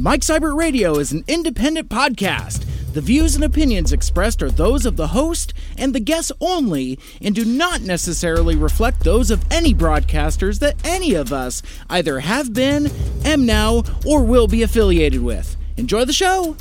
Mike 0.00 0.20
Seibert 0.20 0.56
Radio 0.56 0.96
is 1.00 1.10
an 1.10 1.24
independent 1.26 1.88
podcast. 1.88 2.64
The 2.92 3.00
views 3.00 3.34
and 3.34 3.42
opinions 3.42 3.92
expressed 3.92 4.44
are 4.44 4.50
those 4.50 4.86
of 4.86 4.96
the 4.96 5.08
host 5.08 5.52
and 5.76 5.92
the 5.92 5.98
guests 5.98 6.30
only 6.40 7.00
and 7.20 7.34
do 7.34 7.44
not 7.44 7.80
necessarily 7.80 8.54
reflect 8.54 9.02
those 9.02 9.32
of 9.32 9.44
any 9.50 9.74
broadcasters 9.74 10.60
that 10.60 10.76
any 10.84 11.14
of 11.14 11.32
us 11.32 11.62
either 11.90 12.20
have 12.20 12.52
been, 12.52 12.92
am 13.24 13.44
now, 13.44 13.82
or 14.06 14.22
will 14.22 14.46
be 14.46 14.62
affiliated 14.62 15.20
with. 15.20 15.56
Enjoy 15.76 16.04
the 16.04 16.12
show! 16.12 16.56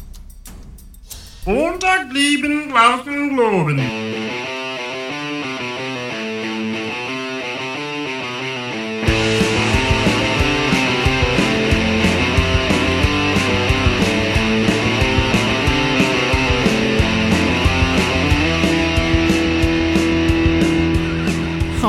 Lieben 1.45 2.71
globen. 2.71 4.46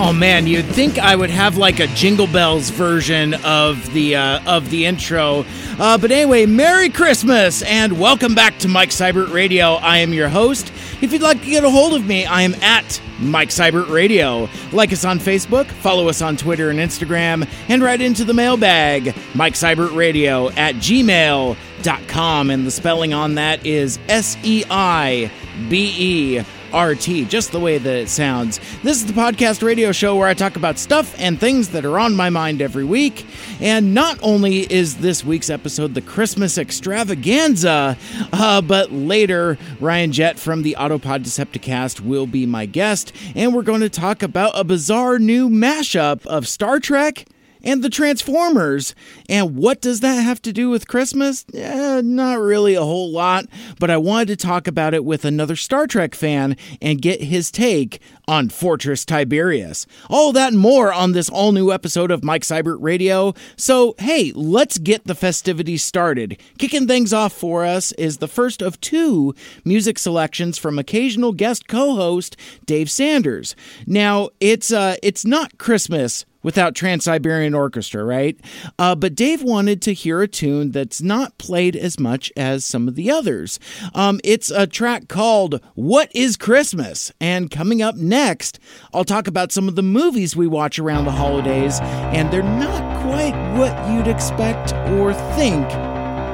Oh 0.09 0.13
man, 0.15 0.47
you'd 0.47 0.65
think 0.65 0.99
I 0.99 1.15
would 1.15 1.29
have 1.29 1.59
like 1.59 1.81
a 1.81 1.87
Jingle 1.89 2.27
Bells 2.27 2.71
version 2.71 3.35
of 3.45 3.93
the 3.93 4.17
uh, 4.17 4.41
of 4.47 4.71
the 4.71 4.87
intro. 4.87 5.45
Uh, 5.79 5.99
but 5.99 6.11
anyway, 6.11 6.47
Merry 6.47 6.89
Christmas 6.89 7.61
and 7.61 8.01
welcome 8.01 8.35
back 8.35 8.59
to 8.61 8.69
Mike 8.69 8.89
Seibert 8.89 9.31
Radio. 9.31 9.75
I 9.75 9.99
am 9.99 10.15
your 10.15 10.31
host. 10.31 10.73
If 11.03 11.13
you'd 11.13 11.21
like 11.21 11.43
to 11.43 11.51
get 11.51 11.63
a 11.63 11.69
hold 11.69 11.93
of 11.93 12.07
me, 12.07 12.25
I 12.25 12.41
am 12.41 12.55
at 12.63 13.03
Mike 13.19 13.51
Seibert 13.51 13.91
Radio. 13.91 14.49
Like 14.73 14.95
us 14.95 15.05
on 15.05 15.19
Facebook, 15.19 15.67
follow 15.67 16.09
us 16.09 16.23
on 16.23 16.39
Twitter 16.39 16.71
and 16.71 16.79
Instagram, 16.79 17.47
and 17.69 17.83
write 17.83 18.01
into 18.01 18.25
the 18.25 18.33
mailbag, 18.33 19.15
Mike 19.35 19.55
Seibert 19.55 19.95
Radio 19.95 20.49
at 20.53 20.77
gmail.com. 20.77 22.51
And 22.51 22.67
the 22.67 22.71
spelling 22.71 23.13
on 23.13 23.35
that 23.35 23.67
is 23.67 23.99
S 24.09 24.39
E 24.43 24.65
I 24.71 25.31
B 25.69 25.95
E. 25.99 26.45
RT, 26.75 27.29
just 27.29 27.53
the 27.53 27.61
way 27.61 27.79
that 27.79 27.95
it 27.95 28.09
sounds. 28.09 28.61
This 28.83 28.99
is 28.99 29.07
the 29.07 29.13
podcast 29.13 29.63
radio 29.63 29.93
show 29.93 30.17
where 30.17 30.29
I 30.29 30.35
talk 30.35 30.57
about 30.57 30.79
stuff 30.79 31.15
and 31.19 31.39
things 31.39 31.71
that 31.71 31.85
are 31.85 31.99
on 31.99 32.15
my 32.15 32.31
mind 32.31 32.63
every 32.63 32.85
week. 32.85 33.27
And 33.61 33.95
not 33.95 34.19
only 34.23 34.71
is 34.73 34.99
this 34.99 35.25
week's 35.25 35.51
episode 35.51 35.95
the 35.95 36.01
Christmas 36.01 36.59
extravaganza, 36.59 37.97
uh, 38.33 38.61
but 38.61 38.93
later 38.93 39.59
Ryan 39.81 40.13
Jett 40.13 40.39
from 40.39 40.63
the 40.63 40.77
Autopod 40.79 41.25
Decepticast 41.25 42.01
will 42.01 42.27
be 42.27 42.47
my 42.47 42.67
guest, 42.67 43.13
and 43.35 43.55
we're 43.55 43.63
going 43.63 43.81
to 43.81 43.89
talk 43.89 44.23
about 44.23 44.53
a 44.55 44.65
bizarre 44.65 45.19
new 45.19 45.49
mashup 45.49 46.27
of 46.27 46.47
Star 46.47 46.81
Trek 46.81 47.27
and 47.63 47.83
the 47.83 47.91
Transformers. 47.91 48.95
And 49.29 49.57
what 49.57 49.81
does 49.81 50.01
that 50.01 50.23
have 50.23 50.43
to 50.43 50.53
do 50.53 50.71
with 50.71 50.89
Christmas? 50.89 51.45
Eh, 51.55 52.01
not 52.05 52.39
really 52.39 52.75
a 52.75 52.83
whole 52.83 53.11
lot, 53.11 53.47
but 53.79 53.91
I 53.91 53.97
wanted 53.97 54.29
to 54.29 54.37
talk 54.37 54.67
about 54.67 54.95
it 54.95 55.05
with 55.05 55.25
another 55.25 55.57
Star 55.57 55.87
Trek 55.87 56.15
fan 56.15 56.57
and 56.81 57.03
get 57.03 57.23
his 57.23 57.51
take 57.51 58.01
on 58.27 58.49
Fortress 58.49 59.05
Tiberius. 59.05 59.87
All 60.11 60.33
that 60.33 60.49
and 60.49 60.59
more 60.59 60.93
on 60.93 61.13
this 61.13 61.29
all 61.29 61.53
new 61.53 61.73
episode 61.73 62.11
of 62.11 62.25
Mike 62.25 62.43
Seibert 62.43 62.79
Radio. 62.81 63.35
So, 63.57 63.95
hey, 63.99 64.33
let's 64.35 64.79
get 64.79 65.05
the 65.05 65.15
festivities 65.15 65.83
started. 65.83 66.41
Kicking 66.59 66.87
things 66.87 67.13
off 67.13 67.33
for 67.33 67.65
us 67.65 67.93
is 67.93 68.19
the 68.19 68.29
first 68.29 68.63
of 68.63 68.81
two 68.81 69.35
music 69.65 69.99
selections 69.99 70.59
from 70.59 70.79
occasional 70.79 71.33
guest 71.33 71.69
co-host 71.69 72.37
Dave 72.67 72.91
Sanders. 72.91 73.55
Now, 73.87 74.31
it's 74.41 74.73
uh 74.73 74.97
it's 75.03 75.25
not 75.25 75.59
Christmas 75.59 76.25
without 76.43 76.75
Trans 76.75 77.05
Siberian 77.05 77.55
Orchestra, 77.55 78.05
right? 78.05 78.39
Uh, 78.79 78.95
but 78.95 79.15
Dave 79.15 79.43
wanted 79.43 79.83
to 79.83 79.93
hear 79.93 80.23
a 80.23 80.29
tune 80.29 80.71
that's 80.71 81.01
not 81.01 81.37
played 81.39 81.77
as 81.77 81.99
much 81.99 82.33
as 82.37 82.65
some 82.65 82.89
of 82.89 82.95
the 82.95 83.11
others. 83.11 83.59
Um, 83.95 84.21
it's 84.25 84.51
a 84.51 84.67
track 84.67 85.09
called 85.09 85.61
What 85.75 86.11
is 86.15 86.37
Christmas? 86.37 87.13
And 87.21 87.51
coming 87.51 87.83
up 87.83 87.97
next, 87.97 88.59
I'll 88.93 89.05
talk 89.05 89.27
about 89.27 89.53
some 89.53 89.69
of 89.69 89.77
the 89.77 89.83
movies 89.83 90.37
we 90.37 90.47
watch 90.47 90.79
around 90.79 91.05
the 91.05 91.13
holidays, 91.13 91.81
and 91.81 92.31
they're 92.33 92.43
not 92.43 93.03
quite 93.03 93.35
what 93.57 93.91
you'd 93.91 94.09
expect 94.09 94.73
or 94.91 95.15
think. 95.37 95.69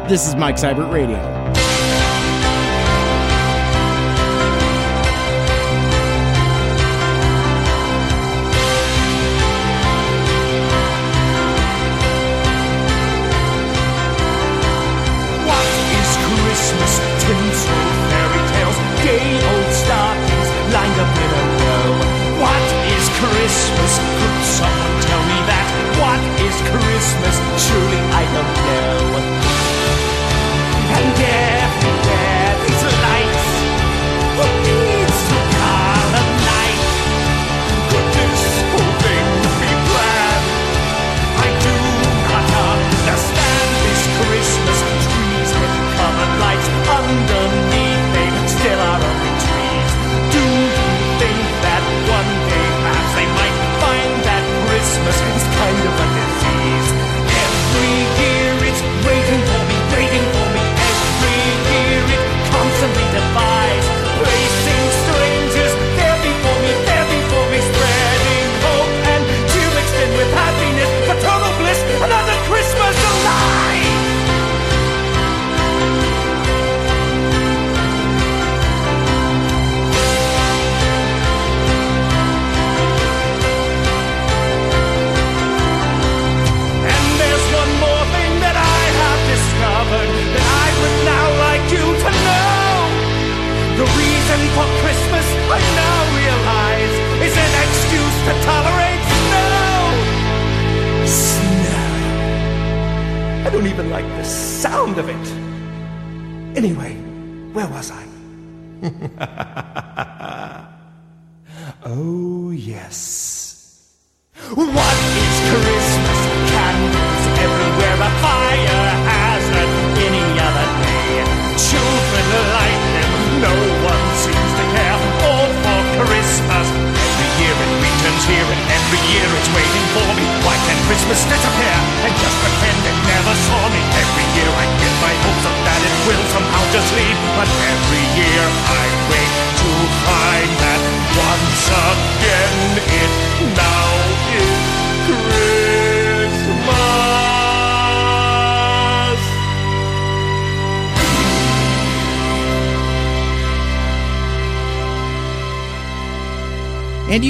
This 0.08 0.28
is 0.28 0.36
Mike 0.36 0.56
Seibert 0.56 0.92
Radio. 0.92 1.43
Christmas? 26.80 27.36
Surely 27.66 28.00
I 28.10 28.24
don't 28.34 28.54
know. 28.66 29.33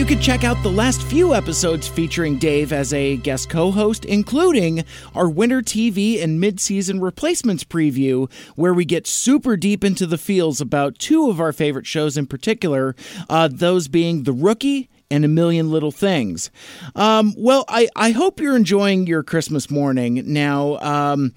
You 0.04 0.16
can 0.16 0.20
check 0.20 0.44
out 0.44 0.62
the 0.62 0.70
last 0.70 1.02
few 1.02 1.32
episodes 1.32 1.88
featuring 1.88 2.36
Dave 2.36 2.74
as 2.74 2.92
a 2.92 3.16
guest 3.16 3.48
co 3.48 3.70
host, 3.70 4.04
including 4.04 4.84
our 5.14 5.30
Winter 5.30 5.62
TV 5.62 6.22
and 6.22 6.38
mid 6.38 6.60
season 6.60 7.00
replacements 7.00 7.64
preview, 7.64 8.30
where 8.54 8.74
we 8.74 8.84
get 8.84 9.06
super 9.06 9.56
deep 9.56 9.82
into 9.82 10.06
the 10.06 10.18
feels 10.18 10.60
about 10.60 10.98
two 10.98 11.30
of 11.30 11.40
our 11.40 11.54
favorite 11.54 11.86
shows 11.86 12.18
in 12.18 12.26
particular, 12.26 12.94
uh, 13.30 13.48
those 13.50 13.88
being 13.88 14.24
The 14.24 14.34
Rookie 14.34 14.90
and 15.10 15.24
a 15.24 15.28
million 15.28 15.70
little 15.70 15.90
things. 15.90 16.50
Um, 16.94 17.32
well, 17.38 17.64
I, 17.68 17.88
I 17.96 18.10
hope 18.10 18.40
you're 18.40 18.56
enjoying 18.56 19.06
your 19.06 19.22
Christmas 19.22 19.70
morning. 19.70 20.22
Now, 20.26 20.76
um, 20.80 21.32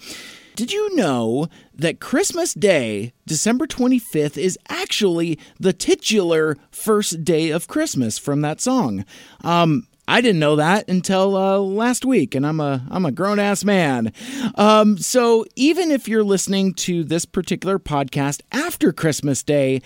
did 0.58 0.74
you 0.74 0.96
know 0.96 1.50
that 1.76 2.00
Christmas 2.00 2.56
Day, 2.56 3.14
December 3.28 3.68
25th, 3.68 4.40
is 4.40 4.58
actually 4.70 5.38
the 5.60 5.72
titular 5.72 6.58
first 6.72 7.24
day 7.24 7.52
of 7.52 7.68
Christmas 7.68 8.18
from 8.18 8.42
that 8.42 8.60
song? 8.60 9.06
Um, 9.44 9.88
I 10.08 10.20
didn't 10.20 10.40
know 10.40 10.56
that 10.56 10.90
until 10.90 11.38
uh, 11.38 11.60
last 11.60 12.06
week, 12.06 12.34
and 12.34 12.44
I'm 12.44 12.60
a 12.60 12.82
I'm 12.90 13.06
a 13.06 13.12
grown 13.12 13.38
ass 13.38 13.64
man. 13.64 14.12
Um, 14.56 14.98
so 14.98 15.46
even 15.56 15.92
if 15.92 16.08
you're 16.08 16.24
listening 16.24 16.74
to 16.76 17.04
this 17.04 17.26
particular 17.26 17.78
podcast 17.78 18.42
after 18.52 18.92
Christmas 18.92 19.44
Day, 19.44 19.84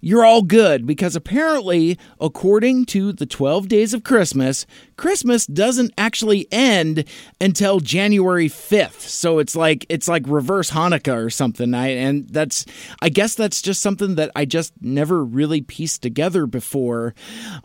you're 0.00 0.24
all 0.24 0.42
good 0.42 0.86
because 0.86 1.16
apparently, 1.16 1.98
according 2.20 2.84
to 2.86 3.12
the 3.12 3.26
12 3.26 3.66
days 3.68 3.94
of 3.94 4.04
Christmas, 4.04 4.66
Christmas 4.96 5.46
doesn't 5.46 5.92
actually 5.98 6.46
end 6.52 7.04
until 7.40 7.80
January 7.80 8.48
5th. 8.48 9.00
So 9.00 9.38
it's 9.38 9.56
like 9.56 9.86
it's 9.88 10.08
like 10.08 10.24
reverse 10.26 10.70
Hanukkah 10.70 11.24
or 11.24 11.30
something. 11.30 11.74
I, 11.74 11.88
and 11.88 12.28
that's 12.28 12.64
I 13.00 13.08
guess 13.08 13.34
that's 13.34 13.62
just 13.62 13.82
something 13.82 14.14
that 14.16 14.30
I 14.34 14.44
just 14.44 14.72
never 14.80 15.24
really 15.24 15.60
pieced 15.60 16.02
together 16.02 16.46
before. 16.46 17.14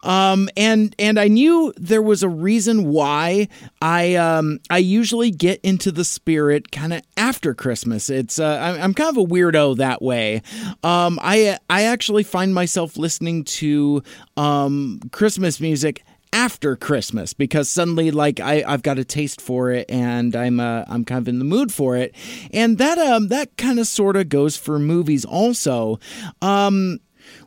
Um, 0.04 0.50
and 0.56 0.96
and 1.00 1.20
I 1.20 1.28
knew 1.28 1.74
there 1.78 2.02
was 2.02 2.24
a 2.24 2.30
reason 2.30 2.86
why 2.88 3.48
I 3.82 4.16
um, 4.16 4.60
I 4.70 4.80
usually 4.80 5.32
get 5.32 5.60
into 5.62 5.92
the 5.92 6.06
spirit 6.06 6.72
kind 6.72 6.94
of 6.94 7.02
after 7.16 7.54
Christmas. 7.54 8.10
It's 8.10 8.40
uh, 8.40 8.78
I'm, 8.82 8.94
kind 8.94 9.10
of 9.10 9.18
a 9.18 9.28
weirdo 9.28 9.78
that 9.78 10.02
way. 10.02 10.42
Um, 10.84 11.20
I 11.22 11.58
I 11.70 11.84
actually 11.84 12.24
find 12.24 12.54
myself 12.54 12.98
listening 12.98 13.44
to 13.46 14.04
um, 14.36 15.00
Christmas 15.12 15.60
music 15.60 16.04
after 16.34 16.76
Christmas 16.76 17.34
because 17.34 17.70
suddenly 17.70 18.12
like 18.12 18.40
I, 18.40 18.64
I've 18.68 18.84
got 18.84 19.00
a 19.00 19.04
taste 19.04 19.42
for 19.42 19.72
it 19.72 19.90
and 19.90 20.36
I'm 20.36 20.60
uh, 20.60 20.84
I'm 20.88 21.06
kind 21.06 21.20
of 21.22 21.28
in 21.28 21.40
the 21.40 21.46
mood 21.46 21.72
for 21.72 21.96
it. 21.96 22.16
And 22.52 22.78
that 22.78 22.98
um 22.98 23.30
that 23.30 23.58
kind 23.58 23.80
of 23.80 23.88
sort 23.88 24.16
of 24.16 24.30
goes 24.30 24.58
for 24.58 24.80
movies 24.80 25.26
also. 25.26 26.00
Um 26.42 27.00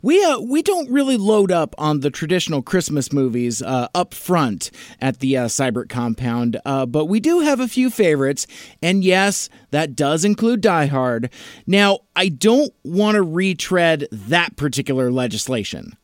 we 0.02 0.22
uh, 0.24 0.40
we 0.40 0.62
don't 0.62 0.90
really 0.90 1.16
load 1.16 1.50
up 1.52 1.74
on 1.78 2.00
the 2.00 2.10
traditional 2.10 2.62
Christmas 2.62 3.12
movies 3.12 3.62
uh, 3.62 3.88
up 3.94 4.14
front 4.14 4.70
at 5.00 5.20
the 5.20 5.36
uh, 5.36 5.46
Seibert 5.46 5.88
compound, 5.88 6.60
uh, 6.64 6.86
but 6.86 7.06
we 7.06 7.20
do 7.20 7.40
have 7.40 7.60
a 7.60 7.68
few 7.68 7.90
favorites, 7.90 8.46
and 8.82 9.04
yes, 9.04 9.48
that 9.70 9.96
does 9.96 10.24
include 10.24 10.60
Die 10.60 10.86
Hard. 10.86 11.30
Now, 11.66 12.00
I 12.14 12.28
don't 12.28 12.72
want 12.84 13.14
to 13.16 13.22
retread 13.22 14.08
that 14.12 14.56
particular 14.56 15.10
legislation. 15.10 15.96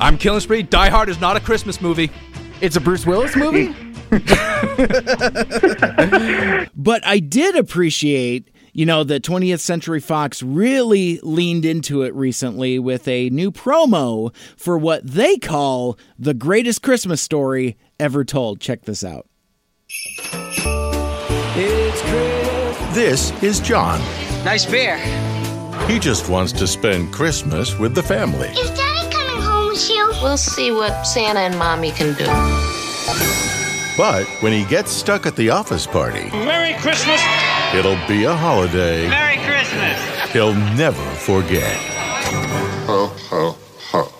I'm 0.00 0.18
Killing 0.18 0.40
Spree. 0.40 0.62
Die 0.62 0.88
Hard 0.88 1.08
is 1.08 1.20
not 1.20 1.36
a 1.36 1.40
Christmas 1.40 1.80
movie. 1.80 2.10
It's 2.60 2.76
a 2.76 2.80
Bruce 2.80 3.06
Willis 3.06 3.36
movie? 3.36 3.74
But 6.74 7.06
I 7.06 7.18
did 7.18 7.56
appreciate, 7.56 8.50
you 8.72 8.86
know, 8.86 9.04
that 9.04 9.22
20th 9.22 9.60
Century 9.60 10.00
Fox 10.00 10.42
really 10.42 11.20
leaned 11.22 11.66
into 11.66 12.02
it 12.02 12.14
recently 12.14 12.78
with 12.78 13.06
a 13.06 13.28
new 13.30 13.50
promo 13.50 14.34
for 14.56 14.78
what 14.78 15.06
they 15.06 15.36
call 15.36 15.98
the 16.18 16.32
greatest 16.32 16.82
Christmas 16.82 17.20
story 17.20 17.76
ever 18.00 18.24
told. 18.24 18.60
Check 18.60 18.84
this 18.84 19.04
out. 19.04 19.26
This 22.94 23.30
is 23.42 23.60
John. 23.60 24.00
Nice 24.44 24.64
beer. 24.64 24.96
He 25.86 25.98
just 25.98 26.30
wants 26.30 26.52
to 26.52 26.66
spend 26.66 27.12
Christmas 27.12 27.78
with 27.78 27.94
the 27.94 28.02
family. 28.02 28.48
Is 28.48 28.70
We'll 30.20 30.36
see 30.36 30.72
what 30.72 31.06
Santa 31.06 31.38
and 31.40 31.56
Mommy 31.58 31.92
can 31.92 32.12
do. 32.14 32.26
But 33.96 34.26
when 34.42 34.52
he 34.52 34.64
gets 34.64 34.90
stuck 34.90 35.26
at 35.26 35.36
the 35.36 35.50
office 35.50 35.86
party, 35.86 36.28
Merry 36.30 36.74
Christmas! 36.80 37.20
it'll 37.72 37.98
be 38.08 38.24
a 38.24 38.34
holiday 38.34 39.08
Merry 39.08 39.36
Christmas! 39.36 40.32
he'll 40.32 40.54
never 40.76 41.02
forget. 41.14 41.76
Ho, 42.86 43.06
ho, 43.30 43.56
ho. 43.90 44.12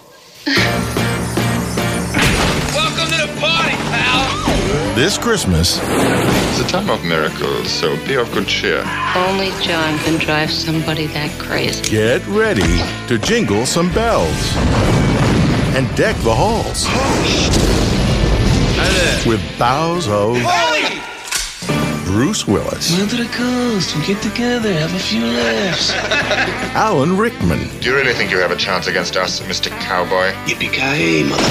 Welcome 2.74 3.10
to 3.12 3.26
the 3.26 3.40
party, 3.40 3.74
pal! 3.90 4.94
This 4.94 5.18
Christmas, 5.18 5.80
It's 5.82 6.60
a 6.60 6.68
time 6.68 6.90
of 6.90 7.04
miracles, 7.04 7.68
so 7.70 7.96
be 8.06 8.14
of 8.14 8.32
good 8.32 8.46
cheer. 8.46 8.84
Only 9.16 9.50
John 9.62 9.98
can 10.00 10.18
drive 10.18 10.50
somebody 10.50 11.06
that 11.08 11.30
crazy. 11.40 11.82
get 11.90 12.24
ready 12.28 12.78
to 13.08 13.18
jingle 13.18 13.66
some 13.66 13.92
bells 13.92 15.17
and 15.78 15.96
deck 15.96 16.16
the 16.24 16.34
halls 16.34 16.86
with 19.24 19.40
bows 19.60 20.08
of 20.08 20.34
Bruce 22.04 22.48
Willis, 22.48 22.96
to 22.96 23.16
the 23.16 23.28
coast. 23.30 23.96
We 23.96 24.04
get 24.04 24.20
together, 24.20 24.72
have 24.72 24.92
a 24.92 24.98
few 24.98 25.24
laughs. 25.24 25.92
Alan 26.74 27.16
Rickman, 27.16 27.68
Do 27.78 27.90
you 27.90 27.94
really 27.94 28.12
think 28.12 28.32
you 28.32 28.38
have 28.38 28.50
a 28.50 28.56
chance 28.56 28.88
against 28.88 29.16
us, 29.16 29.38
Mr. 29.42 29.68
Cowboy? 29.78 30.32
Yippee-ki-yay, 30.50 31.22
mother. 31.22 31.42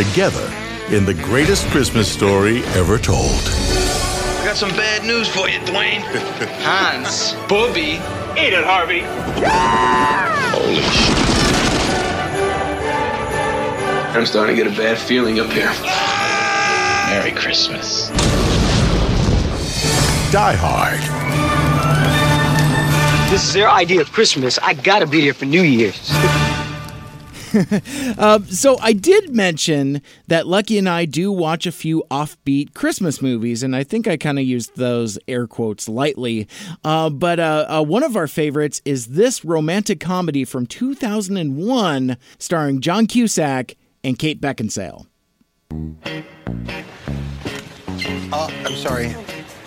together 0.00 0.48
in 0.94 1.04
the 1.04 1.14
greatest 1.24 1.66
Christmas 1.70 2.08
story 2.08 2.62
ever 2.76 2.98
told. 2.98 3.40
I 3.40 4.42
got 4.44 4.56
some 4.56 4.70
bad 4.70 5.04
news 5.04 5.26
for 5.26 5.48
you, 5.48 5.58
Dwayne. 5.60 6.02
Hans, 6.62 7.32
Bobby, 7.48 8.00
Eat 8.38 8.52
it, 8.52 8.64
Harvey! 8.64 9.00
Holy 10.52 10.82
sh! 10.82 11.35
I'm 14.16 14.24
starting 14.24 14.56
to 14.56 14.64
get 14.64 14.72
a 14.72 14.74
bad 14.74 14.96
feeling 14.96 15.40
up 15.40 15.50
here. 15.50 15.70
Merry 17.10 17.32
Christmas. 17.32 18.08
Die 20.32 20.56
Hard. 20.58 21.00
This 23.30 23.46
is 23.46 23.52
their 23.52 23.68
idea 23.68 24.00
of 24.00 24.10
Christmas. 24.12 24.58
I 24.58 24.72
gotta 24.72 25.06
be 25.06 25.20
there 25.20 25.34
for 25.34 25.44
New 25.44 25.60
Year's. 25.62 26.10
So 28.50 28.76
I 28.80 28.92
did 28.92 29.34
mention 29.34 30.02
that 30.28 30.46
Lucky 30.46 30.76
and 30.76 30.88
I 30.88 31.04
do 31.06 31.32
watch 31.32 31.66
a 31.66 31.72
few 31.72 32.04
offbeat 32.10 32.74
Christmas 32.74 33.22
movies, 33.22 33.62
and 33.62 33.74
I 33.74 33.82
think 33.82 34.06
I 34.06 34.18
kind 34.18 34.38
of 34.38 34.44
used 34.44 34.76
those 34.76 35.18
air 35.26 35.46
quotes 35.46 35.88
lightly. 35.88 36.48
Uh, 36.84 37.08
but 37.08 37.40
uh, 37.40 37.66
uh, 37.68 37.82
one 37.82 38.02
of 38.02 38.14
our 38.14 38.26
favorites 38.26 38.82
is 38.84 39.06
this 39.08 39.42
romantic 39.42 40.00
comedy 40.00 40.44
from 40.44 40.66
2001, 40.66 42.18
starring 42.38 42.80
John 42.82 43.06
Cusack 43.06 43.74
and 44.06 44.16
Kate 44.16 44.40
Beckinsale. 44.40 45.06
Uh, 48.32 48.48
I'm 48.64 48.76
sorry. 48.76 49.14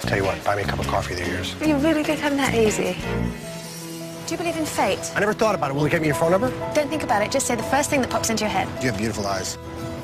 Tell 0.02 0.18
you 0.18 0.24
what, 0.24 0.42
buy 0.46 0.56
me 0.56 0.62
a 0.62 0.66
cup 0.66 0.80
of 0.80 0.88
coffee, 0.88 1.14
they're 1.14 1.28
yours. 1.28 1.56
You 1.62 1.76
really 1.76 2.04
did 2.04 2.20
have 2.20 2.36
that 2.38 2.56
easy. 2.56 2.98
Do 4.26 4.34
you 4.34 4.38
believe 4.38 4.56
in 4.56 4.66
fate? 4.66 5.12
I 5.14 5.20
never 5.20 5.34
thought 5.34 5.56
about 5.56 5.72
it. 5.72 5.74
Will 5.76 5.84
you 5.84 5.90
get 5.90 6.00
me 6.02 6.08
your 6.08 6.16
phone 6.16 6.32
number? 6.32 6.50
Don't 6.74 6.90
think 6.90 7.04
about 7.04 7.22
it. 7.22 7.32
Just 7.32 7.48
say 7.48 7.56
the 7.56 7.64
first 7.64 7.90
thing 7.90 8.00
that 8.00 8.10
pops 8.10 8.30
into 8.30 8.46
your 8.46 8.52
head. 8.52 8.68
You 8.82 8.92
have 8.92 8.98
beautiful 8.98 9.28
eyes. 9.28 9.58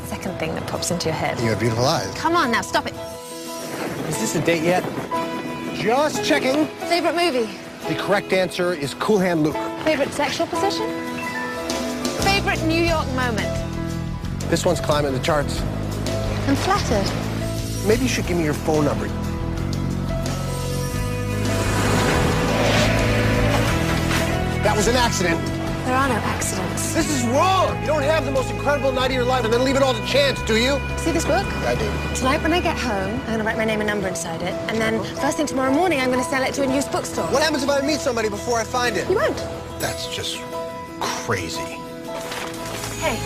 Second 0.05 0.37
thing 0.37 0.53
that 0.55 0.67
pops 0.67 0.91
into 0.91 1.05
your 1.07 1.15
head. 1.15 1.39
You 1.39 1.49
have 1.49 1.59
beautiful 1.59 1.85
eyes. 1.85 2.13
Come 2.15 2.35
on 2.35 2.51
now, 2.51 2.61
stop 2.61 2.87
it. 2.87 2.93
Is 4.09 4.19
this 4.19 4.35
a 4.35 4.41
date 4.41 4.63
yet? 4.63 4.83
Just 5.75 6.25
checking. 6.25 6.65
Favorite 6.89 7.15
movie? 7.15 7.49
The 7.87 7.95
correct 7.95 8.33
answer 8.33 8.73
is 8.73 8.95
Cool 8.95 9.19
Hand 9.19 9.43
Luke. 9.43 9.55
Favorite 9.85 10.11
sexual 10.11 10.47
position? 10.47 10.87
Favorite 12.21 12.61
New 12.63 12.83
York 12.83 13.07
moment? 13.13 13.54
This 14.49 14.65
one's 14.65 14.79
climbing 14.79 15.13
the 15.13 15.19
charts. 15.19 15.61
I'm 16.47 16.55
flattered. 16.55 17.09
Maybe 17.87 18.03
you 18.03 18.07
should 18.07 18.27
give 18.27 18.37
me 18.37 18.43
your 18.43 18.53
phone 18.53 18.85
number. 18.85 19.07
That 24.63 24.75
was 24.75 24.87
an 24.87 24.95
accident. 24.95 25.39
There 25.85 25.95
are 25.95 26.09
no 26.09 26.15
accidents. 26.15 26.93
This 26.93 27.09
is 27.09 27.25
wrong. 27.27 27.79
You 27.81 27.87
don't 27.87 28.01
have 28.03 28.25
the 28.25 28.31
most 28.31 28.49
incredible 28.49 28.91
night 28.91 29.07
of 29.07 29.13
your 29.13 29.23
life 29.23 29.45
and 29.45 29.53
then 29.53 29.63
leave 29.63 29.75
it 29.75 29.83
all 29.83 29.93
to 29.93 30.05
chance, 30.07 30.41
do 30.43 30.55
you? 30.57 30.79
See 30.97 31.11
this 31.11 31.25
book? 31.25 31.45
I 31.45 31.75
do. 31.75 32.15
Tonight 32.15 32.41
when 32.41 32.53
I 32.53 32.59
get 32.59 32.77
home, 32.77 33.19
I'm 33.21 33.25
gonna 33.25 33.43
write 33.43 33.57
my 33.57 33.65
name 33.65 33.81
and 33.81 33.87
number 33.87 34.07
inside 34.07 34.41
it, 34.41 34.53
and 34.69 34.81
then 34.81 35.03
first 35.17 35.37
thing 35.37 35.45
tomorrow 35.45 35.71
morning, 35.71 35.99
I'm 35.99 36.09
gonna 36.09 36.23
sell 36.23 36.41
it 36.41 36.53
to 36.55 36.63
a 36.63 36.73
used 36.73 36.91
bookstore. 36.91 37.25
What 37.27 37.43
happens 37.43 37.61
if 37.61 37.69
I 37.69 37.81
meet 37.81 37.99
somebody 37.99 38.29
before 38.29 38.59
I 38.59 38.63
find 38.63 38.97
it? 38.97 39.07
You 39.07 39.15
won't. 39.15 39.37
That's 39.79 40.07
just 40.07 40.41
crazy. 40.99 41.61
Hey, 42.99 43.19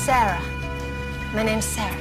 Sarah. 0.00 0.40
My 1.34 1.42
name's 1.42 1.64
Sarah. 1.64 1.94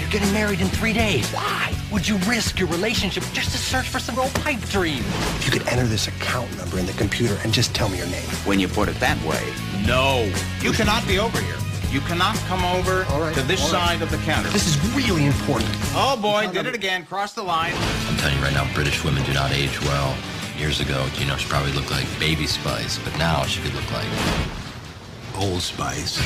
You're 0.00 0.10
getting 0.10 0.32
married 0.32 0.60
in 0.60 0.68
three 0.68 0.92
days. 0.92 1.30
Why? 1.30 1.62
would 1.92 2.08
you 2.08 2.16
risk 2.28 2.58
your 2.58 2.68
relationship 2.68 3.22
just 3.34 3.50
to 3.50 3.58
search 3.58 3.86
for 3.86 3.98
some 3.98 4.18
old 4.18 4.34
pipe 4.36 4.60
dream? 4.70 5.00
If 5.36 5.44
you 5.44 5.52
could 5.52 5.68
enter 5.68 5.84
this 5.84 6.08
account 6.08 6.56
number 6.56 6.78
in 6.78 6.86
the 6.86 6.94
computer 6.94 7.36
and 7.44 7.52
just 7.52 7.74
tell 7.74 7.90
me 7.90 7.98
your 7.98 8.06
name. 8.06 8.28
When 8.46 8.58
you 8.58 8.66
put 8.66 8.88
it 8.88 8.98
that 9.00 9.22
way. 9.24 9.52
No. 9.86 10.32
You 10.62 10.72
cannot 10.72 11.06
be 11.06 11.18
over 11.18 11.38
here. 11.38 11.56
You 11.90 12.00
cannot 12.00 12.36
come 12.48 12.64
over 12.64 13.02
right, 13.02 13.34
to 13.34 13.42
this 13.42 13.60
all 13.60 13.78
right. 13.78 13.98
side 13.98 14.02
of 14.02 14.10
the 14.10 14.16
counter. 14.18 14.48
This 14.48 14.66
is 14.66 14.94
really 14.96 15.26
important. 15.26 15.70
Oh 15.94 16.18
boy, 16.20 16.50
did 16.50 16.64
it 16.64 16.74
again. 16.74 17.04
Cross 17.04 17.34
the 17.34 17.42
line. 17.42 17.74
I'm 18.08 18.16
telling 18.16 18.38
you 18.38 18.42
right 18.42 18.54
now, 18.54 18.72
British 18.72 19.04
women 19.04 19.22
do 19.24 19.34
not 19.34 19.52
age 19.52 19.78
well. 19.82 20.16
Years 20.62 20.78
ago, 20.78 21.04
you 21.18 21.26
know, 21.26 21.36
she 21.36 21.48
probably 21.48 21.72
looked 21.72 21.90
like 21.90 22.06
Baby 22.20 22.46
Spice, 22.46 22.96
but 22.96 23.18
now 23.18 23.42
she 23.46 23.60
could 23.62 23.74
look 23.74 23.90
like 23.90 24.06
Old 25.36 25.60
Spice. 25.60 26.20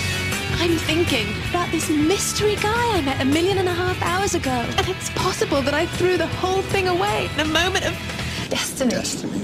I'm 0.61 0.76
thinking 0.76 1.26
about 1.49 1.71
this 1.71 1.88
mystery 1.88 2.57
guy 2.57 2.99
I 2.99 3.00
met 3.00 3.23
a 3.23 3.25
million 3.25 3.57
and 3.57 3.66
a 3.66 3.73
half 3.73 4.00
hours 4.02 4.35
ago. 4.35 4.50
And 4.50 4.87
it's 4.88 5.09
possible 5.11 5.62
that 5.62 5.73
I 5.73 5.87
threw 5.87 6.19
the 6.19 6.26
whole 6.26 6.61
thing 6.61 6.87
away 6.87 7.31
in 7.33 7.40
a 7.40 7.45
moment 7.47 7.87
of 7.87 7.95
destiny. 8.50 8.90
Destiny. 8.90 9.40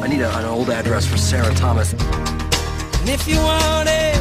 I 0.00 0.06
need 0.06 0.20
a, 0.20 0.30
an 0.38 0.44
old 0.44 0.70
address 0.70 1.04
for 1.04 1.18
Sarah 1.18 1.52
Thomas. 1.56 1.94
And 1.94 3.08
if 3.08 3.26
you 3.26 3.38
want 3.38 3.88
it, 3.90 4.14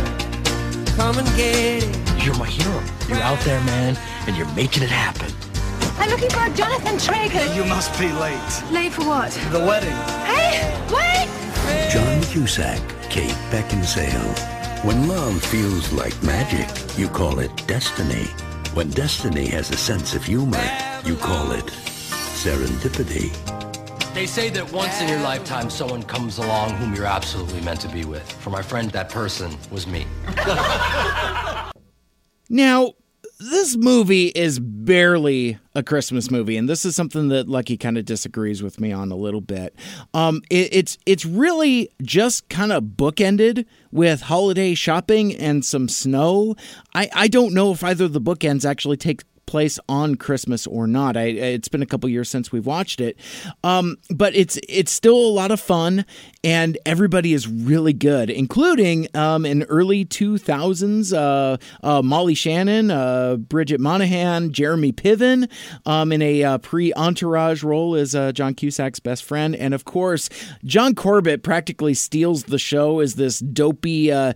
come 0.95 1.19
and 1.19 1.27
get 1.38 1.83
it. 1.83 2.25
You're 2.25 2.36
my 2.39 2.47
hero. 2.47 2.83
You're 3.07 3.21
out 3.21 3.39
there, 3.41 3.62
man, 3.65 3.95
and 4.25 4.36
you're 4.36 4.51
making 4.55 4.81
it 4.81 4.89
happen. 4.89 5.31
I'm 5.99 6.09
looking 6.09 6.29
for 6.29 6.45
a 6.45 6.49
Jonathan 6.53 6.95
Trager. 6.95 7.55
You 7.55 7.65
must 7.65 7.97
be 7.99 8.11
late. 8.11 8.63
Late 8.71 8.93
for 8.93 9.05
what? 9.05 9.31
The 9.51 9.59
wedding. 9.59 9.95
Hey, 10.25 10.61
wait! 10.93 11.27
John 11.91 12.21
Cusack, 12.31 12.81
Kate 13.09 13.35
Beckinsale. 13.51 14.83
When 14.83 15.07
love 15.07 15.43
feels 15.43 15.91
like 15.91 16.13
magic, 16.21 16.67
you 16.97 17.09
call 17.09 17.39
it 17.39 17.51
destiny. 17.67 18.25
When 18.75 18.89
destiny 18.91 19.47
has 19.47 19.71
a 19.71 19.77
sense 19.77 20.13
of 20.13 20.23
humor, 20.23 20.63
you 21.03 21.15
call 21.15 21.51
it 21.51 21.65
serendipity. 21.65 23.33
They 24.13 24.27
say 24.27 24.49
that 24.51 24.71
once 24.71 25.01
in 25.01 25.09
your 25.09 25.19
lifetime, 25.19 25.69
someone 25.69 26.03
comes 26.03 26.37
along 26.37 26.75
whom 26.77 26.93
you're 26.93 27.05
absolutely 27.05 27.61
meant 27.61 27.81
to 27.81 27.87
be 27.89 28.05
with. 28.05 28.31
For 28.31 28.51
my 28.51 28.61
friend, 28.61 28.91
that 28.91 29.09
person 29.09 29.57
was 29.71 29.87
me. 29.87 30.05
Now, 32.49 32.93
this 33.39 33.75
movie 33.75 34.27
is 34.27 34.60
barely 34.60 35.60
a 35.75 35.84
Christmas 35.84 36.32
movie, 36.32 36.58
and 36.58 36.67
this 36.67 36.86
is 36.86 36.96
something 36.96 37.27
that 37.29 37.48
Lucky 37.48 37.77
kind 37.77 37.98
of 37.98 38.06
disagrees 38.06 38.63
with 38.63 38.79
me 38.79 38.91
on 38.91 39.12
a 39.12 39.15
little 39.15 39.41
bit. 39.41 39.75
Um, 40.13 40.41
it, 40.50 40.70
it's 40.72 40.98
it's 41.06 41.25
really 41.25 41.89
just 42.01 42.50
kind 42.50 42.72
of 42.72 42.84
bookended 42.84 43.65
with 43.91 44.22
holiday 44.22 44.74
shopping 44.74 45.36
and 45.36 45.63
some 45.63 45.88
snow. 45.88 46.56
I 46.96 47.10
I 47.13 47.27
don't 47.27 47.53
know 47.53 47.72
if 47.72 47.84
either 47.84 48.06
of 48.06 48.13
the 48.13 48.22
bookends 48.22 48.65
actually 48.67 48.98
take 48.98 49.24
place 49.47 49.79
on 49.89 50.15
Christmas 50.15 50.67
or 50.67 50.85
not. 50.85 51.17
I, 51.17 51.23
it's 51.23 51.69
been 51.69 51.81
a 51.81 51.85
couple 51.87 52.07
years 52.09 52.29
since 52.29 52.51
we've 52.51 52.65
watched 52.65 53.01
it, 53.01 53.17
um, 53.63 53.97
but 54.11 54.35
it's 54.35 54.59
it's 54.69 54.91
still 54.91 55.15
a 55.15 55.33
lot 55.33 55.49
of 55.49 55.59
fun, 55.59 56.05
and 56.43 56.77
everybody 56.85 57.33
is 57.33 57.47
really 57.47 57.93
good, 57.93 58.29
including 58.29 59.07
um, 59.15 59.45
in 59.45 59.63
early 59.63 60.05
two 60.05 60.37
thousands, 60.37 61.11
uh, 61.13 61.57
uh, 61.81 62.01
Molly 62.03 62.35
Shannon, 62.35 62.91
uh, 62.91 63.37
Bridget 63.37 63.81
Moynahan, 63.81 64.51
Jeremy 64.51 64.91
Piven, 64.91 65.49
um, 65.87 66.11
in 66.11 66.21
a 66.21 66.43
uh, 66.43 66.57
pre 66.59 66.93
Entourage 66.93 67.63
role 67.63 67.95
as 67.95 68.13
uh, 68.13 68.31
John 68.33 68.53
Cusack's 68.53 68.99
best 68.99 69.23
friend, 69.23 69.55
and 69.55 69.73
of 69.73 69.85
course 69.85 70.29
John 70.63 70.93
Corbett 70.93 71.41
practically 71.41 71.95
steals 71.95 72.43
the 72.43 72.59
show 72.59 72.99
as 72.99 73.15
this 73.15 73.39
dopey 73.39 74.11
uh, 74.11 74.33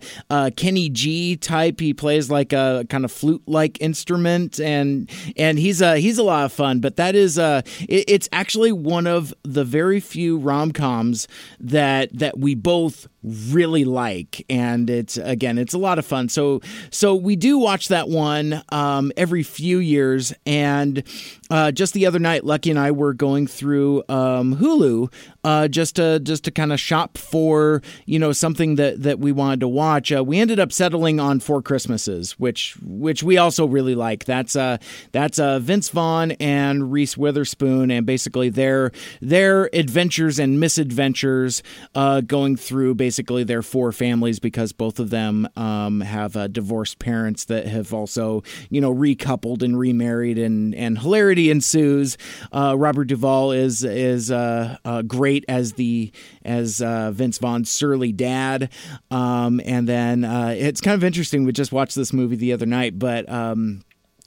Kenny 0.56 0.88
G 0.88 1.36
type. 1.36 1.78
He 1.78 1.94
plays 1.94 2.30
like 2.30 2.52
a 2.52 2.86
kind 2.88 3.04
of 3.04 3.12
flute 3.12 3.42
like 3.46 3.80
instrument 3.80 4.58
and 4.58 5.01
and 5.36 5.58
he's 5.58 5.80
uh 5.82 5.94
he's 5.94 6.18
a 6.18 6.22
lot 6.22 6.44
of 6.44 6.52
fun. 6.52 6.80
But 6.80 6.96
that 6.96 7.14
is 7.14 7.38
uh 7.38 7.62
it, 7.88 8.04
it's 8.08 8.28
actually 8.32 8.72
one 8.72 9.06
of 9.06 9.34
the 9.42 9.64
very 9.64 10.00
few 10.00 10.38
rom 10.38 10.72
coms 10.72 11.28
that 11.60 12.16
that 12.18 12.38
we 12.38 12.54
both 12.54 13.08
really 13.22 13.84
like 13.84 14.44
and 14.48 14.90
it's 14.90 15.16
again 15.16 15.58
it's 15.58 15.74
a 15.74 15.78
lot 15.78 15.98
of 15.98 16.04
fun. 16.04 16.28
So 16.28 16.60
so 16.90 17.14
we 17.14 17.36
do 17.36 17.58
watch 17.58 17.88
that 17.88 18.08
one 18.08 18.62
um 18.70 19.12
every 19.16 19.42
few 19.42 19.78
years 19.78 20.32
and 20.44 21.02
uh 21.50 21.70
just 21.70 21.94
the 21.94 22.06
other 22.06 22.18
night 22.18 22.44
lucky 22.44 22.70
and 22.70 22.78
i 22.78 22.90
were 22.90 23.12
going 23.12 23.46
through 23.46 24.02
um 24.08 24.56
hulu 24.56 25.12
uh 25.44 25.68
just 25.68 25.96
to 25.96 26.18
just 26.20 26.44
to 26.44 26.50
kind 26.50 26.72
of 26.72 26.80
shop 26.80 27.16
for 27.16 27.82
you 28.06 28.18
know 28.18 28.32
something 28.32 28.76
that 28.76 29.02
that 29.02 29.18
we 29.18 29.32
wanted 29.32 29.60
to 29.60 29.68
watch. 29.68 30.12
Uh, 30.12 30.24
we 30.24 30.38
ended 30.38 30.58
up 30.58 30.72
settling 30.72 31.20
on 31.20 31.40
four 31.40 31.62
christmases 31.62 32.32
which 32.38 32.76
which 32.82 33.22
we 33.22 33.38
also 33.38 33.66
really 33.66 33.94
like. 33.94 34.24
That's 34.24 34.56
uh 34.56 34.78
that's 35.12 35.38
uh 35.38 35.58
vince 35.58 35.88
vaughn 35.88 36.32
and 36.32 36.92
reese 36.92 37.16
witherspoon 37.16 37.90
and 37.90 38.04
basically 38.06 38.48
their 38.48 38.90
their 39.20 39.70
adventures 39.72 40.38
and 40.38 40.58
misadventures 40.58 41.62
uh 41.94 42.20
going 42.20 42.56
through 42.56 42.94
basically 42.94 43.11
their 43.44 43.62
four 43.62 43.92
families 43.92 44.38
because 44.38 44.72
both 44.72 44.98
of 44.98 45.10
them 45.10 45.48
um 45.56 46.00
have 46.00 46.36
uh, 46.36 46.48
divorced 46.48 46.98
parents 46.98 47.44
that 47.46 47.66
have 47.66 47.92
also 47.92 48.42
you 48.70 48.80
know 48.80 48.92
recoupled 48.92 49.62
and 49.62 49.78
remarried 49.78 50.38
and 50.38 50.74
and 50.74 50.98
hilarity 50.98 51.50
ensues. 51.50 52.16
Uh 52.52 52.74
robert 52.76 53.04
duvall 53.04 53.52
is 53.52 53.84
is 53.84 54.30
uh, 54.30 54.76
uh 54.84 55.02
great 55.02 55.44
as 55.48 55.74
the 55.74 56.10
as 56.44 56.80
uh 56.82 57.10
vince 57.10 57.38
vaughn's 57.38 57.70
surly 57.70 58.12
dad. 58.12 58.70
Um 59.10 59.60
and 59.64 59.88
then 59.88 60.24
uh 60.24 60.54
it's 60.56 60.80
kind 60.80 60.94
of 60.94 61.04
interesting. 61.04 61.44
We 61.44 61.52
just 61.52 61.72
watched 61.72 61.96
this 61.96 62.12
movie 62.12 62.36
the 62.36 62.52
other 62.52 62.66
night 62.66 62.98
but 62.98 63.28
um 63.30 63.82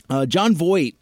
uh, 0.10 0.26
Jon 0.26 0.56
Voight 0.56 0.96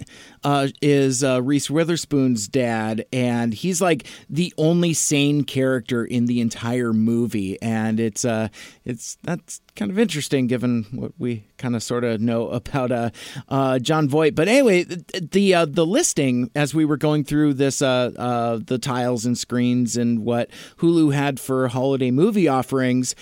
uh, 0.43 0.67
is 0.81 1.23
uh, 1.23 1.41
Reese 1.41 1.69
Witherspoon's 1.69 2.47
dad, 2.47 3.05
and 3.11 3.53
he's 3.53 3.81
like 3.81 4.05
the 4.29 4.53
only 4.57 4.93
sane 4.93 5.43
character 5.43 6.05
in 6.05 6.25
the 6.25 6.41
entire 6.41 6.93
movie, 6.93 7.61
and 7.61 7.99
it's 7.99 8.25
uh, 8.25 8.49
it's 8.85 9.17
that's 9.23 9.61
kind 9.75 9.91
of 9.91 9.99
interesting 9.99 10.47
given 10.47 10.85
what 10.91 11.13
we 11.17 11.45
kind 11.57 11.75
of 11.75 11.83
sort 11.83 12.03
of 12.03 12.21
know 12.21 12.49
about 12.49 12.91
uh, 12.91 13.09
uh, 13.49 13.79
Jon 13.79 14.07
Voight. 14.07 14.35
But 14.35 14.47
anyway, 14.47 14.83
the 14.83 15.65
the, 15.65 15.85
listing 15.85 16.49
as 16.55 16.73
we 16.73 16.85
were 16.85 16.97
going 16.97 17.23
through 17.23 17.55
this 17.55 17.79
the 17.79 18.79
tiles 18.81 19.25
and 19.25 19.37
screens 19.37 19.97
and 19.97 20.23
what 20.25 20.49
Hulu 20.77 21.13
had 21.13 21.39
for 21.39 21.67
holiday 21.67 22.11
movie 22.11 22.47
offerings, 22.47 23.15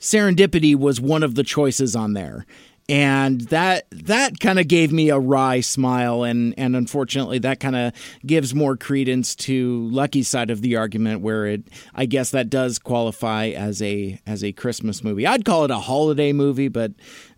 Serendipity 0.00 0.76
was 0.76 1.00
one 1.00 1.22
of 1.22 1.34
the 1.34 1.42
choices 1.42 1.96
on 1.96 2.12
there 2.12 2.46
and 2.88 3.42
that 3.42 3.86
that 3.90 4.40
kind 4.40 4.58
of 4.58 4.66
gave 4.66 4.92
me 4.92 5.10
a 5.10 5.18
wry 5.18 5.60
smile 5.60 6.22
and 6.22 6.54
and 6.56 6.74
unfortunately 6.74 7.38
that 7.38 7.60
kind 7.60 7.76
of 7.76 7.92
gives 8.24 8.54
more 8.54 8.76
credence 8.76 9.34
to 9.34 9.86
lucky's 9.88 10.28
side 10.28 10.50
of 10.50 10.62
the 10.62 10.76
argument 10.76 11.20
where 11.20 11.46
it 11.46 11.62
i 11.94 12.06
guess 12.06 12.30
that 12.30 12.48
does 12.48 12.78
qualify 12.78 13.48
as 13.48 13.82
a 13.82 14.18
as 14.26 14.42
a 14.42 14.52
christmas 14.52 15.04
movie 15.04 15.26
i'd 15.26 15.44
call 15.44 15.64
it 15.64 15.70
a 15.70 15.78
holiday 15.78 16.32
movie 16.32 16.68
but 16.68 16.92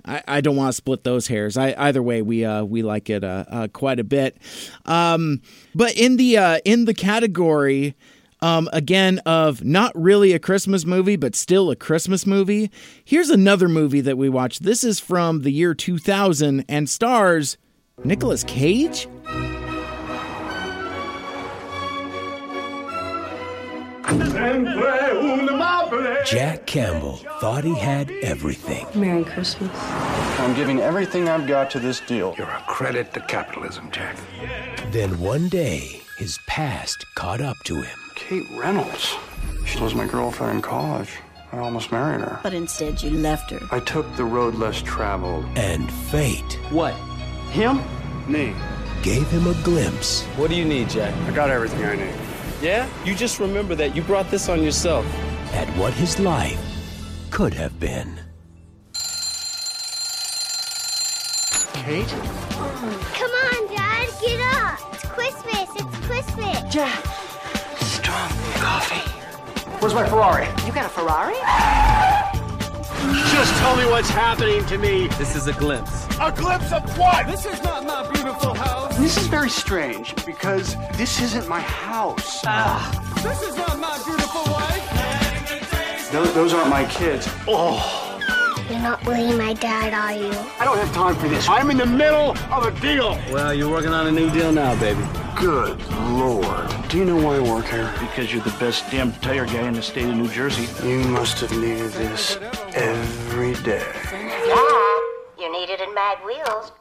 I, 0.04 0.22
I 0.26 0.40
don't 0.40 0.56
want 0.56 0.68
to 0.68 0.72
split 0.72 1.04
those 1.04 1.26
hairs. 1.26 1.58
I, 1.58 1.74
either 1.76 2.02
way, 2.02 2.22
we 2.22 2.42
uh, 2.42 2.64
we 2.64 2.80
like 2.82 3.10
it 3.10 3.22
uh, 3.22 3.44
uh, 3.48 3.68
quite 3.68 4.00
a 4.00 4.04
bit. 4.04 4.34
Um, 4.86 5.42
but 5.74 5.94
in 5.94 6.16
the 6.16 6.38
uh, 6.38 6.60
in 6.64 6.86
the 6.86 6.94
category 6.94 7.94
um, 8.42 8.68
again, 8.72 9.18
of 9.26 9.64
not 9.64 9.92
really 9.94 10.32
a 10.32 10.38
Christmas 10.38 10.84
movie, 10.84 11.16
but 11.16 11.34
still 11.34 11.70
a 11.70 11.76
Christmas 11.76 12.26
movie. 12.26 12.70
Here's 13.04 13.30
another 13.30 13.68
movie 13.68 14.00
that 14.00 14.18
we 14.18 14.28
watched. 14.28 14.62
This 14.62 14.84
is 14.84 15.00
from 15.00 15.42
the 15.42 15.50
year 15.50 15.74
2000 15.74 16.64
and 16.68 16.88
stars 16.88 17.58
Nicolas 18.04 18.44
Cage. 18.44 19.06
Jack 26.26 26.66
Campbell 26.66 27.16
thought 27.40 27.64
he 27.64 27.74
had 27.74 28.10
everything. 28.22 28.86
Merry 28.94 29.24
Christmas. 29.24 29.70
I'm 29.74 30.54
giving 30.54 30.80
everything 30.80 31.28
I've 31.28 31.46
got 31.46 31.70
to 31.72 31.80
this 31.80 32.00
deal. 32.00 32.34
You're 32.38 32.48
a 32.48 32.64
credit 32.66 33.12
to 33.14 33.20
capitalism, 33.20 33.90
Jack. 33.90 34.16
Then 34.90 35.18
one 35.20 35.48
day, 35.48 36.02
his 36.18 36.38
past 36.46 37.04
caught 37.14 37.40
up 37.40 37.56
to 37.64 37.76
him. 37.82 37.99
Kate 38.20 38.46
Reynolds. 38.52 39.16
She 39.64 39.80
was 39.80 39.94
my 39.94 40.06
girlfriend 40.06 40.56
in 40.56 40.62
college. 40.62 41.18
I 41.52 41.58
almost 41.58 41.90
married 41.90 42.20
her. 42.20 42.38
But 42.42 42.54
instead, 42.54 43.02
you 43.02 43.10
left 43.10 43.50
her. 43.50 43.60
I 43.72 43.80
took 43.80 44.06
the 44.14 44.24
road 44.24 44.54
less 44.54 44.80
traveled. 44.82 45.46
And 45.56 45.90
fate. 45.90 46.52
What? 46.70 46.94
Him? 47.50 47.80
Me. 48.28 48.54
Gave 49.02 49.26
him 49.28 49.46
a 49.48 49.54
glimpse. 49.64 50.22
What 50.36 50.50
do 50.50 50.54
you 50.54 50.64
need, 50.64 50.90
Jack? 50.90 51.14
I 51.26 51.32
got 51.34 51.50
everything 51.50 51.84
I 51.84 51.96
need. 51.96 52.14
Yeah? 52.62 52.88
You 53.04 53.16
just 53.16 53.40
remember 53.40 53.74
that 53.74 53.96
you 53.96 54.02
brought 54.02 54.30
this 54.30 54.48
on 54.48 54.62
yourself. 54.62 55.04
At 55.54 55.66
what 55.76 55.92
his 55.94 56.20
life 56.20 56.60
could 57.30 57.54
have 57.54 57.80
been. 57.80 58.20
Kate? 61.72 62.06
Come 62.06 63.30
on, 63.30 63.74
Dad, 63.74 64.08
get 64.20 64.40
up. 64.54 64.94
It's 64.94 65.04
Christmas. 65.06 65.68
It's 65.74 66.06
Christmas. 66.06 66.72
Jack. 66.72 67.29
Strong 68.80 69.00
coffee. 69.00 69.10
Where's 69.80 69.94
my 69.94 70.08
Ferrari? 70.08 70.46
You 70.66 70.72
got 70.72 70.86
a 70.86 70.88
Ferrari? 70.88 71.34
Just 73.30 73.54
tell 73.60 73.76
me 73.76 73.86
what's 73.86 74.10
happening 74.10 74.64
to 74.66 74.78
me. 74.78 75.06
This 75.18 75.34
is 75.34 75.46
a 75.46 75.52
glimpse. 75.52 76.06
A 76.20 76.30
glimpse 76.30 76.72
of 76.72 76.98
what? 76.98 77.26
This 77.26 77.46
is 77.46 77.62
not 77.62 77.84
my 77.84 78.10
beautiful 78.12 78.54
house. 78.54 78.96
This 78.98 79.16
is 79.16 79.26
very 79.26 79.48
strange 79.48 80.14
because 80.26 80.76
this 80.96 81.20
isn't 81.20 81.48
my 81.48 81.60
house. 81.60 82.42
Ah. 82.46 82.90
This 83.22 83.42
is 83.42 83.56
not 83.56 83.78
my 83.78 83.98
beautiful 84.04 84.42
wife. 84.52 86.12
Those, 86.12 86.34
those 86.34 86.52
aren't 86.52 86.70
my 86.70 86.84
kids. 86.86 87.28
Oh. 87.48 88.06
You're 88.68 88.80
not 88.80 89.04
really 89.06 89.36
my 89.36 89.54
dad, 89.54 89.94
are 89.94 90.12
you? 90.12 90.30
I 90.60 90.64
don't 90.64 90.78
have 90.78 90.92
time 90.92 91.16
for 91.16 91.28
this. 91.28 91.48
I'm 91.48 91.70
in 91.70 91.76
the 91.76 91.86
middle 91.86 92.36
of 92.52 92.66
a 92.66 92.80
deal. 92.80 93.18
Well, 93.32 93.54
you're 93.54 93.70
working 93.70 93.92
on 93.92 94.06
a 94.06 94.12
new 94.12 94.30
deal 94.30 94.52
now, 94.52 94.78
baby. 94.78 95.02
Good 95.36 95.80
lord. 96.12 96.79
Do 96.90 96.98
you 96.98 97.04
know 97.04 97.24
why 97.24 97.36
I 97.36 97.38
work 97.38 97.66
here? 97.66 97.88
Because 98.00 98.32
you're 98.32 98.42
the 98.42 98.56
best 98.58 98.90
damn 98.90 99.12
tire 99.20 99.46
guy 99.46 99.68
in 99.68 99.74
the 99.74 99.80
state 99.80 100.06
of 100.06 100.16
New 100.16 100.26
Jersey. 100.26 100.66
You 100.84 100.98
must 101.04 101.38
have 101.38 101.52
needed 101.52 101.92
this 101.92 102.36
every 102.74 103.54
day. 103.62 103.86
Yeah, 104.12 104.98
you 105.38 105.52
need 105.52 105.70
it 105.70 105.80
in 105.80 105.94
Mag 105.94 106.18
Wheels. 106.26 106.72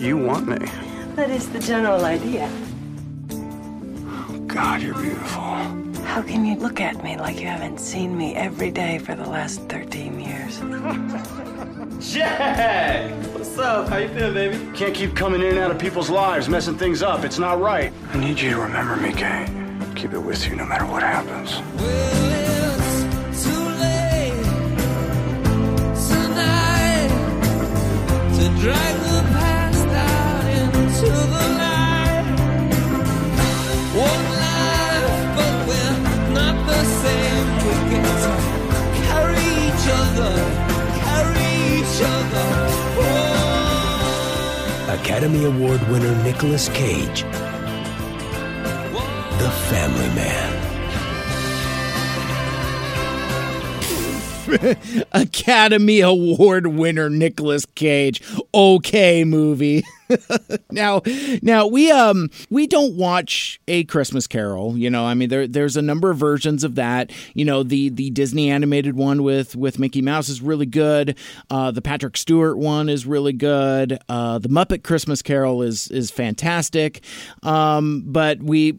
You 0.00 0.18
want 0.18 0.46
me. 0.46 0.68
That 1.16 1.30
is 1.30 1.48
the 1.50 1.58
general 1.58 2.04
idea. 2.04 2.48
Oh, 3.32 4.44
God, 4.46 4.82
you're 4.82 4.94
beautiful. 4.94 5.42
How 6.04 6.22
can 6.22 6.44
you 6.44 6.54
look 6.54 6.80
at 6.80 7.02
me 7.02 7.16
like 7.16 7.40
you 7.40 7.48
haven't 7.48 7.80
seen 7.80 8.16
me 8.16 8.36
every 8.36 8.70
day 8.70 8.98
for 8.98 9.16
the 9.16 9.28
last 9.28 9.62
13 9.62 10.20
years? 10.20 10.60
Jack! 12.00 13.12
What's 13.34 13.58
up? 13.58 13.88
How 13.88 13.98
you 13.98 14.08
feeling, 14.08 14.32
baby? 14.32 14.56
Can't 14.74 14.94
keep 14.94 15.14
coming 15.14 15.42
in 15.42 15.48
and 15.48 15.58
out 15.58 15.70
of 15.70 15.78
people's 15.78 16.08
lives, 16.08 16.48
messing 16.48 16.78
things 16.78 17.02
up. 17.02 17.24
It's 17.24 17.38
not 17.38 17.60
right. 17.60 17.92
I 18.12 18.18
need 18.18 18.40
you 18.40 18.50
to 18.50 18.58
remember 18.58 18.96
me, 18.96 19.12
Kate. 19.12 19.50
Keep 19.96 20.14
it 20.14 20.18
with 20.18 20.48
you 20.48 20.56
no 20.56 20.64
matter 20.64 20.86
what 20.86 21.02
happens. 21.02 21.60
Too 23.42 23.68
late 23.80 24.32
tonight 26.08 27.10
to 28.34 28.48
drag 28.60 28.96
the 28.96 29.22
past 29.34 29.86
out 29.86 30.46
into 30.46 31.10
the 31.10 31.48
night. 31.58 32.24
Life, 33.94 34.16
not 36.32 36.56
the 36.66 36.82
same. 36.84 37.46
We 37.66 37.72
get 37.90 38.04
carry 39.04 39.44
each 39.66 39.86
other, 39.90 40.32
Academy 44.88 45.44
Award 45.44 45.86
winner 45.88 46.14
Nicolas 46.24 46.68
Cage. 46.70 47.22
The 49.38 49.50
Family 49.68 50.08
Man. 50.14 50.66
Academy 55.12 56.00
Award 56.00 56.66
winner 56.68 57.10
Nicolas 57.10 57.66
Cage. 57.66 58.22
Okay, 58.54 59.24
movie. 59.24 59.84
now, 60.70 61.02
now 61.42 61.66
we 61.66 61.90
um 61.90 62.30
we 62.48 62.66
don't 62.66 62.96
watch 62.96 63.60
a 63.68 63.84
Christmas 63.84 64.26
Carol. 64.26 64.76
You 64.76 64.90
know, 64.90 65.04
I 65.04 65.14
mean 65.14 65.28
there 65.28 65.46
there's 65.46 65.76
a 65.76 65.82
number 65.82 66.10
of 66.10 66.18
versions 66.18 66.64
of 66.64 66.74
that. 66.76 67.12
You 67.34 67.44
know, 67.44 67.62
the 67.62 67.88
the 67.88 68.10
Disney 68.10 68.50
animated 68.50 68.96
one 68.96 69.22
with 69.22 69.56
with 69.56 69.78
Mickey 69.78 70.02
Mouse 70.02 70.28
is 70.28 70.42
really 70.42 70.66
good. 70.66 71.16
Uh, 71.50 71.70
the 71.70 71.82
Patrick 71.82 72.16
Stewart 72.16 72.58
one 72.58 72.88
is 72.88 73.06
really 73.06 73.32
good. 73.32 73.98
Uh, 74.08 74.38
the 74.38 74.48
Muppet 74.48 74.82
Christmas 74.82 75.22
Carol 75.22 75.62
is 75.62 75.88
is 75.88 76.10
fantastic. 76.10 77.02
Um, 77.42 78.04
but 78.06 78.42
we 78.42 78.78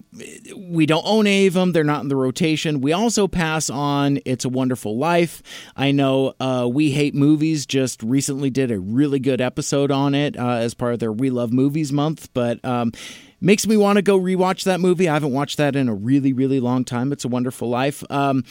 we 0.56 0.86
don't 0.86 1.06
own 1.06 1.28
any 1.28 1.48
of 1.48 1.54
them. 1.54 1.72
They're 1.72 1.84
not 1.84 2.02
in 2.02 2.08
the 2.08 2.16
rotation. 2.16 2.82
We 2.82 2.94
also 2.94 3.28
pass 3.28 3.70
on 3.70 4.20
It's 4.26 4.46
a 4.46 4.50
Wonderful 4.50 4.98
Life. 4.98 5.42
I 5.76 5.92
know 5.92 6.34
uh, 6.40 6.68
We 6.72 6.92
Hate 6.92 7.16
Movies 7.16 7.66
just 7.66 8.02
recently 8.04 8.50
did 8.50 8.72
a 8.72 8.80
really 8.80 9.20
good 9.20 9.42
episode 9.42 9.92
on 9.92 10.16
it 10.16 10.38
uh, 10.38 10.56
as 10.56 10.74
part 10.74 10.94
of 10.94 11.00
their 11.00 11.12
We 11.22 11.30
Love 11.30 11.54
Movies 11.54 11.94
month, 11.94 12.30
but 12.34 12.64
um, 12.66 12.92
makes 13.40 13.66
me 13.66 13.78
want 13.78 13.96
to 13.96 14.02
go 14.02 14.20
rewatch 14.20 14.66
that 14.66 14.82
movie. 14.82 15.08
I 15.08 15.14
haven't 15.14 15.32
watched 15.32 15.58
that 15.58 15.76
in 15.76 15.88
a 15.88 15.96
really, 15.96 16.34
really 16.34 16.60
long 16.60 16.84
time. 16.84 17.14
It's 17.14 17.24
a 17.24 17.30
Wonderful 17.30 17.70
Life. 17.70 18.04
Um, 18.10 18.44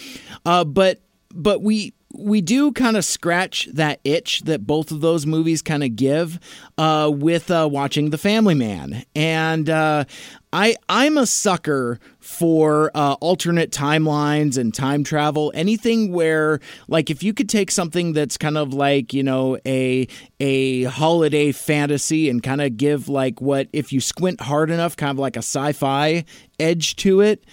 uh, 0.46 0.64
but 0.64 1.00
but 1.34 1.62
we 1.62 1.92
we 2.12 2.40
do 2.40 2.72
kind 2.72 2.96
of 2.96 3.04
scratch 3.04 3.68
that 3.72 4.00
itch 4.02 4.42
that 4.42 4.66
both 4.66 4.90
of 4.90 5.00
those 5.00 5.26
movies 5.26 5.62
kind 5.62 5.84
of 5.84 5.94
give 5.94 6.40
uh, 6.76 7.10
with 7.12 7.50
uh, 7.50 7.68
watching 7.70 8.10
The 8.10 8.18
Family 8.18 8.54
Man, 8.54 9.04
and 9.14 9.68
uh, 9.68 10.04
I 10.52 10.74
I'm 10.88 11.16
a 11.16 11.26
sucker 11.26 12.00
for 12.18 12.90
uh, 12.94 13.14
alternate 13.20 13.70
timelines 13.70 14.58
and 14.58 14.74
time 14.74 15.04
travel. 15.04 15.52
Anything 15.54 16.12
where 16.12 16.58
like 16.88 17.08
if 17.08 17.22
you 17.22 17.32
could 17.32 17.48
take 17.48 17.70
something 17.70 18.12
that's 18.12 18.36
kind 18.36 18.58
of 18.58 18.74
like 18.74 19.14
you 19.14 19.22
know 19.22 19.58
a 19.64 20.08
a 20.40 20.84
holiday 20.84 21.52
fantasy 21.52 22.28
and 22.28 22.42
kind 22.42 22.60
of 22.60 22.76
give 22.76 23.08
like 23.08 23.40
what 23.40 23.68
if 23.72 23.92
you 23.92 24.00
squint 24.00 24.40
hard 24.40 24.70
enough, 24.70 24.96
kind 24.96 25.10
of 25.10 25.18
like 25.18 25.36
a 25.36 25.38
sci-fi 25.38 26.24
edge 26.58 26.96
to 26.96 27.20
it. 27.20 27.44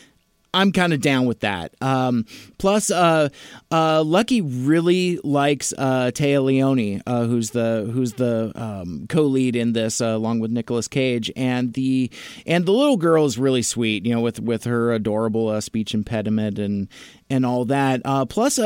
I'm 0.57 0.71
kind 0.71 0.91
of 0.91 1.01
down 1.01 1.27
with 1.27 1.41
that. 1.41 1.75
Um, 1.81 2.25
plus, 2.57 2.89
uh, 2.89 3.29
uh, 3.69 4.03
Lucky 4.03 4.41
really 4.41 5.19
likes 5.23 5.71
uh, 5.77 6.11
Téa 6.13 6.43
Leoni, 6.43 6.99
uh, 7.05 7.25
who's 7.25 7.51
the 7.51 7.89
who's 7.93 8.13
the 8.13 8.51
um, 8.55 9.05
co-lead 9.07 9.55
in 9.55 9.73
this, 9.73 10.01
uh, 10.01 10.07
along 10.07 10.39
with 10.39 10.49
Nicolas 10.49 10.87
Cage, 10.87 11.31
and 11.35 11.73
the 11.73 12.09
and 12.47 12.65
the 12.65 12.71
little 12.71 12.97
girl 12.97 13.25
is 13.25 13.37
really 13.37 13.61
sweet. 13.61 14.03
You 14.03 14.15
know, 14.15 14.21
with 14.21 14.39
with 14.39 14.63
her 14.63 14.91
adorable 14.93 15.49
uh, 15.49 15.61
speech 15.61 15.93
impediment 15.93 16.57
and 16.57 16.87
and 17.29 17.45
all 17.45 17.65
that. 17.65 18.01
Uh, 18.03 18.25
plus, 18.25 18.57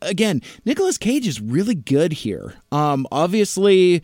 again, 0.00 0.40
Nicolas 0.64 0.96
Cage 0.96 1.26
is 1.26 1.40
really 1.40 1.74
good 1.74 2.12
here. 2.12 2.54
Um, 2.72 3.06
obviously 3.12 4.02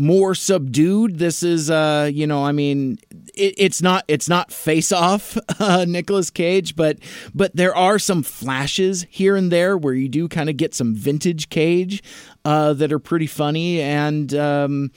more 0.00 0.34
subdued. 0.34 1.18
This 1.18 1.42
is, 1.42 1.70
uh, 1.70 2.10
you 2.10 2.26
know, 2.26 2.42
I 2.42 2.52
mean, 2.52 2.98
it, 3.34 3.54
it's 3.58 3.82
not 3.82 4.02
it's 4.08 4.30
not 4.30 4.50
face 4.50 4.92
off 4.92 5.36
uh, 5.60 5.84
Nicolas 5.86 6.30
Cage, 6.30 6.74
but 6.74 6.98
but 7.34 7.54
there 7.54 7.76
are 7.76 7.98
some 7.98 8.22
flashes 8.22 9.06
here 9.10 9.36
and 9.36 9.52
there 9.52 9.76
where 9.76 9.92
you 9.92 10.08
do 10.08 10.26
kind 10.26 10.48
of 10.48 10.56
get 10.56 10.74
some 10.74 10.94
vintage 10.94 11.50
Cage 11.50 12.02
uh, 12.46 12.72
that 12.72 12.92
are 12.92 12.98
pretty 12.98 13.26
funny 13.26 13.80
and. 13.80 14.32
Um, 14.34 14.90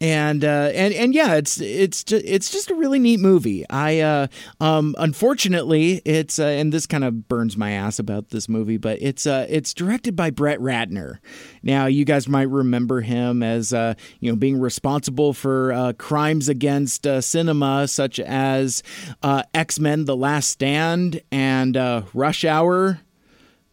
and 0.00 0.44
uh, 0.44 0.70
and 0.74 0.94
and 0.94 1.14
yeah, 1.14 1.34
it's 1.34 1.60
it's 1.60 2.04
just 2.04 2.24
it's 2.24 2.50
just 2.50 2.70
a 2.70 2.74
really 2.74 2.98
neat 2.98 3.20
movie. 3.20 3.68
I 3.68 4.00
uh, 4.00 4.26
um, 4.60 4.94
unfortunately 4.98 6.02
it's 6.04 6.38
uh, 6.38 6.44
and 6.44 6.72
this 6.72 6.86
kind 6.86 7.04
of 7.04 7.28
burns 7.28 7.56
my 7.56 7.72
ass 7.72 7.98
about 7.98 8.30
this 8.30 8.48
movie, 8.48 8.76
but 8.76 8.98
it's 9.02 9.26
uh, 9.26 9.46
it's 9.48 9.74
directed 9.74 10.14
by 10.14 10.30
Brett 10.30 10.60
Ratner. 10.60 11.18
Now 11.62 11.86
you 11.86 12.04
guys 12.04 12.28
might 12.28 12.48
remember 12.48 13.00
him 13.00 13.42
as 13.42 13.72
uh, 13.72 13.94
you 14.20 14.30
know 14.30 14.36
being 14.36 14.60
responsible 14.60 15.32
for 15.32 15.72
uh, 15.72 15.92
crimes 15.94 16.48
against 16.48 17.06
uh, 17.06 17.20
cinema 17.20 17.88
such 17.88 18.20
as 18.20 18.82
uh, 19.22 19.42
X 19.52 19.80
Men: 19.80 20.04
The 20.04 20.16
Last 20.16 20.50
Stand 20.50 21.20
and 21.32 21.76
uh, 21.76 22.02
Rush 22.14 22.44
Hour 22.44 23.00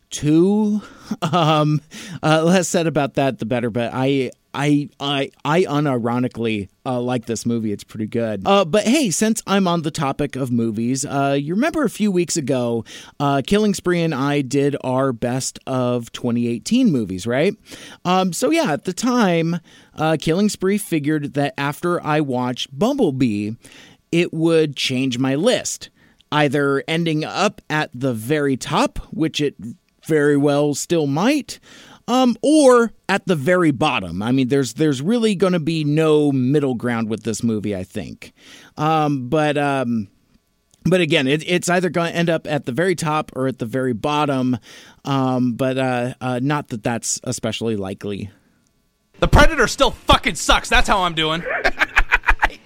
two. 0.09 0.81
Um, 1.21 1.81
uh, 2.23 2.43
less 2.43 2.67
said 2.67 2.87
about 2.87 3.13
that, 3.13 3.37
the 3.37 3.45
better. 3.45 3.69
But 3.69 3.91
I, 3.93 4.31
I, 4.55 4.89
I, 4.99 5.31
I 5.43 5.63
unironically 5.63 6.69
uh, 6.85 7.01
like 7.01 7.25
this 7.25 7.45
movie. 7.45 7.71
It's 7.71 7.83
pretty 7.83 8.07
good. 8.07 8.43
Uh, 8.45 8.63
but 8.65 8.83
hey, 8.83 9.11
since 9.11 9.43
I'm 9.45 9.67
on 9.67 9.81
the 9.81 9.91
topic 9.91 10.35
of 10.35 10.51
movies, 10.51 11.05
uh, 11.05 11.37
you 11.39 11.53
remember 11.55 11.83
a 11.83 11.89
few 11.89 12.11
weeks 12.11 12.37
ago, 12.37 12.85
uh, 13.19 13.41
Killing 13.45 13.73
Spree 13.73 14.01
and 14.01 14.15
I 14.15 14.41
did 14.41 14.75
our 14.83 15.11
best 15.11 15.59
of 15.67 16.11
2018 16.13 16.91
movies, 16.91 17.27
right? 17.27 17.53
Um, 18.05 18.31
so 18.33 18.49
yeah, 18.49 18.71
at 18.71 18.85
the 18.85 18.93
time, 18.93 19.59
uh, 19.95 20.17
Killing 20.19 20.49
Spree 20.49 20.77
figured 20.77 21.33
that 21.33 21.53
after 21.57 22.03
I 22.05 22.21
watched 22.21 22.77
Bumblebee, 22.77 23.51
it 24.11 24.33
would 24.33 24.75
change 24.75 25.19
my 25.19 25.35
list 25.35 25.89
either 26.31 26.83
ending 26.87 27.23
up 27.23 27.61
at 27.69 27.89
the 27.93 28.13
very 28.13 28.57
top, 28.57 28.99
which 29.11 29.39
it 29.39 29.55
very 30.05 30.37
well 30.37 30.73
still 30.73 31.07
might, 31.07 31.59
um, 32.07 32.35
or 32.41 32.91
at 33.09 33.25
the 33.25 33.35
very 33.35 33.71
bottom. 33.71 34.21
I 34.21 34.31
mean, 34.31 34.47
there's 34.47 34.73
there's 34.73 35.01
really 35.01 35.35
going 35.35 35.53
to 35.53 35.59
be 35.59 35.83
no 35.83 36.31
middle 36.31 36.75
ground 36.75 37.09
with 37.09 37.23
this 37.23 37.43
movie, 37.43 37.75
I 37.75 37.83
think. 37.83 38.33
Um, 38.77 39.29
but 39.29 39.57
um, 39.57 40.07
but 40.83 41.01
again, 41.01 41.27
it, 41.27 41.43
it's 41.47 41.69
either 41.69 41.89
going 41.89 42.11
to 42.11 42.17
end 42.17 42.29
up 42.29 42.47
at 42.47 42.65
the 42.65 42.71
very 42.71 42.95
top 42.95 43.31
or 43.35 43.47
at 43.47 43.59
the 43.59 43.65
very 43.65 43.93
bottom. 43.93 44.57
Um, 45.03 45.53
but 45.53 45.77
uh, 45.77 46.13
uh, 46.21 46.39
not 46.41 46.69
that 46.69 46.83
that's 46.83 47.19
especially 47.23 47.75
likely. 47.75 48.29
The 49.19 49.27
Predator 49.27 49.67
still 49.67 49.91
fucking 49.91 50.35
sucks. 50.35 50.69
That's 50.69 50.87
how 50.87 51.03
I'm 51.03 51.15
doing. 51.15 51.43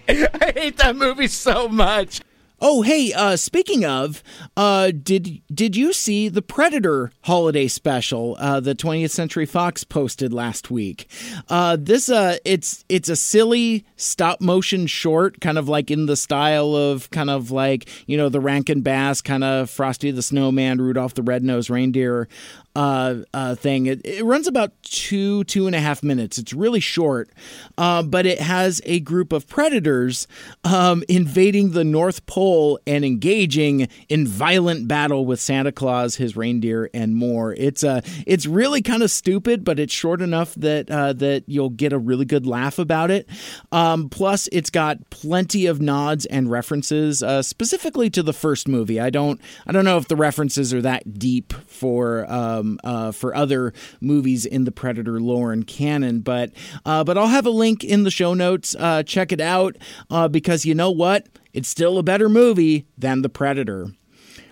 I 0.10 0.54
hate 0.56 0.78
that 0.78 0.95
movie 0.95 1.28
so 1.28 1.69
much. 1.69 2.21
Oh, 2.61 2.81
hey, 2.81 3.13
uh, 3.13 3.37
speaking 3.37 3.85
of, 3.85 4.21
uh, 4.57 4.91
did 4.91 5.41
did 5.53 5.77
you 5.77 5.93
see 5.93 6.27
the 6.27 6.41
Predator 6.41 7.11
holiday 7.21 7.69
special 7.69 8.35
uh, 8.37 8.59
the 8.59 8.75
20th 8.75 9.11
Century 9.11 9.45
Fox 9.45 9.85
posted 9.85 10.33
last 10.33 10.69
week? 10.69 11.09
Uh, 11.47 11.77
this 11.79 12.09
uh, 12.09 12.37
it's 12.43 12.83
it's 12.89 13.07
a 13.07 13.15
silly 13.15 13.85
stop 13.95 14.41
motion 14.41 14.87
short, 14.87 15.39
kind 15.39 15.57
of 15.57 15.69
like 15.69 15.89
in 15.89 16.05
the 16.05 16.17
style 16.17 16.75
of 16.75 17.09
kind 17.11 17.29
of 17.29 17.49
like 17.49 17.87
you 18.07 18.17
know 18.17 18.27
the 18.27 18.41
Rankin 18.41 18.81
Bass 18.81 19.21
kind 19.21 19.43
of 19.45 19.69
Frosty 19.69 20.11
the 20.11 20.21
Snowman, 20.21 20.81
Rudolph 20.81 21.13
the 21.13 21.23
Red-Nosed 21.23 21.69
Reindeer 21.69 22.27
uh, 22.75 23.15
uh, 23.34 23.55
thing. 23.55 23.88
It, 23.88 24.01
it, 24.05 24.23
runs 24.23 24.47
about 24.47 24.71
two, 24.84 25.43
two 25.45 25.65
and 25.65 25.75
a 25.75 25.79
half 25.79 26.03
minutes. 26.03 26.38
It's 26.38 26.53
really 26.53 26.79
short, 26.79 27.29
uh, 27.77 28.03
but 28.03 28.25
it 28.25 28.39
has 28.39 28.82
a 28.86 28.99
group 28.99 29.34
of 29.34 29.47
predators 29.47 30.27
um, 30.63 31.03
invading 31.10 31.71
the 31.71 31.84
North 31.84 32.25
Pole 32.27 32.79
and 32.86 33.03
engaging 33.03 33.88
in 34.08 34.27
violent 34.27 34.88
battle 34.88 35.25
with 35.25 35.39
Santa 35.39 35.71
Claus, 35.71 36.15
his 36.15 36.38
reindeer, 36.38 36.89
and 36.93 37.15
more. 37.15 37.53
It's 37.53 37.84
uh, 37.84 38.01
it's 38.27 38.45
really 38.45 38.82
kind 38.82 39.01
of 39.01 39.10
stupid, 39.10 39.63
but 39.63 39.79
it's 39.79 39.93
short 39.93 40.21
enough 40.21 40.53
that 40.55 40.91
uh, 40.91 41.13
that 41.13 41.43
you'll 41.47 41.71
get 41.71 41.91
a 41.91 41.97
really 41.97 42.25
good 42.25 42.45
laugh 42.45 42.77
about 42.77 43.10
it. 43.10 43.27
Um, 43.71 44.10
plus, 44.10 44.47
it's 44.51 44.69
got 44.69 45.10
plenty 45.10 45.65
of 45.65 45.82
nods 45.82 46.27
and 46.27 46.51
references, 46.51 47.23
uh, 47.23 47.41
specifically 47.41 48.10
to 48.12 48.21
the 48.21 48.34
first 48.34 48.67
movie. 48.67 48.99
I 48.99 49.10
don't 49.10 49.41
I 49.65 49.71
don't 49.71 49.86
know 49.86 49.97
if 49.97 50.08
the 50.08 50.15
references 50.15 50.73
are 50.73 50.82
that 50.82 51.17
deep 51.17 51.51
for. 51.67 52.29
Um, 52.59 52.79
uh, 52.83 53.11
for 53.11 53.35
other 53.35 53.73
movies 54.01 54.45
in 54.45 54.63
the 54.63 54.71
Predator 54.71 55.19
lore 55.19 55.51
and 55.51 55.65
canon. 55.65 56.19
But 56.21 56.51
uh, 56.85 57.03
but 57.03 57.17
I'll 57.17 57.27
have 57.27 57.45
a 57.45 57.51
link 57.51 57.83
in 57.83 58.03
the 58.03 58.11
show 58.11 58.33
notes. 58.33 58.75
Uh, 58.77 59.03
check 59.03 59.31
it 59.31 59.41
out 59.41 59.77
uh, 60.09 60.27
because 60.27 60.65
you 60.65 60.75
know 60.75 60.91
what? 60.91 61.27
It's 61.53 61.69
still 61.69 61.97
a 61.97 62.03
better 62.03 62.29
movie 62.29 62.87
than 62.97 63.21
the 63.21 63.29
Predator. 63.29 63.91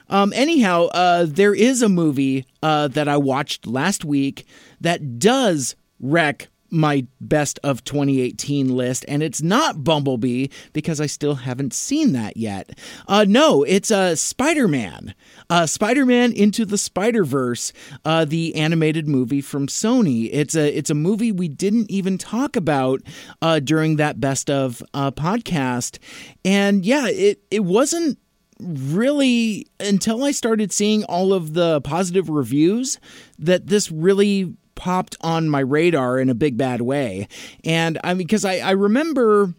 Um, 0.09 0.31
anyhow, 0.33 0.85
uh, 0.87 1.25
there 1.27 1.53
is 1.53 1.81
a 1.81 1.89
movie 1.89 2.45
uh, 2.63 2.87
that 2.89 3.07
I 3.07 3.17
watched 3.17 3.67
last 3.67 4.05
week 4.05 4.45
that 4.79 5.19
does 5.19 5.75
wreck 5.99 6.47
my 6.69 7.05
best 7.21 7.59
of 7.63 7.83
2018 7.83 8.69
list, 8.69 9.05
and 9.07 9.23
it's 9.23 9.41
not 9.41 9.83
Bumblebee 9.83 10.47
because 10.73 10.99
I 11.01 11.05
still 11.05 11.35
haven't 11.35 11.73
seen 11.73 12.13
that 12.13 12.37
yet. 12.37 12.77
Uh, 13.07 13.25
no, 13.27 13.63
it's 13.63 13.91
uh, 13.91 14.15
Spider 14.15 14.67
Man. 14.67 15.15
Uh, 15.49 15.65
Spider 15.65 16.05
Man 16.05 16.31
Into 16.31 16.65
the 16.65 16.77
Spider 16.77 17.23
Verse, 17.23 17.73
uh, 18.05 18.25
the 18.25 18.55
animated 18.55 19.07
movie 19.07 19.41
from 19.41 19.67
Sony. 19.67 20.29
It's 20.31 20.55
a 20.55 20.75
it's 20.77 20.89
a 20.89 20.95
movie 20.95 21.31
we 21.31 21.47
didn't 21.47 21.89
even 21.89 22.17
talk 22.17 22.55
about 22.55 23.01
uh, 23.41 23.59
during 23.59 23.95
that 23.97 24.19
best 24.19 24.49
of 24.49 24.83
uh, 24.93 25.11
podcast, 25.11 25.99
and 26.43 26.85
yeah, 26.85 27.07
it 27.07 27.41
it 27.49 27.63
wasn't 27.63 28.17
really 28.59 29.67
until 29.79 30.23
I 30.23 30.31
started 30.31 30.71
seeing 30.71 31.03
all 31.05 31.33
of 31.33 31.53
the 31.53 31.81
positive 31.81 32.29
reviews 32.29 32.99
that 33.39 33.67
this 33.67 33.91
really 33.91 34.55
popped 34.77 35.17
on 35.19 35.49
my 35.49 35.59
radar 35.59 36.19
in 36.19 36.29
a 36.29 36.35
big 36.35 36.57
bad 36.57 36.79
way. 36.81 37.27
And 37.65 37.99
I 38.03 38.13
mean, 38.13 38.25
because 38.25 38.45
I, 38.45 38.59
I 38.59 38.71
remember 38.71 39.53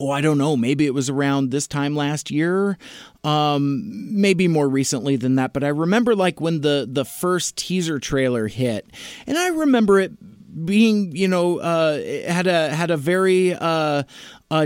oh, 0.00 0.10
I 0.10 0.20
don't 0.20 0.38
know, 0.38 0.56
maybe 0.56 0.86
it 0.86 0.94
was 0.94 1.10
around 1.10 1.50
this 1.50 1.66
time 1.66 1.96
last 1.96 2.30
year, 2.30 2.78
um, 3.24 3.82
maybe 4.20 4.48
more 4.48 4.68
recently 4.68 5.16
than 5.16 5.36
that. 5.36 5.52
But 5.52 5.64
I 5.64 5.68
remember 5.68 6.14
like 6.14 6.40
when 6.40 6.60
the 6.60 6.88
the 6.90 7.04
first 7.04 7.56
teaser 7.56 7.98
trailer 7.98 8.48
hit, 8.48 8.86
and 9.26 9.36
I 9.36 9.48
remember 9.48 9.98
it 9.98 10.12
being 10.64 11.14
you 11.14 11.28
know 11.28 11.58
uh, 11.58 12.02
had 12.26 12.46
a 12.46 12.74
had 12.74 12.90
a 12.90 12.96
very 12.96 13.54
uh, 13.54 14.02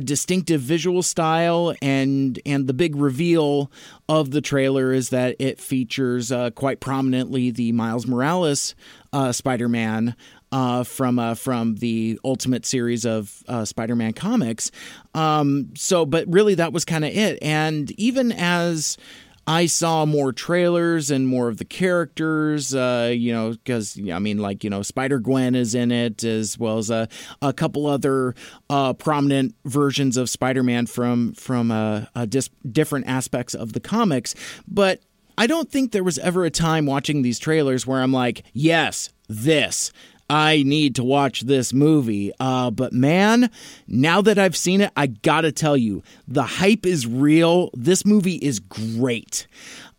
distinctive 0.04 0.61
visual 0.61 1.02
style 1.02 1.74
and 1.82 2.38
and 2.46 2.66
the 2.66 2.74
big 2.74 2.96
reveal 2.96 3.70
of 4.08 4.30
the 4.30 4.40
trailer 4.40 4.92
is 4.92 5.11
that 5.11 5.37
it 5.38 5.61
features 5.61 6.30
uh, 6.30 6.50
quite 6.50 6.80
prominently 6.80 7.50
the 7.50 7.72
Miles 7.72 8.06
Morales 8.06 8.74
uh, 9.12 9.33
Spider-Man 9.33 10.16
uh, 10.51 10.85
from 10.85 11.18
uh, 11.18 11.35
from 11.35 11.77
the 11.77 12.18
Ultimate 12.25 12.66
series 12.66 13.05
of 13.05 13.42
uh, 13.48 13.64
Spider-Man 13.64 14.12
comics. 14.12 14.70
Um, 15.14 15.70
so, 15.77 16.07
but 16.07 16.27
really, 16.29 16.55
that 16.57 16.72
was 16.72 16.85
kind 16.85 17.05
of 17.05 17.11
it. 17.11 17.38
And 17.42 17.90
even 17.92 18.33
as 18.33 18.96
I 19.44 19.66
saw 19.66 20.07
more 20.07 20.33
trailers 20.33 21.11
and 21.11 21.27
more 21.27 21.48
of 21.48 21.57
the 21.57 21.64
characters, 21.64 22.77
uh, 22.77 23.12
you 23.12 23.33
know, 23.33 23.51
because, 23.51 23.98
I 23.98 24.20
mean, 24.20 24.38
like, 24.38 24.62
you 24.62 24.70
know, 24.70 24.83
Spider 24.83 25.18
Gwen 25.18 25.57
is 25.57 25.75
in 25.75 25.90
it, 25.90 26.22
as 26.22 26.57
well 26.59 26.79
as 26.79 26.90
a, 26.90 27.09
a 27.40 27.53
couple 27.53 27.88
other 27.88 28.37
uh, 28.70 28.92
prominent 28.92 29.57
versions 29.64 30.16
of 30.16 30.31
Spider 30.31 30.62
Man 30.62 30.87
from, 30.87 31.35
from 31.35 31.72
uh, 31.72 32.05
dis- 32.29 32.51
different 32.70 33.09
aspects 33.09 33.55
of 33.55 33.72
the 33.72 33.81
comics. 33.81 34.37
But 34.68 35.03
I 35.37 35.47
don't 35.47 35.71
think 35.71 35.92
there 35.92 36.05
was 36.05 36.18
ever 36.18 36.45
a 36.45 36.51
time 36.51 36.87
watching 36.87 37.23
these 37.23 37.38
trailers 37.38 37.87
where 37.87 38.01
I'm 38.01 38.12
like, 38.12 38.45
yes, 38.53 39.11
this. 39.29 39.92
I 40.31 40.62
need 40.62 40.95
to 40.97 41.05
watch 41.05 41.42
this 41.42 41.75
movie. 41.75 42.33
Uh, 42.40 42.71
but 42.71 42.92
man, 42.92 43.51
now 43.87 44.23
that 44.23 44.38
I've 44.38 44.57
seen 44.57 44.81
it, 44.81 44.90
I 44.97 45.09
gotta 45.09 45.53
tell 45.53 45.77
you, 45.77 46.03
the 46.27 46.45
hype 46.45 46.87
is 46.87 47.07
real. 47.07 47.71
This 47.75 48.07
movie 48.07 48.37
is 48.37 48.59
great. 48.59 49.47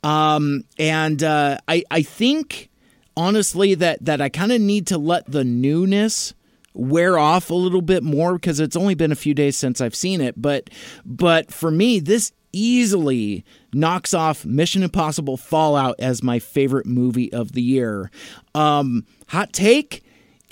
Um, 0.01 0.63
and 0.79 1.21
uh, 1.23 1.59
I, 1.67 1.83
I 1.91 2.01
think, 2.01 2.69
honestly, 3.15 3.75
that, 3.75 4.03
that 4.05 4.21
I 4.21 4.29
kind 4.29 4.51
of 4.51 4.59
need 4.59 4.87
to 4.87 4.97
let 4.97 5.31
the 5.31 5.43
newness 5.43 6.33
wear 6.73 7.19
off 7.19 7.51
a 7.51 7.55
little 7.55 7.83
bit 7.83 8.01
more 8.01 8.33
because 8.33 8.59
it's 8.59 8.75
only 8.75 8.95
been 8.95 9.11
a 9.11 9.15
few 9.15 9.35
days 9.35 9.55
since 9.55 9.81
I've 9.81 9.95
seen 9.95 10.19
it. 10.19 10.41
But, 10.41 10.71
but 11.05 11.53
for 11.53 11.69
me, 11.69 11.99
this 11.99 12.31
easily 12.53 13.43
knocks 13.73 14.13
off 14.13 14.45
Mission 14.45 14.83
Impossible 14.83 15.35
Fallout 15.37 15.95
as 15.99 16.23
my 16.23 16.39
favorite 16.39 16.85
movie 16.85 17.33
of 17.33 17.51
the 17.51 17.61
year. 17.61 18.09
Um, 18.55 19.05
hot 19.27 19.51
take 19.51 20.03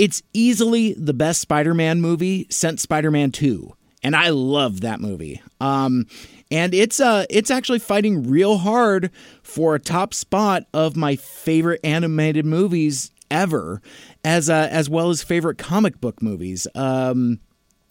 it's 0.02 0.24
easily 0.34 0.94
the 0.94 1.14
best 1.14 1.42
Spider 1.42 1.76
Man 1.76 2.02
movie 2.02 2.48
since 2.50 2.82
Spider 2.82 3.12
Man 3.12 3.32
2. 3.32 3.72
And 4.02 4.16
I 4.16 4.30
love 4.30 4.82
that 4.82 5.00
movie. 5.00 5.44
Um, 5.60 6.08
and 6.50 6.74
it's 6.74 7.00
uh 7.00 7.26
it's 7.30 7.52
actually 7.52 7.78
fighting 7.78 8.28
real 8.28 8.58
hard 8.58 9.12
for 9.44 9.76
a 9.76 9.80
top 9.80 10.16
spot 10.16 10.64
of 10.74 10.98
my 10.98 11.16
favorite 11.16 11.82
animated 11.84 12.48
movies 12.48 13.12
ever, 13.30 13.80
as 14.26 14.50
uh, 14.50 14.68
as 14.72 14.90
well 14.90 15.12
as 15.12 15.22
favorite 15.22 15.60
comic 15.60 16.02
book 16.02 16.20
movies. 16.20 16.66
Um, 16.74 17.40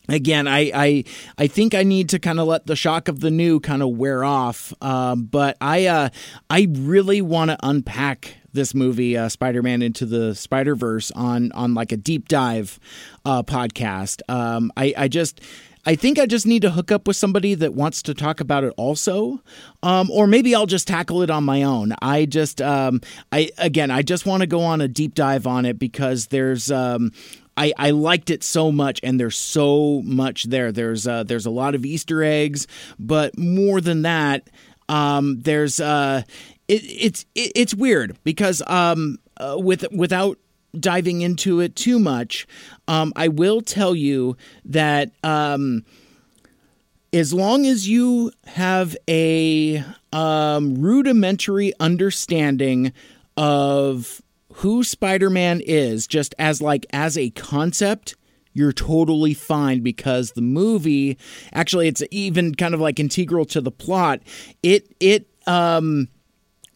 again, 0.08 0.48
I, 0.48 0.70
I 0.74 1.04
I 1.38 1.46
think 1.46 1.74
I 1.74 1.82
need 1.82 2.08
to 2.10 2.18
kind 2.18 2.40
of 2.40 2.46
let 2.46 2.66
the 2.66 2.76
shock 2.76 3.08
of 3.08 3.20
the 3.20 3.30
new 3.30 3.60
kind 3.60 3.82
of 3.82 3.90
wear 3.90 4.24
off. 4.24 4.72
Um, 4.82 5.24
but 5.24 5.56
I 5.60 5.86
uh, 5.86 6.08
I 6.48 6.68
really 6.70 7.22
want 7.22 7.50
to 7.50 7.58
unpack 7.62 8.36
this 8.52 8.74
movie, 8.74 9.16
uh, 9.16 9.28
Spider 9.28 9.62
Man 9.62 9.82
Into 9.82 10.06
the 10.06 10.34
Spider 10.34 10.74
Verse, 10.74 11.10
on 11.12 11.52
on 11.52 11.74
like 11.74 11.92
a 11.92 11.96
deep 11.96 12.28
dive 12.28 12.80
uh, 13.24 13.42
podcast. 13.42 14.22
Um, 14.28 14.72
I 14.76 14.94
I 14.96 15.08
just. 15.08 15.40
I 15.86 15.94
think 15.94 16.18
I 16.18 16.26
just 16.26 16.46
need 16.46 16.60
to 16.60 16.70
hook 16.70 16.92
up 16.92 17.08
with 17.08 17.16
somebody 17.16 17.54
that 17.54 17.72
wants 17.72 18.02
to 18.02 18.12
talk 18.12 18.40
about 18.40 18.64
it 18.64 18.74
also, 18.76 19.40
um, 19.82 20.10
or 20.10 20.26
maybe 20.26 20.54
I'll 20.54 20.66
just 20.66 20.86
tackle 20.86 21.22
it 21.22 21.30
on 21.30 21.42
my 21.42 21.62
own. 21.62 21.94
I 22.02 22.26
just, 22.26 22.60
um, 22.60 23.00
I 23.32 23.48
again, 23.56 23.90
I 23.90 24.02
just 24.02 24.26
want 24.26 24.42
to 24.42 24.46
go 24.46 24.60
on 24.60 24.82
a 24.82 24.88
deep 24.88 25.14
dive 25.14 25.46
on 25.46 25.64
it 25.64 25.78
because 25.78 26.26
there's, 26.26 26.70
um, 26.70 27.12
I, 27.60 27.74
I 27.76 27.90
liked 27.90 28.30
it 28.30 28.42
so 28.42 28.72
much, 28.72 29.00
and 29.02 29.20
there's 29.20 29.36
so 29.36 30.00
much 30.02 30.44
there. 30.44 30.72
There's 30.72 31.06
uh, 31.06 31.24
there's 31.24 31.44
a 31.44 31.50
lot 31.50 31.74
of 31.74 31.84
Easter 31.84 32.24
eggs, 32.24 32.66
but 32.98 33.36
more 33.36 33.82
than 33.82 34.00
that, 34.02 34.48
um, 34.88 35.40
there's 35.40 35.78
uh, 35.78 36.22
it, 36.68 36.82
it's 36.84 37.26
it, 37.34 37.52
it's 37.54 37.74
weird 37.74 38.16
because 38.24 38.62
um, 38.66 39.18
uh, 39.36 39.56
with 39.58 39.84
without 39.92 40.38
diving 40.78 41.20
into 41.20 41.60
it 41.60 41.76
too 41.76 41.98
much, 41.98 42.46
um, 42.88 43.12
I 43.14 43.28
will 43.28 43.60
tell 43.60 43.94
you 43.94 44.38
that 44.64 45.10
um, 45.22 45.84
as 47.12 47.34
long 47.34 47.66
as 47.66 47.86
you 47.86 48.32
have 48.46 48.96
a 49.06 49.84
um, 50.14 50.76
rudimentary 50.76 51.74
understanding 51.78 52.94
of 53.36 54.22
who 54.54 54.82
Spider-Man 54.82 55.60
is, 55.64 56.06
just 56.06 56.34
as 56.38 56.60
like 56.60 56.86
as 56.92 57.16
a 57.16 57.30
concept, 57.30 58.16
you're 58.52 58.72
totally 58.72 59.34
fine 59.34 59.80
because 59.80 60.32
the 60.32 60.42
movie 60.42 61.16
actually 61.52 61.88
it's 61.88 62.02
even 62.10 62.54
kind 62.54 62.74
of 62.74 62.80
like 62.80 62.98
integral 62.98 63.44
to 63.46 63.60
the 63.60 63.70
plot. 63.70 64.20
It 64.62 64.94
it 64.98 65.28
um 65.46 66.08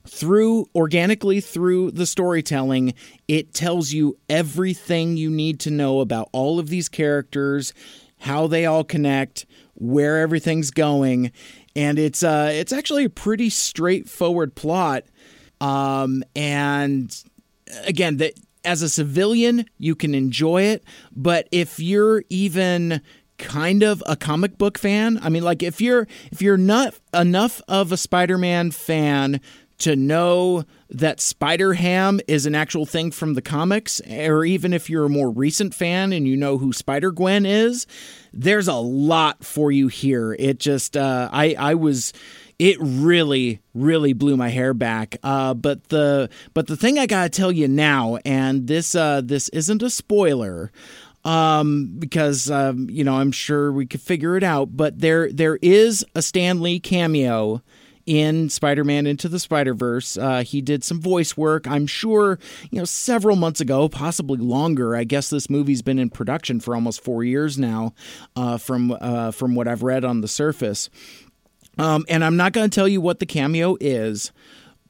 through 0.06 0.66
organically 0.74 1.40
through 1.40 1.90
the 1.92 2.06
storytelling, 2.06 2.94
it 3.26 3.54
tells 3.54 3.92
you 3.92 4.18
everything 4.28 5.16
you 5.16 5.30
need 5.30 5.58
to 5.60 5.70
know 5.70 6.00
about 6.00 6.28
all 6.32 6.58
of 6.58 6.68
these 6.68 6.88
characters, 6.88 7.72
how 8.18 8.46
they 8.46 8.66
all 8.66 8.84
connect, 8.84 9.46
where 9.74 10.20
everything's 10.20 10.70
going, 10.70 11.32
and 11.74 11.98
it's 11.98 12.22
uh 12.22 12.50
it's 12.52 12.72
actually 12.72 13.04
a 13.04 13.10
pretty 13.10 13.50
straightforward 13.50 14.54
plot. 14.54 15.04
Um 15.60 16.22
and 16.36 17.24
again 17.84 18.18
that 18.18 18.34
as 18.64 18.82
a 18.82 18.88
civilian, 18.88 19.66
you 19.78 19.94
can 19.94 20.14
enjoy 20.14 20.62
it, 20.62 20.84
but 21.14 21.48
if 21.52 21.78
you're 21.78 22.24
even 22.30 23.02
kind 23.36 23.82
of 23.82 24.02
a 24.06 24.16
comic 24.16 24.56
book 24.58 24.78
fan, 24.78 25.18
I 25.22 25.28
mean 25.28 25.42
like 25.42 25.62
if 25.62 25.80
you're 25.80 26.06
if 26.32 26.40
you're 26.40 26.56
not 26.56 26.94
enough 27.12 27.60
of 27.68 27.92
a 27.92 27.96
Spider-Man 27.96 28.70
fan 28.70 29.40
to 29.76 29.96
know 29.96 30.64
that 30.88 31.20
Spider 31.20 31.74
Ham 31.74 32.20
is 32.28 32.46
an 32.46 32.54
actual 32.54 32.86
thing 32.86 33.10
from 33.10 33.34
the 33.34 33.42
comics, 33.42 34.00
or 34.08 34.44
even 34.44 34.72
if 34.72 34.88
you're 34.88 35.06
a 35.06 35.10
more 35.10 35.30
recent 35.30 35.74
fan 35.74 36.12
and 36.12 36.28
you 36.28 36.36
know 36.36 36.58
who 36.58 36.72
Spider 36.72 37.10
Gwen 37.10 37.44
is, 37.44 37.86
there's 38.32 38.68
a 38.68 38.74
lot 38.74 39.44
for 39.44 39.72
you 39.72 39.88
here. 39.88 40.34
It 40.38 40.60
just, 40.60 40.96
uh, 40.96 41.28
I, 41.32 41.56
I 41.58 41.74
was 41.74 42.12
it 42.58 42.76
really 42.80 43.60
really 43.74 44.12
blew 44.12 44.36
my 44.36 44.48
hair 44.48 44.74
back. 44.74 45.16
Uh, 45.22 45.54
but 45.54 45.88
the 45.88 46.28
but 46.52 46.66
the 46.66 46.76
thing 46.76 46.98
I 46.98 47.06
gotta 47.06 47.28
tell 47.28 47.52
you 47.52 47.68
now, 47.68 48.18
and 48.24 48.66
this 48.66 48.94
uh, 48.94 49.20
this 49.22 49.48
isn't 49.50 49.82
a 49.82 49.90
spoiler. 49.90 50.70
Um, 51.26 51.94
because 51.98 52.50
um, 52.50 52.90
you 52.90 53.02
know 53.02 53.14
I'm 53.14 53.32
sure 53.32 53.72
we 53.72 53.86
could 53.86 54.02
figure 54.02 54.36
it 54.36 54.42
out, 54.42 54.76
but 54.76 55.00
there 55.00 55.32
there 55.32 55.58
is 55.62 56.04
a 56.14 56.20
Stan 56.20 56.60
Lee 56.60 56.78
cameo 56.78 57.62
in 58.06 58.50
Spider-Man 58.50 59.06
Into 59.06 59.28
the 59.28 59.38
Spider-Verse. 59.38 60.16
Uh, 60.16 60.42
he 60.42 60.60
did 60.60 60.84
some 60.84 61.00
voice 61.00 61.36
work. 61.36 61.66
I'm 61.66 61.86
sure, 61.86 62.38
you 62.70 62.78
know, 62.78 62.84
several 62.84 63.36
months 63.36 63.60
ago, 63.60 63.88
possibly 63.88 64.38
longer. 64.38 64.94
I 64.94 65.04
guess 65.04 65.30
this 65.30 65.48
movie's 65.48 65.82
been 65.82 65.98
in 65.98 66.10
production 66.10 66.60
for 66.60 66.74
almost 66.74 67.02
four 67.02 67.24
years 67.24 67.58
now, 67.58 67.94
uh, 68.36 68.58
from 68.58 68.96
uh, 69.00 69.30
from 69.30 69.54
what 69.54 69.68
I've 69.68 69.82
read 69.82 70.04
on 70.04 70.20
the 70.20 70.28
surface. 70.28 70.90
Um, 71.78 72.04
and 72.08 72.24
I'm 72.24 72.36
not 72.36 72.52
going 72.52 72.68
to 72.68 72.74
tell 72.74 72.88
you 72.88 73.00
what 73.00 73.18
the 73.18 73.26
cameo 73.26 73.76
is, 73.80 74.32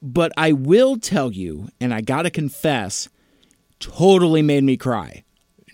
but 0.01 0.31
I 0.37 0.51
will 0.51 0.97
tell 0.97 1.31
you, 1.31 1.69
and 1.79 1.93
I 1.93 2.01
got 2.01 2.23
to 2.23 2.29
confess, 2.29 3.09
totally 3.79 4.41
made 4.41 4.63
me 4.63 4.77
cry. 4.77 5.23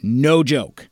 No 0.02 0.43
joke. 0.43 0.88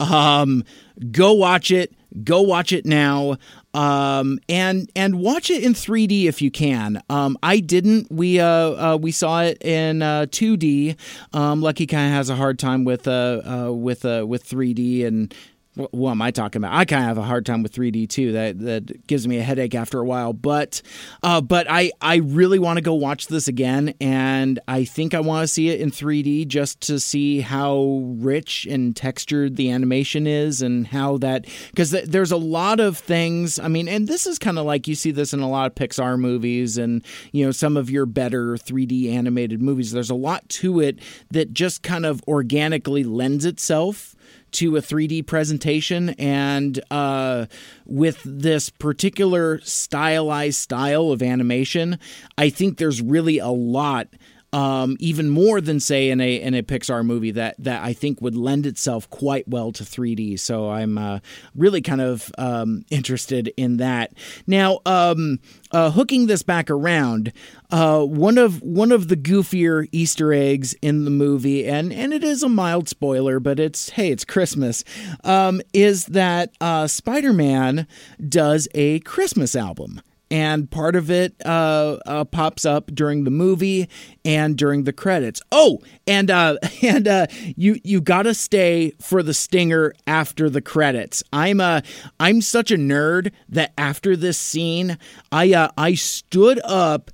Um, 0.00 0.64
go 1.10 1.32
watch 1.32 1.70
it. 1.70 1.92
Go 2.24 2.40
watch 2.40 2.72
it 2.72 2.86
now. 2.86 3.36
Um, 3.74 4.40
and 4.48 4.90
and 4.96 5.20
watch 5.20 5.50
it 5.50 5.62
in 5.62 5.74
3D 5.74 6.24
if 6.24 6.40
you 6.40 6.50
can. 6.50 7.02
Um, 7.10 7.36
I 7.42 7.60
didn't. 7.60 8.10
We 8.10 8.40
uh, 8.40 8.46
uh 8.46 8.98
we 9.00 9.12
saw 9.12 9.42
it 9.42 9.62
in 9.62 10.02
uh, 10.02 10.26
2D. 10.28 10.96
Um, 11.32 11.60
Lucky 11.60 11.86
kind 11.86 12.08
of 12.08 12.14
has 12.14 12.30
a 12.30 12.34
hard 12.34 12.58
time 12.58 12.84
with 12.84 13.06
uh, 13.06 13.66
uh 13.68 13.72
with 13.72 14.04
uh 14.04 14.24
with 14.26 14.48
3D 14.48 15.06
and 15.06 15.34
what, 15.78 16.10
am 16.10 16.22
I 16.22 16.32
talking 16.32 16.60
about? 16.60 16.74
I 16.74 16.84
kind 16.84 17.02
of 17.02 17.08
have 17.08 17.18
a 17.18 17.22
hard 17.22 17.46
time 17.46 17.62
with 17.62 17.72
3D 17.72 18.08
too. 18.08 18.32
That 18.32 18.58
that 18.60 19.06
gives 19.06 19.28
me 19.28 19.38
a 19.38 19.42
headache 19.42 19.74
after 19.74 20.00
a 20.00 20.04
while. 20.04 20.32
But 20.32 20.82
uh, 21.22 21.40
but 21.40 21.66
I 21.70 21.92
I 22.00 22.16
really 22.16 22.58
want 22.58 22.78
to 22.78 22.80
go 22.82 22.94
watch 22.94 23.28
this 23.28 23.46
again, 23.46 23.94
and 24.00 24.58
I 24.66 24.84
think 24.84 25.14
I 25.14 25.20
want 25.20 25.44
to 25.44 25.48
see 25.48 25.68
it 25.68 25.80
in 25.80 25.90
3D 25.90 26.48
just 26.48 26.80
to 26.82 26.98
see 26.98 27.40
how 27.40 28.02
rich 28.16 28.66
and 28.66 28.94
textured 28.94 29.56
the 29.56 29.70
animation 29.70 30.26
is, 30.26 30.62
and 30.62 30.86
how 30.86 31.18
that 31.18 31.46
because 31.70 31.92
th- 31.92 32.06
there's 32.06 32.32
a 32.32 32.36
lot 32.36 32.80
of 32.80 32.98
things. 32.98 33.58
I 33.60 33.68
mean, 33.68 33.88
and 33.88 34.08
this 34.08 34.26
is 34.26 34.38
kind 34.38 34.58
of 34.58 34.66
like 34.66 34.88
you 34.88 34.96
see 34.96 35.12
this 35.12 35.32
in 35.32 35.40
a 35.40 35.48
lot 35.48 35.66
of 35.66 35.74
Pixar 35.76 36.18
movies, 36.18 36.76
and 36.76 37.04
you 37.30 37.44
know 37.44 37.52
some 37.52 37.76
of 37.76 37.88
your 37.88 38.04
better 38.04 38.56
3D 38.56 39.12
animated 39.12 39.62
movies. 39.62 39.92
There's 39.92 40.10
a 40.10 40.14
lot 40.14 40.48
to 40.48 40.80
it 40.80 40.98
that 41.30 41.52
just 41.52 41.82
kind 41.84 42.04
of 42.04 42.20
organically 42.26 43.04
lends 43.04 43.44
itself 43.44 44.16
to 44.52 44.76
a 44.76 44.80
3D 44.80 45.26
presentation. 45.26 46.10
And 46.10 46.80
uh, 46.90 47.46
with 47.86 48.20
this 48.24 48.70
particular 48.70 49.60
stylized 49.60 50.58
style 50.58 51.10
of 51.10 51.22
animation, 51.22 51.98
I 52.36 52.50
think 52.50 52.78
there's 52.78 53.02
really 53.02 53.38
a 53.38 53.48
lot. 53.48 54.08
Um, 54.52 54.96
even 54.98 55.28
more 55.28 55.60
than 55.60 55.78
say 55.78 56.08
in 56.08 56.22
a 56.22 56.40
in 56.40 56.54
a 56.54 56.62
Pixar 56.62 57.04
movie 57.04 57.32
that 57.32 57.54
that 57.58 57.82
I 57.82 57.92
think 57.92 58.22
would 58.22 58.34
lend 58.34 58.64
itself 58.64 59.08
quite 59.10 59.46
well 59.46 59.72
to 59.72 59.84
3D. 59.84 60.40
So 60.40 60.70
I'm 60.70 60.96
uh, 60.96 61.18
really 61.54 61.82
kind 61.82 62.00
of 62.00 62.32
um, 62.38 62.84
interested 62.90 63.52
in 63.58 63.76
that. 63.76 64.14
Now, 64.46 64.80
um, 64.86 65.40
uh, 65.70 65.90
hooking 65.90 66.26
this 66.26 66.42
back 66.42 66.70
around, 66.70 67.32
uh, 67.70 68.02
one 68.04 68.38
of 68.38 68.62
one 68.62 68.90
of 68.90 69.08
the 69.08 69.16
goofier 69.16 69.86
Easter 69.92 70.32
eggs 70.32 70.74
in 70.80 71.04
the 71.04 71.10
movie, 71.10 71.66
and 71.66 71.92
and 71.92 72.14
it 72.14 72.24
is 72.24 72.42
a 72.42 72.48
mild 72.48 72.88
spoiler, 72.88 73.40
but 73.40 73.60
it's 73.60 73.90
hey, 73.90 74.10
it's 74.10 74.24
Christmas, 74.24 74.82
um, 75.24 75.60
is 75.74 76.06
that 76.06 76.52
uh, 76.60 76.86
Spider 76.86 77.32
Man 77.32 77.86
does 78.26 78.66
a 78.74 79.00
Christmas 79.00 79.54
album 79.54 80.00
and 80.30 80.70
part 80.70 80.96
of 80.96 81.10
it 81.10 81.34
uh, 81.44 81.98
uh, 82.06 82.24
pops 82.24 82.64
up 82.64 82.90
during 82.94 83.24
the 83.24 83.30
movie 83.30 83.88
and 84.24 84.56
during 84.56 84.84
the 84.84 84.92
credits. 84.92 85.40
Oh, 85.50 85.80
and 86.06 86.30
uh, 86.30 86.56
and 86.82 87.08
uh, 87.08 87.26
you 87.56 87.80
you 87.84 88.00
gotta 88.00 88.34
stay 88.34 88.92
for 89.00 89.22
the 89.22 89.34
stinger 89.34 89.94
after 90.06 90.50
the 90.50 90.60
credits. 90.60 91.22
I'm 91.32 91.60
a 91.60 91.82
I'm 92.20 92.40
such 92.40 92.70
a 92.70 92.76
nerd 92.76 93.32
that 93.48 93.72
after 93.78 94.16
this 94.16 94.38
scene, 94.38 94.98
I 95.32 95.52
uh, 95.52 95.68
I 95.76 95.94
stood 95.94 96.60
up. 96.64 97.10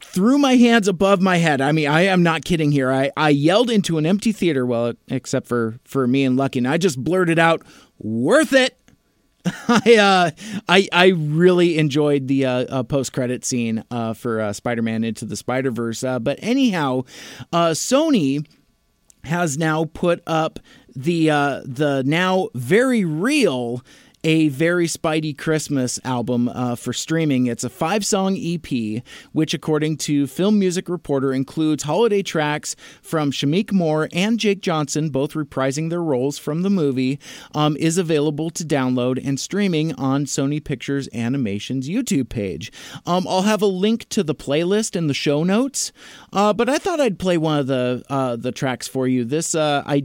Threw 0.00 0.38
my 0.38 0.54
hands 0.56 0.88
above 0.88 1.20
my 1.20 1.36
head. 1.36 1.60
I 1.60 1.72
mean, 1.72 1.88
I 1.88 2.02
am 2.02 2.22
not 2.22 2.44
kidding 2.44 2.72
here. 2.72 2.90
I, 2.90 3.10
I 3.16 3.28
yelled 3.28 3.68
into 3.68 3.98
an 3.98 4.06
empty 4.06 4.32
theater, 4.32 4.64
well, 4.64 4.94
except 5.08 5.46
for, 5.46 5.78
for 5.84 6.06
me 6.06 6.24
and 6.24 6.36
Lucky, 6.36 6.60
and 6.60 6.68
I 6.68 6.78
just 6.78 7.02
blurted 7.02 7.38
out, 7.38 7.62
worth 7.98 8.54
it. 8.54 8.78
I 9.68 9.96
uh, 9.96 10.30
I 10.68 10.88
I 10.92 11.06
really 11.08 11.78
enjoyed 11.78 12.28
the 12.28 12.46
uh, 12.46 12.52
uh, 12.64 12.82
post 12.82 13.12
credit 13.12 13.44
scene 13.44 13.84
uh, 13.90 14.14
for 14.14 14.40
uh, 14.40 14.52
Spider 14.52 14.82
Man 14.82 15.04
Into 15.04 15.24
the 15.24 15.36
Spider 15.36 15.70
Verse. 15.70 16.02
Uh, 16.02 16.18
but 16.18 16.38
anyhow, 16.42 17.04
uh 17.52 17.68
Sony 17.70 18.46
has 19.24 19.58
now 19.58 19.84
put 19.84 20.22
up 20.26 20.58
the 20.94 21.30
uh 21.30 21.60
the 21.64 22.02
now 22.04 22.48
very 22.54 23.04
real 23.04 23.82
a 24.24 24.48
very 24.48 24.86
Spidey 24.86 25.36
Christmas 25.36 26.00
album 26.04 26.48
uh, 26.48 26.74
for 26.74 26.92
streaming. 26.92 27.46
It's 27.46 27.64
a 27.64 27.68
five 27.68 28.04
song 28.04 28.36
EP, 28.36 29.02
which, 29.32 29.54
according 29.54 29.98
to 29.98 30.26
Film 30.26 30.58
Music 30.58 30.88
Reporter, 30.88 31.32
includes 31.32 31.84
holiday 31.84 32.22
tracks 32.22 32.74
from 33.02 33.30
Shameik 33.30 33.72
Moore 33.72 34.08
and 34.12 34.38
Jake 34.38 34.60
Johnson, 34.60 35.10
both 35.10 35.34
reprising 35.34 35.90
their 35.90 36.02
roles 36.02 36.38
from 36.38 36.62
the 36.62 36.70
movie, 36.70 37.18
um, 37.54 37.76
is 37.76 37.98
available 37.98 38.50
to 38.50 38.64
download 38.64 39.24
and 39.24 39.38
streaming 39.38 39.94
on 39.94 40.24
Sony 40.24 40.62
Pictures 40.62 41.08
Animation's 41.14 41.88
YouTube 41.88 42.28
page. 42.28 42.72
Um, 43.06 43.26
I'll 43.28 43.42
have 43.42 43.62
a 43.62 43.66
link 43.66 44.08
to 44.10 44.22
the 44.22 44.34
playlist 44.34 44.96
in 44.96 45.06
the 45.06 45.14
show 45.14 45.44
notes, 45.44 45.92
uh, 46.32 46.52
but 46.52 46.68
I 46.68 46.78
thought 46.78 47.00
I'd 47.00 47.18
play 47.18 47.38
one 47.38 47.58
of 47.58 47.66
the 47.66 48.04
uh, 48.08 48.36
the 48.36 48.52
tracks 48.52 48.88
for 48.88 49.06
you. 49.06 49.24
This 49.24 49.54
uh, 49.54 49.82
I 49.86 50.04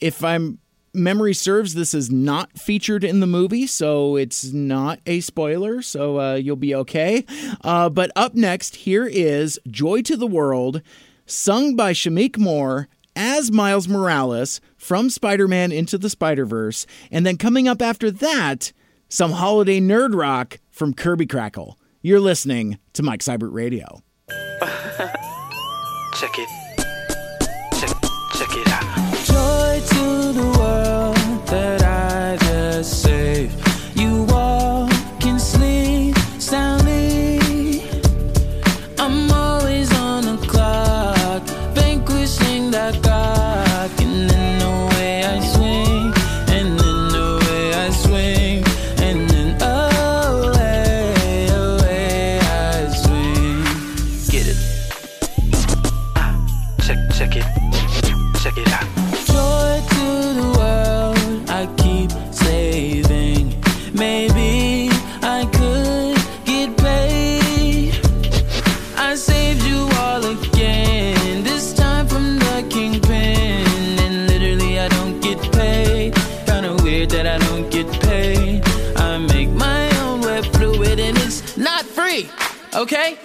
if 0.00 0.22
I'm 0.22 0.58
memory 0.96 1.34
serves, 1.34 1.74
this 1.74 1.94
is 1.94 2.10
not 2.10 2.58
featured 2.58 3.04
in 3.04 3.20
the 3.20 3.26
movie, 3.26 3.66
so 3.66 4.16
it's 4.16 4.52
not 4.52 5.00
a 5.06 5.20
spoiler, 5.20 5.82
so 5.82 6.18
uh, 6.18 6.34
you'll 6.34 6.56
be 6.56 6.74
okay. 6.74 7.24
Uh, 7.62 7.88
but 7.88 8.10
up 8.16 8.34
next, 8.34 8.76
here 8.76 9.06
is 9.06 9.60
Joy 9.68 10.02
to 10.02 10.16
the 10.16 10.26
World, 10.26 10.82
sung 11.26 11.76
by 11.76 11.92
Shameik 11.92 12.38
Moore 12.38 12.88
as 13.14 13.50
Miles 13.50 13.88
Morales 13.88 14.60
from 14.76 15.10
Spider 15.10 15.48
Man 15.48 15.72
Into 15.72 15.98
the 15.98 16.10
Spider 16.10 16.44
Verse. 16.44 16.86
And 17.10 17.24
then 17.24 17.36
coming 17.36 17.66
up 17.66 17.80
after 17.80 18.10
that, 18.10 18.72
some 19.08 19.32
holiday 19.32 19.80
nerd 19.80 20.14
rock 20.14 20.58
from 20.70 20.92
Kirby 20.94 21.26
Krackle. 21.26 21.74
You're 22.02 22.20
listening 22.20 22.78
to 22.92 23.02
Mike 23.02 23.20
Seibert 23.20 23.52
Radio. 23.52 24.02
Check 26.20 26.38
it. 26.38 26.65
Weird 76.96 77.10
that 77.10 77.26
I 77.26 77.38
don't 77.48 77.68
get 77.70 77.86
paid. 78.02 78.62
I 78.96 79.18
make 79.18 79.50
my 79.50 79.84
own 80.00 80.20
web 80.22 80.44
fluid, 80.54 80.98
and 80.98 81.16
it's 81.18 81.56
not 81.56 81.84
free, 81.84 82.28
okay? 82.74 83.18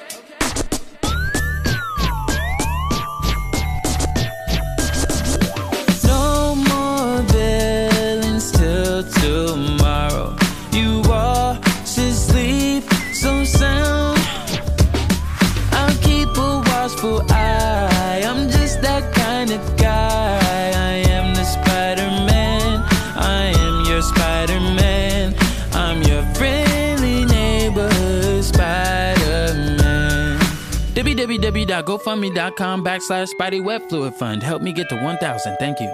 www.gofundme.com 31.81 32.83
backslash 32.83 33.29
Spidey 33.33 33.63
Web 33.63 33.87
Fluid 33.89 34.15
Fund. 34.15 34.43
Help 34.43 34.61
me 34.61 34.71
get 34.73 34.89
to 34.89 34.95
1,000. 34.95 35.57
Thank 35.57 35.79
you. 35.79 35.93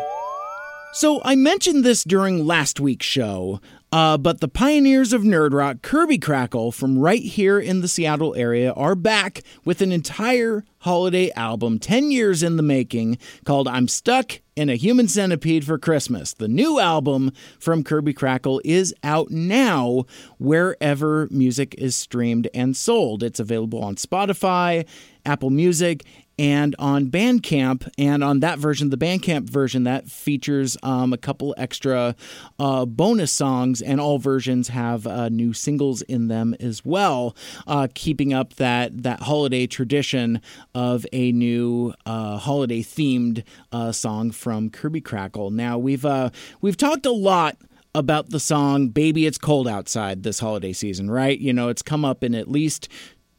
So 0.94 1.22
I 1.24 1.36
mentioned 1.36 1.84
this 1.84 2.04
during 2.04 2.46
last 2.46 2.80
week's 2.80 3.06
show, 3.06 3.60
uh, 3.92 4.18
but 4.18 4.40
the 4.40 4.48
pioneers 4.48 5.14
of 5.14 5.22
nerd 5.22 5.54
rock, 5.54 5.82
Kirby 5.82 6.18
Krackle, 6.18 6.74
from 6.74 6.98
right 6.98 7.22
here 7.22 7.60
in 7.60 7.82
the 7.82 7.88
Seattle 7.88 8.34
area, 8.36 8.72
are 8.74 8.96
back 8.96 9.44
with 9.64 9.82
an 9.82 9.92
entire 9.92 10.64
holiday 10.80 11.30
album, 11.32 11.78
10 11.78 12.10
years 12.10 12.42
in 12.42 12.58
the 12.58 12.64
making, 12.64 13.18
called 13.46 13.68
I'm 13.68 13.88
Stuck 13.88 14.40
in 14.58 14.70
a 14.70 14.76
Human 14.76 15.08
Centipede 15.08 15.64
for 15.64 15.78
Christmas. 15.78 16.34
The 16.34 16.48
new 16.48 16.80
album 16.80 17.32
from 17.60 17.84
Kirby 17.84 18.16
Krackle 18.16 18.60
is 18.66 18.94
out 19.04 19.30
now 19.30 20.06
wherever 20.40 21.28
music 21.30 21.76
is 21.78 21.96
streamed 21.96 22.50
and 22.56 22.76
sold. 22.76 23.22
It's 23.22 23.40
available 23.40 23.84
on 23.84 23.98
Spotify, 23.98 24.88
Apple 25.28 25.52
Music, 25.52 26.06
and 26.38 26.76
on 26.80 27.08
Bandcamp. 27.08 27.90
And 27.98 28.24
on 28.24 28.40
that 28.42 28.60
version, 28.60 28.90
the 28.90 28.98
Bandcamp 28.98 29.50
version, 29.50 29.84
that 29.84 30.08
features 30.08 30.78
um, 30.84 31.14
a 31.14 31.18
couple 31.18 31.56
extra 31.58 32.16
uh, 32.60 32.86
bonus 32.86 33.32
songs, 33.32 33.82
and 33.82 34.00
all 34.00 34.20
versions 34.20 34.70
have 34.70 35.08
uh, 35.08 35.30
new 35.30 35.54
singles 35.54 36.02
in 36.04 36.28
them 36.28 36.56
as 36.60 36.86
well, 36.86 37.36
uh, 37.66 37.88
keeping 37.94 38.34
up 38.34 38.56
that 38.56 39.04
that 39.04 39.22
holiday 39.22 39.68
tradition 39.68 40.42
of 40.76 41.06
a 41.14 41.32
new 41.32 41.94
uh, 42.06 42.38
holiday 42.38 42.82
themed 42.82 43.44
uh, 43.72 43.92
song 43.92 44.32
from 44.32 44.70
Kirby 44.70 45.02
Krackle. 45.02 45.52
Now 45.52 45.78
we've 45.78 46.06
uh, 46.06 46.30
we've 46.62 46.78
talked 46.78 47.06
a 47.06 47.12
lot 47.12 47.58
about 47.96 48.30
the 48.30 48.40
song 48.40 48.90
Baby 48.90 49.26
It's 49.26 49.40
Cold 49.40 49.68
Outside 49.68 50.22
this 50.22 50.40
holiday 50.40 50.72
season, 50.72 51.10
right? 51.10 51.40
You 51.40 51.52
know, 51.52 51.70
it's 51.70 51.82
come 51.82 52.06
up 52.06 52.24
in 52.24 52.36
at 52.36 52.48
least 52.48 52.90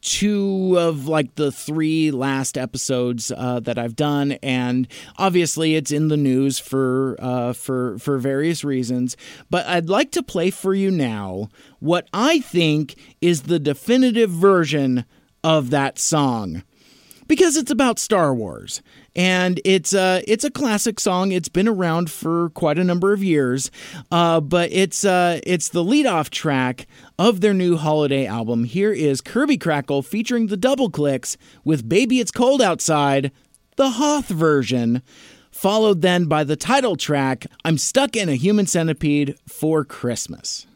two 0.00 0.76
of 0.78 1.06
like 1.08 1.34
the 1.34 1.50
three 1.50 2.10
last 2.10 2.56
episodes 2.56 3.30
uh, 3.30 3.60
that 3.60 3.78
I've 3.78 3.96
done, 3.96 4.32
and 4.42 4.88
obviously 5.16 5.74
it's 5.74 5.90
in 5.90 6.08
the 6.08 6.16
news 6.16 6.58
for 6.58 7.16
uh, 7.18 7.52
for 7.52 7.98
for 7.98 8.18
various 8.18 8.64
reasons. 8.64 9.16
But 9.50 9.66
I'd 9.66 9.88
like 9.88 10.10
to 10.12 10.22
play 10.22 10.50
for 10.50 10.74
you 10.74 10.90
now 10.90 11.48
what 11.80 12.08
I 12.12 12.40
think 12.40 12.96
is 13.20 13.42
the 13.42 13.58
definitive 13.58 14.30
version 14.30 15.04
of 15.44 15.70
that 15.70 15.98
song 15.98 16.62
because 17.28 17.56
it's 17.56 17.70
about 17.70 17.98
Star 17.98 18.34
Wars 18.34 18.82
and 19.14 19.60
it's 19.64 19.92
uh, 19.92 20.22
it's 20.26 20.44
a 20.44 20.50
classic 20.50 21.00
song. 21.00 21.32
It's 21.32 21.48
been 21.48 21.68
around 21.68 22.10
for 22.10 22.50
quite 22.50 22.78
a 22.78 22.84
number 22.84 23.12
of 23.12 23.22
years, 23.22 23.70
uh, 24.10 24.40
but 24.40 24.70
it's 24.72 25.04
uh, 25.04 25.40
it's 25.44 25.68
the 25.68 25.84
leadoff 25.84 26.30
track 26.30 26.86
of 27.18 27.40
their 27.40 27.52
new 27.52 27.76
holiday 27.76 28.26
album. 28.26 28.64
Here 28.64 28.92
is 28.92 29.20
Kirby 29.20 29.58
Krackle 29.58 30.04
featuring 30.04 30.46
the 30.46 30.56
Doubleclicks 30.56 31.36
with 31.64 31.88
"Baby 31.88 32.20
It's 32.20 32.30
Cold 32.30 32.62
Outside," 32.62 33.32
the 33.76 33.90
Hoth 33.90 34.28
version. 34.28 35.02
Followed 35.50 36.02
then 36.02 36.26
by 36.26 36.44
the 36.44 36.54
title 36.54 36.94
track, 36.94 37.44
I'm 37.64 37.78
Stuck 37.78 38.14
in 38.14 38.28
a 38.28 38.36
Human 38.36 38.66
Centipede 38.66 39.36
for 39.48 39.84
Christmas. 39.84 40.68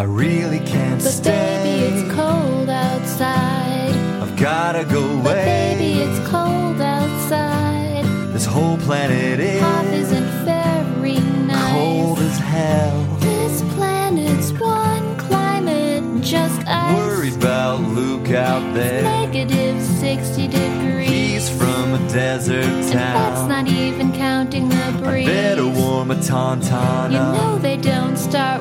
I 0.00 0.04
really 0.04 0.60
can't 0.60 1.02
But 1.02 1.10
stay. 1.12 1.30
baby, 1.62 1.84
it's 2.00 2.14
cold 2.14 2.70
outside. 2.70 3.94
I've 4.22 4.34
gotta 4.34 4.84
go 4.86 5.02
But 5.22 5.36
away. 5.36 5.44
baby, 5.76 6.00
it's 6.00 6.26
cold 6.26 6.80
outside. 6.80 8.04
This 8.32 8.46
whole 8.46 8.78
planet 8.78 9.38
is 9.38 9.60
Half 9.60 9.92
isn't 9.92 10.30
very 10.46 11.18
nice. 11.46 11.72
cold 11.74 12.18
as 12.20 12.38
hell. 12.38 12.96
This 13.20 13.60
planet's 13.74 14.52
one 14.52 15.16
climate, 15.18 16.02
just 16.22 16.58
ice. 16.66 16.96
Worried 16.96 17.34
about 17.34 17.80
Luke 17.82 18.30
out 18.30 18.72
there. 18.72 19.02
Negative 19.02 19.82
60 19.82 20.48
degrees. 20.48 21.10
He's 21.10 21.50
from 21.50 21.92
a 21.92 21.98
desert 22.08 22.64
town. 22.90 23.16
And 23.16 23.36
That's 23.36 23.48
not 23.54 23.68
even 23.68 24.12
counting 24.12 24.70
the 24.70 24.98
breeze. 25.02 25.28
I 25.28 25.32
Better 25.32 25.66
warm 25.68 26.10
a 26.10 26.14
tauntaun 26.16 27.12
You 27.12 27.18
know 27.18 27.58
they 27.58 27.69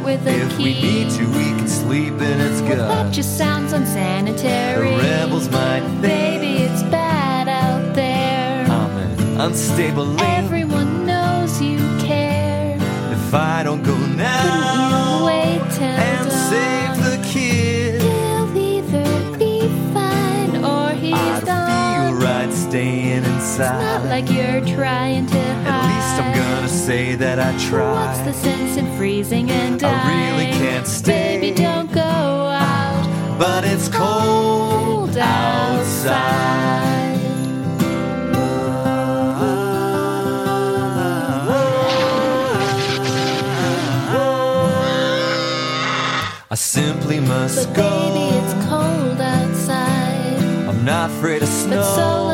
with 0.10 0.28
a 0.28 0.36
If 0.46 0.58
key. 0.58 0.64
we 0.64 0.74
need 0.82 1.08
to, 1.18 1.24
we 1.40 1.46
can 1.58 1.68
sleep 1.68 2.14
in 2.14 2.38
its 2.48 2.62
That 2.62 2.78
gut. 2.78 3.14
just 3.14 3.38
sounds 3.38 3.74
unsanitary. 3.74 4.92
The 4.96 5.04
rebels 5.04 5.48
might 5.52 5.82
think 6.02 6.02
Baby, 6.02 6.52
it's 6.68 6.84
bad 6.84 7.48
out 7.48 7.94
there. 7.94 8.66
I'm 8.78 8.98
an 8.98 9.42
unstable 9.42 10.06
link. 10.06 10.30
Everyone 10.44 11.06
knows 11.06 11.62
you 11.62 11.78
care. 12.00 12.76
If 13.18 13.34
I 13.34 13.62
don't 13.64 13.84
go 13.84 13.96
now 14.26 14.42
couldn't 14.46 15.20
You 15.20 15.26
wait 15.32 15.62
till 15.78 15.98
and 16.10 16.30
dawn. 16.30 16.38
Inside. 23.26 23.82
Not 23.82 24.06
like 24.06 24.30
you're 24.32 24.62
trying 24.76 25.26
to 25.28 25.42
hide. 25.64 25.68
At 25.68 25.86
least 25.90 26.22
I'm 26.22 26.34
gonna 26.36 26.68
say 26.70 27.16
that 27.16 27.40
I 27.40 27.52
tried. 27.70 28.08
What's 28.08 28.20
the 28.22 28.34
sense 28.34 28.78
in 28.78 28.86
freezing 28.98 29.50
and 29.52 29.80
dying? 29.80 29.96
I 29.96 30.32
really 30.38 30.52
can't 30.58 30.88
stay. 30.88 31.40
Baby, 31.40 31.56
don't 31.56 31.92
go 31.92 32.02
out. 32.02 33.38
But 33.38 33.64
it's 33.66 33.88
cold 33.90 35.18
outside. 35.18 36.48
I 46.52 46.56
simply 46.56 47.20
must 47.20 47.68
But 47.68 47.76
go. 47.76 47.90
baby, 47.90 48.36
it's 48.38 48.54
cold 48.68 49.22
outside. 49.22 50.68
I'm 50.68 50.84
not 50.84 51.10
afraid 51.12 51.44
of 51.44 51.50
snow. 51.50 52.29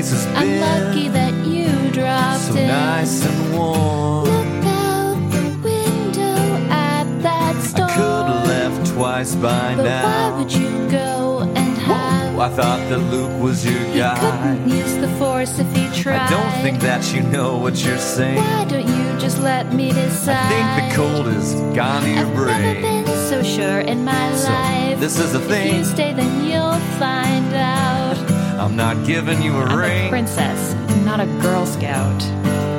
Base 0.00 0.12
has 0.12 0.26
I'm 0.28 0.46
been 0.48 0.60
lucky 0.62 1.08
that 1.08 1.34
you 1.46 1.90
dropped 1.90 2.40
so 2.40 2.54
in. 2.56 2.68
nice 2.68 3.22
and 3.26 3.52
warm. 3.54 4.24
Look 4.24 4.64
out 4.64 5.30
the 5.30 5.60
window 5.62 6.66
at 6.70 7.04
that 7.20 7.54
storm. 7.62 7.90
I 7.90 7.94
could 7.94 8.26
have 8.32 8.48
left 8.48 8.94
twice 8.94 9.34
by 9.34 9.74
But 9.76 9.82
now. 9.84 10.04
why 10.32 10.38
would 10.38 10.50
you 10.54 10.70
go 10.88 11.40
and 11.54 11.76
have? 11.76 12.38
I 12.38 12.48
thought 12.48 12.80
that 12.88 12.98
Luke 13.12 13.42
was 13.42 13.66
your 13.66 13.84
guy. 13.94 14.18
Couldn't 14.20 14.70
use 14.70 14.94
the 14.96 15.08
force 15.18 15.58
if 15.58 15.70
he 15.76 15.84
tried. 16.02 16.16
I 16.16 16.30
don't 16.30 16.62
think 16.62 16.80
that 16.80 17.12
you 17.12 17.20
know 17.20 17.58
what 17.58 17.84
you're 17.84 17.98
saying. 17.98 18.36
Why 18.36 18.64
don't 18.64 18.88
you 18.88 19.18
just 19.20 19.38
let 19.42 19.74
me 19.74 19.92
decide? 19.92 20.38
I 20.38 20.48
think 20.48 20.88
the 20.88 20.96
cold 20.96 21.26
has 21.26 21.52
gone 21.76 22.04
to 22.04 22.08
your 22.08 22.24
Never 22.24 22.44
brain. 22.46 22.80
been 22.80 23.06
so 23.28 23.42
sure 23.42 23.80
in 23.80 24.02
my 24.06 24.32
So, 24.34 24.48
life. 24.48 24.98
this 24.98 25.18
is 25.18 25.34
the 25.34 25.40
If 25.54 25.74
you 25.74 25.84
stay, 25.84 26.14
then 26.14 26.42
you'll 26.48 26.80
find 26.98 27.52
out. 27.54 28.39
I'm 28.60 28.76
not 28.76 29.06
giving 29.06 29.42
you 29.42 29.54
a 29.56 29.64
I'm 29.64 29.72
a 29.72 29.76
ring. 29.78 30.08
princess, 30.10 30.74
not 31.04 31.18
a 31.20 31.26
Girl 31.40 31.64
Scout. 31.66 32.22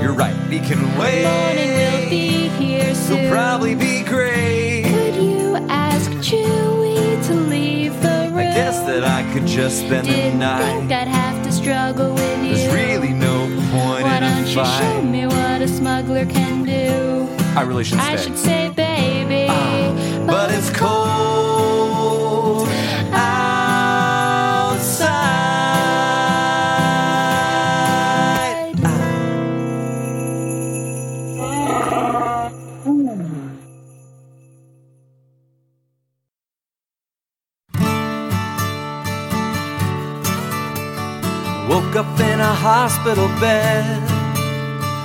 You're 0.01 0.13
right, 0.13 0.35
we 0.49 0.59
can 0.59 0.79
wait. 0.97 1.23
Morning 1.23 1.71
will 1.73 2.09
be 2.09 2.47
here 2.49 2.93
soon. 2.93 3.17
It'll 3.17 3.31
probably 3.31 3.75
be 3.75 4.03
great. 4.03 4.83
Could 4.85 5.15
you 5.15 5.55
ask 5.69 6.09
Chewie 6.11 7.25
to 7.27 7.33
leave 7.33 7.99
the 8.01 8.29
room? 8.29 8.37
I 8.37 8.43
guess 8.53 8.79
that 8.81 9.03
I 9.03 9.23
could 9.33 9.47
just 9.47 9.79
spend 9.79 10.07
the 10.07 10.11
Didn't 10.11 10.39
night. 10.39 10.63
think 10.79 10.91
I'd 10.91 11.07
have 11.07 11.43
to 11.45 11.51
struggle 11.51 12.13
with 12.13 12.43
you. 12.43 12.55
There's 12.55 12.73
really 12.73 13.13
no 13.13 13.45
point 13.71 14.03
Why 14.03 14.17
in 14.17 14.21
don't 14.23 14.37
a 14.37 14.41
you 14.41 14.45
show 14.47 15.01
me 15.01 15.25
what 15.25 15.61
a 15.61 15.67
smuggler 15.67 16.25
can 16.25 16.63
do? 16.63 17.27
I 17.57 17.63
really 17.63 17.83
should 17.83 17.99
say 17.99 18.13
I 18.13 18.15
should 18.17 18.37
say, 18.37 18.69
baby, 18.69 19.47
ah, 19.49 20.23
but 20.27 20.51
it's 20.51 20.69
cold 20.69 21.50
hospital 42.53 43.27
bed. 43.39 44.01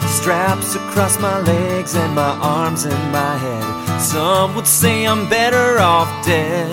Straps 0.09 0.74
across 0.74 1.18
my 1.20 1.38
legs 1.40 1.94
and 1.94 2.14
my 2.14 2.32
arms 2.40 2.84
and 2.84 3.12
my 3.12 3.36
head. 3.36 4.01
Some 4.01 4.55
would 4.55 4.66
say 4.66 5.07
I'm 5.07 5.28
better 5.28 5.78
off 5.78 6.09
dead. 6.24 6.72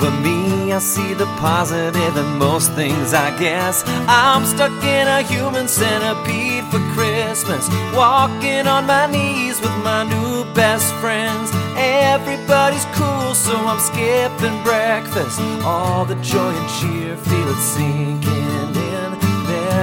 But 0.00 0.14
me, 0.20 0.72
I 0.72 0.78
see 0.78 1.12
the 1.14 1.26
positive 1.42 2.16
in 2.16 2.38
most 2.38 2.72
things, 2.72 3.12
I 3.12 3.36
guess. 3.38 3.82
I'm 4.06 4.44
stuck 4.46 4.72
in 4.84 5.08
a 5.08 5.22
human 5.22 5.66
centipede 5.66 6.64
for 6.70 6.78
Christmas. 6.94 7.68
Walking 7.94 8.66
on 8.68 8.86
my 8.86 9.06
knees 9.06 9.60
with 9.60 9.76
my 9.82 10.04
new 10.04 10.44
best 10.54 10.94
friends. 10.96 11.50
Everybody's 11.76 12.86
cool, 12.94 13.34
so 13.34 13.56
I'm 13.56 13.80
skipping 13.80 14.62
breakfast. 14.62 15.40
All 15.64 16.04
the 16.04 16.16
joy 16.16 16.52
and 16.54 16.70
cheer, 16.78 17.16
feel 17.16 17.48
it 17.48 17.60
sinking 17.60 18.32
in. 18.32 18.77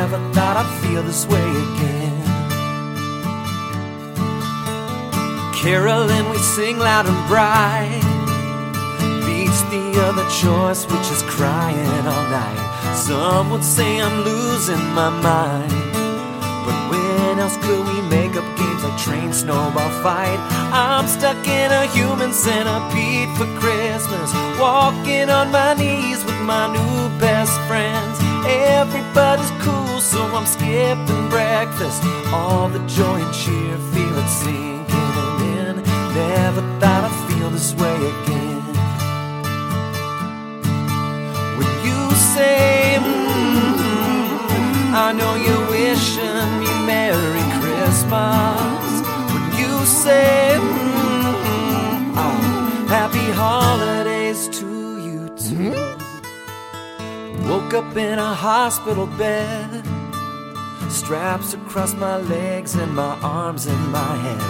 Never 0.06 0.34
thought 0.36 0.58
I'd 0.62 0.70
feel 0.86 1.02
this 1.02 1.26
way 1.26 1.50
again. 1.66 2.14
Carolyn, 5.58 6.30
we 6.30 6.38
sing 6.38 6.78
loud 6.78 7.08
and 7.08 7.22
bright. 7.28 8.06
Beats 9.26 9.62
the 9.74 9.98
other 10.06 10.22
choice, 10.30 10.86
which 10.86 11.10
is 11.10 11.24
crying 11.24 12.06
all 12.06 12.26
night. 12.30 12.94
Some 12.94 13.50
would 13.50 13.64
say 13.64 14.00
I'm 14.00 14.22
losing 14.22 14.86
my 14.94 15.10
mind. 15.10 15.74
But 16.70 16.78
when 16.92 17.40
else 17.40 17.58
could 17.66 17.84
we 17.90 18.00
make 18.06 18.36
up 18.38 18.46
games 18.62 18.84
like 18.84 19.02
train 19.02 19.34
snowball 19.34 19.90
fight? 20.06 20.38
I'm 20.70 21.08
stuck 21.08 21.48
in 21.48 21.72
a 21.72 21.88
human 21.88 22.32
centipede 22.32 23.30
for 23.40 23.50
Christmas. 23.58 24.30
Walking 24.60 25.32
on 25.32 25.50
my 25.50 25.74
knees 25.74 26.24
with 26.24 26.40
my 26.42 26.70
new 26.70 27.10
best 27.18 27.58
friends. 27.66 28.25
Everybody's 28.48 29.52
cool, 29.64 30.00
so 30.00 30.22
I'm 30.36 30.46
skipping 30.46 31.30
breakfast. 31.30 32.04
All 32.32 32.70
the 32.70 32.80
joy 32.88 33.16
and 33.26 33.34
cheer, 33.34 33.78
feel 33.94 34.18
it 34.18 34.30
sinking 34.30 35.16
in. 35.58 35.76
Never 36.14 36.62
thought 36.80 37.04
I'd 37.10 37.16
feel 37.28 37.50
this 37.50 37.74
way 37.74 37.96
again. 37.96 38.62
When 41.58 41.72
you 41.88 42.00
say, 42.34 42.98
mm, 43.00 43.82
I 44.94 45.12
know 45.12 45.34
you're 45.36 45.68
wishing 45.72 46.50
me 46.62 46.72
Merry 46.86 47.46
Christmas. 47.60 48.92
When 49.34 49.46
you 49.60 49.86
say, 49.86 50.58
mm, 50.60 52.14
oh, 52.16 52.86
Happy 52.90 53.28
Holidays 53.32 54.48
to 54.60 54.68
you 55.02 55.30
too. 55.36 56.05
Woke 57.48 57.76
up 57.76 57.96
in 57.96 58.18
a 58.18 58.34
hospital 58.34 59.06
bed. 59.06 59.86
Straps 60.90 61.54
across 61.54 61.94
my 61.94 62.18
legs 62.18 62.74
and 62.74 62.96
my 62.96 63.16
arms 63.22 63.68
and 63.68 63.92
my 63.92 64.16
head. 64.26 64.42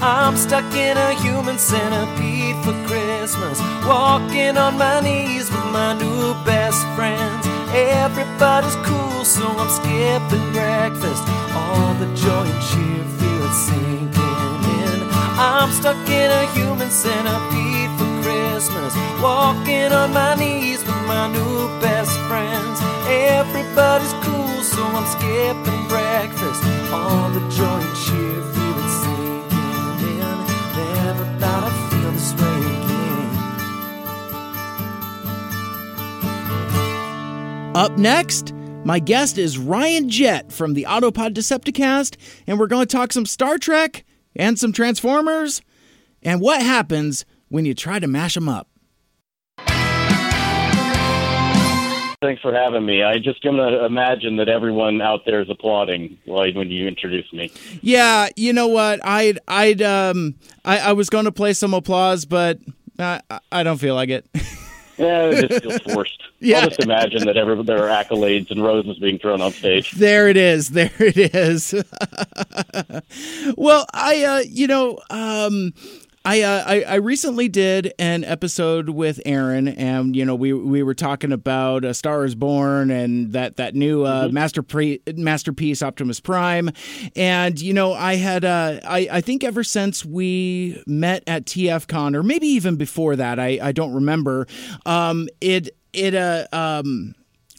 I'm 0.00 0.36
stuck 0.36 0.72
in 0.72 0.96
a 0.96 1.14
human 1.14 1.58
centipede 1.58 2.56
for 2.64 2.74
Christmas. 2.86 3.58
Walking 3.84 4.56
on 4.56 4.78
my 4.78 5.00
knees 5.00 5.50
with 5.50 5.66
my 5.72 5.94
new 5.94 6.32
best 6.44 6.80
friends. 6.94 7.44
Everybody's 7.74 8.76
cool, 8.86 9.24
so 9.24 9.44
I'm 9.48 9.68
skipping 9.68 10.52
breakfast. 10.52 11.24
All 11.58 11.94
the 11.94 12.06
joy 12.14 12.46
and 12.46 12.62
cheer 12.70 13.04
feel 13.18 13.48
sinking 13.66 14.62
in. 14.78 15.00
I'm 15.42 15.72
stuck 15.72 16.08
in 16.08 16.30
a 16.30 16.46
human 16.54 16.90
centipede 16.90 17.63
Christmas. 18.54 18.94
Walking 19.20 19.90
on 19.90 20.12
my 20.12 20.36
knees 20.36 20.78
with 20.78 20.94
my 21.08 21.26
new 21.26 21.80
best 21.80 22.16
friends. 22.28 22.78
Everybody's 23.08 24.12
cool, 24.22 24.62
so 24.62 24.80
I'm 24.80 25.04
skipping 25.10 25.88
breakfast. 25.88 26.62
All 26.92 27.30
the 27.30 27.40
joy 27.50 27.80
and 27.82 27.96
cheer 27.96 28.42
feel 28.54 28.78
it 28.78 28.90
sinking 29.02 30.06
in. 30.06 30.38
Never 30.78 31.26
thought 31.40 31.64
I'd 31.66 31.90
feel 31.90 32.12
this 32.12 32.32
way 32.38 32.58
again. 37.64 37.74
Up 37.74 37.98
next, 37.98 38.54
my 38.84 39.00
guest 39.00 39.36
is 39.36 39.58
Ryan 39.58 40.08
Jett 40.08 40.52
from 40.52 40.74
the 40.74 40.84
Autopod 40.88 41.34
Decepticast, 41.34 42.16
and 42.46 42.60
we're 42.60 42.68
going 42.68 42.86
to 42.86 42.96
talk 42.96 43.12
some 43.12 43.26
Star 43.26 43.58
Trek 43.58 44.04
and 44.36 44.56
some 44.60 44.72
Transformers 44.72 45.60
and 46.22 46.40
what 46.40 46.62
happens 46.62 47.24
when 47.48 47.64
you 47.64 47.74
try 47.74 47.98
to 47.98 48.06
mash 48.06 48.34
them 48.34 48.48
up. 48.48 48.68
Thanks 52.20 52.40
for 52.40 52.54
having 52.54 52.86
me. 52.86 53.02
I 53.02 53.18
just 53.18 53.42
gonna 53.42 53.84
imagine 53.84 54.36
that 54.36 54.48
everyone 54.48 55.02
out 55.02 55.26
there 55.26 55.42
is 55.42 55.50
applauding 55.50 56.16
like 56.26 56.54
when 56.54 56.70
you 56.70 56.88
introduce 56.88 57.30
me. 57.34 57.50
Yeah, 57.82 58.28
you 58.34 58.54
know 58.54 58.68
what? 58.68 59.04
I'd 59.04 59.40
I'd 59.46 59.82
um 59.82 60.34
I, 60.64 60.78
I 60.78 60.92
was 60.92 61.10
going 61.10 61.26
to 61.26 61.32
play 61.32 61.52
some 61.52 61.74
applause, 61.74 62.24
but 62.24 62.60
I 62.98 63.20
I 63.52 63.62
don't 63.62 63.76
feel 63.76 63.94
like 63.94 64.08
it. 64.08 64.26
Yeah, 64.96 65.24
it 65.30 65.48
just 65.48 65.62
feels 65.64 65.80
forced. 65.92 66.22
Yeah. 66.40 66.58
I'll 66.58 66.68
just 66.68 66.82
imagine 66.82 67.24
that 67.26 67.38
every, 67.38 67.62
there 67.62 67.88
are 67.88 68.04
accolades 68.04 68.50
and 68.50 68.62
roses 68.62 68.98
being 68.98 69.18
thrown 69.18 69.40
on 69.40 69.50
stage. 69.52 69.92
There 69.92 70.28
it 70.28 70.36
is. 70.36 70.70
There 70.70 70.90
it 70.98 71.16
is. 71.16 71.72
well, 73.56 73.86
I, 73.94 74.24
uh, 74.24 74.42
you 74.46 74.66
know, 74.66 74.98
um, 75.08 75.72
I, 76.26 76.40
uh, 76.40 76.64
I 76.66 76.82
I 76.84 76.94
recently 76.94 77.48
did 77.48 77.92
an 77.98 78.24
episode 78.24 78.88
with 78.88 79.20
Aaron, 79.26 79.68
and 79.68 80.16
you 80.16 80.24
know 80.24 80.34
we 80.34 80.54
we 80.54 80.82
were 80.82 80.94
talking 80.94 81.32
about 81.32 81.84
a 81.84 81.92
Star 81.92 82.24
is 82.24 82.34
Born 82.34 82.90
and 82.90 83.32
that 83.32 83.56
that 83.56 83.74
new 83.74 84.06
uh, 84.06 84.30
master 84.32 84.62
pre- 84.62 85.02
masterpiece 85.14 85.82
Optimus 85.82 86.20
Prime, 86.20 86.70
and 87.14 87.60
you 87.60 87.74
know 87.74 87.92
I 87.92 88.14
had 88.14 88.42
uh, 88.42 88.80
I 88.84 89.06
I 89.12 89.20
think 89.20 89.44
ever 89.44 89.62
since 89.62 90.02
we 90.02 90.82
met 90.86 91.24
at 91.26 91.44
TFCon 91.44 92.14
or 92.14 92.22
maybe 92.22 92.46
even 92.46 92.76
before 92.76 93.16
that 93.16 93.38
I 93.38 93.58
I 93.60 93.72
don't 93.72 93.92
remember 93.92 94.46
um 94.86 95.28
it 95.42 95.76
it 95.92 96.14
uh 96.14 96.46
um. 96.52 97.14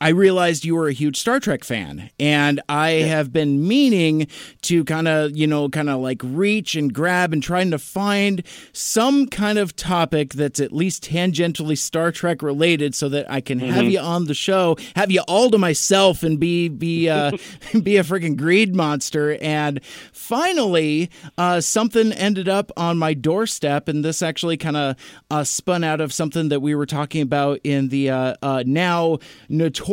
I 0.06 0.10
realized 0.10 0.64
you 0.66 0.76
were 0.76 0.88
a 0.88 0.94
huge 0.94 1.18
Star 1.18 1.40
Trek 1.40 1.64
fan, 1.64 2.12
and 2.20 2.62
I 2.70 2.90
have 2.92 3.34
been 3.34 3.68
meaning 3.68 4.28
to 4.62 4.84
kind 4.86 5.08
of, 5.08 5.36
you 5.36 5.48
know, 5.48 5.68
kind 5.68 5.90
of 5.90 6.00
like 6.00 6.22
reach 6.24 6.76
and 6.76 6.94
grab 6.94 7.34
and 7.34 7.42
trying 7.42 7.72
to 7.72 7.80
find 7.80 8.44
some 8.72 9.26
kind 9.26 9.58
of 9.58 9.76
topic 9.76 10.34
that's 10.36 10.60
at 10.60 10.72
least 10.72 11.04
tangentially 11.10 11.76
Star 11.76 12.12
Trek 12.12 12.44
related, 12.44 12.94
so 12.94 13.10
that 13.10 13.26
I 13.32 13.42
can 13.42 13.58
have 13.58 13.86
Mhm. 13.86 13.92
you 13.94 13.98
on 14.00 14.26
the 14.26 14.36
show, 14.36 14.78
have 14.96 15.10
you 15.10 15.22
all 15.22 15.50
to 15.50 15.58
myself, 15.58 16.22
and 16.22 16.40
be 16.40 16.70
be 16.70 17.10
uh, 17.10 17.32
be 17.82 17.98
a 17.98 18.04
freaking 18.04 18.38
greed 18.38 18.76
monster. 18.76 19.40
And 19.42 19.84
finally, 20.14 21.10
uh, 21.40 21.62
something 21.62 22.12
ended 22.12 22.48
up 22.48 22.72
on 22.78 23.00
my 23.00 23.16
doorstep, 23.16 23.88
and 23.88 24.06
this 24.06 24.22
actually 24.22 24.58
kind 24.58 24.78
of 24.78 24.96
uh, 25.32 25.44
spun 25.44 25.84
out 25.84 26.00
of 26.00 26.14
something 26.14 26.50
that 26.50 26.60
we 26.60 26.76
were 26.76 26.86
talking 26.86 27.24
about 27.24 27.60
in 27.64 27.90
the 27.90 28.12
uh, 28.12 28.36
uh, 28.44 28.64
now 28.68 29.18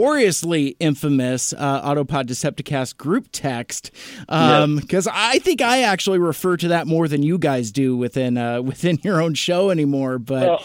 notoriously 0.03 0.76
infamous 0.80 1.53
uh, 1.53 1.82
Autopod 1.82 2.26
Decepticast 2.26 2.96
group 2.96 3.28
text. 3.32 3.90
Because 4.26 5.09
I 5.11 5.38
think 5.38 5.61
I 5.61 5.82
actually 5.82 6.18
refer 6.18 6.57
to 6.59 6.68
that 6.68 6.86
more 6.86 7.09
than 7.09 7.22
you 7.22 7.38
guys 7.38 7.70
do 7.70 7.96
within 7.96 8.36
uh, 8.36 8.62
within 8.72 8.98
your 9.03 9.20
own 9.20 9.34
show 9.34 9.70
anymore. 9.70 10.18
But 10.18 10.46
Well, 10.46 10.64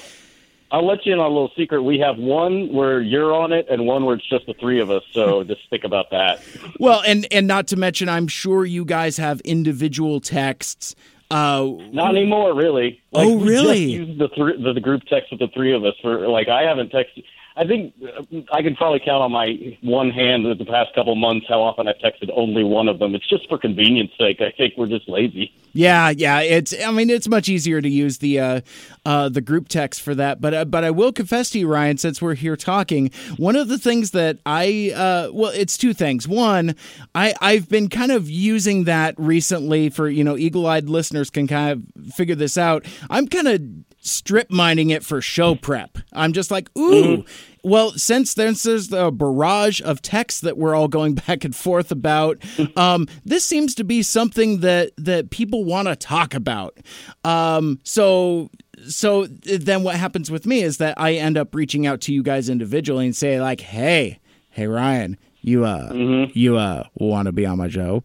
I'll 0.72 0.86
let 0.86 1.06
you 1.06 1.14
in 1.14 1.20
on 1.20 1.26
a 1.26 1.30
little 1.30 1.52
secret. 1.56 1.82
We 1.84 2.00
have 2.00 2.18
one 2.18 2.74
where 2.74 3.00
you're 3.00 3.34
on 3.34 3.54
it 3.54 3.68
and 3.70 3.86
one 3.86 4.04
where 4.06 4.16
it's 4.16 4.28
just 4.28 4.46
the 4.48 4.54
three 4.56 4.82
of 4.82 4.92
us. 4.92 5.04
So 5.12 5.44
just 5.46 5.62
think 5.70 5.84
about 5.84 6.10
that. 6.12 6.42
well, 6.80 7.02
and 7.06 7.28
and 7.32 7.48
not 7.48 7.68
to 7.68 7.76
mention, 7.78 8.10
I'm 8.10 8.28
sure 8.28 8.66
you 8.66 8.86
guys 8.86 9.18
have 9.18 9.40
individual 9.42 10.20
texts. 10.20 10.96
Uh, 11.30 11.74
Not 11.92 12.16
anymore, 12.16 12.56
really. 12.56 13.02
Oh, 13.12 13.36
we 13.36 13.50
really? 13.50 13.98
The, 14.06 14.30
the 14.30 14.74
the 14.74 14.80
group 14.80 15.04
text 15.10 15.30
with 15.30 15.42
the 15.42 15.50
three 15.50 15.74
of 15.74 15.84
us 15.84 15.94
for 16.02 16.26
like 16.30 16.48
I 16.48 16.64
haven't 16.64 16.92
texted. 16.92 17.26
I 17.58 17.66
think 17.66 17.94
uh, 18.04 18.22
I 18.54 18.62
can 18.62 18.76
probably 18.76 19.00
count 19.00 19.24
on 19.24 19.32
my 19.32 19.78
one 19.82 20.12
hand 20.12 20.46
the 20.46 20.66
past 20.66 20.94
couple 20.94 21.16
months 21.16 21.48
how 21.50 21.62
often 21.62 21.88
I've 21.88 21.98
texted 21.98 22.30
only 22.36 22.64
one 22.64 22.88
of 22.88 23.00
them. 23.00 23.16
It's 23.16 23.28
just 23.28 23.50
for 23.50 23.58
convenience 23.58 24.12
sake. 24.18 24.42
I 24.42 24.52
think 24.52 24.76
we're 24.78 24.88
just 24.88 25.10
lazy. 25.10 25.52
Yeah, 25.74 26.10
yeah. 26.10 26.40
It's 26.42 26.74
I 26.84 26.92
mean 26.92 27.10
it's 27.10 27.28
much 27.28 27.50
easier 27.50 27.82
to 27.82 27.90
use 27.90 28.20
the 28.20 28.40
uh, 28.40 28.62
uh, 29.06 29.30
the 29.30 29.42
group 29.42 29.70
text 29.70 30.02
for 30.02 30.14
that. 30.16 30.40
But 30.40 30.54
uh, 30.54 30.66
but 30.66 30.84
I 30.84 30.92
will 30.92 31.12
confess 31.12 31.50
to 31.52 31.60
you, 31.60 31.68
Ryan, 31.68 31.98
since 31.98 32.22
we're 32.22 32.36
here 32.36 32.56
talking, 32.56 33.12
one 33.38 33.56
of 33.56 33.68
the 33.68 33.78
things 33.78 34.12
that 34.12 34.38
I 34.46 34.94
uh, 34.96 35.32
well, 35.34 35.52
it's 35.52 35.78
two 35.78 35.94
things. 35.94 36.28
One, 36.28 36.76
I 37.16 37.34
I've 37.42 37.70
been 37.70 37.90
kind 37.90 38.12
of 38.12 38.30
using 38.30 38.84
that 38.84 39.16
recently 39.18 39.90
for 39.90 40.10
you 40.10 40.24
know 40.24 40.38
eagle 40.38 40.68
eyed 40.68 40.90
listeners 40.90 41.30
can 41.30 41.48
kind 41.48 41.72
of 41.72 42.14
figure 42.14 42.36
this 42.36 42.58
out. 42.58 42.86
I'm 43.10 43.28
kind 43.28 43.48
of 43.48 43.62
strip 44.08 44.50
mining 44.50 44.90
it 44.90 45.04
for 45.04 45.22
show 45.22 45.56
prep. 45.56 45.98
I'm 46.14 46.34
just 46.34 46.52
like 46.52 46.70
ooh. 46.78 47.26
Well, 47.64 47.92
since 47.92 48.34
there's, 48.34 48.64
there's 48.64 48.94
a 48.94 49.12
barrage 49.12 49.82
of 49.82 50.02
texts 50.02 50.40
that 50.42 50.58
we're 50.58 50.74
all 50.74 50.88
going 50.88 51.16
back 51.28 51.44
and 51.44 51.54
forth 51.54 51.92
about, 51.92 52.42
um, 52.78 53.08
this 53.26 53.44
seems 53.44 53.76
to 53.76 53.84
be 53.84 54.04
something 54.04 54.62
that 54.62 54.92
that 54.98 55.32
people 55.32 55.66
want 55.66 55.88
to 55.90 55.96
talk 55.96 56.34
about. 56.34 56.78
Um, 57.26 57.80
so 57.84 58.50
so 58.88 59.26
then 59.26 59.84
what 59.84 59.96
happens 59.96 60.30
with 60.30 60.46
me 60.46 60.62
is 60.62 60.78
that 60.78 61.00
I 61.00 61.14
end 61.14 61.38
up 61.38 61.54
reaching 61.54 61.86
out 61.86 62.02
to 62.02 62.14
you 62.14 62.24
guys 62.24 62.50
individually 62.50 63.06
and 63.06 63.16
say 63.16 63.42
like, 63.42 63.62
hey, 63.62 64.20
hey 64.50 64.68
Ryan, 64.68 65.18
you 65.42 65.66
uh 65.66 65.92
you 65.94 66.58
uh 66.58 66.84
want 66.96 67.26
to 67.26 67.32
be 67.32 67.46
on 67.46 67.58
my 67.58 67.70
show? 67.70 68.04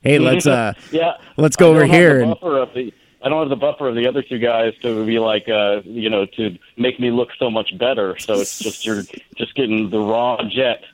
Hey, 0.00 0.18
let's 0.18 0.46
uh 0.46 0.74
yeah. 0.90 1.12
let's 1.36 1.56
go 1.56 1.70
over 1.70 1.86
here 1.86 2.20
and 2.20 2.32
the. 2.32 2.92
I 3.22 3.28
don't 3.28 3.40
have 3.40 3.48
the 3.48 3.56
buffer 3.56 3.88
of 3.88 3.94
the 3.94 4.06
other 4.06 4.22
two 4.22 4.38
guys 4.38 4.74
to 4.82 5.04
be 5.04 5.18
like, 5.18 5.48
uh, 5.48 5.80
you 5.84 6.08
know, 6.08 6.26
to 6.36 6.56
make 6.76 7.00
me 7.00 7.10
look 7.10 7.30
so 7.38 7.50
much 7.50 7.76
better. 7.76 8.16
So 8.18 8.34
it's 8.34 8.58
just 8.58 8.86
you're 8.86 9.02
just 9.36 9.54
getting 9.54 9.90
the 9.90 10.00
raw 10.00 10.42
jet. 10.48 10.82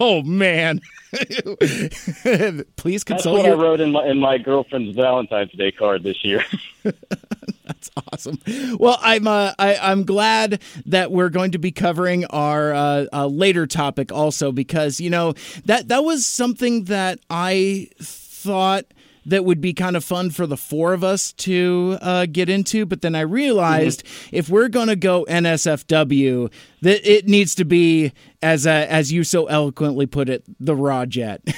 Oh 0.00 0.22
man. 0.22 0.80
Please 1.12 3.04
That's 3.04 3.04
consult 3.04 3.38
what 3.38 3.46
I 3.46 3.52
wrote 3.52 3.80
in 3.80 3.92
my 3.92 4.06
in 4.06 4.18
my 4.18 4.38
girlfriend's 4.38 4.96
Valentine's 4.96 5.52
Day 5.52 5.70
card 5.70 6.02
this 6.02 6.24
year. 6.24 6.42
That's 6.82 7.90
awesome. 8.12 8.38
Well, 8.78 8.98
I'm 9.00 9.28
uh, 9.28 9.52
I, 9.58 9.76
I'm 9.76 10.04
glad 10.04 10.62
that 10.86 11.12
we're 11.12 11.28
going 11.28 11.52
to 11.52 11.58
be 11.58 11.70
covering 11.70 12.24
our 12.26 12.72
uh, 12.72 13.06
uh, 13.12 13.26
later 13.26 13.66
topic 13.66 14.10
also 14.10 14.50
because 14.50 15.00
you 15.00 15.10
know 15.10 15.34
that 15.66 15.88
that 15.88 16.02
was 16.02 16.26
something 16.26 16.84
that 16.84 17.20
I 17.30 17.90
thought 18.00 18.86
that 19.26 19.44
would 19.44 19.60
be 19.60 19.72
kind 19.72 19.96
of 19.96 20.04
fun 20.04 20.30
for 20.30 20.46
the 20.46 20.56
four 20.56 20.92
of 20.92 21.02
us 21.04 21.32
to 21.32 21.98
uh, 22.02 22.26
get 22.30 22.48
into. 22.48 22.84
But 22.86 23.02
then 23.02 23.14
I 23.14 23.20
realized 23.20 24.04
Mm-hmm. 24.04 24.36
if 24.36 24.48
we're 24.48 24.68
going 24.68 24.88
to 24.88 24.96
go 24.96 25.24
NSFW, 25.28 26.52
that 26.82 27.10
it 27.10 27.26
needs 27.28 27.54
to 27.56 27.64
be 27.64 28.12
as 28.42 28.66
uh, 28.66 28.86
as 28.88 29.12
you 29.12 29.24
so 29.24 29.46
eloquently 29.46 30.06
put 30.06 30.28
it, 30.28 30.44
the 30.60 30.74
raw 30.76 31.06
jet. 31.06 31.42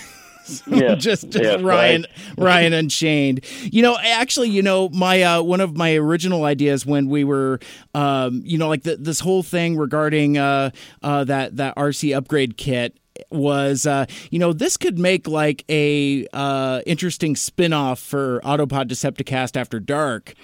Yeah. 0.68 0.94
just 0.94 1.28
just 1.30 1.42
Yeah, 1.42 1.56
Ryan 1.60 2.02
right. 2.02 2.38
Ryan 2.38 2.72
Unchained. 2.72 3.44
You 3.62 3.82
know, 3.82 3.96
actually, 4.00 4.48
you 4.50 4.62
know, 4.62 4.88
my 4.90 5.20
uh, 5.24 5.42
one 5.42 5.60
of 5.60 5.76
my 5.76 5.96
original 5.96 6.44
ideas 6.44 6.86
when 6.86 7.08
we 7.08 7.24
were, 7.24 7.58
um, 7.96 8.42
you 8.44 8.56
know, 8.56 8.68
like 8.68 8.84
the, 8.84 8.94
this 8.96 9.18
whole 9.18 9.42
thing 9.42 9.76
regarding 9.76 10.38
uh, 10.38 10.70
uh, 11.02 11.24
that 11.24 11.56
that 11.56 11.74
RC 11.74 12.16
upgrade 12.16 12.56
kit 12.56 12.96
was 13.30 13.86
uh 13.86 14.06
you 14.30 14.38
know 14.38 14.52
this 14.52 14.76
could 14.76 14.98
make 14.98 15.26
like 15.28 15.64
a 15.68 16.26
uh 16.32 16.80
interesting 16.86 17.36
spin-off 17.36 17.98
for 17.98 18.40
autopod 18.44 18.88
decepticast 18.88 19.56
after 19.56 19.80
dark. 19.80 20.34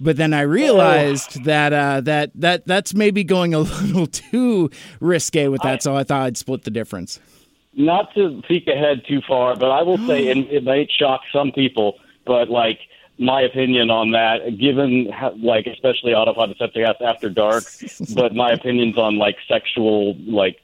But 0.00 0.16
then 0.16 0.34
i 0.34 0.40
realized 0.40 1.44
that 1.44 1.72
uh 1.72 2.00
that 2.02 2.32
that 2.34 2.66
that's 2.66 2.94
maybe 2.94 3.22
going 3.24 3.54
a 3.54 3.58
little 3.60 4.06
too 4.06 4.70
risque 5.00 5.48
with 5.48 5.62
that 5.62 5.82
so 5.82 5.96
i 5.96 6.02
thought 6.04 6.22
i'd 6.22 6.36
split 6.36 6.64
the 6.64 6.70
difference. 6.70 7.20
Not 7.74 8.12
to 8.14 8.42
peek 8.46 8.66
ahead 8.66 9.02
too 9.08 9.22
far, 9.26 9.56
but 9.56 9.70
I 9.70 9.82
will 9.82 9.96
say, 10.06 10.30
and 10.30 10.44
it 10.50 10.62
might 10.64 10.90
shock 10.90 11.22
some 11.32 11.52
people, 11.52 11.98
but 12.26 12.50
like 12.50 12.80
my 13.22 13.40
opinion 13.42 13.90
on 13.90 14.10
that, 14.12 14.58
given 14.58 15.10
how, 15.12 15.32
like 15.42 15.66
especially 15.66 16.12
Autopod 16.12 16.56
Decepticast 16.58 17.00
After 17.00 17.30
Dark, 17.30 17.64
but 18.14 18.34
my 18.34 18.52
opinions 18.52 18.98
on 18.98 19.16
like 19.18 19.36
sexual, 19.48 20.16
like 20.26 20.58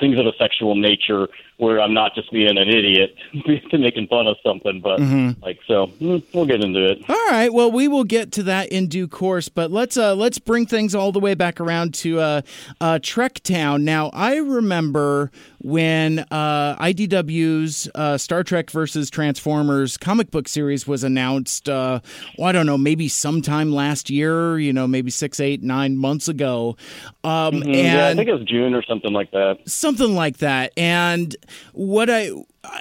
things 0.00 0.18
of 0.18 0.26
a 0.26 0.32
sexual 0.38 0.74
nature, 0.76 1.28
where 1.56 1.80
I'm 1.80 1.94
not 1.94 2.14
just 2.16 2.32
being 2.32 2.56
an 2.58 2.68
idiot 2.68 3.14
to 3.70 3.78
making 3.78 4.08
fun 4.08 4.26
of 4.26 4.36
something, 4.44 4.80
but 4.80 4.98
Mhm. 5.00 5.40
like 5.42 5.58
so, 5.68 5.86
mm, 6.00 6.22
we'll 6.32 6.46
get 6.46 6.62
into 6.64 6.84
it. 6.90 6.98
All 7.08 7.26
right. 7.30 7.52
Well, 7.52 7.70
we 7.70 7.86
will 7.88 8.02
get 8.04 8.32
to 8.32 8.42
that 8.44 8.68
in 8.70 8.88
due 8.88 9.06
course, 9.06 9.48
but 9.48 9.70
let's 9.70 9.96
uh, 9.96 10.14
let's 10.14 10.38
bring 10.38 10.66
things 10.66 10.94
all 10.94 11.12
the 11.12 11.20
way 11.20 11.34
back 11.34 11.60
around 11.60 11.94
to 11.94 12.18
uh, 12.20 12.40
uh, 12.80 12.98
Trek 13.02 13.40
Town. 13.44 13.84
Now, 13.84 14.10
I 14.12 14.36
remember 14.36 15.30
when 15.64 16.18
uh, 16.30 16.76
IDW's 16.76 17.88
uh, 17.94 18.18
Star 18.18 18.44
Trek 18.44 18.70
versus 18.70 19.08
Transformers 19.08 19.96
comic 19.96 20.30
book 20.30 20.46
series 20.46 20.86
was 20.86 21.02
announced. 21.02 21.68
Uh, 21.68 22.00
well, 22.38 22.48
I 22.48 22.52
don't 22.52 22.66
know, 22.66 22.76
maybe 22.76 23.08
sometime 23.08 23.72
last 23.72 24.10
year. 24.10 24.58
You 24.58 24.72
know, 24.74 24.86
maybe 24.86 25.10
six, 25.10 25.40
eight, 25.40 25.62
nine 25.62 25.96
months 25.96 26.28
ago. 26.28 26.76
Um, 27.24 27.54
Mhm. 27.54 27.62
and 27.64 27.74
yeah, 27.76 28.08
I 28.08 28.14
think 28.14 28.28
it 28.28 28.34
was 28.34 28.44
June 28.46 28.74
or 28.74 28.82
something 28.82 29.12
like 29.12 29.30
that. 29.30 29.58
something 29.66 30.14
like 30.14 30.38
that. 30.38 30.72
And 30.76 31.34
what 31.72 32.08
I 32.10 32.30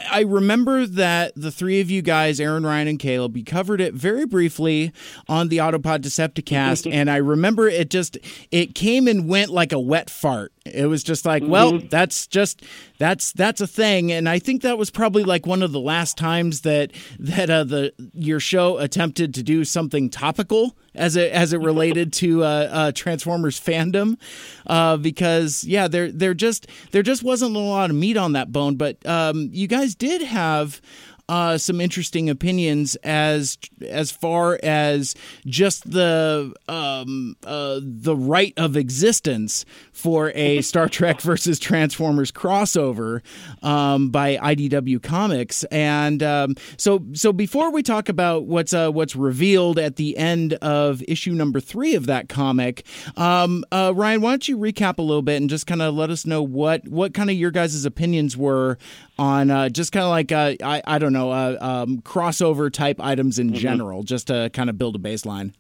I 0.10 0.22
remember 0.22 0.86
that 0.86 1.34
the 1.36 1.52
three 1.52 1.82
of 1.82 1.92
you 1.92 2.02
guys, 2.02 2.40
Aaron, 2.40 2.66
Ryan, 2.66 2.88
and 2.88 3.00
Caleb, 3.00 3.36
you 3.36 3.44
covered 3.44 3.82
it 3.82 3.94
very 3.94 4.26
briefly 4.26 4.94
on 5.28 5.50
the 5.50 5.58
Autopod 5.58 6.00
Decepticast, 6.00 6.90
and 6.90 7.10
I 7.10 7.18
remember 7.18 7.68
it 7.68 7.90
just 7.90 8.18
it 8.50 8.76
came 8.76 9.10
and 9.10 9.28
went 9.28 9.52
like 9.52 9.74
a 9.74 9.80
wet 9.80 10.10
fart. 10.10 10.53
It 10.66 10.86
was 10.86 11.04
just 11.04 11.26
like, 11.26 11.44
well, 11.46 11.78
that's 11.78 12.26
just 12.26 12.64
that's 12.98 13.34
that's 13.34 13.60
a 13.60 13.68
thing, 13.68 14.14
and 14.14 14.30
I 14.30 14.40
think 14.40 14.62
that 14.62 14.78
was 14.78 14.90
probably 14.90 15.26
like 15.26 15.46
one 15.46 15.62
of 15.62 15.74
the 15.74 15.80
last 15.80 16.18
times 16.18 16.62
that 16.62 16.92
that 17.20 17.50
uh, 17.50 17.66
the 17.66 17.94
your 18.14 18.40
show 18.40 18.78
attempted 18.78 19.34
to 19.34 19.44
do 19.44 19.66
something 19.66 20.10
topical 20.10 20.78
as 20.96 21.18
it 21.18 21.34
as 21.34 21.52
it 21.52 21.58
related 21.62 22.14
to 22.14 22.46
uh, 22.46 22.70
uh, 22.72 22.92
Transformers 22.94 23.60
fandom, 23.60 24.18
uh, 24.66 24.96
because 24.96 25.66
yeah, 25.66 25.90
there 25.90 26.10
there 26.10 26.34
just 26.34 26.68
there 26.92 27.04
just 27.04 27.24
wasn't 27.24 27.58
a 27.58 27.60
lot 27.60 27.90
of 27.90 27.98
meat 27.98 28.16
on 28.16 28.32
that 28.32 28.54
bone. 28.54 28.78
But 28.78 29.06
um, 29.06 29.50
you 29.52 29.68
guys 29.68 29.96
did 29.96 30.22
have. 30.22 30.82
Uh, 31.34 31.58
some 31.58 31.82
interesting 31.82 32.30
opinions 32.30 32.96
as 32.98 33.58
as 33.82 34.12
far 34.12 34.60
as 34.62 35.16
just 35.48 35.90
the 35.90 36.54
um, 36.68 37.36
uh, 37.44 37.80
the 37.82 38.16
right 38.16 38.54
of 38.56 38.78
existence 38.78 39.66
for 39.94 40.32
a 40.36 40.62
Star 40.74 40.88
Trek 40.88 41.22
versus 41.22 41.58
Transformers 41.58 42.32
crossover 42.32 43.22
um, 43.64 44.12
by 44.12 44.38
IDW 44.38 45.02
Comics, 45.02 45.64
and 45.72 46.22
um, 46.22 46.56
so 46.78 47.04
so 47.14 47.34
before 47.34 47.72
we 47.72 47.82
talk 47.82 48.10
about 48.10 48.44
what's 48.44 48.72
uh, 48.72 48.92
what's 48.92 49.16
revealed 49.16 49.80
at 49.80 49.96
the 49.96 50.16
end 50.16 50.54
of 50.62 51.02
issue 51.08 51.32
number 51.34 51.60
three 51.60 51.96
of 51.96 52.06
that 52.06 52.30
comic, 52.30 52.86
um, 53.18 53.66
uh, 53.72 53.92
Ryan, 53.96 54.22
why 54.22 54.30
don't 54.34 54.48
you 54.48 54.56
recap 54.56 55.00
a 55.00 55.02
little 55.02 55.24
bit 55.24 55.42
and 55.42 55.50
just 55.50 55.66
kind 55.66 55.82
of 55.82 55.96
let 55.96 56.12
us 56.12 56.28
know 56.28 56.44
what 56.44 56.88
what 56.88 57.16
kind 57.16 57.32
of 57.32 57.36
your 57.36 57.50
guys' 57.50 57.86
opinions 57.86 58.38
were 58.38 58.78
on 59.18 59.50
uh, 59.50 59.70
just 59.70 59.92
kind 59.92 60.04
of 60.04 60.12
like 60.12 60.32
uh, 60.32 60.54
I 60.64 60.84
I 60.86 61.00
don't 61.00 61.14
know 61.14 61.23
uh, 61.32 61.58
um, 61.60 62.02
crossover 62.02 62.72
type 62.72 63.00
items 63.00 63.40
in 63.40 63.54
general, 63.54 64.04
just 64.04 64.28
to 64.28 64.50
kind 64.54 64.70
of 64.70 64.78
build 64.78 64.96
a 64.96 65.00
baseline. 65.00 65.54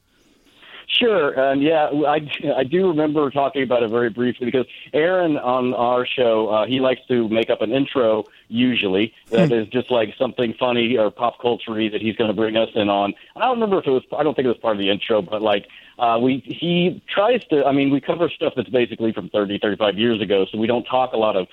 Sure, 0.88 1.32
and 1.32 1.64
yeah, 1.64 1.90
I, 2.08 2.30
I 2.56 2.64
do 2.64 2.88
remember 2.88 3.30
talking 3.32 3.64
about 3.64 3.82
it 3.82 3.90
very 3.90 4.10
briefly 4.10 4.46
because 4.46 4.68
Aaron 4.94 5.38
on 5.38 5.74
our 5.74 6.06
show, 6.06 6.50
uh, 6.50 6.68
he 6.68 6.80
likes 6.80 7.02
to 7.08 7.28
make 7.30 7.50
up 7.50 7.62
an 7.62 7.72
intro 7.72 8.26
usually 8.48 9.14
that 9.32 9.52
is 9.52 9.68
just 9.70 9.90
like 9.90 10.14
something 10.20 10.54
funny 10.60 10.98
or 10.98 11.10
pop 11.10 11.42
culture 11.42 11.74
that 11.90 12.02
he's 12.02 12.16
going 12.16 12.28
to 12.28 12.36
bring 12.36 12.56
us 12.58 12.70
in 12.76 12.90
on. 12.90 13.14
I 13.36 13.42
don't 13.42 13.56
remember 13.56 13.80
if 13.80 13.88
it 13.88 13.92
was, 13.92 14.04
I 14.16 14.22
don't 14.22 14.36
think 14.36 14.46
it 14.46 14.50
was 14.50 14.58
part 14.58 14.76
of 14.76 14.80
the 14.80 14.92
intro, 14.92 15.22
but 15.24 15.42
like 15.42 15.68
uh, 15.98 16.20
we 16.22 16.44
he 16.46 17.02
tries 17.08 17.44
to. 17.46 17.66
I 17.66 17.72
mean, 17.72 17.92
we 17.92 18.02
cover 18.02 18.30
stuff 18.30 18.54
that's 18.56 18.70
basically 18.70 19.14
from 19.14 19.30
30, 19.30 19.60
35 19.60 19.98
years 19.98 20.22
ago, 20.22 20.46
so 20.52 20.58
we 20.58 20.68
don't 20.68 20.84
talk 20.84 21.14
a 21.14 21.18
lot 21.18 21.36
of 21.36 21.48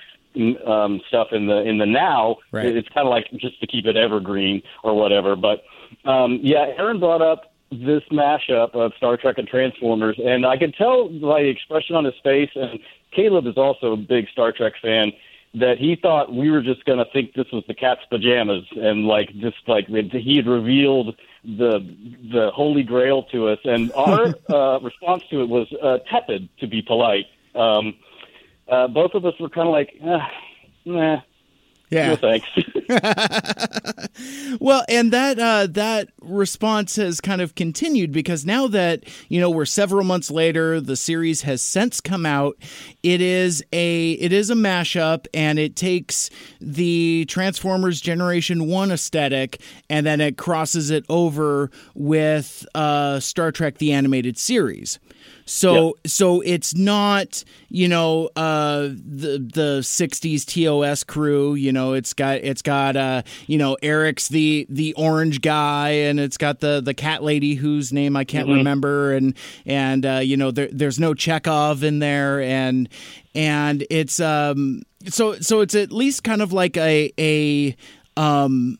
um, 0.65 1.01
stuff 1.07 1.27
in 1.31 1.47
the 1.47 1.61
in 1.61 1.77
the 1.77 1.85
now. 1.85 2.37
Right. 2.51 2.65
It's 2.65 2.89
kind 2.89 3.07
of 3.07 3.11
like 3.11 3.29
just 3.37 3.59
to 3.61 3.67
keep 3.67 3.85
it 3.85 3.95
evergreen 3.95 4.61
or 4.83 4.95
whatever. 4.95 5.35
But 5.35 5.63
um, 6.05 6.39
yeah, 6.41 6.73
Aaron 6.77 6.99
brought 6.99 7.21
up 7.21 7.53
this 7.71 8.03
mashup 8.11 8.75
of 8.75 8.91
Star 8.97 9.17
Trek 9.17 9.37
and 9.37 9.47
Transformers, 9.47 10.19
and 10.23 10.45
I 10.45 10.57
could 10.57 10.73
tell 10.75 11.07
by 11.07 11.43
the 11.43 11.49
expression 11.49 11.95
on 11.95 12.03
his 12.03 12.15
face, 12.23 12.49
and 12.55 12.79
Caleb 13.15 13.47
is 13.47 13.57
also 13.57 13.93
a 13.93 13.97
big 13.97 14.27
Star 14.29 14.51
Trek 14.51 14.73
fan, 14.81 15.13
that 15.53 15.77
he 15.77 15.95
thought 15.95 16.33
we 16.33 16.49
were 16.49 16.61
just 16.61 16.83
going 16.85 16.97
to 16.97 17.05
think 17.11 17.33
this 17.33 17.47
was 17.51 17.63
the 17.67 17.73
cat's 17.73 18.01
pajamas, 18.09 18.65
and 18.75 19.05
like 19.05 19.29
just 19.39 19.57
like 19.67 19.87
he 19.87 20.35
had 20.37 20.47
revealed 20.47 21.15
the 21.43 21.79
the 22.31 22.51
holy 22.53 22.83
grail 22.83 23.23
to 23.23 23.47
us, 23.47 23.59
and 23.63 23.91
our 23.93 24.33
uh, 24.49 24.79
response 24.79 25.23
to 25.29 25.41
it 25.41 25.49
was 25.49 25.67
uh, 25.81 25.97
tepid, 26.09 26.49
to 26.59 26.67
be 26.67 26.81
polite. 26.81 27.25
Um, 27.55 27.95
uh, 28.71 28.87
both 28.87 29.13
of 29.13 29.25
us 29.25 29.33
were 29.39 29.49
kind 29.49 29.67
of 29.67 29.73
like, 29.73 29.93
ah, 30.03 30.31
nah. 30.85 31.21
Yeah. 31.89 32.07
No 32.07 32.15
thanks. 32.15 32.47
Well, 34.59 34.83
and 34.89 35.11
that 35.13 35.39
uh, 35.39 35.67
that 35.71 36.09
response 36.21 36.95
has 36.97 37.21
kind 37.21 37.41
of 37.41 37.55
continued 37.55 38.11
because 38.11 38.45
now 38.45 38.67
that 38.67 39.05
you 39.29 39.39
know 39.39 39.49
we're 39.49 39.65
several 39.65 40.03
months 40.03 40.29
later, 40.29 40.81
the 40.81 40.95
series 40.95 41.41
has 41.43 41.61
since 41.61 42.01
come 42.01 42.25
out. 42.25 42.57
It 43.01 43.21
is 43.21 43.63
a 43.71 44.11
it 44.11 44.33
is 44.33 44.49
a 44.49 44.55
mashup, 44.55 45.25
and 45.33 45.57
it 45.57 45.75
takes 45.75 46.29
the 46.59 47.25
Transformers 47.25 48.01
Generation 48.01 48.67
One 48.67 48.91
aesthetic, 48.91 49.61
and 49.89 50.05
then 50.05 50.21
it 50.21 50.37
crosses 50.37 50.89
it 50.91 51.05
over 51.09 51.71
with 51.95 52.65
uh, 52.75 53.19
Star 53.19 53.51
Trek: 53.51 53.77
The 53.77 53.93
Animated 53.93 54.37
Series. 54.37 54.99
So 55.45 55.97
so 56.05 56.41
it's 56.41 56.75
not 56.75 57.43
you 57.69 57.87
know 57.87 58.29
uh, 58.35 58.81
the 58.89 59.37
the 59.53 59.79
'60s 59.81 60.45
TOS 60.45 61.03
crew. 61.03 61.55
You 61.55 61.71
know 61.71 61.93
it's 61.93 62.13
got 62.13 62.37
it's 62.37 62.61
got 62.61 62.95
uh, 62.95 63.23
you 63.47 63.57
know 63.57 63.77
Arex 63.83 64.29
the 64.29 64.65
the 64.69 64.93
orange 64.93 65.41
guy, 65.41 65.89
and 65.89 66.19
it's 66.19 66.37
got 66.37 66.59
the 66.59 66.81
the 66.81 66.93
cat 66.93 67.23
lady 67.23 67.55
whose 67.55 67.91
name 67.91 68.15
I 68.15 68.23
can't 68.23 68.47
Mhm. 68.47 68.57
remember, 68.57 69.13
and 69.13 69.33
and 69.65 70.05
uh, 70.05 70.19
you 70.23 70.37
know 70.37 70.51
there, 70.51 70.69
there's 70.71 70.99
no 70.99 71.13
Chekhov 71.13 71.83
in 71.83 71.99
there, 71.99 72.41
and 72.41 72.87
and 73.35 73.85
it's 73.89 74.19
um 74.19 74.83
so 75.09 75.33
so 75.39 75.61
it's 75.61 75.75
at 75.75 75.91
least 75.91 76.23
kind 76.23 76.41
of 76.41 76.53
like 76.53 76.77
a 76.77 77.11
a 77.19 77.75
um 78.15 78.77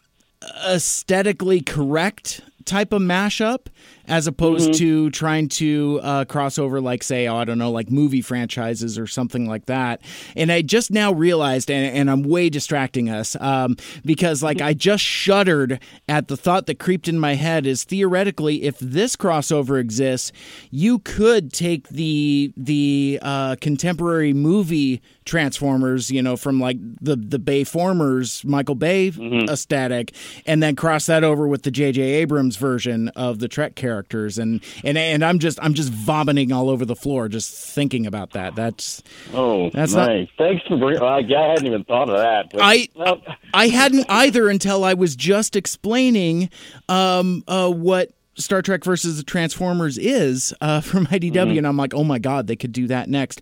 aesthetically 0.66 1.62
correct 1.62 2.41
type 2.66 2.93
of 2.93 3.01
mashup 3.01 3.68
as 4.08 4.28
opposed 4.28 4.72
Mhm. 4.72 4.78
to 4.78 5.10
trying 5.12 5.47
to 5.49 5.99
uh, 6.04 6.26
cross 6.26 6.58
over 6.58 6.82
like 6.82 7.04
say 7.04 7.28
oh, 7.28 7.36
i 7.38 7.43
don't 7.45 7.58
know 7.58 7.72
like 7.72 7.89
movie 7.91 8.22
franchises 8.22 8.97
or 8.97 9.08
something 9.08 9.47
like 9.47 9.66
that 9.66 10.02
and 10.36 10.52
i 10.52 10.62
just 10.62 10.91
now 10.91 11.12
realized 11.12 11.70
and, 11.72 11.95
and 11.95 12.10
i'm 12.10 12.24
way 12.24 12.49
distracting 12.49 13.10
us 13.10 13.36
um, 13.39 13.76
because 14.06 14.41
like 14.43 14.62
i 14.62 14.74
just 14.74 15.04
shuddered 15.04 15.80
at 16.08 16.28
the 16.28 16.38
thought 16.38 16.66
that 16.66 16.80
creeped 16.80 17.08
in 17.08 17.20
my 17.20 17.36
head 17.36 17.66
is 17.66 17.84
theoretically 17.84 18.64
if 18.64 18.78
this 18.80 19.16
crossover 19.16 19.80
exists 19.80 20.32
you 20.70 20.99
could 20.99 21.52
take 21.54 21.88
the 21.89 22.54
the 22.58 23.20
uh, 23.22 23.56
contemporary 23.62 24.34
movie 24.34 25.02
transformers 25.32 26.11
you 26.11 26.21
know 26.21 26.36
from 26.36 26.59
like 26.59 26.77
the 26.99 27.15
the 27.15 27.39
bay 27.39 27.63
formers 27.63 28.43
michael 28.43 28.75
bay 28.75 29.07
aesthetic 29.49 30.13
and 30.45 30.61
then 30.61 30.75
cross 30.75 31.05
that 31.05 31.23
over 31.23 31.47
with 31.47 31.63
the 31.63 31.71
jj 31.71 31.97
abrams 31.99 32.57
version 32.57 33.07
of 33.15 33.39
the 33.39 33.47
trek 33.47 33.75
characters, 33.75 34.38
and 34.38 34.61
and 34.84 34.97
and 34.97 35.23
I'm 35.23 35.39
just 35.39 35.57
I'm 35.61 35.73
just 35.73 35.89
vomiting 35.93 36.51
all 36.51 36.69
over 36.69 36.84
the 36.86 36.95
floor 36.97 37.29
just 37.29 37.53
thinking 37.73 38.05
about 38.05 38.32
that. 38.32 38.55
That's 38.55 39.01
Oh, 39.34 39.69
That's 39.69 39.93
not- 39.93 40.07
nice. 40.09 40.27
Thanks 40.38 40.65
for 40.67 40.77
bringing. 40.77 41.01
I, 41.01 41.17
I 41.19 41.49
hadn't 41.51 41.65
even 41.67 41.84
thought 41.86 42.09
of 42.09 42.17
that. 42.17 42.51
But, 42.51 42.61
I 42.61 42.88
well, 42.95 43.21
I 43.53 43.67
hadn't 43.69 44.05
either 44.09 44.49
until 44.49 44.84
I 44.84 44.93
was 44.95 45.15
just 45.15 45.55
explaining 45.55 46.49
um, 46.89 47.43
uh, 47.47 47.69
what 47.71 48.11
Star 48.36 48.61
Trek 48.61 48.84
versus 48.84 49.17
the 49.17 49.23
Transformers 49.23 49.97
is 49.97 50.53
uh, 50.61 50.82
from 50.82 51.05
IDW, 51.07 51.32
Mhm. 51.34 51.57
and 51.59 51.67
I'm 51.67 51.77
like, 51.77 51.93
oh 51.93 52.03
my 52.03 52.19
god, 52.19 52.47
they 52.47 52.55
could 52.55 52.71
do 52.73 52.88
that 52.88 53.09
next. 53.09 53.41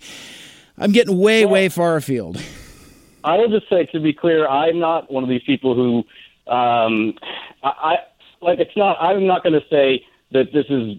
I'm 0.79 0.91
getting 0.91 1.17
way 1.17 1.45
way 1.45 1.69
far 1.69 1.95
afield. 1.95 2.41
I 3.23 3.35
will 3.37 3.49
just 3.49 3.69
say, 3.69 3.85
to 3.87 3.99
be 3.99 4.13
clear, 4.13 4.47
I'm 4.47 4.79
not 4.79 5.11
one 5.11 5.23
of 5.23 5.29
these 5.29 5.43
people 5.43 5.75
who, 5.75 5.97
um, 6.51 7.13
I, 7.63 7.69
I 7.69 7.95
like. 8.41 8.59
It's 8.59 8.75
not. 8.77 8.97
I'm 9.01 9.27
not 9.27 9.43
going 9.43 9.53
to 9.59 9.65
say 9.69 10.05
that 10.31 10.53
this 10.53 10.65
is 10.69 10.95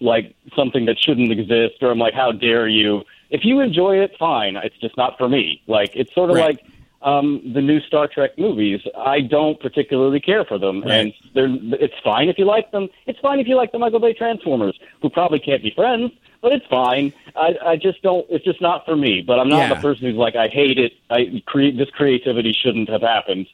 like 0.00 0.34
something 0.56 0.86
that 0.86 0.96
shouldn't 0.98 1.30
exist, 1.30 1.82
or 1.82 1.90
I'm 1.92 1.98
like, 1.98 2.14
how 2.14 2.32
dare 2.32 2.66
you? 2.66 3.02
If 3.30 3.44
you 3.44 3.60
enjoy 3.60 3.96
it, 3.98 4.12
fine. 4.18 4.56
It's 4.56 4.76
just 4.80 4.96
not 4.96 5.16
for 5.16 5.28
me. 5.28 5.62
Like 5.68 5.92
it's 5.94 6.12
sort 6.14 6.30
of 6.30 6.36
Right. 6.36 6.56
like 6.56 6.64
um, 7.02 7.40
the 7.54 7.60
new 7.62 7.80
Star 7.80 8.08
Trek 8.08 8.36
movies. 8.36 8.80
I 8.98 9.20
don't 9.20 9.60
particularly 9.60 10.18
care 10.20 10.44
for 10.44 10.58
them, 10.58 10.82
Right. 10.82 10.90
and 10.92 11.12
they're. 11.34 11.48
It's 11.80 11.94
fine 12.02 12.28
if 12.28 12.36
you 12.36 12.46
like 12.46 12.72
them. 12.72 12.88
It's 13.06 13.20
fine 13.20 13.38
if 13.38 13.46
you 13.46 13.54
like 13.56 13.70
the 13.70 13.78
Michael 13.78 14.00
Bay 14.00 14.12
Transformers, 14.12 14.76
who 15.02 15.08
probably 15.08 15.38
can't 15.38 15.62
be 15.62 15.70
friends. 15.70 16.10
But 16.42 16.52
it's 16.52 16.66
fine. 16.66 17.12
I, 17.36 17.54
I 17.64 17.76
just 17.76 18.00
don't. 18.02 18.26
It's 18.30 18.44
just 18.44 18.60
not 18.62 18.84
for 18.86 18.96
me. 18.96 19.22
But 19.26 19.38
I'm 19.38 19.48
not 19.48 19.58
Yeah. 19.68 19.74
the 19.74 19.80
person 19.80 20.06
who's 20.06 20.16
like, 20.16 20.36
I 20.36 20.48
hate 20.48 20.78
it. 20.78 20.92
I 21.10 21.42
create 21.46 21.76
this 21.76 21.90
creativity 21.90 22.52
shouldn't 22.52 22.88
have 22.88 23.02
happened. 23.02 23.46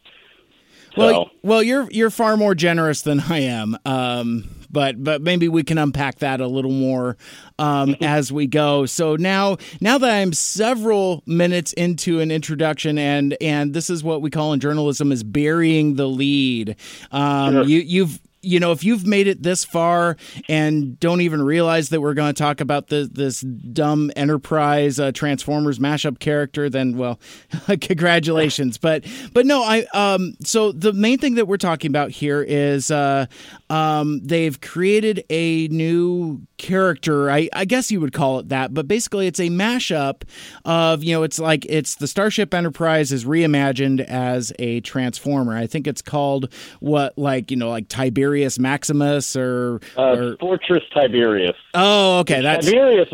Well, 0.97 1.27
So- 1.27 1.31
well, 1.43 1.63
you're 1.63 1.89
you're 1.91 2.11
far 2.11 2.37
more 2.37 2.55
generous 2.55 3.03
than 3.03 3.21
I 3.21 3.41
am. 3.41 3.77
Um, 3.85 4.45
but 4.71 5.03
but 5.03 5.21
maybe 5.21 5.49
we 5.49 5.63
can 5.63 5.79
unpack 5.79 6.21
that 6.21 6.41
a 6.41 6.47
little 6.47 6.71
more 6.71 7.17
um, 7.59 7.97
as 8.01 8.33
we 8.33 8.47
go. 8.47 8.87
So 8.87 9.17
now 9.17 9.57
now 9.81 9.99
that 9.99 10.11
I'm 10.11 10.33
several 10.33 11.23
minutes 11.27 11.73
into 11.75 12.21
an 12.21 12.31
introduction, 12.31 12.99
and 12.99 13.37
and 13.41 13.75
this 13.75 13.91
is 13.91 14.03
what 14.05 14.23
we 14.23 14.31
call 14.31 14.53
in 14.53 14.61
journalism 14.61 15.13
is 15.13 15.23
burying 15.23 15.97
the 15.97 16.07
lead. 16.07 16.77
Um, 17.13 17.53
Sure. 17.55 17.65
You 17.65 17.81
you've 17.81 18.21
you 18.47 18.61
know, 18.61 18.71
if 18.73 18.85
you've 18.85 19.07
made 19.07 19.27
it 19.27 19.43
this 19.43 19.65
far 19.65 20.17
and 20.49 20.99
don't 21.01 21.21
even 21.21 21.43
realize 21.43 21.89
that 21.89 22.01
we're 22.01 22.15
going 22.15 22.33
to 22.33 22.39
talk 22.39 22.61
about 22.61 22.87
the, 22.89 23.11
this 23.13 23.41
dumb 23.41 24.13
Enterprise 24.15 25.01
uh, 25.01 25.11
Transformers 25.13 25.79
mashup 25.79 26.21
character, 26.21 26.71
then 26.71 26.97
well, 26.97 27.19
congratulations. 27.81 28.79
but 28.79 29.05
but 29.33 29.47
no, 29.47 29.63
I 29.63 29.87
um 29.93 30.35
so 30.45 30.73
the 30.73 30.93
main 30.93 31.19
thing 31.19 31.35
that 31.35 31.47
we're 31.47 31.57
talking 31.57 31.91
about 31.91 32.11
here 32.11 32.43
is 32.43 32.91
uh 32.91 33.27
um 33.69 34.21
they've 34.23 34.61
created 34.61 35.25
a 35.29 35.69
new 35.69 36.41
character. 36.59 37.31
I 37.31 37.49
I 37.53 37.65
guess 37.65 37.91
you 37.91 38.01
would 38.01 38.13
call 38.13 38.39
it 38.39 38.49
that, 38.49 38.73
but 38.75 38.89
basically 38.89 39.27
it's 39.27 39.41
a 39.41 39.49
mashup 39.49 40.23
of 40.65 41.05
you 41.05 41.15
know 41.15 41.23
it's 41.23 41.39
like 41.39 41.65
it's 41.67 41.97
the 41.97 42.07
Starship 42.07 42.53
Enterprise 42.55 43.13
is 43.13 43.25
reimagined 43.25 44.01
as 44.01 44.53
a 44.59 44.81
transformer. 44.81 45.57
I 45.57 45.67
think 45.67 45.87
it's 45.87 46.03
called 46.03 46.53
what 46.81 47.17
like 47.19 47.51
you 47.51 47.57
know 47.57 47.69
like 47.71 47.89
Tiberius 47.89 48.59
Maximus 48.59 49.37
or 49.37 49.81
Uh, 49.97 50.03
or 50.17 50.37
Fortress 50.39 50.85
Tiberius. 50.93 51.57
oh 51.75 52.19
okay 52.21 52.41
that's 52.41 52.67
Tiberius. 52.67 53.09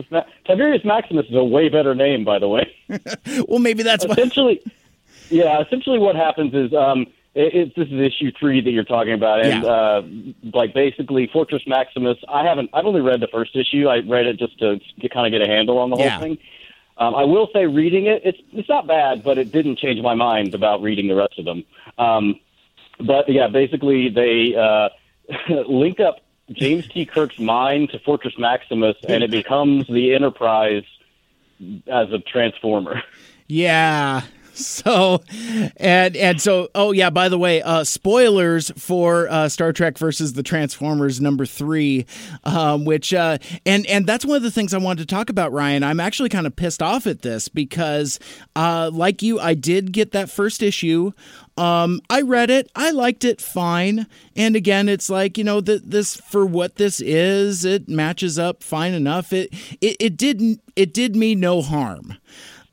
Tiberius 0.46 0.84
Maximus 0.84 1.26
is 1.26 1.34
a 1.34 1.44
way 1.44 1.68
better 1.68 1.94
name, 1.94 2.24
by 2.24 2.38
the 2.38 2.48
way. 2.48 2.72
well 3.48 3.58
maybe 3.58 3.82
that's 3.82 4.06
what 4.06 4.18
essentially. 4.18 4.60
Yeah, 5.30 5.62
essentially 5.62 5.98
what 5.98 6.14
happens 6.14 6.52
is 6.52 6.74
um, 6.74 7.06
it, 7.34 7.54
it, 7.54 7.76
this 7.76 7.88
is 7.88 8.00
issue 8.00 8.30
three 8.38 8.60
that 8.60 8.70
you're 8.70 8.84
talking 8.84 9.12
about, 9.14 9.40
and 9.44 9.62
Yeah. 9.64 9.70
uh, 9.70 10.02
like 10.52 10.74
basically 10.74 11.28
Fortress 11.32 11.62
Maximus. 11.66 12.18
I 12.28 12.44
haven't. 12.44 12.70
I've 12.72 12.84
only 12.86 13.00
read 13.00 13.20
the 13.20 13.28
first 13.28 13.56
issue. 13.56 13.88
I 13.88 14.00
read 14.00 14.26
it 14.26 14.38
just 14.38 14.58
to 14.58 14.80
get, 15.00 15.12
kind 15.12 15.26
of 15.32 15.38
get 15.38 15.46
a 15.46 15.50
handle 15.50 15.78
on 15.78 15.90
the 15.90 15.96
whole 15.96 16.04
Yeah. 16.04 16.20
thing. 16.20 16.38
Um, 16.98 17.14
I 17.14 17.24
will 17.24 17.48
say, 17.54 17.66
reading 17.66 18.06
it, 18.06 18.20
it's 18.24 18.38
it's 18.52 18.68
not 18.68 18.86
bad, 18.86 19.24
but 19.24 19.38
it 19.38 19.50
didn't 19.50 19.78
change 19.78 20.00
my 20.02 20.14
mind 20.14 20.54
about 20.54 20.82
reading 20.82 21.08
the 21.08 21.14
rest 21.14 21.38
of 21.38 21.44
them. 21.46 21.64
Um, 21.98 22.38
but 23.00 23.28
yeah, 23.30 23.48
basically 23.48 24.10
they 24.10 24.54
uh, 24.54 24.90
link 25.66 26.00
up 26.00 26.20
James 26.52 26.86
T. 26.86 27.06
Kirk's 27.06 27.38
mind 27.38 27.90
to 27.90 27.98
Fortress 28.00 28.34
Maximus, 28.38 28.96
and 29.08 29.24
it 29.24 29.30
becomes 29.30 29.86
the 29.86 30.14
Enterprise 30.14 30.84
as 31.86 32.12
a 32.12 32.18
transformer. 32.18 33.02
Yeah. 33.48 34.22
So 34.54 35.22
and 35.78 36.14
and 36.16 36.40
so 36.40 36.68
oh 36.74 36.92
yeah 36.92 37.10
by 37.10 37.28
the 37.28 37.38
way 37.38 37.62
uh 37.62 37.84
spoilers 37.84 38.70
for 38.76 39.28
uh 39.30 39.48
Star 39.48 39.72
Trek 39.72 39.96
versus 39.96 40.34
the 40.34 40.42
Transformers 40.42 41.20
number 41.20 41.46
3 41.46 42.04
um 42.44 42.84
which 42.84 43.14
uh 43.14 43.38
and 43.64 43.86
and 43.86 44.06
that's 44.06 44.24
one 44.24 44.36
of 44.36 44.42
the 44.42 44.50
things 44.50 44.74
I 44.74 44.78
wanted 44.78 45.08
to 45.08 45.14
talk 45.14 45.30
about 45.30 45.52
Ryan. 45.52 45.82
I'm 45.82 46.00
actually 46.00 46.28
kind 46.28 46.46
of 46.46 46.54
pissed 46.54 46.82
off 46.82 47.06
at 47.06 47.22
this 47.22 47.48
because 47.48 48.20
uh 48.54 48.90
like 48.92 49.22
you 49.22 49.40
I 49.40 49.54
did 49.54 49.92
get 49.92 50.12
that 50.12 50.28
first 50.30 50.62
issue. 50.62 51.12
Um 51.56 52.00
I 52.10 52.20
read 52.20 52.50
it. 52.50 52.70
I 52.74 52.90
liked 52.90 53.24
it 53.24 53.40
fine. 53.40 54.06
And 54.36 54.54
again 54.54 54.88
it's 54.88 55.08
like 55.08 55.38
you 55.38 55.44
know 55.44 55.60
that 55.62 55.90
this 55.90 56.16
for 56.16 56.44
what 56.44 56.76
this 56.76 57.00
is 57.00 57.64
it 57.64 57.88
matches 57.88 58.38
up 58.38 58.62
fine 58.62 58.92
enough. 58.92 59.32
It 59.32 59.52
it, 59.80 59.96
it 59.98 60.16
didn't 60.16 60.60
it 60.76 60.92
did 60.92 61.16
me 61.16 61.34
no 61.34 61.62
harm. 61.62 62.18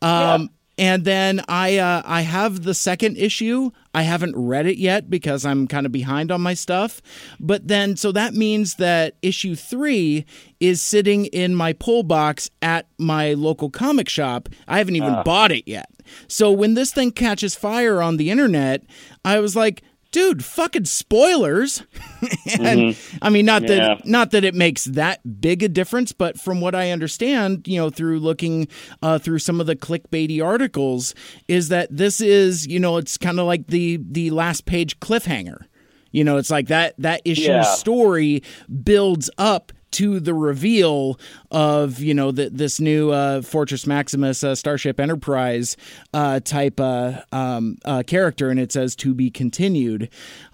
Um 0.02 0.50
and 0.80 1.04
then 1.06 1.42
I 1.48 1.78
uh, 1.78 2.02
I 2.06 2.22
have 2.22 2.64
the 2.64 2.74
second 2.74 3.18
issue. 3.18 3.70
I 3.94 4.04
haven't 4.04 4.36
read 4.36 4.66
it 4.66 4.78
yet 4.78 5.10
because 5.10 5.46
I'm 5.46 5.68
kind 5.68 5.86
of 5.86 5.92
behind 5.92 6.32
on 6.32 6.42
my 6.42 6.54
stuff. 6.54 7.02
But 7.40 7.68
then 7.68 7.96
so 7.98 8.12
that 8.14 8.34
means 8.34 8.76
that 8.76 9.16
issue 9.22 9.56
three 9.56 10.26
is 10.60 10.82
sitting 10.82 11.26
in 11.28 11.54
my 11.54 11.74
pull 11.74 12.04
box 12.04 12.50
at 12.62 12.88
my 12.98 13.34
local 13.34 13.70
comic 13.70 14.10
shop. 14.10 14.50
I 14.68 14.78
haven't 14.78 14.96
even 14.96 15.14
Ah. 15.14 15.24
bought 15.24 15.52
it 15.52 15.68
yet. 15.68 15.90
So 16.28 16.52
when 16.52 16.74
this 16.74 16.92
thing 16.92 17.12
catches 17.12 17.54
fire 17.56 18.02
on 18.02 18.18
the 18.18 18.32
internet, 18.32 18.84
I 19.24 19.40
was 19.40 19.56
like. 19.56 19.84
Dude, 20.12 20.44
fucking 20.44 20.86
spoilers. 20.86 21.84
and 22.60 22.80
Mhm. 22.96 23.18
I 23.22 23.30
mean 23.30 23.46
not 23.46 23.68
that 23.68 24.06
not 24.08 24.32
that 24.32 24.44
it 24.44 24.56
makes 24.56 24.86
that 24.86 25.40
big 25.40 25.62
a 25.62 25.70
difference, 25.70 26.12
but 26.12 26.40
from 26.40 26.62
what 26.62 26.74
I 26.74 26.90
understand, 26.92 27.68
you 27.68 27.78
know, 27.78 27.90
through 27.92 28.20
looking 28.20 28.68
uh, 29.04 29.20
through 29.20 29.40
some 29.40 29.62
of 29.62 29.68
the 29.68 29.76
clickbaity 29.76 30.44
articles, 30.44 31.14
is 31.48 31.70
that 31.70 31.96
this 31.96 32.22
is, 32.22 32.66
you 32.66 32.80
know, 32.80 32.98
it's 32.98 33.18
kind 33.18 33.40
of 33.40 33.46
like 33.46 33.68
the 33.68 34.00
the 34.02 34.32
last 34.32 34.66
page 34.66 35.00
cliffhanger. 35.00 35.66
You 36.12 36.24
know, 36.24 36.38
it's 36.38 36.50
like 36.50 36.70
that 36.70 36.96
that 36.98 37.22
issue 37.24 37.44
Yeah. 37.52 37.62
story 37.62 38.42
builds 38.84 39.30
up 39.38 39.72
to 39.92 40.20
the 40.20 40.34
reveal 40.34 41.20
of 41.52 42.00
you 42.00 42.14
know 42.14 42.32
the, 42.32 42.50
this 42.50 42.80
new 42.80 43.12
uh, 43.12 43.42
Fortress 43.42 43.88
Maximus 43.88 44.44
uh, 44.44 44.56
Starship 44.56 45.00
Enterprise 45.00 45.78
uh, 46.14 46.40
type 46.40 46.80
uh, 46.80 47.22
um, 47.32 47.78
uh, 47.86 48.04
character, 48.06 48.50
and 48.50 48.60
it 48.60 48.72
says 48.72 48.96
to 48.98 49.14
be 49.14 49.30
continued. 49.30 50.10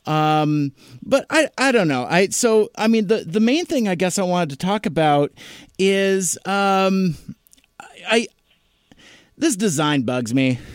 Um, 0.05 0.71
but 1.03 1.25
I 1.29 1.49
I 1.57 1.71
don't 1.71 1.87
know. 1.87 2.05
I 2.05 2.27
so 2.27 2.69
I 2.77 2.87
mean 2.87 3.07
the 3.07 3.23
the 3.25 3.39
main 3.39 3.65
thing 3.65 3.87
I 3.87 3.95
guess 3.95 4.17
I 4.17 4.23
wanted 4.23 4.51
to 4.51 4.57
talk 4.57 4.85
about 4.85 5.31
is 5.77 6.37
um, 6.45 7.15
I, 7.79 7.87
I 8.07 8.27
this 9.37 9.55
design 9.55 10.03
bugs 10.03 10.33
me. 10.33 10.59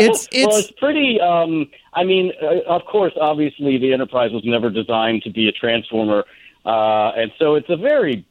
It's 0.00 0.28
well, 0.32 0.48
it's 0.48 0.68
it's 0.68 0.70
pretty. 0.72 1.20
Um, 1.20 1.70
I 1.94 2.04
mean, 2.04 2.32
uh, 2.40 2.60
of 2.68 2.84
course, 2.84 3.14
obviously, 3.20 3.78
the 3.78 3.92
Enterprise 3.92 4.30
was 4.30 4.44
never 4.44 4.70
designed 4.70 5.22
to 5.22 5.30
be 5.30 5.48
a 5.48 5.52
transformer, 5.52 6.24
uh, 6.64 7.12
and 7.16 7.30
so 7.38 7.54
it's 7.54 7.68
a 7.70 7.76
very, 7.76 8.26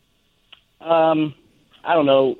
um, 0.81 1.33
I 1.83 1.93
don't 1.93 2.05
know, 2.05 2.35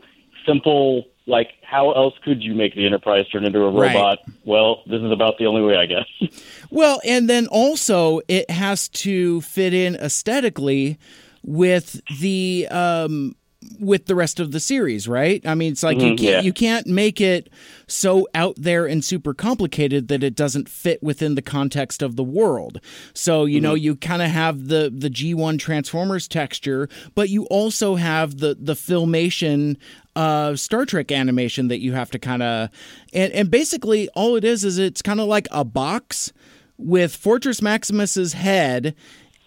simple. 0.46 1.06
Like, 1.26 1.50
how 1.62 1.92
else 1.92 2.14
could 2.24 2.42
you 2.42 2.54
make 2.56 2.74
the 2.76 2.86
Enterprise 2.86 3.28
turn 3.30 3.44
into 3.44 3.60
a 3.60 3.70
Right. 3.72 3.94
robot? 3.94 4.20
Well, 4.46 4.84
this 4.88 5.02
is 5.02 5.12
about 5.12 5.38
the 5.38 5.46
only 5.46 5.62
way, 5.62 5.76
I 5.76 5.86
guess. 5.86 6.06
Well, 6.70 7.00
and 7.06 7.30
then 7.30 7.48
also 7.48 8.20
it 8.28 8.50
has 8.52 8.90
to 8.90 9.40
fit 9.42 9.74
in 9.74 9.96
aesthetically 9.96 10.98
with 11.44 12.02
the 12.20 12.68
um 12.70 13.36
with 13.80 14.06
the 14.06 14.16
rest 14.16 14.40
of 14.40 14.52
the 14.52 14.60
series, 14.60 15.08
right? 15.08 15.46
I 15.46 15.56
mean, 15.56 15.72
it's 15.72 15.82
like 15.84 15.98
you 15.98 16.12
Mhm, 16.14 16.18
can't 16.18 16.22
yeah. 16.22 16.42
you 16.42 16.54
can't 16.54 16.86
make 16.88 17.20
it 17.20 17.50
so 17.88 18.28
out 18.36 18.56
there 18.58 18.86
and 18.86 19.04
super 19.04 19.34
complicated 19.34 20.08
that 20.10 20.24
it 20.24 20.36
doesn't 20.36 20.70
fit 20.70 21.02
within 21.02 21.34
the 21.36 21.42
context 21.42 22.02
of 22.04 22.16
the 22.16 22.24
world. 22.24 22.80
So, 23.14 23.46
you 23.46 23.60
know, 23.60 23.74
you 23.74 23.96
kind 23.96 24.22
of 24.22 24.30
have 24.30 24.68
the 24.68 24.94
the 24.96 25.10
G1 25.10 25.58
Transformers 25.60 26.28
texture, 26.28 26.88
but 27.16 27.30
you 27.30 27.46
also 27.46 27.96
have 27.96 28.38
the 28.38 28.56
the 28.60 28.74
filmation 28.74 29.78
uh, 30.16 30.56
Star 30.56 30.86
Trek 30.86 31.12
animation 31.12 31.68
that 31.68 31.80
you 31.80 31.94
have 31.94 32.12
to 32.12 32.20
kind 32.20 32.44
of 32.44 32.70
and 33.12 33.34
and 33.34 33.50
basically 33.50 34.08
all 34.10 34.36
it 34.36 34.44
is 34.44 34.64
is 34.64 34.78
it's 34.78 35.02
kind 35.02 35.20
of 35.20 35.28
like 35.28 35.48
a 35.52 35.64
box 35.66 36.32
with 36.78 37.16
Fortress 37.16 37.60
Maximus's 37.60 38.34
head 38.34 38.94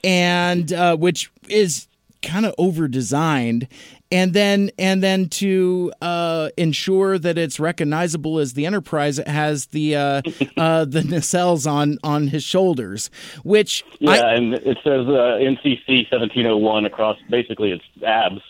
and 0.03 0.73
uh, 0.73 0.97
which 0.97 1.31
is 1.49 1.87
kind 2.23 2.45
of 2.45 2.55
over 2.59 2.87
designed 2.89 3.67
and 4.13 4.33
then 4.33 4.71
and 4.79 5.03
then 5.03 5.29
to 5.29 5.93
uh, 6.03 6.51
ensure 6.57 7.19
that 7.19 7.39
it's 7.39 7.61
recognizable 7.61 8.39
as 8.39 8.55
the 8.55 8.67
enterprise 8.67 9.19
it 9.19 9.29
has 9.29 9.67
the 9.67 9.97
uh, 9.97 10.23
uh, 10.57 10.85
the 10.85 11.03
nacelles 11.03 11.71
on 11.71 11.99
on 12.03 12.29
his 12.29 12.43
shoulders 12.43 13.11
which 13.43 13.85
Yeah, 13.99 14.13
I, 14.13 14.35
and 14.35 14.55
it 14.55 14.79
says 14.83 15.07
uh, 15.07 15.39
NCC 15.41 16.11
1701 16.11 16.87
across 16.87 17.19
basically 17.29 17.73
its 17.73 17.85
abs. 18.05 18.41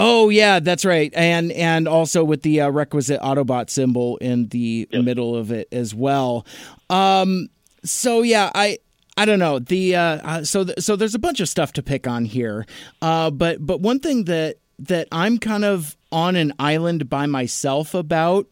Oh 0.00 0.28
yeah, 0.28 0.60
that's 0.60 0.84
right, 0.84 1.12
and 1.16 1.50
and 1.52 1.88
also 1.88 2.22
with 2.22 2.42
the 2.42 2.60
uh, 2.60 2.70
requisite 2.70 3.20
Autobot 3.20 3.68
symbol 3.68 4.16
in 4.18 4.46
the 4.48 4.86
middle 4.92 5.34
of 5.34 5.50
it 5.50 5.66
as 5.72 5.92
well. 5.92 6.46
Um, 6.88 7.48
so 7.84 8.22
yeah, 8.22 8.52
I 8.54 8.78
I 9.16 9.24
don't 9.24 9.40
know 9.40 9.58
the 9.58 9.96
uh, 9.96 10.00
uh, 10.00 10.44
so 10.44 10.64
th- 10.64 10.78
so 10.78 10.94
there's 10.94 11.16
a 11.16 11.18
bunch 11.18 11.40
of 11.40 11.48
stuff 11.48 11.72
to 11.72 11.82
pick 11.82 12.06
on 12.06 12.24
here, 12.24 12.64
uh, 13.02 13.30
but 13.30 13.66
but 13.66 13.80
one 13.80 13.98
thing 13.98 14.24
that 14.24 14.58
that 14.78 15.08
I'm 15.12 15.38
kind 15.38 15.64
of 15.64 15.96
on 16.10 16.36
an 16.36 16.52
island 16.58 17.08
by 17.08 17.26
myself 17.26 17.94
about 17.94 18.46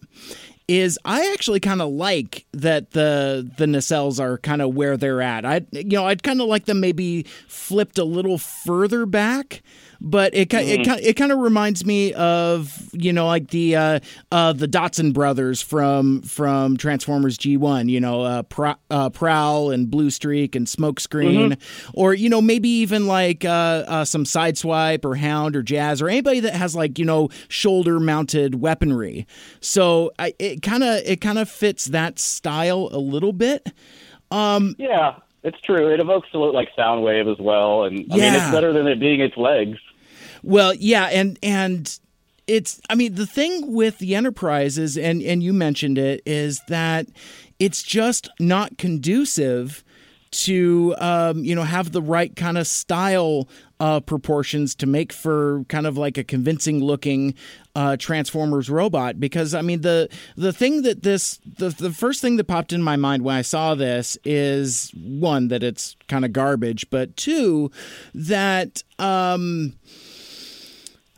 is 0.68 0.98
I 1.04 1.32
actually 1.32 1.60
kind 1.60 1.80
of 1.80 1.90
like 1.90 2.44
that 2.52 2.90
the 2.90 3.48
the 3.56 3.66
nacelles 3.66 4.18
are 4.18 4.38
kind 4.38 4.60
of 4.60 4.74
where 4.74 4.96
they're 4.96 5.22
at. 5.22 5.44
I 5.44 5.64
you 5.70 5.84
know 5.84 6.06
I'd 6.06 6.22
kind 6.22 6.40
of 6.40 6.48
like 6.48 6.64
them 6.64 6.80
maybe 6.80 7.24
flipped 7.46 7.98
a 7.98 8.04
little 8.04 8.38
further 8.38 9.06
back. 9.06 9.62
But 10.00 10.34
it 10.34 10.50
ki- 10.50 10.58
it 10.58 10.86
it 11.02 11.14
kind 11.14 11.32
of 11.32 11.38
reminds 11.38 11.84
me 11.86 12.12
of 12.14 12.90
you 12.92 13.12
know 13.12 13.26
like 13.26 13.48
the 13.50 13.76
uh, 13.76 14.00
uh, 14.30 14.52
the 14.52 14.68
Datsun 14.68 15.12
brothers 15.12 15.62
from 15.62 16.22
from 16.22 16.76
Transformers 16.76 17.38
G1. 17.38 17.88
You 17.88 18.00
know 18.00 18.22
uh, 18.22 18.42
Pro- 18.42 18.74
uh, 18.90 19.10
Prowl 19.10 19.70
and 19.70 19.90
Blue 19.90 20.10
Streak 20.10 20.54
and 20.54 20.66
Smokescreen, 20.66 21.52
Mhm. 21.54 21.90
or 21.94 22.14
you 22.14 22.28
know 22.28 22.42
maybe 22.42 22.68
even 22.68 23.06
like 23.06 23.44
uh, 23.44 23.48
uh, 23.86 24.04
some 24.04 24.24
Sideswipe 24.24 25.04
or 25.04 25.14
Hound 25.16 25.56
or 25.56 25.62
Jazz 25.62 26.02
or 26.02 26.08
anybody 26.08 26.40
that 26.40 26.54
has 26.54 26.76
like 26.76 26.98
you 26.98 27.04
know 27.04 27.28
shoulder 27.48 27.98
mounted 27.98 28.60
weaponry. 28.60 29.26
So 29.60 30.12
I, 30.18 30.34
it 30.38 30.62
kind 30.62 30.82
of 30.82 31.00
it 31.04 31.20
kind 31.20 31.38
of 31.38 31.48
fits 31.48 31.86
that 31.86 32.18
style 32.18 32.88
a 32.92 32.98
little 32.98 33.32
bit. 33.32 33.72
Um, 34.30 34.74
Yeah, 34.78 35.16
it's 35.42 35.60
true. 35.60 35.88
It 35.92 36.00
evokes 36.00 36.28
a 36.34 36.38
little 36.38 36.54
like 36.54 36.68
Soundwave 36.76 37.30
as 37.32 37.38
well, 37.38 37.84
and 37.84 38.00
I 38.12 38.16
mean 38.16 38.34
it's 38.34 38.50
better 38.50 38.72
than 38.72 38.86
it 38.88 38.98
being 39.00 39.20
its 39.20 39.36
legs. 39.36 39.78
Well, 40.46 40.74
yeah, 40.74 41.06
and 41.06 41.36
and 41.42 41.98
it's 42.46 42.80
I 42.88 42.94
mean 42.94 43.16
the 43.16 43.26
thing 43.26 43.74
with 43.74 43.98
the 43.98 44.14
Enterprise 44.14 44.78
is 44.78 44.96
and 44.96 45.20
and 45.20 45.42
you 45.42 45.52
mentioned 45.52 45.98
it 45.98 46.22
is 46.24 46.60
that 46.68 47.08
it's 47.58 47.82
just 47.82 48.28
not 48.38 48.78
conducive 48.78 49.82
to 50.30 50.94
um, 50.98 51.44
you 51.44 51.56
know 51.56 51.64
have 51.64 51.90
the 51.90 52.00
right 52.00 52.36
kind 52.36 52.58
of 52.58 52.68
style 52.68 53.48
uh, 53.80 53.98
proportions 53.98 54.76
to 54.76 54.86
make 54.86 55.12
for 55.12 55.64
kind 55.68 55.84
of 55.84 55.98
like 55.98 56.16
a 56.16 56.22
convincing 56.22 56.78
looking 56.78 57.34
uh, 57.74 57.96
Transformers 57.96 58.70
robot. 58.70 59.18
Because 59.18 59.52
I 59.52 59.62
mean 59.62 59.80
the 59.80 60.08
the 60.36 60.52
thing 60.52 60.82
that 60.82 61.02
this 61.02 61.40
the 61.58 61.70
the 61.70 61.90
first 61.90 62.22
thing 62.22 62.36
that 62.36 62.44
popped 62.44 62.72
in 62.72 62.84
my 62.84 62.94
mind 62.94 63.24
when 63.24 63.34
I 63.34 63.42
saw 63.42 63.74
this 63.74 64.16
is 64.24 64.92
one 64.94 65.48
that 65.48 65.64
it's 65.64 65.96
kind 66.06 66.24
of 66.24 66.32
garbage 66.32 66.88
but 66.88 67.16
two 67.16 67.72
that 68.14 68.84
um 69.00 69.74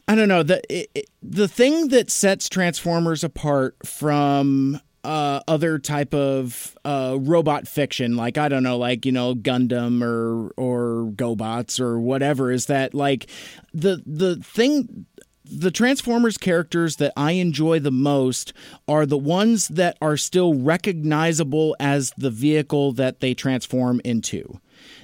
I 0.08 0.14
don't 0.14 0.28
know 0.28 0.42
the 0.42 0.60
it, 0.74 0.90
it- 0.94 1.10
the 1.22 1.48
thing 1.48 1.88
that 1.88 2.10
sets 2.10 2.48
Transformers 2.48 3.22
apart 3.24 3.76
from 3.84 4.80
uh, 5.04 5.40
other 5.48 5.78
type 5.78 6.14
of 6.14 6.76
uh, 6.84 7.16
robot 7.20 7.66
fiction, 7.68 8.16
like 8.16 8.38
I 8.38 8.48
don't 8.48 8.62
know, 8.62 8.78
like 8.78 9.04
you 9.04 9.12
know 9.12 9.34
Gundam 9.34 10.02
or 10.02 10.50
or 10.56 11.10
GoBots 11.14 11.78
or 11.80 12.00
whatever, 12.00 12.50
is 12.50 12.66
that 12.66 12.94
like 12.94 13.28
the 13.74 14.02
the 14.06 14.36
thing. 14.36 15.06
The 15.50 15.70
Transformers 15.70 16.36
characters 16.36 16.96
that 16.96 17.14
I 17.16 17.32
enjoy 17.32 17.78
the 17.78 17.90
most 17.90 18.52
are 18.86 19.06
the 19.06 19.16
ones 19.16 19.68
that 19.68 19.96
are 20.02 20.18
still 20.18 20.52
recognizable 20.52 21.74
as 21.80 22.12
the 22.18 22.28
vehicle 22.30 22.92
that 22.92 23.20
they 23.20 23.32
transform 23.32 24.02
into. 24.04 24.60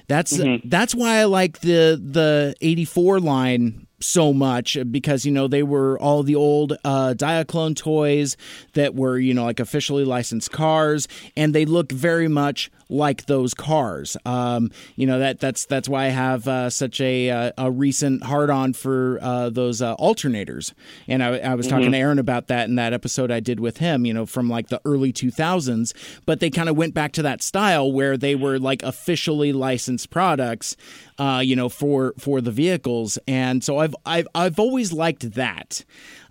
That's 0.07 0.37
that's 0.63 0.93
why 0.93 1.15
I 1.17 1.23
like 1.23 1.61
the 1.61 1.99
the 1.99 2.53
84 2.61 3.19
line 3.21 3.84
so 4.05 4.33
much 4.33 4.77
because 4.91 5.25
you 5.25 5.31
know 5.31 5.47
they 5.47 5.63
were 5.63 5.99
all 5.99 6.23
the 6.23 6.35
old 6.35 6.73
uh, 6.83 7.13
Diaclone 7.17 7.75
toys 7.75 8.37
that 8.73 8.95
were 8.95 9.17
you 9.17 9.33
know 9.33 9.45
like 9.45 9.59
officially 9.59 10.05
licensed 10.05 10.51
cars 10.51 11.07
and 11.35 11.53
they 11.53 11.65
look 11.65 11.91
very 11.91 12.27
much 12.27 12.71
like 12.89 13.25
those 13.25 13.53
cars. 13.53 14.15
Um, 14.25 14.71
you 14.95 15.07
know 15.07 15.19
that 15.19 15.39
that's 15.39 15.65
that's 15.65 15.89
why 15.89 16.05
I 16.05 16.09
have 16.09 16.47
uh, 16.47 16.69
such 16.69 17.01
a 17.01 17.29
uh, 17.29 17.51
a 17.57 17.71
recent 17.71 18.23
hard 18.23 18.49
on 18.49 18.73
for 18.73 19.19
uh, 19.21 19.49
those 19.49 19.81
uh, 19.81 19.95
alternators. 19.97 20.73
And 21.07 21.23
I, 21.23 21.37
I 21.39 21.55
was 21.55 21.67
talking 21.67 21.87
Mhm. 21.87 21.91
to 21.93 21.97
Aaron 21.97 22.19
about 22.19 22.47
that 22.47 22.69
in 22.69 22.75
that 22.75 22.93
episode 22.93 23.31
I 23.31 23.39
did 23.39 23.59
with 23.59 23.77
him. 23.77 24.05
You 24.05 24.13
know 24.13 24.25
from 24.25 24.49
like 24.49 24.67
the 24.69 24.79
early 24.85 25.11
2000s, 25.11 25.93
but 26.25 26.39
they 26.39 26.49
kind 26.49 26.69
of 26.69 26.77
went 26.77 26.93
back 26.93 27.11
to 27.13 27.21
that 27.23 27.41
style 27.41 27.91
where 27.91 28.17
they 28.17 28.35
were 28.35 28.59
like 28.59 28.83
officially 28.83 29.51
licensed 29.53 30.09
products. 30.09 30.75
Uh, 31.17 31.41
you 31.43 31.55
know 31.55 31.69
for 31.69 32.13
for 32.19 32.41
the 32.41 32.51
vehicles, 32.51 33.17
and 33.27 33.63
so 33.63 33.77
I've 33.79 33.95
I've 34.05 34.27
I've 34.35 34.59
always 34.59 34.91
liked 34.93 35.31
that 35.35 35.83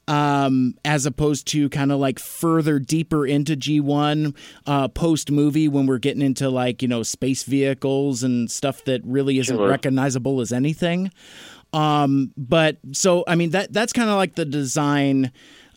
um, 0.07 0.75
as 0.85 1.07
opposed 1.07 1.47
to 1.49 1.69
kind 1.71 1.91
of 1.91 1.99
like 1.99 2.19
further 2.19 2.79
deeper 2.79 3.27
into 3.27 3.57
G1 3.57 4.37
uh, 4.67 4.89
post 4.89 5.31
movie 5.31 5.69
when 5.69 5.87
we're 5.87 5.99
getting 5.99 6.23
into 6.23 6.51
like, 6.51 6.83
you 6.83 6.89
know, 6.89 7.03
space 7.03 7.45
vehicles 7.45 8.23
and 8.23 8.51
stuff 8.51 8.85
that 8.85 9.01
really 9.05 9.39
isn't 9.39 9.57
Sure. 9.57 9.69
recognizable 9.69 10.41
as 10.41 10.53
anything. 10.53 11.11
Um, 11.73 12.33
but 12.37 12.79
so, 12.93 13.25
I 13.27 13.35
mean, 13.35 13.51
that 13.51 13.73
that's 13.73 13.93
kind 13.93 14.09
of 14.11 14.17
like 14.17 14.35
the 14.37 14.45
design 14.45 15.33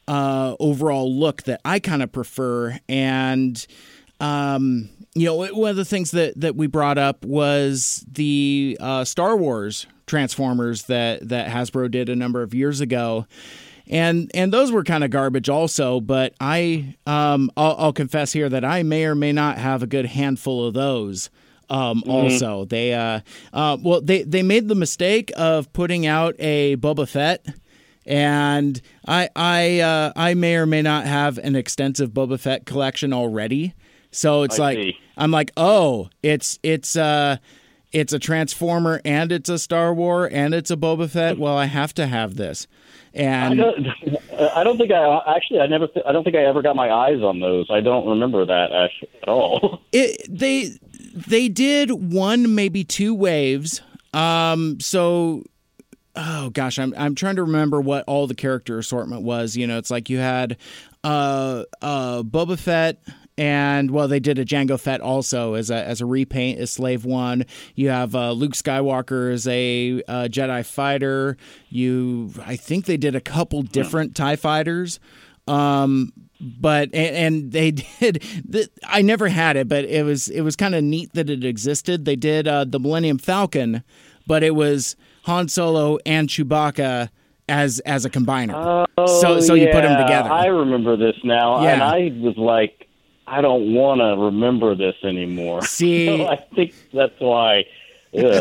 uh, 0.07 0.55
overall 0.59 1.13
look 1.13 1.43
that 1.43 1.59
I 1.65 1.80
kind 1.80 2.03
of 2.03 2.11
prefer. 2.11 2.78
And, 2.88 3.65
um, 4.19 4.89
you 5.15 5.25
know, 5.25 5.36
one 5.36 5.69
of 5.71 5.75
the 5.75 5.86
things 5.86 6.11
that, 6.11 6.39
that 6.39 6.55
we 6.55 6.67
brought 6.67 6.97
up 6.97 7.25
was 7.25 8.05
the 8.11 8.78
uh, 8.80 9.03
Star 9.05 9.36
Wars 9.36 9.88
Transformers 10.05 10.84
that, 10.84 11.28
that 11.30 11.49
Hasbro 11.49 11.89
did 11.91 12.09
a 12.09 12.15
number 12.15 12.41
of 12.41 12.53
years 12.53 12.80
ago 12.80 13.25
and 13.89 14.29
and 14.33 14.51
those 14.53 14.71
were 14.71 14.83
kind 14.83 15.03
of 15.03 15.09
garbage 15.09 15.49
also 15.49 15.99
but 16.01 16.33
i 16.39 16.95
um 17.05 17.49
I'll, 17.57 17.75
I'll 17.77 17.93
confess 17.93 18.33
here 18.33 18.49
that 18.49 18.65
i 18.65 18.83
may 18.83 19.05
or 19.05 19.15
may 19.15 19.31
not 19.31 19.57
have 19.57 19.83
a 19.83 19.88
good 19.88 20.05
handful 20.05 20.65
of 20.65 20.73
those 20.73 21.29
um 21.69 22.03
Mhm. 22.05 22.09
also 22.11 22.65
they 22.65 22.93
uh 22.93 23.21
uh 23.53 23.77
well 23.81 24.01
they 24.01 24.23
they 24.23 24.43
made 24.43 24.67
the 24.67 24.75
mistake 24.75 25.31
of 25.35 25.71
putting 25.73 26.05
out 26.05 26.35
a 26.39 26.75
boba 26.77 27.07
fett 27.07 27.45
and 28.05 28.81
i 29.07 29.29
i 29.35 29.79
uh 29.79 30.11
i 30.15 30.33
may 30.33 30.55
or 30.55 30.65
may 30.65 30.81
not 30.81 31.05
have 31.05 31.38
an 31.38 31.55
extensive 31.55 32.11
boba 32.11 32.39
fett 32.39 32.65
collection 32.65 33.13
already 33.13 33.73
so 34.11 34.43
it's 34.43 34.59
I 34.59 34.63
like 34.63 34.77
see. 34.77 34.97
i'm 35.17 35.31
like 35.31 35.51
oh 35.57 36.09
it's 36.23 36.57
it's 36.63 36.95
uh 36.95 37.38
it's 37.91 38.13
a 38.13 38.19
transformer 38.19 39.01
and 39.05 39.31
it's 39.31 39.49
a 39.49 39.59
star 39.59 39.93
war 39.93 40.29
and 40.31 40.53
it's 40.53 40.71
a 40.71 40.77
boba 40.77 41.09
fett 41.09 41.38
well 41.39 41.57
i 41.57 41.65
have 41.65 41.93
to 41.95 42.07
have 42.07 42.35
this 42.35 42.65
I 43.18 43.47
and 43.47 43.57
don't, 43.57 43.88
I 44.55 44.63
don't 44.63 44.78
think 44.78 44.91
I 44.91 45.36
actually. 45.36 45.59
I 45.59 45.68
never. 45.68 45.88
I 46.05 46.11
don't 46.11 46.24
think 46.24 46.36
I 46.36 46.45
ever 46.45 46.61
got 46.61 46.76
my 46.76 46.91
eyes 46.91 47.22
on 47.22 47.39
those. 47.39 47.68
I 47.70 47.82
don't 47.82 48.07
remember 48.07 48.45
that 48.45 48.72
actually, 48.72 49.09
at 49.22 49.30
all. 49.30 49.82
it 49.91 50.26
they 50.30 50.72
they 51.18 51.49
did 51.49 51.91
one 51.91 52.53
maybe 52.53 52.84
two 52.84 53.13
waves 53.15 53.82
um 54.13 54.80
so 54.80 55.43
oh 56.15 56.49
gosh 56.51 56.78
i'm 56.78 56.93
i'm 56.97 57.15
trying 57.15 57.36
to 57.36 57.43
remember 57.43 57.82
what 57.82 58.03
all 58.07 58.28
the 58.28 58.36
character 58.36 58.78
assortment 58.78 59.24
was 59.24 59.57
you 59.57 59.65
know 59.65 59.78
it's 59.78 59.91
like 59.91 60.09
you 60.09 60.18
had 60.20 60.57
uh 61.03 61.63
uh 61.82 62.22
Boba 62.24 62.57
Fett 62.57 63.01
and 63.38 63.91
well 63.91 64.07
they 64.07 64.19
did 64.19 64.39
a 64.39 64.45
Jango 64.45 64.79
Fett 64.79 64.99
also 65.01 65.53
as 65.53 65.69
a 65.69 65.75
as 65.85 66.01
a 66.01 66.05
repaint 66.05 66.59
as 66.59 66.71
slave 66.71 67.05
1 67.05 67.45
you 67.75 67.89
have 67.89 68.15
uh, 68.15 68.31
Luke 68.31 68.53
Skywalker 68.53 69.31
as 69.31 69.47
a 69.47 70.01
uh, 70.07 70.27
Jedi 70.29 70.65
fighter. 70.65 71.38
You 71.69 72.31
I 72.45 72.55
think 72.55 72.85
they 72.85 72.97
did 72.97 73.15
a 73.15 73.21
couple 73.21 73.61
different 73.61 74.15
tie 74.15 74.35
fighters. 74.35 74.99
Um 75.47 76.13
but 76.39 76.89
and, 76.93 77.15
and 77.15 77.51
they 77.51 77.71
did 77.99 78.23
the, 78.47 78.69
i 78.85 79.01
never 79.01 79.27
had 79.27 79.55
it 79.55 79.67
but 79.67 79.85
it 79.85 80.03
was 80.05 80.27
it 80.29 80.41
was 80.41 80.55
kind 80.55 80.75
of 80.75 80.83
neat 80.83 81.13
that 81.13 81.29
it 81.29 81.43
existed. 81.43 82.05
They 82.05 82.15
did 82.15 82.47
uh, 82.47 82.65
the 82.65 82.79
millennium 82.79 83.17
falcon 83.17 83.83
but 84.25 84.43
it 84.43 84.55
was 84.55 84.95
han 85.23 85.47
solo 85.47 85.97
and 86.05 86.27
chewbacca 86.27 87.09
as 87.49 87.79
as 87.81 88.03
a 88.03 88.09
combiner. 88.09 88.85
So 89.07 89.39
so 89.39 89.53
you 89.53 89.67
put 89.67 89.83
them 89.83 89.97
Oh, 89.97 90.01
together. 90.03 90.29
I 90.31 90.47
remember 90.47 90.97
this 90.97 91.15
now, 91.23 91.61
Yeah. 91.63 91.73
and 91.73 91.83
I 91.83 92.11
was 92.19 92.35
like, 92.38 92.86
I 93.28 93.41
don't 93.41 93.73
want 93.73 93.99
to 93.99 94.15
remember 94.23 94.73
this 94.75 94.95
anymore. 95.03 95.61
See- 95.65 96.05
So 96.07 96.28
I 96.28 96.38
think 96.55 96.73
that's 96.93 97.19
why 97.19 97.65
Yeah. 98.13 98.39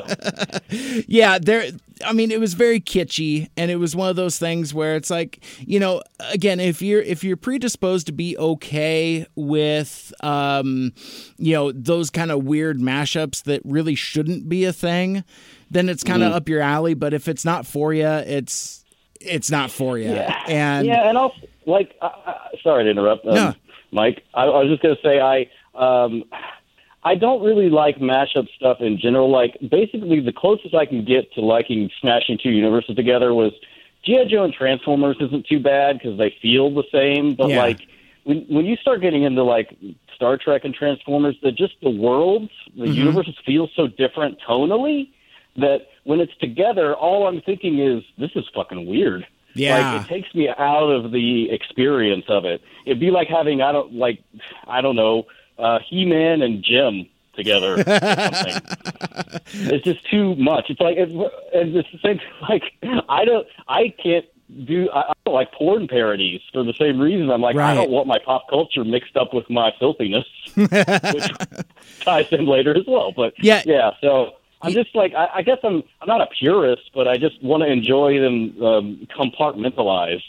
yeah, 1.08 1.38
there. 1.40 1.64
I 2.04 2.12
mean, 2.12 2.30
it 2.30 2.38
was 2.38 2.54
very 2.54 2.78
kitschy, 2.78 3.48
and 3.56 3.70
it 3.70 3.76
was 3.76 3.96
one 3.96 4.08
of 4.10 4.16
those 4.16 4.38
things 4.38 4.72
where 4.74 4.96
it's 4.96 5.10
like, 5.10 5.42
you 5.60 5.80
know, 5.80 6.02
again, 6.30 6.60
if 6.60 6.82
you're 6.82 7.00
if 7.02 7.24
you're 7.24 7.36
predisposed 7.38 8.06
to 8.06 8.12
be 8.12 8.36
okay 8.38 9.26
with, 9.34 10.12
um, 10.22 10.92
you 11.38 11.54
know, 11.54 11.72
those 11.72 12.10
kind 12.10 12.30
of 12.30 12.44
weird 12.44 12.78
mashups 12.78 13.42
that 13.44 13.60
really 13.64 13.94
shouldn't 13.94 14.48
be 14.48 14.64
a 14.66 14.72
thing, 14.72 15.24
then 15.70 15.88
it's 15.88 16.04
kind 16.04 16.22
of 16.22 16.32
Mhm. 16.32 16.36
up 16.36 16.48
your 16.48 16.60
alley. 16.60 16.94
But 16.94 17.12
if 17.14 17.28
it's 17.28 17.44
not 17.44 17.66
for 17.66 17.92
you, 17.94 18.06
it's 18.06 18.84
it's 19.20 19.50
not 19.50 19.70
for 19.70 19.98
you. 19.98 20.10
Yeah. 20.10 20.44
And 20.46 20.86
yeah, 20.86 21.08
and 21.08 21.16
also 21.18 21.34
like, 21.66 21.96
I, 22.02 22.12
sorry 22.62 22.84
to 22.84 22.90
interrupt, 22.90 23.26
um, 23.26 23.34
No. 23.34 23.54
Mike. 23.96 24.22
I, 24.34 24.44
I 24.44 24.62
was 24.62 24.68
just 24.68 24.82
gonna 24.82 24.94
say 25.02 25.20
I 25.20 25.48
um, 25.74 26.22
I 27.02 27.14
don't 27.14 27.42
really 27.42 27.70
like 27.70 27.96
mashup 27.96 28.46
stuff 28.56 28.78
in 28.80 28.98
general. 28.98 29.30
Like, 29.30 29.56
basically, 29.70 30.20
the 30.20 30.32
closest 30.32 30.74
I 30.74 30.86
can 30.86 31.04
get 31.04 31.32
to 31.34 31.40
liking 31.40 31.90
smashing 32.00 32.38
two 32.42 32.50
universes 32.50 32.94
together 32.94 33.32
was 33.32 33.52
GI 34.04 34.26
Joe 34.30 34.44
and 34.44 34.52
Transformers 34.52 35.16
isn't 35.20 35.46
too 35.46 35.60
bad 35.60 35.98
because 35.98 36.18
they 36.18 36.34
feel 36.42 36.72
the 36.74 36.84
same, 36.92 37.34
but 37.34 37.48
Yeah. 37.48 37.62
like 37.62 37.80
when 38.24 38.44
when 38.48 38.66
you 38.66 38.76
start 38.76 39.00
getting 39.00 39.22
into 39.24 39.42
like 39.42 39.74
Star 40.14 40.36
Trek 40.36 40.64
and 40.64 40.74
Transformers, 40.74 41.36
the 41.42 41.50
just 41.50 41.74
the 41.82 41.90
worlds, 41.90 42.50
the 42.76 42.84
Mhm. 42.84 42.94
universes 42.94 43.34
feel 43.44 43.68
so 43.74 43.86
different 43.86 44.38
tonally 44.46 45.08
that 45.56 45.88
when 46.04 46.20
it's 46.20 46.36
together, 46.36 46.94
all 46.94 47.26
I'm 47.26 47.40
thinking 47.40 47.78
is 47.78 48.04
this 48.18 48.30
is 48.36 48.44
fucking 48.54 48.84
weird. 48.86 49.26
Yeah. 49.56 49.92
Like 49.94 50.02
it 50.02 50.08
takes 50.08 50.34
me 50.34 50.48
out 50.48 50.88
of 50.90 51.10
the 51.12 51.50
experience 51.50 52.24
of 52.28 52.44
it. 52.44 52.62
It'd 52.84 53.00
be 53.00 53.10
like 53.10 53.28
having 53.28 53.62
I 53.62 53.72
don't 53.72 53.94
like 53.94 54.22
I 54.66 54.80
don't 54.80 54.96
know, 54.96 55.26
uh 55.58 55.78
He 55.88 56.04
Man 56.04 56.42
and 56.42 56.62
Jim 56.62 57.06
together. 57.34 57.74
or 57.74 57.76
something. 57.84 58.62
it's 59.74 59.84
just 59.84 60.08
too 60.10 60.34
much. 60.36 60.66
It's 60.70 60.80
like 60.80 60.96
it's, 60.96 61.12
it's 61.52 61.88
the 61.92 61.98
same 62.02 62.20
like 62.48 62.62
I 63.08 63.24
don't 63.24 63.46
I 63.68 63.92
can't 64.02 64.24
do 64.64 64.88
I, 64.90 65.00
I 65.00 65.12
don't 65.24 65.34
like 65.34 65.52
porn 65.52 65.88
parodies 65.88 66.40
for 66.52 66.62
the 66.62 66.72
same 66.74 67.00
reason. 67.00 67.30
I'm 67.30 67.40
like 67.40 67.56
I 67.56 67.74
don't 67.74 67.90
want 67.90 68.06
my 68.06 68.18
pop 68.24 68.48
culture 68.48 68.84
mixed 68.84 69.16
up 69.16 69.34
with 69.34 69.50
my 69.50 69.72
filthiness, 69.78 70.24
which 70.54 71.30
ties 72.00 72.28
in 72.32 72.46
later 72.46 72.76
as 72.76 72.84
well. 72.86 73.10
But 73.12 73.34
Yeah. 73.38 73.62
yeah. 73.66 73.90
So 74.00 74.35
I'm 74.62 74.72
just 74.72 74.94
like 74.94 75.14
I, 75.14 75.28
I 75.36 75.42
guess 75.42 75.58
I'm 75.62 75.82
I'm 76.00 76.08
not 76.08 76.20
a 76.20 76.26
purist, 76.38 76.90
but 76.94 77.06
I 77.06 77.16
just 77.16 77.42
want 77.42 77.62
to 77.62 77.70
enjoy 77.70 78.18
them 78.18 78.62
um, 78.62 79.08
compartmentalized. 79.16 80.22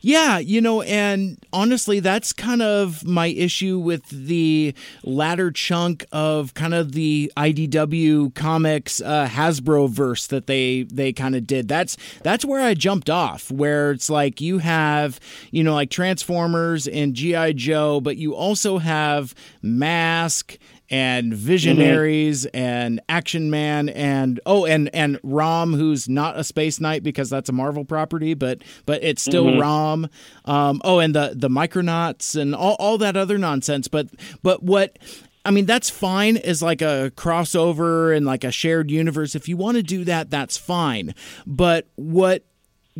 Yeah, 0.00 0.38
you 0.38 0.60
know, 0.60 0.82
and 0.82 1.38
honestly, 1.52 2.00
that's 2.00 2.32
kind 2.32 2.62
of 2.62 3.04
my 3.04 3.28
issue 3.28 3.78
with 3.78 4.08
the 4.08 4.74
latter 5.02 5.50
chunk 5.50 6.04
of 6.12 6.54
kind 6.54 6.74
of 6.74 6.92
the 6.92 7.32
IDW 7.36 8.34
comics 8.34 9.00
uh, 9.00 9.26
Hasbro 9.26 9.88
verse 9.88 10.26
that 10.26 10.46
they 10.46 10.82
they 10.82 11.12
kind 11.12 11.34
of 11.34 11.46
did. 11.46 11.68
That's 11.68 11.96
that's 12.22 12.44
where 12.44 12.60
I 12.60 12.74
jumped 12.74 13.08
off, 13.08 13.50
where 13.50 13.92
it's 13.92 14.10
like 14.10 14.40
you 14.40 14.58
have 14.58 15.18
you 15.50 15.64
know 15.64 15.74
like 15.74 15.90
Transformers 15.90 16.86
and 16.86 17.14
GI 17.14 17.54
Joe, 17.54 18.00
but 18.00 18.16
you 18.16 18.34
also 18.34 18.78
have 18.78 19.34
Mask 19.62 20.58
and 20.90 21.32
Visionaries 21.32 22.44
and 22.46 23.00
Action 23.08 23.50
Man 23.50 23.88
and 23.88 24.38
oh 24.46 24.66
and 24.66 24.90
and 24.94 25.18
Rom 25.22 25.72
who's 25.74 26.08
not 26.08 26.38
a 26.38 26.44
Space 26.44 26.78
Knight 26.80 27.02
because 27.02 27.30
that's 27.30 27.48
a 27.48 27.52
Marvel 27.52 27.84
property 27.84 28.34
but 28.34 28.62
but 28.86 29.02
it's 29.02 29.22
still 29.22 29.46
Mhm. 29.46 29.60
Rom. 29.60 30.08
Um 30.44 30.80
oh 30.84 30.98
and 30.98 31.14
the 31.14 31.32
the 31.34 31.48
Micronauts 31.48 32.40
and 32.40 32.54
all 32.54 32.76
all 32.78 32.98
that 32.98 33.16
other 33.16 33.38
nonsense. 33.38 33.88
But 33.88 34.08
but 34.42 34.62
what 34.62 34.98
I 35.46 35.50
mean 35.50 35.66
that's 35.66 35.90
fine 35.90 36.36
as 36.38 36.62
like 36.62 36.82
a 36.82 37.12
crossover 37.16 38.14
and 38.16 38.24
like 38.26 38.44
a 38.44 38.50
shared 38.52 38.90
universe. 38.90 39.34
If 39.34 39.48
you 39.48 39.56
want 39.56 39.76
to 39.78 39.82
do 39.82 40.04
that 40.04 40.30
that's 40.30 40.56
fine. 40.56 41.14
But 41.46 41.86
what 41.96 42.44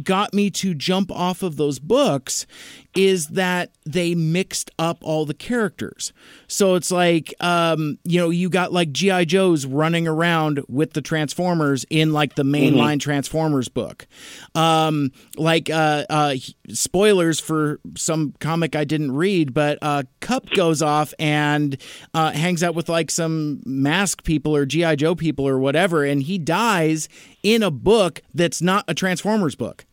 got 0.03 0.35
me 0.35 0.51
to 0.51 0.75
jump 0.75 1.13
off 1.13 1.43
of 1.45 1.57
those 1.57 1.79
books 1.79 2.47
is 2.95 3.29
that 3.29 3.71
they 3.85 4.15
mixed 4.15 4.71
up 4.79 4.99
all 5.03 5.27
the 5.27 5.35
characters. 5.35 6.13
So 6.47 6.75
it's 6.75 6.91
like, 6.91 7.35
um, 7.41 7.99
you 8.05 8.21
know, 8.21 8.31
you 8.31 8.49
got 8.49 8.73
like 8.73 8.93
G.I. 8.93 9.25
Joe's 9.25 9.67
running 9.67 10.07
around 10.07 10.63
with 10.69 10.93
the 10.93 11.03
Transformers 11.03 11.85
in 11.91 12.13
like 12.13 12.37
the 12.37 12.45
mainline 12.45 13.01
Transformers 13.01 13.69
book. 13.69 14.07
Um, 14.55 15.13
like, 15.37 15.69
uh, 15.71 16.05
uh, 16.09 16.37
spoilers 16.69 17.41
for 17.41 17.81
some 17.97 18.35
comic 18.39 18.77
I 18.77 18.85
didn't 18.85 19.13
read, 19.13 19.53
but 19.53 19.79
uh, 19.83 20.05
Kup 20.21 20.49
goes 20.51 20.81
off 20.81 21.13
and 21.19 21.77
uh, 22.15 22.31
hangs 22.33 22.63
out 22.63 22.75
with 22.75 22.89
like 22.89 23.11
some 23.11 23.61
mask 23.67 24.25
people 24.25 24.55
or 24.55 24.67
G.I. 24.67 24.97
Joe 24.97 25.15
people 25.15 25.47
or 25.47 25.59
whatever, 25.59 26.05
and 26.05 26.23
he 26.23 26.39
dies 26.39 27.09
in 27.43 27.63
a 27.63 27.71
book 27.71 28.23
that's 28.33 28.63
not 28.63 28.85
a 28.89 28.95
Transformers 28.95 29.57
book. 29.57 29.85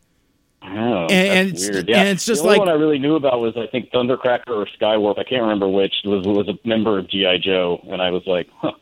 Oh, 0.64 1.06
And- 1.10 1.10
and 1.10 1.48
it's- 1.48 1.68
weird. 1.70 1.88
Yeah. 1.88 2.00
and 2.00 2.08
it's 2.10 2.24
just 2.24 2.42
the 2.42 2.48
only 2.48 2.58
like- 2.58 2.66
one 2.66 2.74
I 2.74 2.78
really 2.78 2.98
knew 2.98 3.16
about 3.16 3.40
was 3.40 3.56
I 3.56 3.66
think 3.66 3.90
Thundercracker 3.90 4.48
or 4.50 4.66
Skywarp. 4.80 5.18
I 5.18 5.24
can't 5.24 5.42
remember 5.42 5.68
which 5.68 5.94
was 6.04 6.24
was 6.26 6.48
a 6.48 6.56
member 6.66 6.98
of 6.98 7.08
GI 7.08 7.38
Joe, 7.38 7.80
and 7.90 8.00
I 8.00 8.10
was 8.10 8.22
like, 8.26 8.48
huh. 8.58 8.72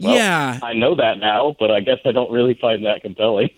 well, 0.00 0.14
Yeah. 0.14 0.58
I 0.62 0.74
know 0.74 0.94
that 0.96 1.18
now, 1.18 1.56
but 1.58 1.70
I 1.70 1.80
guess 1.80 1.98
I 2.04 2.12
don't 2.12 2.30
really 2.30 2.54
find 2.54 2.84
that 2.84 3.02
compelling. 3.02 3.50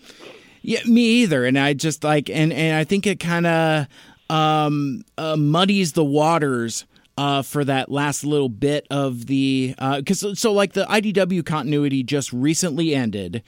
Yeah, 0.62 0.81
me 0.87 1.03
either. 1.23 1.45
And 1.45 1.59
I 1.59 1.75
just 1.75 2.03
like, 2.05 2.29
and 2.31 2.53
and 2.53 2.77
I 2.77 2.85
think 2.85 3.07
it 3.07 3.21
kind 3.21 3.47
of 3.47 3.87
um, 4.31 5.05
uh, 5.19 5.37
muddies 5.37 5.93
the 5.93 6.05
waters. 6.05 6.85
Uh, 7.19 7.41
for 7.41 7.64
that 7.64 7.91
last 7.91 8.25
little 8.25 8.51
bit 8.51 8.87
of 8.91 9.25
the 9.25 9.75
because 9.97 10.21
so, 10.21 10.35
so 10.35 10.53
like 10.53 10.75
the 10.75 10.85
IDW 10.85 11.43
continuity 11.47 12.03
just 12.03 12.31
recently 12.31 12.95
ended, 12.95 13.43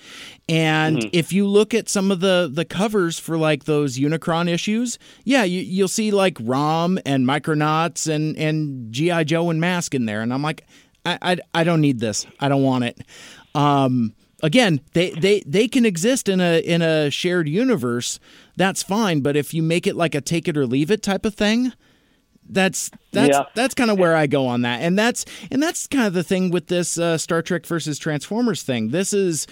and 0.48 1.00
Mhm. 1.00 1.10
if 1.12 1.34
you 1.34 1.46
look 1.46 1.74
at 1.74 1.86
some 1.86 2.10
of 2.10 2.20
the 2.20 2.48
the 2.50 2.64
covers 2.64 3.18
for 3.18 3.36
like 3.36 3.64
those 3.64 3.98
Unicron 3.98 4.48
issues, 4.48 4.98
yeah, 5.24 5.44
you, 5.44 5.60
you'll 5.60 5.86
see 5.86 6.10
like 6.10 6.38
Rom 6.40 6.98
and 7.04 7.26
Micronauts 7.26 8.08
and 8.10 8.38
and 8.38 8.90
GI 8.90 9.24
Joe 9.24 9.50
and 9.50 9.60
Mask 9.60 9.94
in 9.94 10.06
there, 10.06 10.22
and 10.22 10.32
I'm 10.32 10.42
like, 10.42 10.64
I, 11.04 11.18
I 11.20 11.36
I 11.52 11.64
don't 11.64 11.82
need 11.82 12.00
this. 12.00 12.26
I 12.40 12.48
don't 12.48 12.62
want 12.62 12.84
it. 12.84 12.98
Um, 13.54 14.14
again, 14.42 14.80
they, 14.94 15.10
they 15.10 15.42
they 15.46 15.68
can 15.68 15.84
exist 15.84 16.26
in 16.30 16.40
a 16.40 16.58
in 16.60 16.80
a 16.80 17.10
shared 17.10 17.50
universe. 17.50 18.18
That's 18.56 18.82
fine, 18.82 19.20
but 19.20 19.36
if 19.36 19.52
you 19.52 19.62
make 19.62 19.86
it 19.86 19.94
like 19.94 20.14
a 20.14 20.22
take 20.22 20.48
it 20.48 20.56
or 20.56 20.66
leave 20.66 20.90
it 20.90 21.02
type 21.02 21.26
of 21.26 21.34
thing, 21.34 21.74
that's 22.48 22.90
that's 23.12 23.30
Yeah. 23.36 23.44
that's 23.54 23.74
kind 23.74 23.90
of 23.90 23.98
where 23.98 24.16
I 24.16 24.26
go 24.26 24.46
on 24.46 24.62
that, 24.62 24.80
and 24.82 24.98
that's 24.98 25.24
and 25.50 25.62
that's 25.62 25.86
kind 25.86 26.06
of 26.06 26.14
the 26.14 26.22
thing 26.24 26.50
with 26.50 26.66
this 26.68 26.98
uh, 26.98 27.18
Star 27.18 27.42
Trek 27.42 27.66
versus 27.66 27.98
Transformers 27.98 28.62
thing. 28.62 28.88
This 28.88 29.12
is 29.12 29.46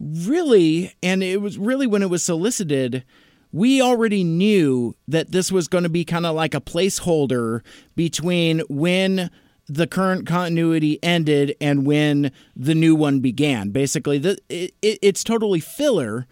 really, 0.00 0.94
and 1.02 1.22
it 1.22 1.40
was 1.40 1.58
really 1.58 1.86
when 1.86 2.02
it 2.02 2.10
was 2.10 2.24
solicited. 2.24 3.04
We 3.50 3.80
already 3.80 4.24
knew 4.24 4.94
that 5.06 5.32
this 5.32 5.50
was 5.50 5.68
going 5.68 5.84
to 5.84 5.90
be 5.90 6.04
kind 6.04 6.26
of 6.26 6.34
like 6.34 6.54
a 6.54 6.60
placeholder 6.60 7.62
between 7.96 8.60
when 8.68 9.30
the 9.66 9.86
current 9.86 10.26
continuity 10.26 10.98
ended 11.02 11.56
and 11.60 11.86
when 11.86 12.30
the 12.54 12.74
new 12.74 12.94
one 12.94 13.20
began. 13.20 13.70
Basically, 13.70 14.18
the, 14.18 14.38
it, 14.48 14.74
it, 14.82 14.98
it's 15.00 15.24
totally 15.24 15.60
filler, 15.60 16.26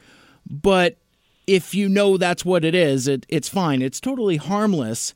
but 0.48 0.96
if 1.46 1.74
you 1.74 1.88
know 1.88 2.16
that's 2.16 2.44
what 2.44 2.64
it 2.64 2.74
is, 2.74 3.08
it, 3.08 3.24
it's 3.28 3.48
fine. 3.48 3.80
It's 3.80 4.00
totally 4.00 4.36
harmless 4.36 5.14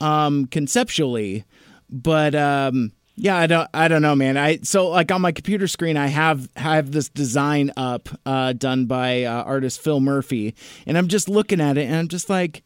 um, 0.00 0.46
conceptually, 0.46 1.44
but 1.90 2.34
um, 2.34 2.92
yeah, 3.16 3.36
I 3.36 3.46
don't, 3.46 3.68
I 3.72 3.88
don't 3.88 4.02
know, 4.02 4.14
man. 4.14 4.36
I 4.36 4.58
so 4.58 4.88
like 4.88 5.10
on 5.10 5.20
my 5.22 5.32
computer 5.32 5.66
screen, 5.66 5.96
I 5.96 6.08
have 6.08 6.48
have 6.56 6.92
this 6.92 7.08
design 7.08 7.72
up 7.76 8.08
uh, 8.26 8.52
done 8.52 8.86
by 8.86 9.24
uh, 9.24 9.42
artist 9.42 9.80
Phil 9.80 10.00
Murphy, 10.00 10.54
and 10.86 10.98
I'm 10.98 11.08
just 11.08 11.28
looking 11.28 11.60
at 11.60 11.78
it, 11.78 11.86
and 11.86 11.96
I'm 11.96 12.08
just 12.08 12.28
like, 12.28 12.62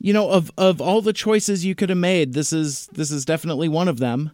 you 0.00 0.12
know, 0.12 0.30
of 0.30 0.50
of 0.58 0.80
all 0.80 1.00
the 1.00 1.12
choices 1.12 1.64
you 1.64 1.74
could 1.74 1.90
have 1.90 1.98
made, 1.98 2.32
this 2.32 2.52
is 2.52 2.88
this 2.88 3.10
is 3.10 3.24
definitely 3.24 3.68
one 3.68 3.88
of 3.88 3.98
them. 3.98 4.32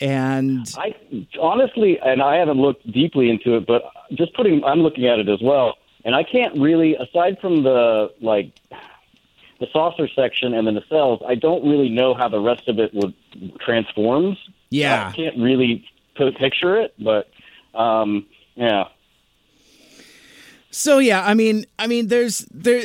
And 0.00 0.72
I 0.76 0.94
honestly, 1.40 1.98
and 2.04 2.22
I 2.22 2.36
haven't 2.36 2.58
looked 2.58 2.90
deeply 2.90 3.30
into 3.30 3.56
it, 3.56 3.66
but 3.66 3.82
just 4.12 4.32
putting, 4.34 4.62
I'm 4.62 4.80
looking 4.80 5.06
at 5.06 5.18
it 5.18 5.28
as 5.28 5.40
well, 5.42 5.74
and 6.04 6.14
I 6.14 6.22
can't 6.22 6.56
really, 6.58 6.94
aside 6.94 7.38
from 7.40 7.64
the 7.64 8.12
like 8.20 8.52
the 9.60 9.66
saucer 9.72 10.08
section 10.08 10.54
and 10.54 10.66
then 10.66 10.74
the 10.74 10.82
nacelles, 10.82 11.24
I 11.26 11.34
don't 11.34 11.68
really 11.68 11.88
know 11.88 12.14
how 12.14 12.28
the 12.28 12.40
rest 12.40 12.68
of 12.68 12.78
it 12.78 12.94
would 12.94 13.14
transforms. 13.60 14.38
Yeah. 14.70 15.08
I 15.08 15.16
can't 15.16 15.36
really 15.38 15.84
picture 16.16 16.80
it, 16.80 16.94
but 16.98 17.28
um, 17.74 18.26
yeah. 18.54 18.88
So 20.70 20.98
yeah, 20.98 21.24
I 21.24 21.34
mean, 21.34 21.64
I 21.78 21.86
mean, 21.86 22.08
there's 22.08 22.40
there. 22.50 22.82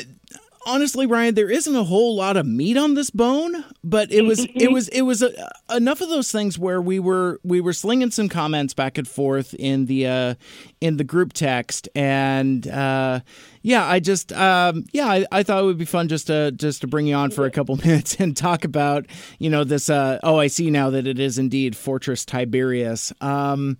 Honestly, 0.65 1.05
Ryan, 1.05 1.35
there 1.35 1.49
isn't 1.49 1.75
a 1.75 1.83
whole 1.83 2.15
lot 2.15 2.37
of 2.37 2.45
meat 2.45 2.77
on 2.77 2.93
this 2.93 3.09
bone, 3.09 3.65
but 3.83 4.11
it 4.11 4.21
was 4.21 4.45
it 4.55 4.71
was 4.71 4.87
it 4.89 5.01
was 5.01 5.21
a, 5.21 5.51
enough 5.75 5.99
of 5.99 6.07
those 6.07 6.31
things 6.31 6.57
where 6.57 6.81
we 6.81 6.99
were 6.99 7.39
we 7.43 7.59
were 7.59 7.73
slinging 7.73 8.11
some 8.11 8.29
comments 8.29 8.73
back 8.73 8.97
and 8.97 9.07
forth 9.07 9.53
in 9.55 9.87
the 9.87 10.07
uh, 10.07 10.35
in 10.79 10.95
the 10.95 11.03
group 11.03 11.33
text, 11.33 11.89
and 11.95 12.65
uh, 12.67 13.19
yeah, 13.61 13.85
I 13.85 13.99
just 13.99 14.31
um, 14.31 14.85
yeah, 14.93 15.07
I, 15.07 15.25
I 15.31 15.43
thought 15.43 15.61
it 15.61 15.65
would 15.65 15.77
be 15.77 15.85
fun 15.85 16.07
just 16.07 16.27
to 16.27 16.51
just 16.51 16.81
to 16.81 16.87
bring 16.87 17.07
you 17.07 17.15
on 17.15 17.31
for 17.31 17.45
a 17.45 17.51
couple 17.51 17.75
minutes 17.85 18.15
and 18.19 18.35
talk 18.35 18.63
about 18.63 19.05
you 19.39 19.49
know 19.49 19.65
this. 19.65 19.89
Uh, 19.89 20.19
oh, 20.23 20.39
I 20.39 20.47
see 20.47 20.69
now 20.69 20.89
that 20.91 21.05
it 21.07 21.19
is 21.19 21.37
indeed 21.37 21.75
Fortress 21.75 22.23
Tiberius. 22.23 23.11
Um, 23.19 23.77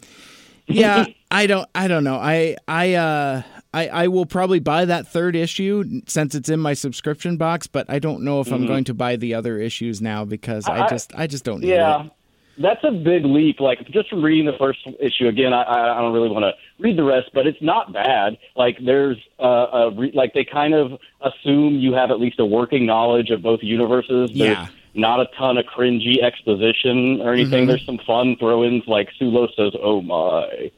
yeah, 0.68 1.06
I 1.32 1.48
don't. 1.48 1.70
I 1.74 1.88
don't 1.88 2.04
know. 2.04 2.16
I 2.16 2.58
I 2.68 2.96
uh. 2.96 3.42
I, 3.74 3.88
I 3.88 4.08
will 4.08 4.26
probably 4.26 4.60
buy 4.60 4.86
that 4.86 5.08
third 5.08 5.36
issue 5.36 6.02
since 6.08 6.36
it's 6.36 6.50
in 6.50 6.60
my 6.60 6.74
subscription 6.74 7.38
box, 7.38 7.66
but 7.68 7.90
I 7.90 8.00
don't 8.00 8.22
know 8.24 8.40
if 8.40 8.52
I'm 8.52 8.64
Mhm. 8.64 8.68
going 8.68 8.84
to 8.86 8.94
buy 8.94 9.16
the 9.16 9.34
other 9.34 9.58
issues 9.58 10.02
now 10.02 10.26
because 10.26 10.68
I, 10.68 10.86
I- 10.86 10.90
just 10.90 11.16
I 11.16 11.28
just 11.28 11.44
don't 11.44 11.62
need 11.62 11.70
Yeah, 11.70 12.06
it. 12.06 12.12
that's 12.60 12.84
a 12.84 12.92
big 12.92 13.26
leap. 13.26 13.60
Like 13.60 13.88
just 13.90 14.10
from 14.10 14.22
reading 14.24 14.46
the 14.46 14.58
first 14.60 14.80
issue 15.00 15.28
again, 15.28 15.54
I, 15.54 15.64
I 15.64 16.02
don't 16.02 16.14
really 16.14 16.30
want 16.30 16.44
to 16.44 16.54
read 16.78 16.98
the 16.98 17.04
rest, 17.04 17.32
but 17.34 17.48
it's 17.48 17.62
not 17.62 17.92
bad. 17.92 18.38
Like 18.56 18.78
there's 18.86 19.18
uh, 19.40 19.68
a 19.74 19.92
re- 19.92 20.12
like 20.14 20.34
they 20.36 20.46
kind 20.46 20.74
of 20.76 21.00
assume 21.22 21.76
you 21.80 21.94
have 21.94 22.12
at 22.12 22.20
least 22.20 22.40
a 22.40 22.46
working 22.46 22.86
knowledge 22.86 23.30
of 23.32 23.42
both 23.42 23.62
universes. 23.64 24.30
There's 24.36 24.58
Yeah. 24.58 24.68
not 24.94 25.20
a 25.20 25.26
ton 25.36 25.58
of 25.58 25.66
cringy 25.66 26.22
exposition 26.22 27.22
or 27.22 27.34
anything. 27.34 27.64
Mhm. 27.64 27.68
There's 27.70 27.86
some 27.88 27.98
fun 28.06 28.36
throw-ins 28.36 28.84
like 28.88 29.10
Sulu 29.18 29.48
says, 29.56 29.74
"Oh 29.82 30.02
my," 30.04 30.70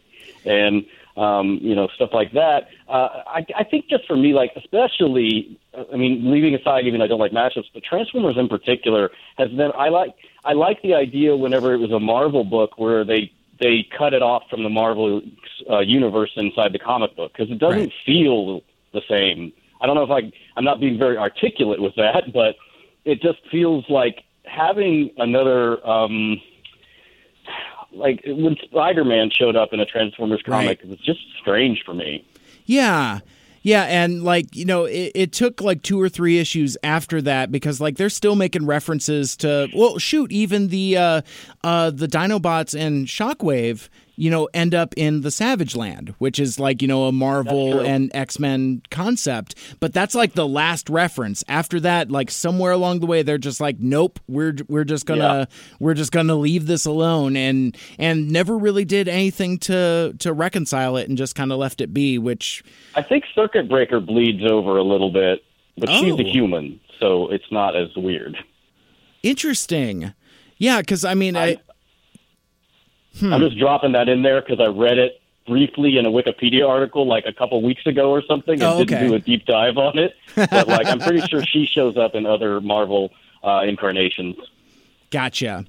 and 0.46 0.86
um, 1.18 1.60
you 1.62 1.76
know 1.76 1.88
stuff 1.96 2.10
like 2.14 2.34
that. 2.34 2.68
Uh, 2.90 3.24
I, 3.28 3.46
I 3.58 3.64
think 3.64 3.88
just 3.90 4.06
for 4.06 4.16
me, 4.16 4.34
like 4.34 4.52
especially, 4.56 5.60
I 5.92 5.96
mean, 5.96 6.32
leaving 6.32 6.56
aside 6.56 6.86
even 6.86 7.02
I 7.02 7.08
don't 7.08 7.20
like 7.20 7.32
matchups, 7.32 7.66
but 7.74 7.84
Transformers 7.84 8.38
in 8.38 8.48
particular 8.48 9.12
has 9.38 9.50
been. 9.50 9.72
I 9.78 9.90
like 9.90 10.14
I 10.44 10.54
like 10.54 10.82
the 10.82 10.94
idea 10.94 11.36
whenever 11.36 11.74
it 11.74 11.78
was 11.78 11.92
a 11.92 12.00
Marvel 12.00 12.44
book 12.44 12.78
where 12.78 13.04
they 13.06 13.32
they 13.60 13.88
cut 13.98 14.14
it 14.14 14.22
off 14.22 14.44
from 14.50 14.64
the 14.64 14.70
Marvel 14.70 15.22
uh, 15.70 15.80
universe 15.80 16.32
inside 16.36 16.74
the 16.74 16.80
comic 16.80 17.16
book 17.16 17.32
because 17.32 17.50
it 17.50 17.60
doesn't 17.60 17.94
feel 18.06 18.62
the 18.94 19.02
same. 19.10 19.54
I 19.82 19.86
don't 19.86 19.96
know 19.96 20.04
if 20.04 20.12
I 20.12 20.32
I'm 20.58 20.66
not 20.66 20.80
being 20.80 20.98
very 20.98 21.18
articulate 21.18 21.82
with 21.82 21.96
that, 21.96 22.34
but 22.34 22.56
it 23.06 23.22
just 23.22 23.40
feels 23.50 23.86
like 23.90 24.24
having 24.44 25.12
another. 25.18 25.86
um 25.88 26.42
like 27.96 28.22
when 28.26 28.56
Spider-Man 28.64 29.32
showed 29.32 29.56
up 29.56 29.74
in 29.74 29.80
a 29.80 29.86
Transformers 29.86 30.42
comic, 30.46 30.82
it 30.84 30.90
was 30.90 31.00
just 31.00 31.20
strange 31.40 31.84
for 31.86 31.94
me. 31.94 32.26
Yeah. 32.66 33.20
Yeah, 33.62 33.86
and 33.86 34.24
like, 34.24 34.56
you 34.56 34.64
know, 34.64 34.86
it, 34.86 35.12
it 35.16 35.32
took 35.32 35.60
like 35.60 35.82
two 35.82 36.00
or 36.00 36.08
three 36.08 36.38
issues 36.38 36.78
after 36.84 37.20
that 37.24 37.52
because 37.52 37.82
like 37.82 37.98
they're 37.98 38.12
still 38.12 38.36
making 38.36 38.68
references 38.68 39.36
to 39.38 39.70
well, 39.76 39.98
shoot, 39.98 40.32
even 40.32 40.68
the 40.68 40.96
uh 40.96 41.22
uh 41.64 41.90
the 41.90 42.08
Dinobots 42.08 42.80
and 42.80 43.08
Shockwave, 43.08 43.90
you 44.16 44.30
know, 44.30 44.48
end 44.54 44.74
up 44.74 44.94
in 44.98 45.22
the 45.22 45.32
Savage 45.32 45.76
Land, 45.76 46.14
which 46.20 46.40
is 46.40 46.60
like, 46.60 46.82
you 46.82 46.88
know, 46.88 47.06
a 47.06 47.12
Marvel 47.12 47.80
and 47.80 48.10
X-Men 48.14 48.82
concept, 48.92 49.56
but 49.80 49.94
that's 49.94 50.16
like 50.16 50.34
the 50.34 50.48
last 50.48 50.90
reference. 50.90 51.44
After 51.48 51.80
that, 51.82 52.10
like 52.12 52.32
somewhere 52.32 52.72
along 52.72 53.00
the 53.02 53.06
way 53.06 53.22
they're 53.24 53.38
just 53.38 53.60
like, 53.60 53.78
nope, 53.80 54.20
we're 54.28 54.56
we're 54.68 54.84
just 54.86 55.06
going 55.06 55.20
to 55.20 55.48
we're 55.80 55.94
just 55.94 56.12
to 56.12 56.36
leave 56.36 56.66
this 56.68 56.86
alone 56.86 57.36
and 57.36 57.78
and 58.00 58.30
never 58.32 58.58
really 58.58 58.86
did 58.86 59.08
anything 59.08 59.58
to 59.60 60.14
to 60.20 60.34
reconcile 60.34 60.96
it 60.98 61.10
and 61.10 61.18
just 61.18 61.36
kind 61.36 61.52
of 61.52 61.58
left 61.58 61.82
it 61.82 61.94
be, 61.94 62.18
which 62.18 62.64
I 62.96 63.02
think 63.02 63.26
Circuit 63.36 63.68
Breaker 63.68 64.00
bleeds 64.00 64.44
over 64.50 64.78
a 64.78 64.84
little 64.84 65.12
bit, 65.12 65.44
but 65.78 65.90
she's 65.90 66.14
Oh. 66.14 66.20
a 66.20 66.24
human, 66.24 66.80
so 67.00 67.28
it's 67.30 67.52
not 67.52 67.76
as 67.76 67.90
weird. 67.96 68.38
Interesting. 69.24 70.14
Yeah, 70.58 70.80
because 70.80 71.04
I 71.04 71.14
mean, 71.16 71.36
I. 71.36 71.58
Hmm. 73.20 73.34
I'm 73.34 73.42
just 73.42 73.58
dropping 73.58 73.94
that 73.94 74.10
in 74.10 74.22
there 74.24 74.42
because 74.42 74.60
I 74.60 74.68
read 74.68 74.98
it 74.98 75.22
briefly 75.48 75.98
in 75.98 76.06
a 76.06 76.10
Wikipedia 76.10 76.68
article 76.68 77.06
like 77.08 77.26
a 77.28 77.34
couple 77.34 77.62
weeks 77.62 77.86
ago 77.86 78.10
or 78.12 78.22
something, 78.28 78.56
and 78.56 78.64
Oh, 78.64 78.84
didn't 78.84 79.08
do 79.10 79.14
a 79.14 79.20
deep 79.20 79.46
dive 79.46 79.78
on 79.78 79.98
it. 79.98 80.16
But 80.36 80.68
like, 80.68 80.88
I'm 80.88 81.00
pretty 81.00 81.22
sure 81.28 81.44
she 81.44 81.66
shows 81.66 81.98
up 81.98 82.16
in 82.16 82.26
other 82.26 82.60
Marvel 82.62 83.12
uh, 83.44 83.62
incarnations. 83.66 84.36
Gotcha. 85.12 85.66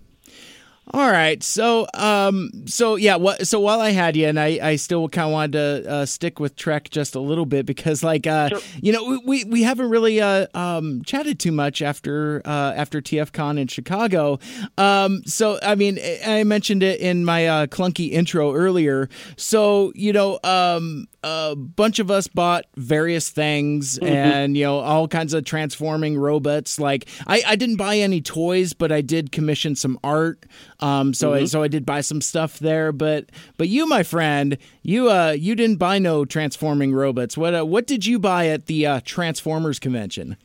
All 0.94 1.10
right, 1.10 1.42
so 1.42 1.88
um, 1.94 2.50
so 2.66 2.94
yeah, 2.94 3.16
what? 3.16 3.48
So 3.48 3.58
while 3.58 3.80
I 3.80 3.90
had 3.90 4.14
you, 4.14 4.28
and 4.28 4.38
I, 4.38 4.60
I 4.62 4.76
still 4.76 5.08
kind 5.08 5.26
of 5.26 5.32
wanted 5.32 5.52
to 5.84 5.90
uh, 5.90 6.06
stick 6.06 6.38
with 6.38 6.54
Trek 6.54 6.90
just 6.90 7.16
a 7.16 7.20
little 7.20 7.44
bit 7.44 7.66
because, 7.66 8.04
like, 8.04 8.24
uh, 8.28 8.50
you 8.80 8.92
know, 8.92 9.20
we 9.26 9.42
we 9.42 9.64
haven't 9.64 9.90
really 9.90 10.20
uh, 10.20 10.46
um, 10.54 11.02
chatted 11.04 11.40
too 11.40 11.50
much 11.50 11.82
after 11.82 12.40
uh, 12.44 12.72
after 12.76 13.00
TFCon 13.02 13.58
in 13.58 13.66
Chicago. 13.66 14.38
Um, 14.78 15.22
so 15.26 15.58
I 15.60 15.74
mean, 15.74 15.98
I 16.24 16.44
mentioned 16.44 16.84
it 16.84 17.00
in 17.00 17.24
my 17.24 17.48
uh, 17.48 17.66
clunky 17.66 18.12
intro 18.12 18.54
earlier. 18.54 19.08
So 19.36 19.90
you 19.96 20.12
know, 20.12 20.38
um, 20.44 21.08
a 21.24 21.56
bunch 21.56 21.98
of 21.98 22.12
us 22.12 22.28
bought 22.28 22.66
various 22.76 23.28
things 23.28 23.98
Mhm. 23.98 24.06
and 24.08 24.56
you 24.56 24.62
know 24.62 24.78
all 24.78 25.08
kinds 25.08 25.34
of 25.34 25.44
transforming 25.44 26.16
robots 26.16 26.78
like 26.78 27.08
I, 27.26 27.42
I 27.44 27.56
didn't 27.56 27.76
buy 27.76 27.96
any 27.98 28.20
toys 28.20 28.72
but 28.74 28.92
i 28.92 29.00
did 29.00 29.32
commission 29.32 29.74
some 29.74 29.98
art 30.04 30.44
um 30.80 31.14
so 31.14 31.34
I, 31.34 31.42
Mhm. 31.42 31.48
so 31.48 31.62
i 31.62 31.68
did 31.68 31.86
buy 31.86 32.00
some 32.00 32.20
stuff 32.20 32.58
there 32.58 32.92
but 32.92 33.26
but 33.56 33.68
you 33.68 33.86
my 33.86 34.02
friend 34.02 34.58
you 34.82 35.10
uh 35.10 35.30
you 35.30 35.54
didn't 35.54 35.76
buy 35.76 35.98
no 35.98 36.24
transforming 36.24 36.92
robots 36.92 37.36
what 37.36 37.54
uh, 37.54 37.64
what 37.64 37.86
did 37.86 38.04
you 38.06 38.18
buy 38.18 38.48
at 38.48 38.66
the 38.66 38.86
uh, 38.86 39.00
transformers 39.04 39.78
convention 39.78 40.36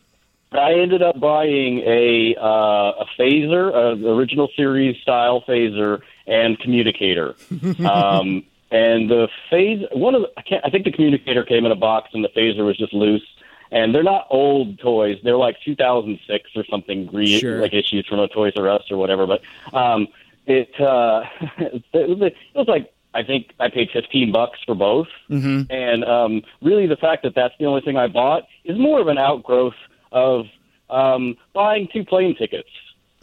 I 0.53 0.73
ended 0.73 1.01
up 1.01 1.17
buying 1.17 1.79
a 1.79 2.35
uh, 2.37 2.91
a 2.99 3.05
phaser, 3.17 3.73
an 3.73 4.03
original 4.05 4.49
series 4.57 5.01
style 5.01 5.41
phaser, 5.47 6.01
and 6.27 6.59
communicator. 6.59 7.35
um, 7.87 8.43
and 8.69 9.09
the 9.09 9.29
phase, 9.49 9.85
one 9.93 10.13
of 10.13 10.23
the, 10.23 10.27
I 10.35 10.41
can't, 10.41 10.65
I 10.65 10.69
think 10.69 10.83
the 10.83 10.91
communicator 10.91 11.45
came 11.45 11.65
in 11.65 11.71
a 11.71 11.75
box, 11.77 12.09
and 12.13 12.21
the 12.21 12.27
phaser 12.35 12.65
was 12.65 12.75
just 12.77 12.91
loose. 12.93 13.25
And 13.71 13.95
they're 13.95 14.03
not 14.03 14.27
old 14.29 14.77
toys; 14.79 15.19
they're 15.23 15.37
like 15.37 15.55
2006 15.63 16.49
or 16.57 16.65
something, 16.69 17.09
re- 17.13 17.39
Sure. 17.39 17.61
like 17.61 17.73
issues 17.73 18.05
from 18.05 18.19
a 18.19 18.27
Toys 18.27 18.51
R 18.57 18.67
Us 18.69 18.83
or 18.91 18.97
whatever. 18.97 19.25
But 19.25 19.41
um, 19.73 20.09
it 20.45 20.69
uh, 20.79 21.23
it 21.93 22.29
was 22.55 22.67
like 22.67 22.91
I 23.13 23.23
think 23.23 23.53
I 23.59 23.69
paid 23.69 23.89
15 23.91 24.31
bucks 24.31 24.59
for 24.65 24.75
both. 24.75 25.07
mm-hmm. 25.29 25.71
And 25.71 26.05
um, 26.05 26.43
really, 26.61 26.87
the 26.87 26.95
fact 26.95 27.23
that 27.23 27.35
that's 27.35 27.53
the 27.59 27.65
only 27.65 27.81
thing 27.81 27.97
I 27.97 28.07
bought 28.07 28.43
is 28.63 28.77
more 28.77 29.01
of 29.01 29.07
an 29.07 29.17
outgrowth 29.17 29.75
of 30.11 30.45
um, 30.89 31.35
buying 31.53 31.87
two 31.91 32.05
plane 32.05 32.35
tickets. 32.35 32.69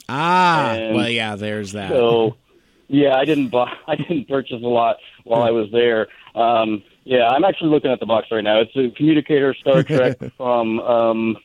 ah 0.08 0.72
And 0.72 0.94
well 0.96 1.08
yeah 1.08 1.36
there's 1.36 1.72
that 1.72 1.90
So, 1.90 2.36
yeah, 2.88 3.14
I 3.16 3.24
didn't 3.24 3.48
buy. 3.48 3.72
I 3.86 3.96
didn't 3.96 4.28
purchase 4.28 4.62
a 4.62 4.66
lot 4.66 4.96
while 5.24 5.42
I 5.42 5.50
was 5.50 5.68
there. 5.72 6.08
Um, 6.34 6.82
yeah, 7.04 7.28
I'm 7.28 7.44
actually 7.44 7.70
looking 7.70 7.90
at 7.90 8.00
the 8.00 8.06
box 8.06 8.28
right 8.30 8.44
now. 8.44 8.60
It's 8.60 8.76
a 8.76 8.94
communicator 8.96 9.54
Star 9.54 9.82
Trek 9.82 10.18
from 10.36 10.80
um, 10.80 11.36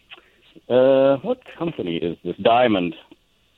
uh, 0.69 1.17
what 1.17 1.39
company 1.57 1.97
is 1.97 2.17
this? 2.23 2.35
Diamond. 2.37 2.95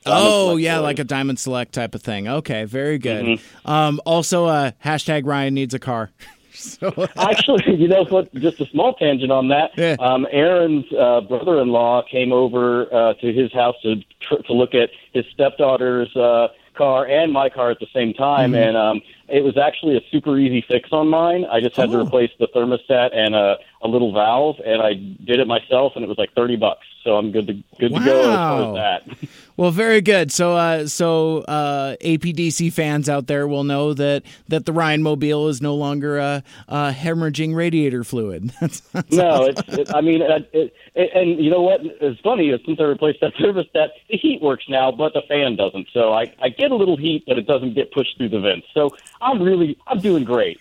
Oh 0.06 0.48
Select 0.50 0.60
yeah, 0.62 0.74
toys. 0.76 0.82
like 0.82 0.98
a 0.98 1.04
diamond 1.04 1.38
select 1.38 1.72
type 1.72 1.94
of 1.94 2.02
thing. 2.02 2.28
Okay, 2.28 2.64
very 2.64 2.98
good. 2.98 3.24
Mhm. 3.24 3.40
Um, 3.68 4.00
also, 4.06 4.46
uh, 4.46 4.70
hashtag 4.84 5.26
Ryan 5.26 5.54
needs 5.54 5.74
a 5.74 5.78
car. 5.78 6.10
Actually, 7.16 7.76
you 7.78 7.88
know 7.88 8.04
what? 8.04 8.32
Just 8.34 8.60
a 8.60 8.66
small 8.66 8.94
tangent 8.94 9.30
on 9.30 9.48
that. 9.48 9.98
Um, 10.00 10.26
Aaron's 10.30 10.86
uh, 10.98 11.20
brother-in-law 11.22 12.04
came 12.10 12.32
over 12.32 12.92
uh, 12.94 13.14
to 13.14 13.32
his 13.32 13.52
house 13.52 13.74
to 13.82 13.96
tr- 14.20 14.42
to 14.46 14.52
look 14.52 14.74
at 14.74 14.90
his 15.12 15.24
stepdaughter's 15.32 16.14
uh, 16.16 16.48
car 16.74 17.06
and 17.06 17.32
my 17.32 17.48
car 17.48 17.70
at 17.70 17.78
the 17.80 17.86
same 17.94 18.12
time, 18.12 18.52
Mhm. 18.52 18.68
and 18.68 18.76
um, 18.76 19.02
it 19.28 19.42
was 19.42 19.56
actually 19.56 19.96
a 19.96 20.00
super 20.10 20.38
easy 20.38 20.62
fix 20.68 20.90
on 20.92 21.08
mine. 21.08 21.44
I 21.50 21.60
just 21.60 21.76
had 21.76 21.90
to 21.90 21.98
Oh. 21.98 22.02
replace 22.04 22.30
the 22.38 22.48
thermostat 22.48 23.14
and 23.16 23.34
a, 23.34 23.56
a 23.86 23.92
little 23.92 24.12
valve, 24.12 24.56
and 24.64 24.82
I 24.82 24.94
did 24.94 25.40
it 25.40 25.46
myself, 25.46 25.92
and 25.94 26.04
it 26.04 26.08
was 26.08 26.18
like 26.18 26.32
thirty 26.34 26.56
bucks. 26.56 26.86
So 27.04 27.16
I'm 27.16 27.30
good 27.32 27.46
to 27.46 27.54
good 27.78 27.94
to 27.94 28.04
go 28.04 28.20
as 28.20 28.36
far 28.36 28.68
as 28.68 28.74
that. 29.06 29.28
Well, 29.56 29.70
very 29.70 30.02
good. 30.02 30.30
So, 30.32 30.54
uh, 30.54 30.86
so 30.86 31.38
uh, 31.38 31.96
APDC 32.02 32.72
fans 32.74 33.08
out 33.08 33.26
there 33.26 33.48
will 33.48 33.64
know 33.64 33.94
that 33.94 34.22
that 34.48 34.66
the 34.66 34.72
Ryan 34.72 35.02
Mobile 35.02 35.48
is 35.48 35.62
no 35.62 35.74
longer 35.74 36.20
uh, 36.20 36.40
uh, 36.68 36.92
hemorrhaging 36.92 37.54
radiator 37.54 38.04
fluid. 38.04 38.52
That's, 38.60 38.80
that's 38.80 39.12
No, 39.12 39.44
it's. 39.44 39.62
It, 39.68 39.94
I 39.94 40.02
mean, 40.02 40.20
it, 40.20 40.74
it, 40.94 41.10
and 41.14 41.42
you 41.42 41.50
know 41.50 41.62
what? 41.62 41.80
It's 41.82 42.20
funny. 42.20 42.50
is 42.50 42.60
Since 42.66 42.80
I 42.80 42.84
replaced 42.84 43.20
that 43.22 43.34
thermostat, 43.40 43.88
the 44.10 44.18
heat 44.18 44.42
works 44.42 44.64
now, 44.68 44.92
but 44.92 45.14
the 45.14 45.22
fan 45.26 45.56
doesn't. 45.56 45.88
So 45.92 46.12
I, 46.12 46.34
I 46.40 46.50
get 46.50 46.70
a 46.70 46.76
little 46.76 46.96
heat, 46.96 47.24
but 47.26 47.38
it 47.38 47.46
doesn't 47.46 47.74
get 47.74 47.92
pushed 47.92 48.18
through 48.18 48.28
the 48.28 48.40
vents. 48.40 48.66
So 48.74 48.94
I'm 49.22 49.40
really, 49.42 49.78
I'm 49.86 50.00
doing 50.00 50.24
great. 50.24 50.60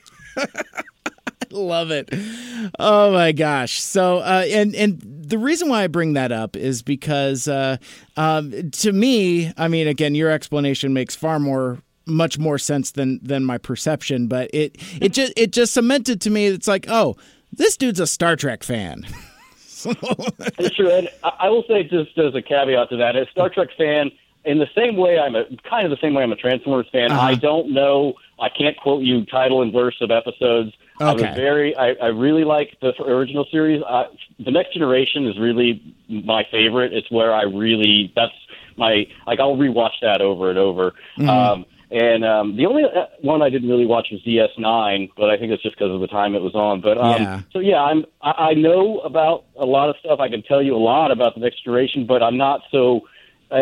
Love 1.55 1.89
it. 1.91 2.09
Oh 2.79 3.11
my 3.11 3.31
gosh. 3.31 3.81
So 3.81 4.17
uh, 4.19 4.45
and 4.47 4.75
and 4.75 5.01
the 5.01 5.37
reason 5.37 5.69
why 5.69 5.83
I 5.83 5.87
bring 5.87 6.13
that 6.13 6.31
up 6.31 6.55
is 6.55 6.81
because 6.81 7.47
uh, 7.47 7.77
um, 8.17 8.71
to 8.71 8.91
me, 8.91 9.51
I 9.57 9.67
mean, 9.67 9.87
again, 9.87 10.15
your 10.15 10.29
explanation 10.29 10.93
makes 10.93 11.15
far 11.15 11.39
more 11.39 11.79
much 12.05 12.37
more 12.37 12.57
sense 12.57 12.91
than 12.91 13.19
than 13.23 13.43
my 13.43 13.57
perception, 13.57 14.27
but 14.27 14.49
it 14.53 14.77
it 15.01 15.13
just 15.13 15.33
it 15.37 15.51
just 15.51 15.73
cemented 15.73 16.21
to 16.21 16.29
me. 16.29 16.47
It's 16.47 16.67
like, 16.67 16.85
oh, 16.89 17.15
this 17.51 17.77
dude's 17.77 17.99
a 17.99 18.07
Star 18.07 18.35
Trek 18.35 18.63
fan. 18.63 19.05
True, 20.75 20.89
and 20.89 21.09
I, 21.23 21.49
will 21.49 21.63
say 21.67 21.83
just 21.83 22.17
as 22.17 22.33
a 22.33 22.41
caveat 22.41 22.89
to 22.89 22.97
that, 22.97 23.15
as 23.15 23.27
a 23.27 23.31
Star 23.31 23.49
Trek 23.49 23.69
fan, 23.77 24.11
in 24.45 24.59
the 24.59 24.67
same 24.75 24.95
way 24.97 25.17
I'm 25.19 25.35
a 25.35 25.43
kind 25.69 25.85
of 25.85 25.91
the 25.91 25.97
same 26.01 26.13
way 26.13 26.23
I'm 26.23 26.31
a 26.31 26.35
Transformers 26.35 26.87
fan. 26.91 27.11
Uh-huh. 27.11 27.21
I 27.21 27.35
don't 27.35 27.71
know. 27.73 28.13
I 28.39 28.49
can't 28.49 28.77
quote 28.77 29.03
you 29.03 29.25
title 29.25 29.61
and 29.61 29.71
verse 29.73 29.95
of 30.01 30.11
episodes. 30.11 30.73
Okay. 31.01 31.05
I 31.05 31.13
was 31.13 31.23
Okay. 31.23 31.35
very. 31.35 31.75
I, 31.75 31.93
I 32.01 32.07
really 32.07 32.43
like 32.45 32.77
the 32.81 32.93
original 33.03 33.45
series. 33.51 33.81
I, 33.87 34.05
the 34.39 34.51
Next 34.51 34.73
Generation 34.73 35.27
is 35.27 35.37
really 35.39 35.81
my 36.09 36.43
favorite. 36.51 36.93
It's 36.93 37.09
where 37.11 37.33
I 37.33 37.43
really. 37.43 38.11
That's 38.15 38.33
my 38.77 39.05
like. 39.27 39.39
I'll 39.39 39.57
rewatch 39.57 39.99
that 40.01 40.21
over 40.21 40.49
and 40.49 40.59
over. 40.59 40.93
Mhm. 41.17 41.29
Um, 41.29 41.65
And 41.91 42.25
um, 42.25 42.57
the 42.57 42.65
only 42.65 42.83
uh, 42.83 43.05
one 43.21 43.41
I 43.43 43.49
didn't 43.49 43.69
really 43.69 43.85
watch 43.85 44.07
was 44.11 44.19
DS9, 44.23 45.11
but 45.15 45.29
I 45.29 45.37
think 45.37 45.51
it's 45.51 45.61
just 45.61 45.75
because 45.77 45.91
of 45.93 46.01
the 46.01 46.07
time 46.07 46.33
it 46.33 46.41
was 46.41 46.55
on. 46.55 46.81
But 46.81 46.97
um, 46.97 47.21
Yeah. 47.21 47.41
so 47.53 47.59
yeah, 47.59 47.81
I'm 47.81 48.05
I, 48.21 48.31
I 48.31 48.53
know 48.53 48.99
about 48.99 49.45
a 49.57 49.65
lot 49.65 49.89
of 49.89 49.95
stuff. 49.99 50.19
I 50.19 50.27
can 50.27 50.41
tell 50.41 50.61
you 50.63 50.75
a 50.75 50.81
lot 50.81 51.11
about 51.11 51.35
the 51.35 51.41
next 51.41 51.63
generation, 51.63 52.05
but 52.07 52.23
I'm 52.23 52.37
not 52.37 52.61
so 52.71 53.01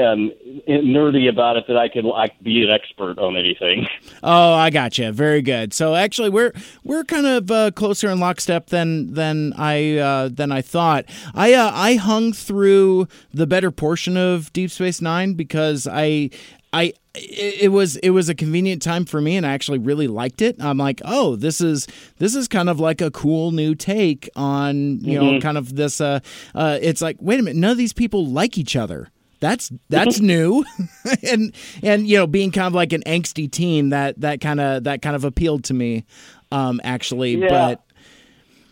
um, 0.02 0.32
nerdy 0.68 1.30
about 1.30 1.58
it 1.58 1.66
that 1.68 1.78
I 1.78 1.88
could 1.90 2.06
like 2.06 2.42
be 2.42 2.64
an 2.64 2.70
expert 2.70 3.18
on 3.20 3.36
anything. 3.38 3.88
Oh, 4.24 4.54
I 4.54 4.70
got 4.70 4.84
gotcha. 4.84 5.12
Very 5.12 5.42
good. 5.42 5.74
So 5.74 5.96
actually, 5.96 6.30
we're 6.30 6.52
we're 6.84 7.04
kind 7.04 7.26
of 7.26 7.50
uh, 7.52 7.72
closer 7.72 8.10
in 8.10 8.20
lockstep 8.20 8.68
than 8.68 9.14
than 9.14 9.54
I 9.58 9.98
uh, 9.98 10.30
than 10.32 10.52
I 10.52 10.62
thought. 10.62 11.06
I 11.34 11.54
uh, 11.54 11.72
I 11.74 11.96
hung 11.96 12.34
through 12.34 13.08
the 13.34 13.48
better 13.48 13.72
portion 13.72 14.18
of 14.18 14.52
Deep 14.54 14.72
Space 14.72 15.02
Nine 15.02 15.34
because 15.34 15.88
I 15.90 16.30
I 16.74 16.94
it 17.16 17.72
was 17.72 17.98
it 17.98 18.10
was 18.10 18.28
a 18.30 18.36
convenient 18.36 18.82
time 18.82 19.06
for 19.06 19.22
me 19.22 19.38
and 19.38 19.46
I 19.46 19.52
actually 19.54 19.78
really 19.78 20.08
liked 20.08 20.42
it. 20.42 20.56
I'm 20.60 20.78
like, 20.80 21.02
"Oh, 21.06 21.36
this 21.36 21.62
is 21.62 21.88
this 22.18 22.36
is 22.36 22.48
kind 22.48 22.70
of 22.70 22.80
like 22.80 23.02
a 23.02 23.12
cool 23.12 23.52
new 23.52 23.76
take 23.76 24.30
on, 24.36 25.00
you 25.02 25.20
know, 25.20 25.26
Mhm. 25.34 25.42
kind 25.42 25.58
of 25.58 25.76
this 25.76 26.02
uh 26.02 26.20
uh 26.56 26.80
it's 26.82 27.02
like, 27.02 27.18
wait 27.20 27.40
a 27.40 27.44
minute, 27.44 27.58
none 27.60 27.72
of 27.72 27.78
these 27.78 27.94
people 27.94 28.26
like 28.26 28.58
each 28.58 28.76
other. 28.76 29.10
That's 29.44 29.72
that's 29.90 30.20
new. 30.22 30.64
and 31.32 31.54
and 31.84 32.08
you 32.08 32.18
know, 32.18 32.28
being 32.28 32.52
kind 32.52 32.68
of 32.68 32.74
like 32.74 32.94
an 32.94 33.04
angsty 33.06 33.52
teen, 33.52 33.90
that 33.90 34.20
that 34.22 34.40
kind 34.40 34.60
of 34.62 34.86
that 34.86 35.02
kind 35.02 35.16
of 35.16 35.26
appealed 35.26 35.66
to 35.66 35.74
me 35.74 36.06
um 36.52 36.80
actually, 36.84 37.36
Yeah. 37.36 37.50
but 37.50 37.84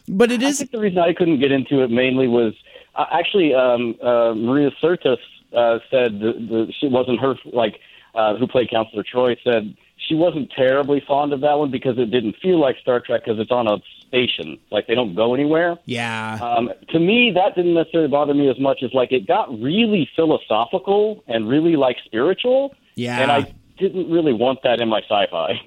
but 0.07 0.31
it 0.31 0.41
I 0.41 0.47
is 0.47 0.59
think 0.59 0.71
the 0.71 0.79
reason 0.79 0.99
I 0.99 1.13
couldn't 1.13 1.39
get 1.39 1.51
into 1.51 1.83
it 1.83 1.91
mainly 1.91 2.27
was 2.27 2.53
uh, 2.95 3.05
actually 3.11 3.53
um, 3.53 3.95
uh, 4.01 4.33
Marina 4.33 4.71
Sirtis 4.81 5.17
uh, 5.55 5.79
said 5.89 6.19
the, 6.19 6.33
the, 6.49 6.73
she 6.79 6.87
wasn't 6.87 7.19
her 7.19 7.35
like 7.53 7.79
uh, 8.15 8.35
who 8.37 8.47
played 8.47 8.69
Counselor 8.69 9.03
Troi 9.03 9.35
said 9.43 9.75
she 10.07 10.15
wasn't 10.15 10.51
terribly 10.51 11.03
fond 11.07 11.33
of 11.33 11.41
that 11.41 11.57
one 11.57 11.71
because 11.71 11.97
it 11.97 12.11
didn't 12.11 12.35
feel 12.41 12.59
like 12.59 12.77
Star 12.81 12.99
Trek 12.99 13.23
because 13.25 13.39
it's 13.39 13.51
on 13.51 13.67
a 13.67 13.77
station 14.07 14.59
like 14.71 14.87
they 14.87 14.95
don't 14.95 15.15
go 15.15 15.33
anywhere. 15.33 15.77
Yeah. 15.85 16.39
Um, 16.41 16.69
to 16.89 16.99
me, 16.99 17.31
that 17.35 17.55
didn't 17.55 17.73
necessarily 17.73 18.09
bother 18.09 18.33
me 18.33 18.49
as 18.49 18.59
much 18.59 18.83
as 18.83 18.93
like 18.93 19.11
it 19.11 19.27
got 19.27 19.49
really 19.61 20.09
philosophical 20.15 21.23
and 21.27 21.47
really 21.47 21.75
like 21.75 21.97
spiritual. 22.05 22.75
Yeah. 22.95 23.19
and 23.19 23.31
I 23.31 23.53
didn't 23.81 24.11
really 24.11 24.33
want 24.33 24.59
that 24.63 24.79
in 24.79 24.87
my 24.89 25.01
sci-fi. 25.01 25.59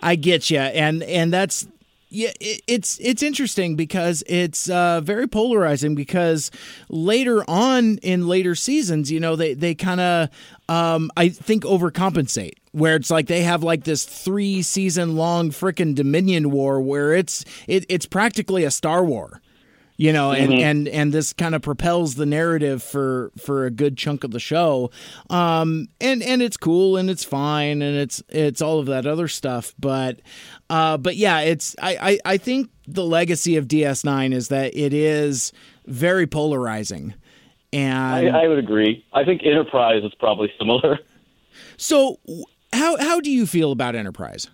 I 0.00 0.14
get 0.16 0.50
you, 0.50 0.58
and 0.58 1.02
and 1.02 1.32
that's 1.32 1.66
yeah, 2.08 2.30
it's 2.40 2.98
it's 3.00 3.22
interesting 3.22 3.74
because 3.74 4.22
it's 4.28 4.70
uh, 4.70 5.00
very 5.00 5.26
polarizing. 5.26 5.94
Because 5.94 6.50
later 6.88 7.42
on 7.48 7.98
in 7.98 8.28
later 8.28 8.54
seasons, 8.54 9.10
you 9.10 9.18
know, 9.18 9.34
they 9.34 9.54
they 9.54 9.74
kind 9.74 10.00
of 10.00 10.28
um, 10.68 11.10
I 11.16 11.28
think 11.28 11.64
overcompensate. 11.64 12.54
Where 12.76 12.96
it's 12.96 13.10
like 13.10 13.26
they 13.26 13.42
have 13.42 13.62
like 13.62 13.84
this 13.84 14.04
three 14.04 14.60
season 14.60 15.16
long 15.16 15.50
frickin' 15.50 15.94
Dominion 15.94 16.50
war 16.50 16.80
where 16.80 17.14
it's 17.14 17.42
it, 17.66 17.86
it's 17.88 18.04
practically 18.04 18.64
a 18.64 18.70
Star 18.70 19.02
War 19.02 19.40
you 19.98 20.12
know 20.12 20.30
and 20.30 20.52
Mhm. 20.52 20.60
and 20.60 20.88
and 20.88 21.12
this 21.14 21.32
kind 21.32 21.54
of 21.54 21.62
propels 21.62 22.16
the 22.16 22.26
narrative 22.26 22.82
for 22.82 23.32
for 23.38 23.64
a 23.64 23.70
good 23.70 23.96
chunk 23.96 24.24
of 24.24 24.30
the 24.30 24.38
show 24.38 24.90
um 25.30 25.88
and 26.02 26.22
and 26.22 26.42
it's 26.42 26.58
cool 26.58 26.98
and 26.98 27.08
it's 27.08 27.24
fine 27.24 27.80
and 27.80 27.96
it's 27.96 28.22
it's 28.28 28.60
all 28.60 28.78
of 28.78 28.84
that 28.84 29.06
other 29.06 29.26
stuff 29.26 29.74
but 29.80 30.20
uh 30.68 30.98
but 30.98 31.16
yeah 31.16 31.40
it's 31.40 31.74
i 31.80 31.96
i, 32.26 32.32
I 32.34 32.36
think 32.36 32.68
the 32.86 33.04
legacy 33.04 33.56
of 33.56 33.68
ds9 33.68 34.34
is 34.34 34.48
that 34.48 34.76
it 34.76 34.92
is 34.92 35.50
very 35.86 36.26
polarizing 36.26 37.14
and 37.72 38.36
I, 38.36 38.44
I 38.44 38.48
would 38.48 38.58
agree. 38.58 39.02
I 39.14 39.24
think 39.24 39.42
Enterprise 39.44 40.04
is 40.04 40.12
probably 40.18 40.52
similar. 40.58 40.98
so 41.78 42.18
how 42.76 42.96
how 42.98 43.20
do 43.20 43.30
you 43.30 43.46
feel 43.46 43.72
about 43.72 43.94
enterprise 43.94 44.48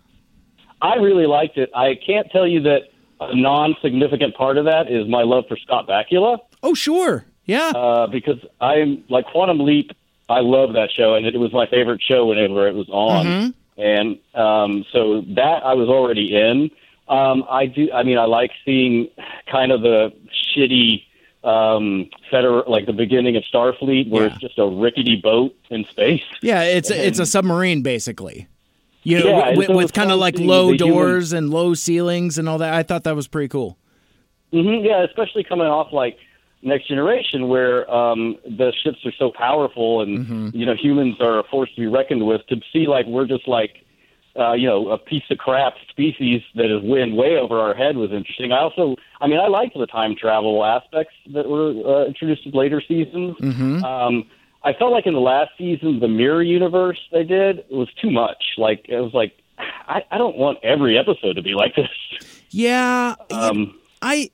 I 0.81 0.97
really 0.97 1.27
liked 1.27 1.59
it. 1.59 1.71
I 1.77 1.95
can't 1.95 2.29
tell 2.33 2.45
you 2.47 2.61
that 2.63 2.81
a 3.21 3.37
non-significant 3.37 4.35
part 4.35 4.59
of 4.59 4.65
that 4.65 4.91
is 4.91 5.07
my 5.09 5.23
love 5.23 5.45
for 5.47 5.57
Scott 5.57 5.87
Bakula. 5.87 6.39
Oh, 6.65 6.75
sure, 6.75 7.25
yeah. 7.45 7.69
Uh, 7.69 8.09
because 8.09 8.41
I'm 8.61 9.05
like 9.09 9.27
Quantum 9.27 9.61
Leap. 9.61 9.93
I 10.29 10.41
love 10.41 10.73
that 10.73 10.91
show, 10.91 11.15
and 11.15 11.25
it 11.25 11.37
was 11.39 11.53
my 11.53 11.67
favorite 11.67 12.01
show 12.03 12.27
whenever 12.27 12.67
it 12.67 12.75
was 12.75 12.89
on. 12.89 13.27
Mhm. 13.27 13.55
And 13.79 14.19
um, 14.35 14.85
so 14.93 15.21
that 15.37 15.65
I 15.65 15.75
was 15.75 15.89
already 15.89 16.35
in. 16.35 16.71
Um, 17.09 17.45
I 17.49 17.67
do. 17.67 17.89
I 17.93 18.03
mean, 18.03 18.19
I 18.19 18.25
like 18.25 18.51
seeing 18.65 19.09
kind 19.51 19.71
of 19.71 19.83
the 19.83 20.13
shitty 20.57 21.05
um 21.45 22.09
federal 22.31 22.63
like 22.71 22.87
the 22.87 22.93
beginning 22.93 23.37
of 23.37 23.43
starfleet 23.53 24.09
where 24.09 24.27
it's 24.27 24.39
just 24.39 24.59
a 24.59 24.67
rickety 24.67 25.17
boat 25.17 25.55
in 25.71 25.85
space 25.87 26.23
yeah 26.41 26.63
it's 26.63 26.91
a, 26.91 27.07
it's 27.07 27.19
a 27.19 27.27
submarine 27.27 27.83
basically 27.83 28.47
you 29.03 29.19
know 29.19 29.27
Yeah, 29.27 29.57
with, 29.57 29.67
so 29.67 29.77
with 29.77 29.93
kind 29.93 30.13
of 30.13 30.21
like 30.21 30.39
low 30.39 30.69
the 30.71 30.77
human- 30.77 30.89
doors 30.93 31.33
and 31.33 31.51
low 31.51 31.75
ceilings 31.75 32.39
and 32.39 32.49
all 32.49 32.59
that 32.59 32.73
i 32.75 32.83
thought 32.85 33.03
that 33.05 33.17
was 33.17 33.27
pretty 33.27 33.49
cool 33.49 33.77
hmm 34.53 34.85
yeah, 34.85 35.03
especially 35.05 35.43
coming 35.45 35.67
off 35.67 35.93
like 35.93 36.17
Next 36.65 36.87
Generation, 36.87 37.49
where 37.49 37.93
um, 37.93 38.37
the 38.45 38.73
ships 38.85 38.99
are 39.05 39.11
so 39.19 39.33
powerful 39.37 40.01
and 40.03 40.21
Mm-hmm. 40.21 40.49
you 40.57 40.65
know 40.65 40.77
humans 40.77 41.17
are 41.21 41.41
a 41.41 41.43
force 41.45 41.69
to 41.75 41.81
be 41.81 41.87
reckoned 41.89 42.25
with. 42.25 42.47
To 42.51 42.61
see 42.73 42.87
like 42.87 43.05
we're 43.07 43.27
just 43.27 43.49
like 43.49 43.85
uh, 44.39 44.53
you 44.53 44.67
know 44.67 44.91
a 44.91 44.99
piece 44.99 45.25
of 45.31 45.39
crap 45.39 45.75
species 45.91 46.43
that 46.55 46.75
is 46.75 46.83
win 46.83 47.17
way 47.17 47.37
over 47.37 47.59
our 47.61 47.75
head 47.75 47.97
was 47.97 48.11
interesting. 48.13 48.53
I 48.53 48.59
also, 48.59 48.97
I 49.21 49.27
mean, 49.27 49.39
I 49.39 49.49
liked 49.49 49.77
the 49.77 49.87
time 49.87 50.15
travel 50.17 50.65
aspects 50.65 51.15
that 51.33 51.49
were 51.49 51.71
uh, 51.85 52.07
introduced 52.07 52.47
in 52.47 52.53
later 52.53 52.81
seasons. 52.87 53.37
Mm-hmm. 53.39 53.85
Um, 53.85 54.25
I 54.65 54.73
felt 54.73 54.93
like 54.93 55.07
in 55.07 55.15
the 55.15 55.21
last 55.21 55.51
season, 55.59 56.01
the 56.01 56.09
mirror 56.09 56.43
universe 56.43 57.01
they 57.11 57.25
did 57.25 57.65
was 57.71 57.89
too 58.01 58.11
much. 58.11 58.43
Like 58.57 58.87
it 58.89 59.01
was 59.01 59.13
like 59.13 59.33
I, 59.59 60.05
I 60.11 60.19
don't 60.19 60.37
want 60.37 60.59
every 60.63 60.99
episode 60.99 61.35
to 61.35 61.43
be 61.43 61.55
like 61.55 61.75
this. 61.75 61.89
yeah 62.51 63.15
Um, 63.31 63.79
I 64.01 64.31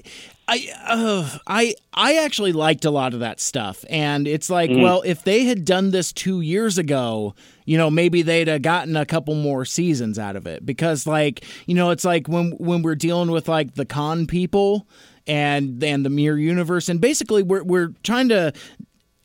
I 0.50 0.68
uh, 0.86 1.38
I 1.46 1.74
I 1.92 2.16
actually 2.24 2.52
liked 2.52 2.84
a 2.86 2.90
lot 2.90 3.12
of 3.12 3.20
that 3.20 3.38
stuff, 3.38 3.84
and 3.90 4.26
it's 4.26 4.48
like, 4.48 4.70
Mhm. 4.70 4.82
well, 4.82 5.02
if 5.04 5.22
they 5.22 5.44
had 5.44 5.64
done 5.66 5.90
this 5.90 6.10
two 6.12 6.40
years 6.40 6.78
ago, 6.78 7.34
you 7.66 7.76
know, 7.76 7.90
maybe 7.90 8.22
they'd 8.22 8.48
have 8.48 8.62
gotten 8.62 8.96
a 8.96 9.04
couple 9.04 9.34
more 9.34 9.66
seasons 9.66 10.18
out 10.18 10.36
of 10.36 10.46
it. 10.46 10.64
Because, 10.64 11.06
like, 11.06 11.44
you 11.66 11.74
know, 11.74 11.90
it's 11.90 12.04
like 12.04 12.28
when 12.28 12.52
when 12.52 12.80
we're 12.82 12.94
dealing 12.94 13.30
with 13.30 13.46
like 13.46 13.74
the 13.74 13.84
con 13.84 14.26
people 14.26 14.88
and 15.26 15.84
and 15.84 16.06
the 16.06 16.10
mirror 16.10 16.38
universe, 16.38 16.88
and 16.88 16.98
basically 17.00 17.42
we're 17.42 17.62
we're 17.64 17.92
trying 18.02 18.30
to 18.30 18.52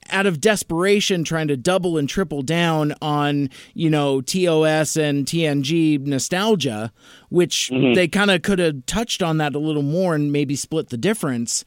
out 0.09 0.25
of 0.25 0.41
desperation 0.41 1.23
trying 1.23 1.47
to 1.47 1.57
double 1.57 1.97
and 1.97 2.07
triple 2.09 2.41
down 2.41 2.93
on 3.01 3.49
you 3.73 3.89
know 3.89 4.21
TOS 4.21 4.95
and 4.97 5.25
TNG 5.25 5.99
nostalgia 6.05 6.91
which 7.29 7.69
Mhm. 7.73 7.95
they 7.95 8.07
kind 8.07 8.31
of 8.31 8.41
could 8.41 8.59
have 8.59 8.85
touched 8.85 9.21
on 9.23 9.37
that 9.37 9.55
a 9.55 9.59
little 9.59 9.81
more 9.83 10.15
and 10.15 10.31
maybe 10.31 10.55
split 10.55 10.89
the 10.89 10.97
difference 10.97 11.63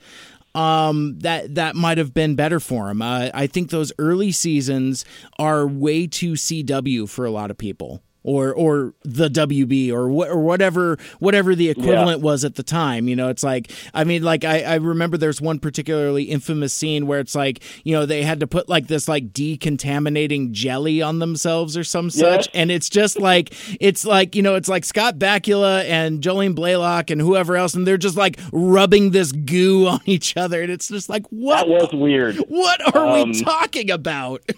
um 0.54 1.18
that 1.18 1.54
that 1.54 1.76
might 1.76 1.98
have 1.98 2.14
been 2.14 2.34
better 2.34 2.58
for 2.60 2.88
him 2.90 3.02
uh, 3.02 3.28
I 3.34 3.46
think 3.46 3.70
those 3.70 3.92
early 3.98 4.32
seasons 4.32 5.04
are 5.38 5.66
way 5.66 6.06
too 6.06 6.32
CW 6.32 7.08
for 7.08 7.24
a 7.26 7.30
lot 7.30 7.50
of 7.50 7.58
people 7.58 8.02
or 8.26 8.52
or 8.52 8.92
the 9.04 9.28
WB 9.30 9.90
or 9.92 10.08
wh- 10.10 10.28
or 10.30 10.38
whatever 10.40 10.98
whatever 11.20 11.54
the 11.54 11.70
equivalent 11.70 12.20
was 12.20 12.44
at 12.44 12.56
the 12.56 12.62
time. 12.62 13.08
You 13.08 13.16
know, 13.16 13.28
it's 13.30 13.42
like 13.42 13.70
I 13.94 14.04
mean, 14.04 14.22
like 14.22 14.44
I, 14.44 14.62
I 14.62 14.74
remember 14.74 15.16
there's 15.16 15.40
one 15.40 15.58
particularly 15.60 16.24
infamous 16.24 16.74
scene 16.74 17.06
where 17.06 17.20
it's 17.20 17.34
like 17.34 17.62
you 17.84 17.92
know 17.94 18.04
they 18.04 18.22
had 18.24 18.40
to 18.40 18.46
put 18.46 18.68
like 18.68 18.88
this 18.88 19.08
like 19.08 19.32
decontaminating 19.32 20.50
jelly 20.50 21.00
on 21.02 21.20
themselves 21.20 21.76
or 21.76 21.84
some 21.84 22.10
such, 22.10 22.46
Yes. 22.46 22.48
and 22.54 22.70
it's 22.70 22.88
just 22.90 23.18
like 23.18 23.54
it's 23.80 24.04
like 24.04 24.34
you 24.34 24.42
know 24.42 24.56
it's 24.56 24.68
like 24.68 24.84
Scott 24.84 25.18
Bakula 25.18 25.84
and 25.84 26.20
Jolene 26.20 26.54
Blalock 26.54 27.10
and 27.10 27.20
whoever 27.20 27.56
else, 27.56 27.74
and 27.74 27.86
they're 27.86 27.96
just 27.96 28.16
like 28.16 28.38
rubbing 28.52 29.12
this 29.12 29.32
goo 29.32 29.86
on 29.86 30.00
each 30.04 30.36
other, 30.36 30.60
and 30.62 30.70
it's 30.72 30.88
just 30.88 31.08
like 31.08 31.24
what 31.30 31.66
That 31.66 31.68
was 31.68 31.92
weird. 31.92 32.36
what 32.48 32.94
are 32.96 33.06
Um, 33.18 33.30
we 33.30 33.40
talking 33.42 33.90
about? 33.90 34.42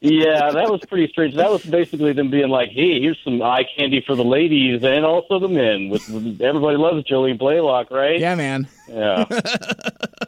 Yeah, 0.00 0.50
that 0.52 0.70
was 0.70 0.80
pretty 0.88 1.08
strange. 1.08 1.34
That 1.34 1.50
was 1.50 1.64
basically 1.64 2.12
them 2.12 2.30
being 2.30 2.48
like, 2.50 2.68
"Hey, 2.70 3.00
here's 3.00 3.18
some 3.24 3.40
eye 3.42 3.64
candy 3.76 4.00
for 4.06 4.14
the 4.14 4.24
ladies 4.24 4.82
and 4.84 5.04
also 5.04 5.38
the 5.38 5.48
men." 5.48 5.88
With, 5.88 6.08
everybody 6.40 6.76
loves 6.76 7.04
Jolene 7.04 7.38
Blalock, 7.38 7.90
right? 7.90 8.20
Yeah, 8.20 8.34
man. 8.34 8.68
Yeah. 8.88 9.24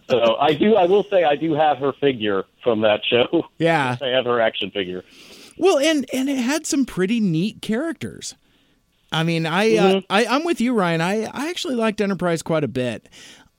so 0.09 0.37
I 0.41 0.55
do. 0.55 0.77
I 0.77 0.87
will 0.87 1.05
say 1.05 1.25
I 1.25 1.37
do 1.37 1.53
have 1.55 1.79
her 1.79 1.93
figure 1.93 2.45
from 2.65 2.81
that 2.83 3.05
show. 3.05 3.47
Yeah. 3.59 3.97
I 4.01 4.07
have 4.09 4.25
her 4.25 4.41
action 4.41 4.71
figure. 4.71 5.05
Well, 5.59 5.79
and 5.79 6.07
and 6.13 6.29
it 6.29 6.39
had 6.39 6.67
some 6.67 6.85
pretty 6.85 7.21
neat 7.21 7.61
characters. 7.63 8.35
I 9.13 9.25
mean, 9.25 9.45
I, 9.45 9.77
uh, 9.77 9.83
Mhm. 9.95 10.05
I 10.09 10.25
I'm 10.27 10.45
with 10.45 10.61
you, 10.61 10.73
Ryan. 10.73 11.01
I 11.01 11.25
I 11.25 11.51
actually 11.51 11.75
liked 11.75 12.01
Enterprise 12.01 12.43
quite 12.43 12.65
a 12.65 12.69
bit. 12.69 13.09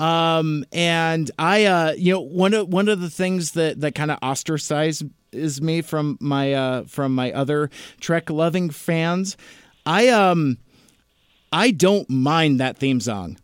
Um, 0.02 0.66
and 0.72 1.30
I, 1.38 1.66
uh, 1.66 1.92
you 1.96 2.14
know, 2.14 2.22
one 2.22 2.56
of 2.56 2.68
one 2.68 2.90
of 2.90 3.00
the 3.00 3.10
things 3.10 3.52
that 3.52 3.82
that 3.82 3.94
kind 3.94 4.10
of 4.10 4.18
ostracized 4.24 5.04
is 5.32 5.62
me 5.62 5.82
from 5.82 6.18
my 6.20 6.54
uh 6.54 6.84
from 6.86 7.14
my 7.14 7.32
other 7.32 7.70
Trek 8.00 8.32
loving 8.32 8.72
fans. 8.72 9.38
I 9.86 10.08
um, 10.10 10.58
I 11.54 11.70
don't 11.70 12.10
mind 12.10 12.60
that 12.60 12.78
theme 12.78 13.00
song. 13.00 13.38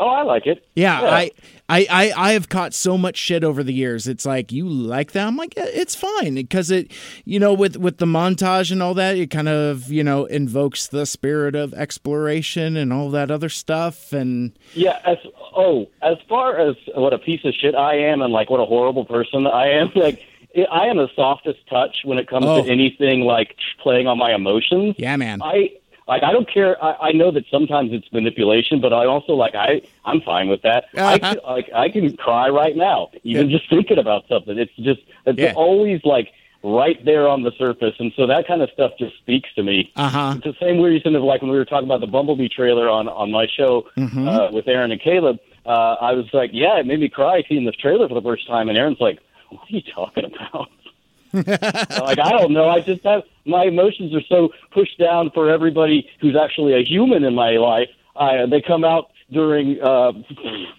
Oh, 0.00 0.08
I 0.08 0.22
like 0.22 0.46
it. 0.46 0.64
Yeah, 0.74 1.00
I, 1.00 1.30
I, 1.68 1.86
I, 1.90 2.12
I 2.16 2.32
have 2.32 2.48
caught 2.48 2.72
so 2.74 2.96
much 2.96 3.16
shit 3.16 3.44
over 3.44 3.62
the 3.62 3.72
years. 3.74 4.08
It's 4.08 4.24
like 4.24 4.50
you 4.50 4.66
like 4.68 5.12
that. 5.12 5.26
I'm 5.26 5.36
like, 5.36 5.54
yeah, 5.56 5.66
it's 5.68 5.94
fine 5.94 6.34
because 6.36 6.70
it, 6.70 6.90
you 7.24 7.38
know, 7.38 7.52
with 7.52 7.76
with 7.76 7.98
the 7.98 8.06
montage 8.06 8.72
and 8.72 8.82
all 8.82 8.94
that, 8.94 9.16
it 9.16 9.28
kind 9.30 9.48
of 9.48 9.92
you 9.92 10.02
know 10.02 10.24
invokes 10.24 10.86
the 10.88 11.04
spirit 11.06 11.54
of 11.54 11.74
exploration 11.74 12.76
and 12.76 12.92
all 12.92 13.10
that 13.10 13.30
other 13.30 13.48
stuff. 13.48 14.12
And 14.12 14.52
Yeah, 14.74 14.98
as 15.04 15.18
oh, 15.54 15.86
as 16.02 16.16
far 16.28 16.58
as 16.58 16.76
what 16.94 17.12
a 17.12 17.18
piece 17.18 17.44
of 17.44 17.52
shit 17.54 17.74
I 17.74 17.96
am 17.96 18.22
and 18.22 18.32
like 18.32 18.48
what 18.50 18.60
a 18.60 18.64
horrible 18.66 19.04
person 19.04 19.46
I 19.46 19.68
am, 19.68 19.90
like 19.96 20.22
I 20.72 20.86
am 20.86 20.96
the 20.96 21.08
softest 21.14 21.60
touch 21.68 21.98
when 22.04 22.18
it 22.18 22.26
comes 22.26 22.46
Oh. 22.46 22.64
to 22.64 22.70
anything 22.70 23.20
like 23.20 23.54
playing 23.82 24.06
on 24.06 24.18
my 24.18 24.34
emotions. 24.34 24.96
yeah, 24.98 25.16
man. 25.16 25.40
I 25.42 25.70
like 26.08 26.22
I 26.22 26.32
don't 26.32 26.48
care. 26.52 26.82
I, 26.82 27.08
I 27.08 27.12
know 27.12 27.30
that 27.30 27.44
sometimes 27.50 27.92
it's 27.92 28.10
manipulation, 28.12 28.80
but 28.80 28.92
I 28.92 29.06
also 29.06 29.32
like 29.34 29.54
I 29.54 29.82
I'm 30.04 30.20
fine 30.20 30.48
with 30.48 30.62
that. 30.62 30.84
I 30.96 31.18
can, 31.18 31.36
like 31.46 31.70
I 31.74 31.88
can 31.88 32.16
cry 32.16 32.48
right 32.48 32.76
now, 32.76 33.10
even 33.22 33.50
just 33.50 33.68
thinking 33.70 33.98
about 33.98 34.24
something. 34.28 34.58
It's 34.58 34.74
just 34.76 35.00
it's 35.26 35.38
Yeah. 35.38 35.52
always 35.56 36.00
like 36.04 36.28
right 36.62 37.02
there 37.04 37.26
on 37.26 37.42
the 37.42 37.52
surface, 37.58 37.94
and 37.98 38.12
so 38.16 38.26
that 38.26 38.46
kind 38.46 38.60
of 38.60 38.68
stuff 38.70 38.92
just 38.98 39.16
speaks 39.18 39.48
to 39.54 39.62
me. 39.62 39.90
Uh 39.96 40.08
huh. 40.08 40.34
It's 40.36 40.44
the 40.44 40.64
same 40.66 40.80
reason 40.80 41.14
of 41.16 41.22
like 41.22 41.40
when 41.42 41.50
we 41.50 41.56
were 41.56 41.64
talking 41.64 41.86
about 41.88 42.00
the 42.00 42.06
Bumblebee 42.06 42.48
trailer 42.48 42.88
on 42.88 43.08
on 43.08 43.30
my 43.30 43.46
show 43.46 43.86
Mhm. 43.96 44.26
uh, 44.28 44.50
with 44.52 44.68
Aaron 44.68 44.92
and 44.92 45.00
Caleb. 45.00 45.38
Uh, 45.66 45.94
I 46.00 46.12
was 46.12 46.26
like, 46.32 46.50
yeah, 46.52 46.78
it 46.80 46.86
made 46.86 47.00
me 47.00 47.08
cry 47.08 47.42
seeing 47.48 47.64
this 47.66 47.76
trailer 47.76 48.08
for 48.08 48.14
the 48.14 48.22
first 48.22 48.46
time, 48.46 48.68
and 48.68 48.76
Aaron's 48.78 49.00
like, 49.00 49.18
what 49.50 49.60
are 49.62 49.76
you 49.76 49.82
talking 49.94 50.24
about? 50.24 50.68
like 51.32 52.18
I 52.18 52.32
don't 52.32 52.52
know. 52.52 52.68
I 52.68 52.80
just 52.80 53.02
have 53.04 53.22
my 53.44 53.64
emotions 53.64 54.14
are 54.14 54.22
so 54.28 54.50
pushed 54.72 54.98
down 54.98 55.30
for 55.30 55.50
everybody 55.50 56.08
who's 56.20 56.36
actually 56.36 56.74
a 56.74 56.84
human 56.84 57.24
in 57.24 57.34
my 57.34 57.52
life. 57.52 57.88
I, 58.16 58.46
they 58.46 58.60
come 58.60 58.84
out 58.84 59.10
during 59.30 59.80
uh, 59.80 60.12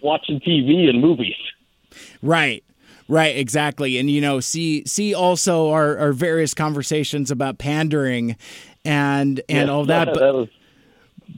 watching 0.01 0.39
TV 0.39 0.89
and 0.89 1.01
movies. 1.01 1.35
Right. 2.21 2.63
Right, 3.07 3.35
exactly. 3.35 3.97
And 3.97 4.09
you 4.09 4.21
know, 4.21 4.39
see 4.39 4.85
see 4.85 5.13
also 5.13 5.69
our, 5.71 5.97
our 5.97 6.13
various 6.13 6.53
conversations 6.53 7.29
about 7.29 7.57
pandering 7.57 8.37
and 8.85 9.41
and 9.49 9.67
Yeah, 9.67 9.73
all 9.73 9.85
that. 9.85 10.07
But 10.13 10.19
that 10.19 10.33
was, 10.33 10.47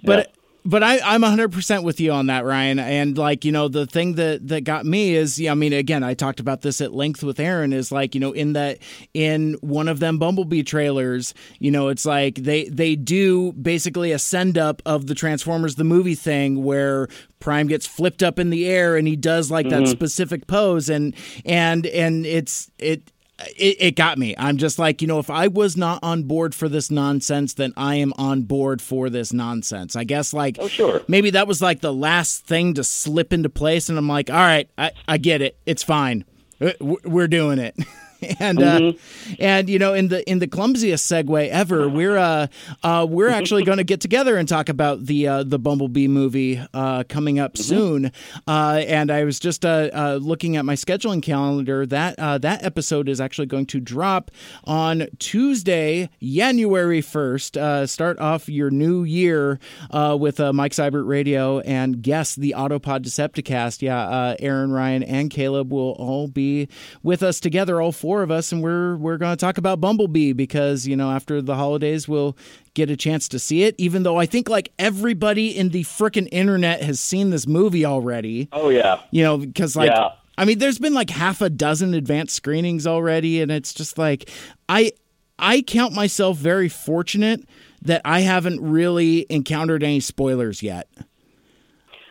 but 0.04 0.34
but 0.66 0.82
I, 0.84 1.00
I'm 1.04 1.22
100% 1.22 1.84
with 1.84 2.00
you 2.00 2.12
on 2.12 2.28
that, 2.28 2.46
Ryan. 2.46 2.80
And 2.80 3.18
like, 3.18 3.44
you 3.46 3.52
know, 3.52 3.68
the 3.68 3.86
thing 3.86 4.16
that, 4.16 4.48
that 4.48 4.62
got 4.62 4.86
me 4.86 5.14
is, 5.16 5.38
yeah, 5.40 5.52
I 5.52 5.56
mean, 5.56 5.74
again, 5.74 6.04
I 6.04 6.14
talked 6.14 6.40
about 6.40 6.62
this 6.62 6.80
at 6.82 6.94
length 6.94 7.24
with 7.24 7.40
Aaron 7.40 7.74
is 7.74 7.92
like, 7.92 8.16
you 8.16 8.22
know, 8.22 8.32
in 8.32 8.54
that, 8.54 8.80
in 9.14 9.56
one 9.62 9.88
of 9.88 10.00
them 10.00 10.18
Bumblebee 10.20 10.64
trailers, 10.64 11.34
you 11.60 11.72
know, 11.72 11.90
it's 11.90 12.06
like 12.06 12.36
they, 12.36 12.70
they 12.70 12.96
do 12.96 13.52
basically 13.54 14.12
a 14.12 14.20
send 14.20 14.58
up 14.58 14.82
of 14.86 15.08
the 15.08 15.16
Transformers, 15.16 15.76
the 15.76 15.84
movie 15.84 16.16
thing 16.16 16.64
where 16.64 17.08
Prime 17.40 17.68
gets 17.68 17.86
flipped 17.86 18.24
up 18.24 18.40
in 18.40 18.50
the 18.50 18.66
air 18.68 18.96
and 18.96 19.08
he 19.08 19.16
does 19.18 19.52
like 19.52 19.68
that 19.70 19.84
Mhm. 19.84 19.88
specific 19.90 20.48
pose. 20.48 20.90
And, 20.90 21.14
and, 21.46 21.86
and 21.88 22.26
it's, 22.26 22.72
it, 22.80 23.12
it, 23.40 23.78
it 23.80 23.96
got 23.96 24.18
me. 24.18 24.36
I'm 24.38 24.58
just 24.58 24.78
like, 24.80 25.02
you 25.02 25.08
know, 25.08 25.20
if 25.20 25.30
I 25.30 25.48
was 25.48 25.76
not 25.76 26.00
on 26.04 26.24
board 26.24 26.54
for 26.54 26.70
this 26.70 26.92
nonsense, 26.92 27.54
then 27.54 27.74
I 27.76 27.96
am 27.96 28.14
on 28.18 28.44
board 28.44 28.82
for 28.82 29.10
this 29.10 29.34
nonsense. 29.34 29.96
I 29.96 30.04
guess, 30.04 30.34
like, 30.34 30.58
oh, 30.60 30.68
sure. 30.68 31.02
maybe 31.08 31.32
that 31.32 31.48
was 31.48 31.62
like 31.62 31.82
the 31.82 31.94
last 31.94 32.46
thing 32.46 32.74
to 32.76 32.84
slip 32.84 33.34
into 33.34 33.50
place. 33.50 33.90
And 33.90 33.98
I'm 33.98 34.08
like, 34.08 34.30
all 34.30 34.36
right, 34.36 34.70
I, 34.78 34.92
I 35.08 35.18
get 35.18 35.42
it. 35.42 35.58
It's 35.66 35.84
fine. 35.84 36.26
Uh, 36.62 36.72
We're 36.80 37.28
doing 37.28 37.60
it. 37.60 37.76
and 38.40 38.62
uh, 38.62 38.80
Mhm. 38.80 39.00
and 39.40 39.70
you 39.70 39.80
know 39.80 39.94
in 39.94 40.08
the 40.08 40.28
in 40.30 40.40
the 40.40 40.48
clumsiest 40.48 41.04
segue 41.06 41.48
ever 41.50 41.88
we're 41.88 42.18
uh, 42.18 42.48
uh 42.84 43.06
we're 43.10 43.30
actually 43.30 43.64
going 43.70 43.78
to 43.78 43.84
get 43.84 44.02
together 44.02 44.38
and 44.38 44.48
talk 44.48 44.70
about 44.70 45.06
the 45.06 45.28
uh, 45.28 45.44
the 45.44 45.60
Bumblebee 45.60 46.08
movie 46.08 46.62
uh, 46.74 47.04
coming 47.08 47.40
up 47.40 47.58
soon. 47.58 48.12
Uh, 48.48 48.84
and 48.88 49.10
I 49.12 49.24
was 49.24 49.40
just 49.40 49.66
uh, 49.66 49.90
uh, 49.94 50.20
looking 50.22 50.58
at 50.58 50.66
my 50.66 50.76
scheduling 50.76 51.22
calendar. 51.22 51.86
That 51.86 52.18
uh, 52.20 52.38
that 52.40 52.64
episode 52.64 53.10
is 53.10 53.20
actually 53.22 53.48
going 53.48 53.66
to 53.68 53.80
drop 53.80 54.32
on 54.66 55.08
Tuesday 55.20 56.10
January 56.22 57.02
1st 57.02 57.58
uh, 57.58 57.88
start 57.88 58.20
off 58.20 58.48
your 58.50 58.70
new 58.70 59.04
year 59.04 59.60
uh, 59.92 60.16
with 60.20 60.40
uh, 60.40 60.54
Mike 60.54 60.74
Seibert 60.74 61.08
Radio 61.08 61.60
and 61.62 62.02
guest 62.02 62.40
the 62.40 62.54
Autopod 62.58 63.04
Decepticast. 63.04 63.82
Yeah 63.82 64.00
uh, 64.02 64.36
Aaron 64.40 64.72
Ryan 64.72 65.02
and 65.04 65.30
Caleb 65.32 65.72
will 65.72 65.92
all 65.94 66.28
be 66.28 66.68
with 67.02 67.24
us 67.24 67.40
together 67.40 67.82
all 67.82 67.92
four 67.92 68.13
of 68.22 68.30
us 68.30 68.52
and 68.52 68.62
we're 68.62 68.96
we're 68.98 69.18
going 69.18 69.36
to 69.36 69.40
talk 69.40 69.58
about 69.58 69.82
Bumblebee 69.82 70.34
because 70.34 70.86
you 70.86 70.96
know 70.96 71.10
after 71.10 71.42
the 71.42 71.56
holidays 71.56 72.08
we'll 72.08 72.38
get 72.76 72.90
a 72.92 72.96
chance 72.98 73.28
to 73.30 73.40
see 73.40 73.64
it 73.64 73.74
even 73.78 74.04
though 74.04 74.18
I 74.18 74.26
think 74.28 74.50
like 74.50 74.72
everybody 74.78 75.58
in 75.58 75.70
the 75.70 75.84
frickin' 75.84 76.28
internet 76.32 76.84
has 76.84 77.00
seen 77.00 77.32
this 77.32 77.48
movie 77.48 77.86
already 77.86 78.50
Oh 78.52 78.70
yeah. 78.70 79.00
you 79.12 79.24
know 79.24 79.38
because 79.38 79.76
like 79.76 79.90
Yeah. 79.90 80.10
I 80.38 80.46
mean 80.46 80.60
there's 80.60 80.78
been 80.80 80.94
like 80.94 81.10
half 81.10 81.42
a 81.42 81.50
dozen 81.50 81.94
advanced 81.96 82.36
screenings 82.36 82.86
already 82.86 83.42
and 83.42 83.52
it's 83.52 83.74
just 83.74 83.98
like 83.98 84.30
I 84.70 84.92
I 85.40 85.62
count 85.62 85.94
myself 85.94 86.38
very 86.38 86.70
fortunate 86.70 87.44
that 87.82 88.02
I 88.06 88.20
haven't 88.20 88.62
really 88.62 89.26
encountered 89.30 89.84
any 89.84 90.00
spoilers 90.00 90.62
yet. 90.62 90.88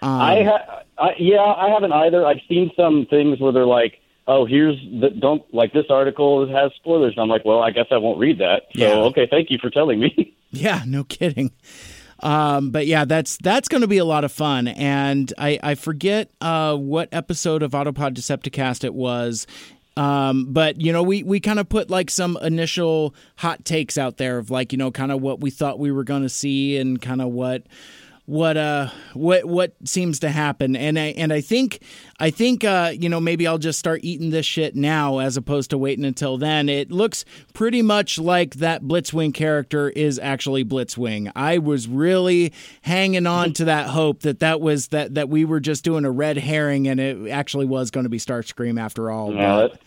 Um, 0.03 0.11
I, 0.21 0.43
ha- 0.43 0.83
I 0.99 1.15
yeah, 1.19 1.41
I 1.41 1.69
haven't 1.71 1.93
either. 1.93 2.27
I've 2.27 2.41
seen 2.49 2.73
some 2.77 3.07
things 3.09 3.39
where 3.41 3.53
they're 3.53 3.65
like, 3.65 4.01
"Oh, 4.27 4.45
here's 4.45 4.77
the 5.01 5.11
don't 5.11 5.43
like 5.55 5.73
this 5.73 5.87
article 5.91 6.47
has 6.49 6.73
spoilers." 6.75 7.15
And 7.15 7.23
I'm 7.23 7.29
like, 7.29 7.45
"Well, 7.45 7.61
I 7.61 7.71
guess 7.71 7.87
I 7.91 7.97
won't 7.99 8.19
read 8.19 8.39
that." 8.39 8.65
So 8.75 8.81
Yeah. 8.81 8.95
okay, 9.11 9.27
thank 9.31 9.51
you 9.51 9.59
for 9.59 9.71
telling 9.71 10.01
me. 10.01 10.35
Yeah, 10.55 10.83
no 10.87 11.03
kidding. 11.05 11.51
Um, 12.23 12.71
but 12.73 12.87
yeah, 12.87 13.07
that's 13.07 13.39
that's 13.39 13.69
going 13.69 13.81
to 13.81 13.87
be 13.89 13.97
a 13.97 14.05
lot 14.05 14.23
of 14.23 14.31
fun, 14.31 14.69
and 14.69 15.33
I 15.39 15.59
I 15.63 15.75
forget 15.77 16.31
uh, 16.43 16.77
what 16.77 17.09
episode 17.11 17.63
of 17.63 17.71
Autopod 17.73 18.13
Decepticast 18.15 18.85
it 18.85 18.93
was. 18.93 19.47
Um, 19.97 20.53
but 20.53 20.79
you 20.79 20.93
know, 20.93 21.03
we 21.03 21.23
we 21.23 21.41
kind 21.41 21.59
of 21.59 21.71
put 21.71 21.89
like 21.91 22.11
some 22.11 22.39
initial 22.43 23.15
hot 23.37 23.65
takes 23.65 23.97
out 23.97 24.19
there 24.19 24.37
of 24.37 24.51
like 24.51 24.73
you 24.73 24.79
know 24.79 24.91
kind 24.91 25.11
of 25.11 25.23
what 25.23 25.41
we 25.41 25.49
thought 25.51 25.79
we 25.79 25.91
were 25.91 26.05
going 26.05 26.23
to 26.23 26.29
see 26.29 26.77
and 26.77 27.01
kind 27.01 27.23
of 27.23 27.29
what 27.31 27.63
what 28.27 28.57
uh 28.57 28.89
what 29.15 29.45
what 29.45 29.73
seems 29.85 30.21
to 30.21 30.29
happen 30.29 30.77
and 30.77 30.97
I 30.97 31.07
and 31.17 31.33
I 31.33 31.41
think 31.41 31.81
I 32.21 32.31
think 32.31 32.63
uh 32.63 32.93
you 32.97 33.09
know 33.09 33.21
maybe 33.21 33.49
I'll 33.49 33.59
just 33.59 33.81
start 33.81 34.01
eating 34.05 34.31
this 34.31 34.47
shit 34.47 34.77
now 34.77 35.19
as 35.19 35.37
opposed 35.37 35.71
to 35.71 35.79
waiting 35.79 36.05
until 36.05 36.39
then. 36.39 36.69
It 36.69 36.93
looks 36.93 37.25
pretty 37.53 37.83
much 37.83 38.19
like 38.21 38.55
that 38.57 38.83
Blitzwing 38.85 39.35
character 39.35 39.89
is 39.91 40.21
actually 40.21 40.65
Blitzwing. 40.65 41.33
I 41.35 41.59
was 41.59 41.89
really 41.89 42.53
hanging 42.83 43.27
on 43.27 43.55
to 43.55 43.65
that 43.65 43.89
hope 43.89 44.21
that 44.21 44.39
that 44.39 44.61
was 44.61 44.89
that 44.89 45.15
that 45.17 45.29
we 45.29 45.45
were 45.45 45.61
just 45.61 45.83
doing 45.83 46.05
a 46.05 46.11
red 46.11 46.37
herring 46.39 46.87
and 46.87 47.01
it 47.01 47.29
actually 47.29 47.67
was 47.67 47.91
going 47.91 48.05
to 48.05 48.11
be 48.11 48.19
Starscream 48.19 48.81
after 48.81 49.11
all. 49.11 49.35
Yeah, 49.35 49.57
But- 49.69 49.81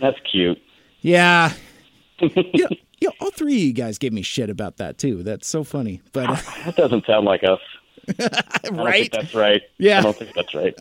that's 0.00 0.18
cute. 0.32 0.58
yeah. 1.02 1.52
yeah, 2.20 2.66
yeah, 3.00 3.08
all 3.20 3.30
three 3.30 3.54
of 3.56 3.60
you 3.62 3.72
guys 3.72 3.98
gave 3.98 4.12
me 4.12 4.22
shit 4.22 4.48
about 4.48 4.78
that 4.78 4.96
too. 4.98 5.22
That's 5.22 5.46
so 5.46 5.64
funny. 5.64 6.00
But 6.12 6.30
uh, 6.30 6.36
That 6.64 6.76
doesn't 6.76 7.04
sound 7.06 7.26
like 7.26 7.42
us. 7.44 7.60
Right? 8.72 9.10
that's 9.12 9.34
right. 9.34 9.62
Yeah. 9.78 9.98
I 9.98 10.02
don't 10.02 10.16
think 10.16 10.34
that's 10.34 10.54
right. 10.54 10.74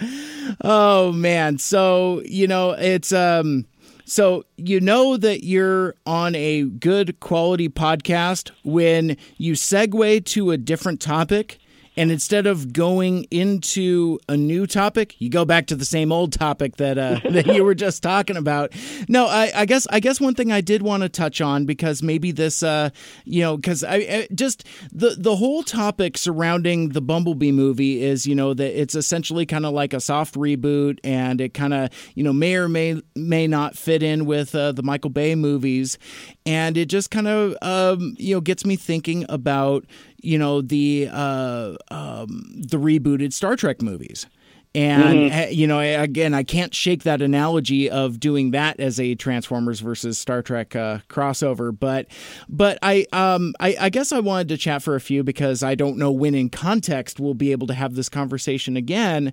oh 0.62 1.12
man 1.12 1.58
so 1.58 2.22
you 2.24 2.46
know 2.46 2.70
it's 2.70 3.12
um 3.12 3.66
so 4.06 4.44
you 4.56 4.80
know 4.80 5.16
that 5.16 5.44
you're 5.44 5.94
on 6.06 6.34
a 6.34 6.64
good 6.64 7.20
quality 7.20 7.68
podcast 7.68 8.50
when 8.64 9.16
you 9.36 9.52
segue 9.52 10.24
to 10.24 10.50
a 10.50 10.56
different 10.56 11.00
topic 11.00 11.59
and 11.96 12.10
instead 12.12 12.46
of 12.46 12.72
going 12.72 13.24
into 13.30 14.18
a 14.28 14.36
new 14.36 14.66
topic, 14.66 15.20
you 15.20 15.28
go 15.28 15.44
back 15.44 15.66
to 15.66 15.76
the 15.76 15.84
same 15.84 16.12
old 16.12 16.32
topic 16.32 16.76
that 16.76 16.98
uh, 16.98 17.20
that 17.30 17.46
you 17.46 17.64
were 17.64 17.74
just 17.74 18.02
talking 18.02 18.36
about. 18.36 18.72
No, 19.08 19.26
I, 19.26 19.50
I 19.54 19.66
guess 19.66 19.86
I 19.90 20.00
guess 20.00 20.20
one 20.20 20.34
thing 20.34 20.52
I 20.52 20.60
did 20.60 20.82
want 20.82 21.02
to 21.02 21.08
touch 21.08 21.40
on 21.40 21.66
because 21.66 22.02
maybe 22.02 22.30
this, 22.30 22.62
uh, 22.62 22.90
you 23.24 23.42
know, 23.42 23.56
because 23.56 23.82
I, 23.82 23.96
I 23.96 24.28
just 24.34 24.66
the 24.92 25.16
the 25.18 25.36
whole 25.36 25.62
topic 25.62 26.16
surrounding 26.16 26.90
the 26.90 27.00
Bumblebee 27.00 27.52
movie 27.52 28.02
is 28.02 28.26
you 28.26 28.34
know 28.34 28.54
that 28.54 28.80
it's 28.80 28.94
essentially 28.94 29.44
kind 29.44 29.66
of 29.66 29.72
like 29.72 29.92
a 29.92 30.00
soft 30.00 30.36
reboot, 30.36 30.98
and 31.02 31.40
it 31.40 31.54
kind 31.54 31.74
of 31.74 31.90
you 32.14 32.22
know 32.22 32.32
may 32.32 32.54
or 32.54 32.68
may 32.68 33.00
may 33.16 33.46
not 33.46 33.76
fit 33.76 34.02
in 34.02 34.26
with 34.26 34.54
uh, 34.54 34.72
the 34.72 34.82
Michael 34.82 35.10
Bay 35.10 35.34
movies, 35.34 35.98
and 36.46 36.76
it 36.76 36.86
just 36.86 37.10
kind 37.10 37.26
of 37.26 37.56
um, 37.62 38.14
you 38.16 38.34
know 38.34 38.40
gets 38.40 38.64
me 38.64 38.76
thinking 38.76 39.26
about 39.28 39.84
you 40.22 40.38
know 40.38 40.60
the 40.62 41.08
uh, 41.12 41.74
um, 41.90 42.42
the 42.56 42.76
rebooted 42.78 43.32
Star 43.32 43.56
Trek 43.56 43.82
movies. 43.82 44.26
And 44.72 45.18
Mhm. 45.32 45.46
uh, 45.46 45.50
you 45.50 45.66
know, 45.66 45.80
again, 45.80 46.32
I 46.32 46.44
can't 46.44 46.72
shake 46.72 47.02
that 47.02 47.20
analogy 47.20 47.90
of 47.90 48.20
doing 48.20 48.52
that 48.52 48.78
as 48.78 49.00
a 49.00 49.16
Transformers 49.16 49.80
versus 49.80 50.16
Star 50.16 50.42
Trek 50.42 50.76
uh, 50.76 50.98
crossover. 51.08 51.76
But, 51.76 52.06
but 52.48 52.78
I, 52.80 53.04
um, 53.12 53.52
I, 53.58 53.74
I 53.80 53.88
guess 53.90 54.12
I 54.12 54.20
wanted 54.20 54.46
to 54.50 54.56
chat 54.56 54.84
for 54.84 54.94
a 54.94 55.00
few 55.00 55.24
because 55.24 55.64
I 55.64 55.74
don't 55.74 55.96
know 55.98 56.12
when 56.12 56.36
in 56.36 56.50
context 56.50 57.18
we'll 57.18 57.34
be 57.34 57.50
able 57.50 57.66
to 57.66 57.74
have 57.74 57.96
this 57.96 58.08
conversation 58.08 58.76
again. 58.76 59.32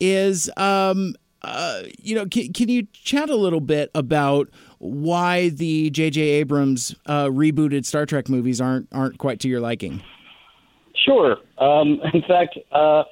Is 0.00 0.50
um, 0.56 1.14
uh, 1.42 1.82
you 2.00 2.16
know, 2.16 2.26
can, 2.26 2.52
can 2.52 2.68
you 2.68 2.88
chat 2.92 3.30
a 3.30 3.36
little 3.36 3.60
bit 3.60 3.88
about 3.94 4.48
why 4.78 5.50
the 5.50 5.90
J.J. 5.90 6.20
Abrams 6.20 6.92
uh, 7.06 7.26
rebooted 7.26 7.84
Star 7.84 8.04
Trek 8.04 8.28
movies 8.28 8.60
aren't 8.60 8.88
aren't 8.90 9.18
quite 9.18 9.38
to 9.40 9.48
your 9.48 9.60
liking? 9.60 10.02
Sure. 11.04 11.36
Um, 11.58 12.00
in 12.14 12.22
fact, 12.22 12.58
uh, 12.70 13.04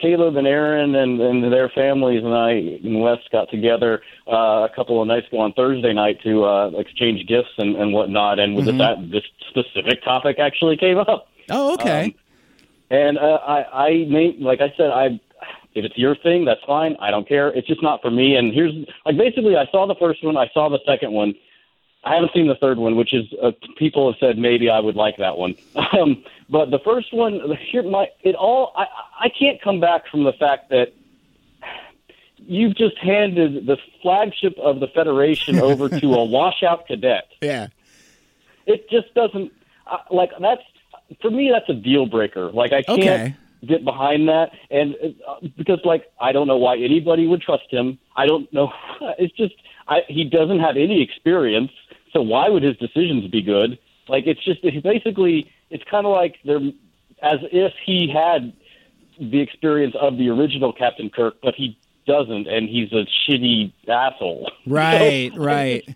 Caleb 0.00 0.36
and 0.36 0.46
Aaron 0.46 0.94
and, 0.94 1.20
and 1.20 1.52
their 1.52 1.68
families 1.68 2.24
and 2.24 2.34
I 2.34 2.50
and 2.52 3.00
Wes 3.00 3.18
got 3.30 3.50
together 3.50 4.00
uh, 4.26 4.66
a 4.66 4.70
couple 4.74 5.00
of 5.02 5.08
nights 5.08 5.26
ago 5.28 5.38
on 5.40 5.52
Thursday 5.52 5.92
night 5.92 6.18
to 6.22 6.44
uh, 6.44 6.70
exchange 6.78 7.26
gifts 7.26 7.50
and, 7.58 7.76
and 7.76 7.92
whatnot. 7.92 8.38
And 8.38 8.56
with 8.56 8.66
Mhm. 8.66 8.78
that, 8.78 9.10
this 9.10 9.24
specific 9.50 10.02
topic 10.02 10.38
actually 10.38 10.76
came 10.76 10.98
up. 10.98 11.28
Oh, 11.50 11.74
okay. 11.74 12.04
Um, 12.04 12.14
and 12.90 13.18
uh, 13.18 13.38
I, 13.46 13.86
I 13.88 14.04
made, 14.08 14.38
like 14.40 14.60
I 14.60 14.72
said, 14.76 14.90
I 14.90 15.20
if 15.74 15.84
it's 15.84 15.98
your 15.98 16.16
thing, 16.16 16.46
that's 16.46 16.62
fine. 16.66 16.96
I 17.00 17.10
don't 17.10 17.28
care. 17.28 17.48
It's 17.48 17.66
just 17.68 17.82
not 17.82 18.00
for 18.00 18.10
me. 18.10 18.34
And 18.36 18.54
here's 18.54 18.72
like 19.04 19.18
basically, 19.18 19.56
I 19.56 19.66
saw 19.70 19.86
the 19.86 19.94
first 19.96 20.24
one, 20.24 20.36
I 20.36 20.48
saw 20.54 20.70
the 20.70 20.78
second 20.86 21.12
one. 21.12 21.34
I 22.02 22.14
haven't 22.14 22.32
seen 22.32 22.46
the 22.46 22.54
third 22.54 22.78
one, 22.78 22.96
which 22.96 23.12
is 23.12 23.24
uh, 23.42 23.50
people 23.76 24.10
have 24.10 24.18
said 24.18 24.38
maybe 24.38 24.70
I 24.70 24.78
would 24.80 24.96
like 24.96 25.18
that 25.18 25.36
one. 25.36 25.54
Um, 25.92 26.24
but 26.48 26.70
the 26.70 26.78
first 26.84 27.12
one, 27.12 27.40
here 27.70 27.82
my 27.82 28.06
it 28.22 28.34
all 28.34 28.72
I 28.76 28.86
I 29.20 29.28
can't 29.28 29.60
come 29.62 29.80
back 29.80 30.02
from 30.10 30.24
the 30.24 30.32
fact 30.32 30.70
that 30.70 30.88
you've 32.36 32.76
just 32.76 32.96
handed 32.98 33.66
the 33.66 33.76
flagship 34.02 34.56
of 34.58 34.80
the 34.80 34.86
Federation 34.88 35.58
over 35.62 35.88
to 35.88 36.14
a 36.14 36.24
washout 36.24 36.86
cadet. 36.86 37.24
Yeah. 37.40 37.68
It 38.66 38.88
just 38.90 39.12
doesn't 39.14 39.52
uh, 39.90 39.98
like 40.10 40.30
that's 40.40 40.62
for 41.20 41.30
me. 41.30 41.50
That's 41.52 41.68
a 41.68 41.80
deal 41.80 42.06
breaker. 42.06 42.50
Like 42.50 42.72
I 42.72 42.82
can't 42.82 42.98
Okay. 42.98 43.36
get 43.66 43.84
behind 43.84 44.28
that, 44.28 44.50
and 44.70 44.94
uh, 45.26 45.36
because 45.56 45.80
like 45.84 46.04
I 46.20 46.32
don't 46.32 46.46
know 46.46 46.56
why 46.56 46.76
anybody 46.76 47.26
would 47.26 47.42
trust 47.42 47.70
him. 47.70 47.98
I 48.16 48.26
don't 48.26 48.52
know. 48.52 48.72
It's 49.18 49.34
just 49.36 49.54
I, 49.88 50.00
he 50.08 50.24
doesn't 50.24 50.58
have 50.58 50.76
any 50.76 51.00
experience, 51.02 51.70
so 52.12 52.20
why 52.22 52.48
would 52.48 52.62
his 52.64 52.76
decisions 52.76 53.30
be 53.30 53.40
good? 53.40 53.78
Like 54.08 54.26
it's 54.26 54.44
just 54.44 54.62
basically 54.82 55.50
it's 55.70 55.84
kind 55.90 56.06
of 56.06 56.12
like 56.12 56.36
they're 56.44 56.60
as 57.22 57.38
if 57.50 57.72
he 57.84 58.08
had 58.12 58.52
the 59.18 59.40
experience 59.40 59.94
of 60.00 60.18
the 60.18 60.28
original 60.28 60.72
Captain 60.72 61.08
Kirk, 61.10 61.34
but 61.42 61.54
he 61.54 61.78
doesn't, 62.06 62.46
and 62.46 62.68
he's 62.68 62.92
a 62.92 63.04
shitty 63.26 63.72
asshole. 63.88 64.50
Right, 64.66 65.32
So, 65.34 65.38
right. 65.40 65.88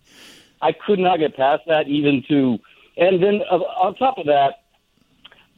I 0.63 0.73
could 0.73 0.99
not 0.99 1.19
get 1.19 1.37
past 1.37 1.63
that, 1.67 1.87
even 1.89 2.25
to, 2.29 2.59
and 2.97 3.23
then 3.23 3.43
uh, 3.51 3.57
on 3.57 3.95
top 3.95 4.19
of 4.19 4.27
that, 4.27 4.63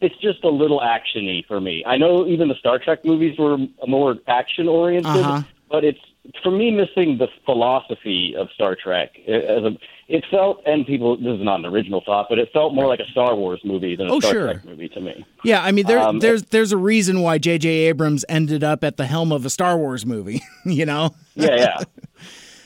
it's 0.00 0.16
just 0.20 0.42
a 0.44 0.48
little 0.48 0.80
actiony 0.80 1.46
for 1.46 1.60
me. 1.60 1.84
I 1.86 1.96
know 1.96 2.26
even 2.26 2.48
the 2.48 2.54
Star 2.56 2.78
Trek 2.78 3.04
movies 3.04 3.38
were 3.38 3.56
more 3.86 4.16
action 4.26 4.68
oriented, 4.68 5.14
Uh-huh. 5.16 5.42
but 5.70 5.84
it's 5.84 6.00
for 6.42 6.50
me 6.50 6.70
missing 6.70 7.18
the 7.18 7.28
philosophy 7.44 8.34
of 8.38 8.48
Star 8.54 8.76
Trek. 8.80 9.10
It, 9.16 9.44
as 9.44 9.64
a, 9.64 9.76
it 10.08 10.24
felt, 10.30 10.62
and 10.66 10.86
people, 10.86 11.16
this 11.16 11.38
is 11.38 11.44
not 11.44 11.60
an 11.60 11.66
original 11.66 12.02
thought, 12.04 12.26
but 12.28 12.38
it 12.38 12.50
felt 12.52 12.74
more 12.74 12.86
like 12.86 13.00
a 13.00 13.06
Star 13.10 13.34
Wars 13.34 13.60
movie 13.64 13.96
than 13.96 14.06
a 14.08 14.12
Oh, 14.14 14.20
Star 14.20 14.32
sure. 14.32 14.52
Trek 14.54 14.64
movie 14.64 14.88
to 14.90 15.00
me. 15.00 15.24
Yeah, 15.44 15.62
I 15.62 15.72
mean, 15.72 15.86
there, 15.86 15.98
Um, 15.98 16.20
there's 16.20 16.42
there's 16.44 16.72
a 16.72 16.76
reason 16.76 17.20
why 17.22 17.38
J.J. 17.38 17.68
Abrams 17.68 18.24
ended 18.28 18.62
up 18.62 18.84
at 18.84 18.96
the 18.96 19.06
helm 19.06 19.32
of 19.32 19.44
a 19.44 19.50
Star 19.50 19.76
Wars 19.76 20.06
movie. 20.06 20.42
you 20.64 20.86
know? 20.86 21.14
yeah, 21.34 21.56
yeah. 21.56 21.78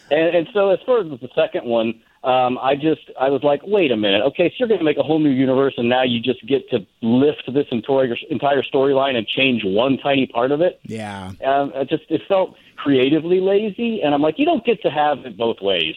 And, 0.08 0.36
and 0.36 0.48
so 0.54 0.70
as 0.70 0.78
far 0.86 1.00
as 1.00 1.06
the 1.20 1.28
second 1.34 1.64
one, 1.64 2.00
um, 2.27 2.59
I 2.61 2.74
just 2.74 3.03
I 3.20 3.28
was 3.31 3.43
like, 3.44 3.61
wait 3.65 3.93
a 3.93 3.97
minute, 3.97 4.20
okay, 4.23 4.48
so 4.51 4.55
you're 4.59 4.69
going 4.69 4.81
to 4.81 4.85
make 4.85 4.97
a 4.98 5.03
whole 5.03 5.20
new 5.20 5.31
universe, 5.31 5.74
and 5.77 5.89
now 5.89 6.03
you 6.03 6.19
just 6.20 6.44
get 6.47 6.69
to 6.70 6.85
lift 7.01 7.44
this 7.55 7.66
entire 7.70 8.16
entire 8.31 8.62
storyline 8.62 9.15
and 9.16 9.27
change 9.27 9.62
one 9.65 9.97
tiny 9.98 10.27
part 10.27 10.51
of 10.51 10.61
it. 10.61 10.81
Yeah. 10.85 11.32
Um, 11.44 11.73
it 11.74 11.89
just 11.89 12.03
it 12.11 12.23
felt 12.27 12.57
creatively 12.77 13.40
lazy, 13.40 14.03
and 14.03 14.12
I'm 14.15 14.23
like, 14.23 14.39
you 14.40 14.44
don't 14.44 14.65
get 14.65 14.82
to 14.82 14.90
have 14.90 15.19
it 15.24 15.36
both 15.36 15.61
ways. 15.61 15.94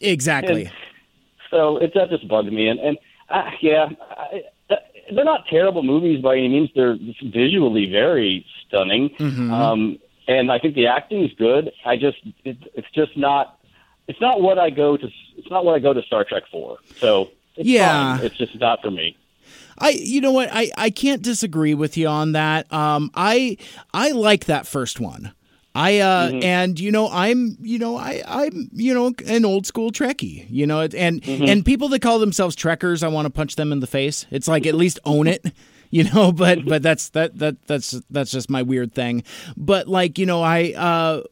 Exactly. 0.00 0.64
And 0.64 0.72
so 1.50 1.76
it 1.76 1.92
that 1.94 2.08
just 2.10 2.26
bugged 2.26 2.52
me, 2.52 2.68
and 2.68 2.80
and 2.80 2.98
uh, 3.28 3.50
yeah, 3.60 3.88
I, 4.00 4.42
uh, 4.70 4.76
they're 5.14 5.24
not 5.24 5.44
terrible 5.48 5.82
movies 5.82 6.22
by 6.22 6.36
any 6.36 6.48
means. 6.48 6.70
They're 6.74 6.96
visually 7.22 7.90
very 7.90 8.44
stunning, 8.66 9.10
Mhm. 9.18 9.50
um, 9.52 9.98
and 10.26 10.50
I 10.50 10.58
think 10.58 10.74
the 10.74 10.86
acting 10.86 11.22
is 11.22 11.32
good. 11.38 11.70
I 11.84 11.96
just 11.96 12.18
it, 12.44 12.56
it's 12.74 12.90
just 12.94 13.16
not 13.16 13.55
it's 14.08 14.20
not 14.20 14.40
what 14.40 14.58
I 14.58 14.70
go 14.70 14.96
to 14.96 15.08
it's 15.36 15.50
not 15.50 15.64
what 15.64 15.74
I 15.74 15.78
go 15.78 15.92
to 15.92 16.02
Star 16.02 16.24
Trek 16.24 16.44
for. 16.50 16.78
So 16.98 17.30
it's 17.56 17.68
Yeah. 17.68 18.16
fine. 18.16 18.24
it's 18.26 18.36
just 18.36 18.58
not 18.60 18.80
for 18.82 18.90
me. 18.90 19.16
I 19.78 19.90
you 19.90 20.20
know 20.20 20.32
what 20.32 20.48
I 20.52 20.70
I 20.76 20.90
can't 20.90 21.22
disagree 21.22 21.74
with 21.74 21.96
you 21.96 22.08
on 22.08 22.32
that. 22.32 22.70
Um 22.72 23.10
I 23.14 23.56
I 23.92 24.10
like 24.12 24.46
that 24.46 24.66
first 24.66 25.00
one. 25.00 25.32
I 25.74 25.98
uh 25.98 26.30
Mhm. 26.30 26.42
and 26.44 26.80
you 26.80 26.90
know 26.90 27.08
I'm 27.10 27.58
you 27.60 27.78
know 27.78 27.96
I 27.98 28.22
I'm 28.26 28.70
you 28.72 28.94
know 28.94 29.12
an 29.26 29.44
old 29.44 29.66
school 29.66 29.90
Trekkie, 29.92 30.46
you 30.48 30.66
know, 30.66 30.80
and 30.80 31.20
Mhm. 31.22 31.48
and 31.48 31.64
people 31.64 31.88
that 31.88 32.00
call 32.00 32.18
themselves 32.18 32.56
Trekkers, 32.56 33.02
I 33.02 33.08
want 33.08 33.26
to 33.26 33.30
punch 33.30 33.56
them 33.56 33.72
in 33.72 33.80
the 33.80 33.86
face. 33.86 34.24
It's 34.30 34.48
like 34.48 34.66
at 34.66 34.74
least 34.74 34.98
own 35.04 35.26
it. 35.26 35.44
You 35.88 36.02
know, 36.02 36.32
but 36.42 36.66
but 36.66 36.82
that's 36.82 37.10
that 37.10 37.38
that 37.38 37.64
that's 37.68 37.92
that's 38.10 38.32
just 38.32 38.50
my 38.50 38.62
weird 38.62 38.92
thing. 38.92 39.22
But 39.56 39.86
like, 39.86 40.18
you 40.18 40.26
know, 40.26 40.42
I 40.42 40.72
uh 40.76 41.22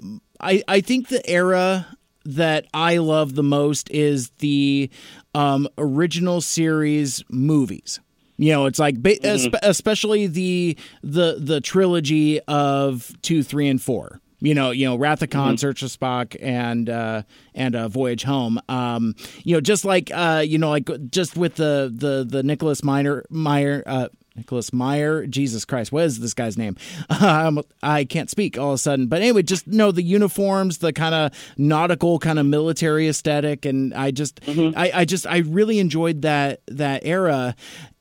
I 0.41 0.63
I 0.69 0.81
think 0.81 1.09
the 1.09 1.29
era 1.29 1.89
that 2.25 2.67
I 2.75 2.99
love 2.99 3.35
the 3.35 3.43
most 3.43 3.91
is 3.91 4.31
the 4.39 4.91
um, 5.35 5.69
original 5.79 6.41
series 6.41 7.23
movies. 7.29 8.01
You 8.37 8.51
know, 8.53 8.67
it's 8.67 8.79
like 8.81 8.97
Mhm. 8.97 9.55
especially 9.63 10.27
the 10.27 10.77
the 11.03 11.37
the 11.39 11.61
trilogy 11.61 12.41
of 12.43 13.13
two, 13.23 13.43
three, 13.43 13.69
and 13.69 13.81
four. 13.81 14.21
You 14.41 14.55
know, 14.55 14.73
you 14.73 14.85
know, 14.87 14.97
Wrath 14.97 15.23
of 15.23 15.31
Khan, 15.31 15.55
Mhm. 15.55 15.59
Search 15.61 15.83
of 15.83 15.91
Spock, 15.91 16.37
and 16.43 16.91
uh, 16.91 17.23
and 17.55 17.75
uh, 17.77 17.89
Voyage 17.89 18.25
Home. 18.25 18.61
Um, 18.69 19.15
you 19.45 19.55
know, 19.55 19.61
just 19.61 19.85
like 19.85 20.11
uh, 20.13 20.43
you 20.47 20.59
know, 20.59 20.69
like 20.71 20.91
just 21.11 21.37
with 21.37 21.55
the 21.55 21.93
the 21.95 22.27
the 22.29 22.43
Nicholas 22.43 22.83
Meyer 22.83 23.25
Meyer. 23.31 23.83
Uh, 23.87 24.09
Nicholas 24.37 24.73
Meyer, 24.73 25.27
Jesus 25.27 25.65
Christ, 25.65 25.93
what 25.93 26.05
is 26.05 26.19
this 26.21 26.35
guy's 26.35 26.59
name? 26.59 26.77
Um, 27.25 27.63
I 27.83 28.05
can't 28.05 28.29
speak 28.29 28.59
all 28.59 28.71
of 28.71 28.75
a 28.75 28.79
sudden. 28.79 29.07
But 29.07 29.23
anyway, 29.23 29.43
just 29.43 29.67
know 29.67 29.93
the 29.93 30.03
uniforms, 30.03 30.79
the 30.79 30.93
kind 30.93 31.15
of 31.15 31.33
nautical, 31.57 32.19
kind 32.19 32.39
of 32.39 32.45
military 32.45 33.09
aesthetic, 33.09 33.65
and 33.65 33.95
I 33.95 34.11
just, 34.11 34.41
I, 34.47 34.91
I 34.95 35.05
just, 35.05 35.27
I 35.27 35.39
really 35.39 35.79
enjoyed 35.79 36.23
that 36.23 36.61
that 36.67 37.03
era. 37.05 37.55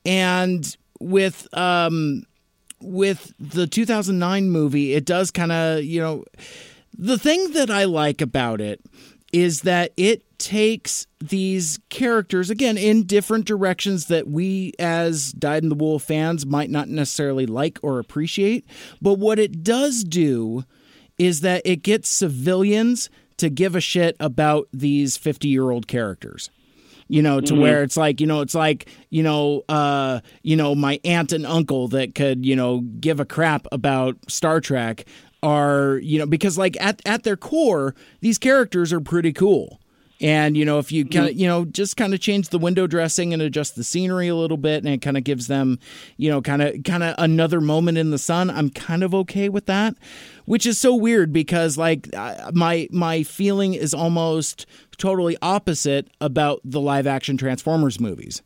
And 0.04 0.76
with 1.00 1.46
um, 1.56 2.24
with 2.80 3.32
the 3.38 3.66
2009 3.66 4.50
movie, 4.50 4.94
it 4.94 5.04
does 5.04 5.30
kind 5.30 5.52
of, 5.52 5.84
you 5.84 6.00
know, 6.00 6.24
the 6.96 7.18
thing 7.18 7.52
that 7.52 7.70
I 7.70 7.84
like 7.84 8.20
about 8.20 8.60
it 8.60 8.80
is 9.32 9.62
that 9.62 9.92
it 9.96 10.23
takes 10.44 11.06
these 11.20 11.78
characters 11.88 12.50
again 12.50 12.76
in 12.76 13.04
different 13.06 13.46
directions 13.46 14.06
that 14.08 14.28
we 14.28 14.74
as 14.78 15.32
Dyed 15.32 15.62
in 15.62 15.70
the 15.70 15.74
Wool 15.74 15.98
fans 15.98 16.44
might 16.44 16.68
not 16.68 16.86
necessarily 16.88 17.46
like 17.46 17.78
or 17.82 17.98
appreciate. 17.98 18.66
But 19.00 19.14
what 19.18 19.38
it 19.38 19.62
does 19.64 20.04
do 20.04 20.64
is 21.16 21.40
that 21.40 21.62
it 21.64 21.76
gets 21.82 22.10
civilians 22.10 23.08
to 23.38 23.48
give 23.48 23.74
a 23.74 23.80
shit 23.80 24.16
about 24.20 24.68
these 24.72 25.16
50 25.16 25.48
year 25.48 25.70
old 25.70 25.86
characters 25.88 26.50
you 27.08 27.20
know 27.20 27.40
to 27.40 27.52
Mhm. 27.54 27.60
where 27.60 27.82
it's 27.82 27.96
like 27.96 28.20
you 28.20 28.26
know 28.26 28.40
it's 28.40 28.54
like 28.54 28.88
you 29.10 29.22
know 29.22 29.62
uh 29.68 30.20
you 30.42 30.56
know 30.56 30.74
my 30.74 30.98
aunt 31.04 31.32
and 31.32 31.44
uncle 31.44 31.88
that 31.88 32.14
could 32.14 32.46
you 32.46 32.56
know 32.56 32.80
give 33.00 33.20
a 33.20 33.24
crap 33.26 33.66
about 33.72 34.16
star 34.28 34.58
trek 34.60 35.04
are 35.42 35.98
you 36.02 36.18
know 36.18 36.24
because 36.26 36.56
like 36.56 36.76
at 36.80 37.02
at 37.04 37.22
their 37.24 37.36
core 37.36 37.94
these 38.20 38.38
characters 38.38 38.90
are 38.92 39.00
pretty 39.00 39.32
cool 39.34 39.78
and 40.20 40.56
you 40.56 40.64
know 40.64 40.78
if 40.78 40.92
you 40.92 41.04
mm-hmm. 41.04 41.18
kind 41.18 41.30
of 41.30 41.36
you 41.36 41.46
know 41.46 41.64
just 41.64 41.96
kind 41.96 42.14
of 42.14 42.20
change 42.20 42.48
the 42.48 42.58
window 42.58 42.86
dressing 42.86 43.32
and 43.32 43.42
adjust 43.42 43.76
the 43.76 43.84
scenery 43.84 44.28
a 44.28 44.34
little 44.34 44.56
bit 44.56 44.84
and 44.84 44.92
it 44.92 45.02
kind 45.02 45.16
of 45.16 45.24
gives 45.24 45.46
them 45.46 45.78
you 46.16 46.30
know 46.30 46.40
kind 46.40 46.62
of 46.62 46.82
kind 46.84 47.02
of 47.02 47.14
another 47.18 47.60
moment 47.60 47.98
in 47.98 48.10
the 48.10 48.18
sun 48.18 48.50
i'm 48.50 48.70
kind 48.70 49.02
of 49.02 49.14
okay 49.14 49.48
with 49.48 49.66
that 49.66 49.94
which 50.44 50.66
is 50.66 50.78
so 50.78 50.94
weird 50.94 51.32
because 51.32 51.76
like 51.76 52.08
my 52.52 52.88
my 52.90 53.22
feeling 53.22 53.74
is 53.74 53.92
almost 53.92 54.66
totally 54.96 55.36
opposite 55.42 56.08
about 56.20 56.60
the 56.64 56.80
live 56.80 57.06
action 57.06 57.36
transformers 57.36 57.98
movies 57.98 58.42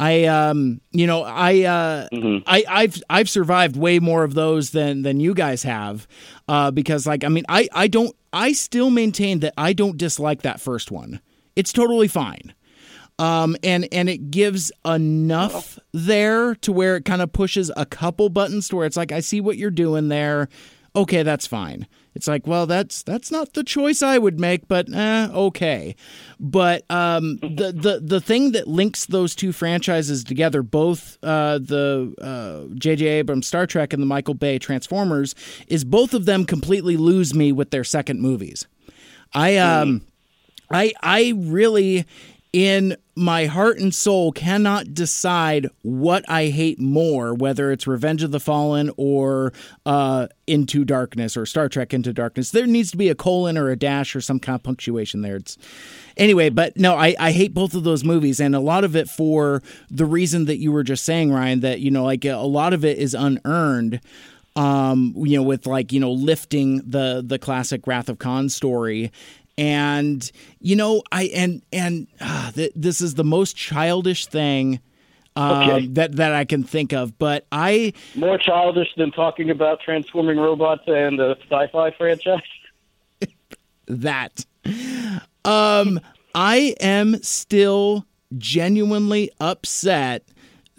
I 0.00 0.24
um 0.24 0.80
you 0.92 1.06
know 1.06 1.22
I 1.22 1.62
uh 1.64 2.08
I 2.46 2.64
I've 2.68 3.02
I've 3.10 3.28
survived 3.28 3.76
way 3.76 3.98
more 3.98 4.24
of 4.24 4.32
those 4.34 4.70
than 4.70 5.02
than 5.02 5.20
you 5.20 5.34
guys 5.34 5.62
have 5.64 6.08
uh 6.48 6.70
because 6.70 7.06
like 7.06 7.22
I 7.22 7.28
mean 7.28 7.44
I 7.48 7.68
I 7.72 7.86
don't 7.86 8.16
I 8.32 8.52
still 8.52 8.90
maintain 8.90 9.40
that 9.40 9.52
I 9.58 9.74
don't 9.74 9.98
dislike 9.98 10.42
that 10.42 10.60
first 10.60 10.90
one. 10.90 11.20
It's 11.54 11.72
totally 11.72 12.08
fine. 12.08 12.54
Um 13.18 13.56
and 13.62 13.86
and 13.92 14.08
it 14.08 14.30
gives 14.30 14.72
enough 14.86 15.78
there 15.92 16.54
to 16.56 16.72
where 16.72 16.96
it 16.96 17.04
kind 17.04 17.20
of 17.20 17.30
pushes 17.32 17.70
a 17.76 17.84
couple 17.84 18.30
buttons 18.30 18.68
to 18.70 18.76
where 18.76 18.86
it's 18.86 18.96
like 18.96 19.12
I 19.12 19.20
see 19.20 19.42
what 19.42 19.58
you're 19.58 19.70
doing 19.70 20.08
there. 20.08 20.48
Okay, 20.96 21.22
that's 21.22 21.46
fine. 21.46 21.86
It's 22.14 22.26
like, 22.26 22.46
well, 22.46 22.66
that's 22.66 23.02
that's 23.02 23.30
not 23.30 23.52
the 23.52 23.62
choice 23.62 24.02
I 24.02 24.18
would 24.18 24.40
make, 24.40 24.66
but 24.66 24.92
eh, 24.92 25.28
okay. 25.32 25.94
But 26.40 26.84
um, 26.90 27.36
the 27.36 27.72
the 27.72 28.00
the 28.02 28.20
thing 28.20 28.52
that 28.52 28.66
links 28.66 29.06
those 29.06 29.36
two 29.36 29.52
franchises 29.52 30.24
together, 30.24 30.62
both 30.62 31.18
uh, 31.22 31.58
the 31.58 32.14
uh, 32.20 32.74
J.J. 32.74 33.06
Abrams 33.06 33.46
Star 33.46 33.66
Trek 33.66 33.92
and 33.92 34.02
the 34.02 34.06
Michael 34.06 34.34
Bay 34.34 34.58
Transformers, 34.58 35.34
is 35.68 35.84
both 35.84 36.12
of 36.12 36.24
them 36.24 36.44
completely 36.44 36.96
lose 36.96 37.32
me 37.34 37.52
with 37.52 37.70
their 37.70 37.84
second 37.84 38.20
movies. 38.20 38.66
I 39.32 39.58
um, 39.58 40.02
I 40.70 40.92
I 41.02 41.34
really 41.36 42.06
in 42.52 42.96
my 43.14 43.46
heart 43.46 43.78
and 43.78 43.94
soul 43.94 44.32
cannot 44.32 44.94
decide 44.94 45.68
what 45.82 46.28
I 46.28 46.46
hate 46.46 46.80
more, 46.80 47.34
whether 47.34 47.70
it's 47.70 47.86
Revenge 47.86 48.22
of 48.22 48.30
the 48.30 48.40
Fallen 48.40 48.90
or 48.96 49.52
uh, 49.86 50.28
Into 50.46 50.84
Darkness 50.84 51.36
or 51.36 51.46
Star 51.46 51.68
Trek 51.68 51.94
Into 51.94 52.12
Darkness. 52.12 52.50
There 52.50 52.66
needs 52.66 52.90
to 52.90 52.96
be 52.96 53.08
a 53.08 53.14
colon 53.14 53.56
or 53.56 53.70
a 53.70 53.76
dash 53.76 54.16
or 54.16 54.20
some 54.20 54.40
kind 54.40 54.56
of 54.56 54.62
punctuation 54.62 55.22
there. 55.22 55.36
It's 55.36 55.58
anyway, 56.16 56.48
but 56.48 56.76
no, 56.76 56.96
I, 56.96 57.14
I 57.20 57.32
hate 57.32 57.54
both 57.54 57.74
of 57.74 57.84
those 57.84 58.04
movies, 58.04 58.40
and 58.40 58.54
a 58.56 58.60
lot 58.60 58.84
of 58.84 58.96
it 58.96 59.08
for 59.08 59.62
the 59.90 60.06
reason 60.06 60.46
that 60.46 60.58
you 60.58 60.72
were 60.72 60.84
just 60.84 61.04
saying, 61.04 61.32
Ryan. 61.32 61.60
That 61.60 61.80
you 61.80 61.90
know, 61.90 62.04
like 62.04 62.24
a 62.24 62.36
lot 62.36 62.72
of 62.72 62.84
it 62.84 62.98
is 62.98 63.14
unearned 63.14 64.00
um, 64.56 65.14
you 65.16 65.36
know, 65.36 65.42
with 65.42 65.66
like 65.66 65.92
you 65.92 66.00
know 66.00 66.12
lifting 66.12 66.78
the 66.78 67.22
the 67.24 67.38
classic 67.38 67.86
Wrath 67.86 68.08
of 68.08 68.18
Khan 68.18 68.48
story, 68.48 69.12
and 69.60 70.32
you 70.58 70.74
know, 70.74 71.02
I 71.12 71.24
and 71.34 71.62
and 71.70 72.06
uh, 72.18 72.50
th- 72.52 72.72
this 72.74 73.02
is 73.02 73.14
the 73.14 73.24
most 73.24 73.54
childish 73.56 74.26
thing. 74.26 74.80
Um, 75.36 75.52
Okay. 75.52 75.86
that 75.88 76.16
that 76.16 76.32
I 76.32 76.44
can 76.44 76.64
think 76.64 76.92
of, 76.92 77.16
but 77.18 77.46
I 77.52 77.92
More 78.16 78.38
childish 78.38 78.88
than 78.96 79.12
talking 79.12 79.50
about 79.50 79.80
transforming 79.80 80.38
robots 80.38 80.82
and 80.86 81.18
the 81.18 81.36
sci-fi 81.48 81.90
franchise. 81.92 82.40
that 83.86 84.46
um 85.44 86.00
I 86.34 86.74
am 86.80 87.22
still 87.22 88.06
genuinely 88.38 89.30
upset 89.40 90.24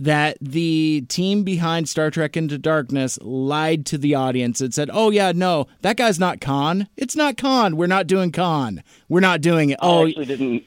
that 0.02 0.38
the 0.41 1.06
team 1.10 1.44
behind 1.44 1.88
Star 1.88 2.10
Trek 2.10 2.36
Into 2.36 2.57
Darkness 2.57 3.19
lied 3.22 3.86
to 3.88 3.98
the 3.98 4.15
audience 4.15 4.60
and 4.61 4.73
said, 4.73 4.90
"Oh 4.91 5.10
yeah, 5.11 5.32
no, 5.34 5.68
that 5.82 5.95
guy's 5.98 6.19
not 6.19 6.41
Khan. 6.41 6.88
It's 6.98 7.15
not 7.15 7.38
Khan. 7.38 7.78
We're 7.78 7.88
not 7.88 8.07
doing 8.07 8.32
Khan. 8.32 8.84
We're 9.10 9.19
not 9.19 9.41
doing 9.41 9.69
it." 9.69 9.80
I 9.82 9.88
Oh, 9.88 10.07
actually 10.07 10.26
didn't. 10.26 10.64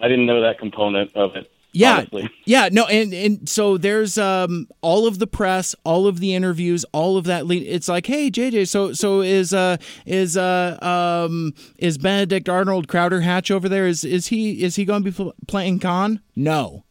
I 0.00 0.08
didn't 0.08 0.26
know 0.26 0.40
that 0.40 0.58
component 0.58 1.14
of 1.16 1.34
it. 1.36 1.50
yeah, 1.72 1.96
honestly. 1.98 2.30
yeah, 2.46 2.68
no, 2.72 2.86
and 2.86 3.12
and 3.12 3.48
so 3.48 3.76
there's 3.76 4.16
um 4.16 4.68
all 4.80 5.06
of 5.06 5.18
the 5.18 5.26
press, 5.26 5.74
all 5.84 6.06
of 6.06 6.18
the 6.20 6.34
interviews, 6.34 6.84
all 6.92 7.16
of 7.18 7.24
that. 7.24 7.46
Lead, 7.46 7.64
it's 7.64 7.88
like, 7.88 8.06
hey, 8.06 8.30
JJ, 8.30 8.68
so 8.68 8.92
so 8.94 9.20
is 9.20 9.52
uh 9.52 9.76
is 10.06 10.36
uh 10.36 10.78
um 10.80 11.52
is 11.78 11.98
Benedict 11.98 12.48
Arnold 12.48 12.88
Crowder 12.88 13.20
Hatch 13.20 13.50
over 13.50 13.68
there? 13.68 13.86
Is 13.86 14.02
is 14.02 14.28
he 14.28 14.62
is 14.62 14.76
he 14.76 14.84
going 14.86 15.02
to 15.04 15.10
be 15.10 15.14
pl- 15.14 15.34
playing 15.46 15.80
Khan? 15.80 16.20
No, 16.34 16.84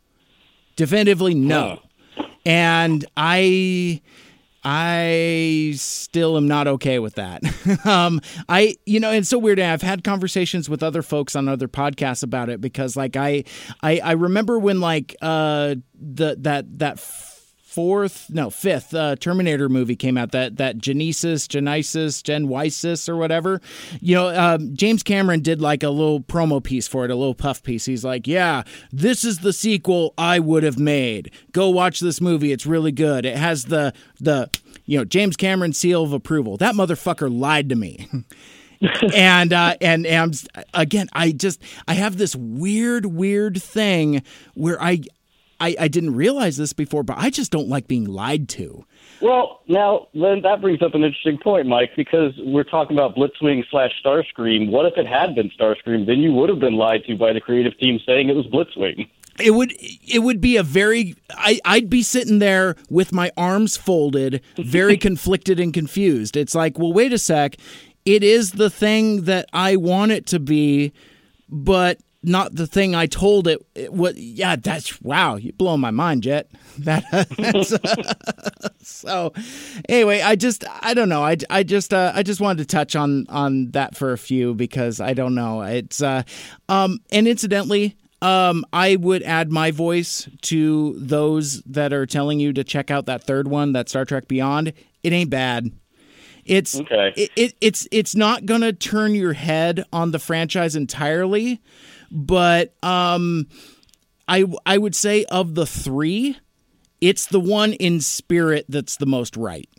definitively 0.75 1.33
no. 1.33 1.79
And 2.47 3.05
I 3.17 4.01
I 4.63 5.73
still 5.75 6.35
am 6.35 6.47
not 6.47 6.67
okay 6.67 6.99
with 6.99 7.15
that. 7.15 7.41
um, 7.85 8.19
I, 8.49 8.75
you 8.85 8.99
know, 8.99 9.11
it's 9.11 9.29
so 9.29 9.37
weird. 9.37 9.59
I've 9.59 9.81
had 9.81 10.03
conversations 10.03 10.69
with 10.69 10.83
other 10.83 11.01
folks 11.01 11.35
on 11.35 11.47
other 11.47 11.67
podcasts 11.67 12.23
about 12.23 12.49
it 12.49 12.59
because, 12.59 12.97
like, 12.97 13.15
I, 13.15 13.45
I, 13.81 13.99
I 13.99 14.11
remember 14.13 14.59
when 14.59 14.81
like 14.81 15.15
uh, 15.21 15.75
the 15.93 16.35
that 16.39 16.79
that 16.79 16.99
fourth, 17.77 18.31
no, 18.31 18.49
fifth 18.49 18.91
uh, 18.95 19.15
Terminator 19.17 19.69
movie 19.69 19.95
came 19.95 20.17
out. 20.17 20.31
That 20.31 20.57
that 20.57 20.79
Genesis, 20.79 21.47
Genesis, 21.47 22.23
Gen 22.23 22.47
Wysis, 22.47 23.07
or 23.07 23.15
whatever. 23.15 23.61
You 24.01 24.15
know, 24.15 24.29
um, 24.29 24.75
James 24.75 25.03
Cameron 25.03 25.41
did 25.41 25.61
like 25.61 25.83
a 25.83 25.91
little 25.91 26.19
promo 26.19 26.63
piece 26.63 26.87
for 26.87 27.05
it, 27.05 27.11
a 27.11 27.15
little 27.15 27.35
puff 27.35 27.61
piece. 27.61 27.85
He's 27.85 28.03
like, 28.03 28.25
"Yeah, 28.25 28.63
this 28.91 29.23
is 29.23 29.39
the 29.39 29.53
sequel 29.53 30.15
I 30.17 30.39
would 30.39 30.63
have 30.63 30.79
made. 30.79 31.29
Go 31.51 31.69
watch 31.69 31.99
this 31.99 32.19
movie. 32.19 32.51
It's 32.51 32.65
really 32.65 32.91
good. 32.91 33.27
It 33.27 33.37
has 33.37 33.65
the 33.65 33.93
the 34.19 34.49
you 34.87 34.97
know 34.97 35.05
James 35.05 35.37
Cameron 35.37 35.73
seal 35.73 36.03
of 36.03 36.13
approval." 36.13 36.57
That 36.57 36.73
motherfucker 36.73 37.29
lied 37.31 37.69
to 37.69 37.75
me. 37.75 38.07
and 39.13 39.53
uh, 39.53 39.75
and 39.81 40.05
and 40.07 40.47
again, 40.73 41.09
I 41.13 41.31
just 41.31 41.61
I 41.87 41.93
have 41.93 42.17
this 42.17 42.35
weird, 42.35 43.05
weird 43.05 43.61
thing 43.61 44.23
where 44.55 44.81
I, 44.81 45.01
I 45.59 45.75
I 45.79 45.87
didn't 45.87 46.15
realize 46.15 46.57
this 46.57 46.73
before, 46.73 47.03
but 47.03 47.17
I 47.17 47.29
just 47.29 47.51
don't 47.51 47.67
like 47.67 47.87
being 47.87 48.05
lied 48.05 48.49
to. 48.49 48.85
Well, 49.21 49.61
now 49.67 50.07
then 50.13 50.41
that 50.41 50.61
brings 50.61 50.81
up 50.81 50.93
an 50.93 51.03
interesting 51.03 51.37
point, 51.37 51.67
Mike, 51.67 51.91
because 51.95 52.33
we're 52.37 52.63
talking 52.63 52.95
about 52.95 53.15
Blitzwing 53.15 53.63
slash 53.69 53.91
Starscream. 54.03 54.69
What 54.69 54.85
if 54.85 54.97
it 54.97 55.07
had 55.07 55.35
been 55.35 55.49
Starscream? 55.49 56.05
Then 56.05 56.19
you 56.19 56.31
would 56.33 56.49
have 56.49 56.59
been 56.59 56.75
lied 56.75 57.03
to 57.05 57.17
by 57.17 57.33
the 57.33 57.41
creative 57.41 57.77
team 57.79 57.99
saying 58.05 58.29
it 58.29 58.35
was 58.35 58.45
Blitzwing. 58.47 59.09
It 59.39 59.51
would 59.51 59.73
it 59.79 60.19
would 60.19 60.41
be 60.41 60.57
a 60.57 60.63
very 60.63 61.15
I 61.29 61.59
I'd 61.65 61.89
be 61.89 62.03
sitting 62.03 62.39
there 62.39 62.75
with 62.89 63.11
my 63.11 63.31
arms 63.37 63.77
folded, 63.77 64.41
very 64.57 64.97
conflicted 65.07 65.59
and 65.59 65.73
confused. 65.73 66.35
It's 66.37 66.55
like, 66.55 66.77
well, 66.77 66.93
wait 66.93 67.13
a 67.13 67.17
sec, 67.17 67.57
it 68.05 68.23
is 68.23 68.51
the 68.51 68.69
thing 68.69 69.23
that 69.23 69.49
I 69.51 69.75
want 69.75 70.11
it 70.11 70.25
to 70.27 70.39
be, 70.39 70.93
but 71.49 71.99
not 72.27 72.53
the 72.55 72.67
thing 72.67 72.93
I 72.93 73.07
told 73.07 73.47
it. 73.47 73.65
it 73.73 73.91
what? 73.93 74.15
Yeah, 74.17 74.55
that's 74.55 75.01
wow. 75.01 75.35
You 75.35 75.53
blow 75.53 75.77
my 75.77 75.91
mind, 75.91 76.23
Jet. 76.23 76.51
That 76.79 77.03
that's, 77.37 77.73
so. 78.87 79.33
Anyway, 79.89 80.21
I 80.21 80.35
just 80.35 80.63
I 80.83 80.93
don't 80.93 81.09
know. 81.09 81.23
I, 81.23 81.37
I 81.49 81.63
just 81.63 81.91
uh, 81.93 82.11
I 82.13 82.21
just 82.21 82.39
wanted 82.39 82.59
to 82.59 82.65
touch 82.65 82.95
on 82.95 83.25
on 83.29 83.71
that 83.71 83.95
for 83.95 84.11
a 84.11 84.17
few 84.17 84.53
because 84.53 84.99
I 85.01 85.13
don't 85.13 85.33
know. 85.33 85.61
It's 85.63 86.01
uh 86.03 86.21
um 86.69 86.99
and 87.11 87.27
incidentally. 87.27 87.95
Um, 88.19 88.65
I 88.73 88.95
would 88.95 89.21
add 89.21 89.51
my 89.51 89.69
voice 89.69 90.27
to 90.41 90.95
those 90.97 91.61
that 91.67 91.93
are 91.93 92.07
telling 92.07 92.39
you 92.39 92.51
to 92.53 92.63
check 92.63 92.89
out 92.89 93.05
that 93.05 93.23
third 93.23 93.47
one, 93.47 93.73
that 93.73 93.89
Star 93.89 94.05
Trek 94.05 94.27
Beyond. 94.27 94.73
It 95.03 95.13
ain't 95.13 95.29
bad. 95.29 95.71
It's 96.43 96.79
Okay. 96.79 97.13
it, 97.15 97.29
it 97.35 97.53
it's 97.61 97.87
it's 97.91 98.15
not 98.15 98.45
gonna 98.47 98.73
turn 98.73 99.13
your 99.13 99.33
head 99.33 99.83
on 99.93 100.11
the 100.11 100.19
franchise 100.19 100.75
entirely, 100.75 101.61
but 102.11 102.73
um, 102.83 103.47
I 104.27 104.45
I 104.65 104.77
would 104.77 104.95
say 104.95 105.25
of 105.25 105.55
the 105.55 105.65
three, 105.65 106.37
it's 107.01 107.25
the 107.25 107.39
one 107.39 107.73
in 107.73 108.01
spirit 108.01 108.65
that's 108.69 108.97
the 108.97 109.05
most 109.05 109.37
right. 109.37 109.69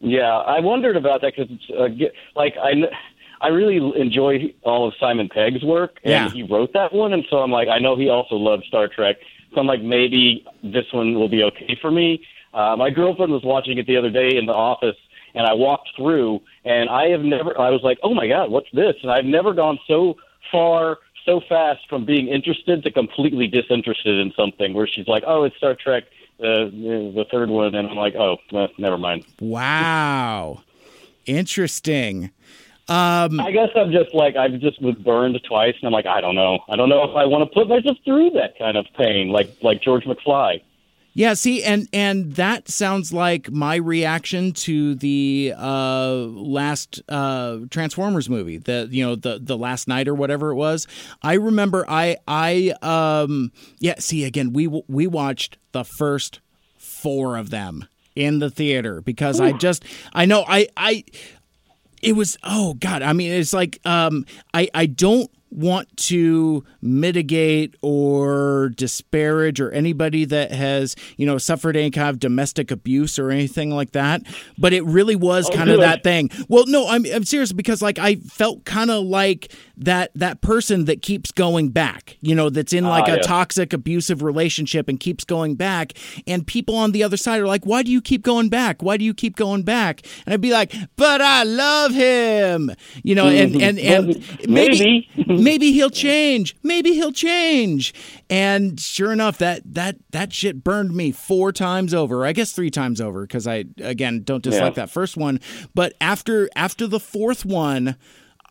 Yeah, 0.00 0.36
I 0.38 0.60
wondered 0.60 0.96
about 0.96 1.20
that 1.20 1.34
because 1.36 1.52
it's 1.54 1.70
uh, 1.70 2.08
like 2.34 2.54
I, 2.60 2.72
kn- 2.72 2.90
I 3.40 3.48
really 3.48 3.78
enjoy 4.00 4.52
all 4.64 4.88
of 4.88 4.94
Simon 4.98 5.28
Pegg's 5.32 5.62
work, 5.62 5.98
and 6.02 6.10
Yeah. 6.12 6.30
he 6.30 6.42
wrote 6.42 6.72
that 6.74 6.92
one, 6.92 7.12
and 7.12 7.24
so 7.30 7.36
I'm 7.38 7.52
like, 7.52 7.68
I 7.68 7.78
know 7.78 7.96
he 7.96 8.08
also 8.08 8.34
loved 8.34 8.64
Star 8.64 8.88
Trek, 8.88 9.16
so 9.54 9.60
I'm 9.60 9.66
like, 9.68 9.80
maybe 9.82 10.44
this 10.64 10.86
one 10.92 11.14
will 11.14 11.28
be 11.28 11.44
okay 11.44 11.78
for 11.80 11.90
me. 11.92 12.24
Uh, 12.52 12.74
my 12.76 12.90
girlfriend 12.90 13.30
was 13.32 13.42
watching 13.44 13.78
it 13.78 13.86
the 13.86 13.96
other 13.96 14.10
day 14.10 14.36
in 14.36 14.46
the 14.46 14.52
office, 14.52 14.96
and 15.34 15.46
I 15.46 15.54
walked 15.54 15.90
through, 15.96 16.40
and 16.64 16.90
I 16.90 17.08
have 17.10 17.20
never. 17.20 17.58
I 17.58 17.70
was 17.70 17.80
like, 17.84 17.98
oh 18.02 18.12
my 18.12 18.26
god, 18.26 18.50
what's 18.50 18.68
this? 18.72 18.94
And 19.02 19.10
I've 19.10 19.24
never 19.24 19.54
gone 19.54 19.78
so 19.86 20.16
far. 20.50 20.98
So 21.24 21.40
fast 21.48 21.88
from 21.88 22.04
being 22.04 22.28
interested 22.28 22.82
to 22.82 22.90
completely 22.90 23.46
disinterested 23.46 24.18
in 24.18 24.32
something, 24.36 24.74
where 24.74 24.86
she's 24.86 25.06
like, 25.06 25.22
"Oh, 25.26 25.44
it's 25.44 25.56
Star 25.56 25.74
Trek, 25.74 26.04
uh, 26.40 26.66
the 26.66 27.24
third 27.30 27.48
one," 27.48 27.74
and 27.74 27.88
I'm 27.88 27.96
like, 27.96 28.14
"Oh, 28.16 28.38
well, 28.50 28.68
never 28.78 28.98
mind." 28.98 29.24
Wow, 29.40 30.62
interesting. 31.26 32.30
Um, 32.88 33.40
I 33.40 33.52
guess 33.52 33.70
I'm 33.76 33.92
just 33.92 34.12
like 34.12 34.36
I've 34.36 34.58
just 34.58 34.82
was 34.82 34.96
burned 34.96 35.40
twice, 35.44 35.74
and 35.80 35.86
I'm 35.86 35.92
like 35.92 36.06
I 36.06 36.20
don't 36.20 36.34
know. 36.34 36.58
I 36.68 36.76
don't 36.76 36.88
know 36.88 37.04
if 37.04 37.16
I 37.16 37.24
want 37.24 37.48
to 37.48 37.54
put 37.54 37.68
myself 37.68 37.96
through 38.04 38.30
that 38.30 38.58
kind 38.58 38.76
of 38.76 38.86
pain, 38.98 39.28
like 39.28 39.48
like 39.62 39.80
George 39.80 40.04
McFly. 40.04 40.60
Yeah, 41.14 41.34
see, 41.34 41.62
and 41.62 41.88
and 41.92 42.32
that 42.36 42.68
sounds 42.68 43.12
like 43.12 43.50
my 43.50 43.76
reaction 43.76 44.52
to 44.52 44.94
the 44.94 45.52
uh, 45.58 46.14
last 46.14 47.02
uh, 47.08 47.58
Transformers 47.70 48.30
movie, 48.30 48.56
the 48.56 48.88
you 48.90 49.04
know 49.04 49.14
the 49.14 49.38
the 49.40 49.58
Last 49.58 49.88
Knight 49.88 50.08
or 50.08 50.14
whatever 50.14 50.52
it 50.52 50.54
was. 50.54 50.86
I 51.22 51.34
remember 51.34 51.84
I 51.86 52.16
I 52.26 52.72
um 52.80 53.52
yeah. 53.78 53.96
See, 53.98 54.24
again, 54.24 54.54
we 54.54 54.66
we 54.66 55.06
watched 55.06 55.58
the 55.72 55.84
first 55.84 56.40
four 56.78 57.36
of 57.36 57.50
them 57.50 57.88
in 58.14 58.38
the 58.38 58.50
theater 58.50 59.02
because 59.02 59.38
I 59.38 59.52
just 59.52 59.84
I 60.14 60.24
know 60.24 60.44
I 60.48 60.68
I 60.76 61.04
it 62.02 62.16
was 62.16 62.36
oh 62.42 62.74
god 62.74 63.00
i 63.00 63.12
mean 63.12 63.30
it's 63.30 63.52
like 63.52 63.78
um 63.84 64.26
i 64.52 64.68
i 64.74 64.86
don't 64.86 65.30
want 65.52 65.94
to 65.96 66.64
mitigate 66.80 67.76
or 67.82 68.70
disparage 68.76 69.60
or 69.60 69.70
anybody 69.72 70.24
that 70.24 70.50
has 70.52 70.96
you 71.16 71.26
know 71.26 71.36
suffered 71.38 71.76
any 71.76 71.90
kind 71.90 72.08
of 72.08 72.18
domestic 72.18 72.70
abuse 72.70 73.18
or 73.18 73.30
anything 73.30 73.70
like 73.70 73.92
that. 73.92 74.22
But 74.58 74.72
it 74.72 74.84
really 74.84 75.16
was 75.16 75.48
Oh, 75.50 75.52
kind 75.54 75.70
of 75.70 75.80
that 75.80 76.02
thing. 76.02 76.30
Well 76.48 76.64
no 76.66 76.88
i'm, 76.88 77.04
I'm 77.12 77.24
serious 77.24 77.52
because 77.52 77.82
like 77.82 77.98
i 77.98 78.14
felt 78.16 78.64
kind 78.64 78.90
of 78.90 79.04
like 79.04 79.52
that 79.76 80.10
that 80.14 80.40
person 80.40 80.84
that 80.86 81.02
keeps 81.02 81.30
going 81.32 81.70
back 81.70 82.16
you 82.20 82.34
know 82.34 82.48
that's 82.50 82.72
in 82.72 82.84
like 82.84 83.08
Ah, 83.08 83.12
a 83.12 83.16
yeah. 83.16 83.22
toxic 83.22 83.72
abusive 83.72 84.22
relationship 84.22 84.88
and 84.88 85.00
keeps 85.00 85.24
going 85.24 85.54
back. 85.56 85.92
And 86.26 86.46
people 86.46 86.76
on 86.76 86.92
the 86.92 87.02
other 87.02 87.16
side 87.16 87.40
are 87.40 87.46
like 87.46 87.64
why 87.66 87.82
do 87.82 87.90
you 87.90 88.00
keep 88.00 88.22
going 88.22 88.48
back? 88.48 88.82
Why 88.82 88.96
do 88.96 89.04
you 89.04 89.12
keep 89.14 89.36
going 89.36 89.62
back? 89.64 90.02
And 90.24 90.32
i'd 90.32 90.40
be 90.40 90.52
like 90.52 90.72
but 90.96 91.20
i 91.20 91.42
love 91.42 91.92
him 91.92 92.70
you 93.02 93.14
know 93.14 93.26
and 93.26 93.60
and 93.60 93.78
and 93.78 94.02
Mhm. 94.12 94.48
maybe 94.48 95.08
maybe 95.42 95.72
he'll 95.72 95.90
change 95.90 96.56
maybe 96.62 96.92
he'll 96.94 97.12
change 97.12 97.92
and 98.30 98.78
sure 98.80 99.12
enough 99.12 99.38
that 99.38 99.62
that 99.64 99.96
that 100.10 100.32
shit 100.32 100.62
burned 100.64 100.94
me 100.94 101.10
four 101.12 101.52
times 101.52 101.92
over 101.94 102.24
i 102.26 102.32
guess 102.32 102.52
three 102.52 102.70
times 102.70 103.00
over 103.00 103.22
because 103.22 103.46
i 103.46 103.64
again 103.78 104.22
don't 104.22 104.42
dislike 104.42 104.76
Yeah. 104.76 104.84
that 104.86 104.90
first 104.90 105.16
one 105.16 105.40
but 105.74 105.94
after 106.00 106.48
after 106.56 106.86
the 106.86 107.00
fourth 107.00 107.44
one 107.44 107.96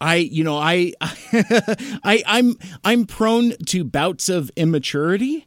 I, 0.04 0.16
you 0.16 0.44
know, 0.44 0.58
I, 0.58 0.94
I, 1.02 2.24
I'm, 2.26 2.56
I'm 2.84 3.06
prone 3.06 3.54
to 3.68 3.84
bouts 3.84 4.30
of 4.30 4.50
immaturity. 4.56 5.46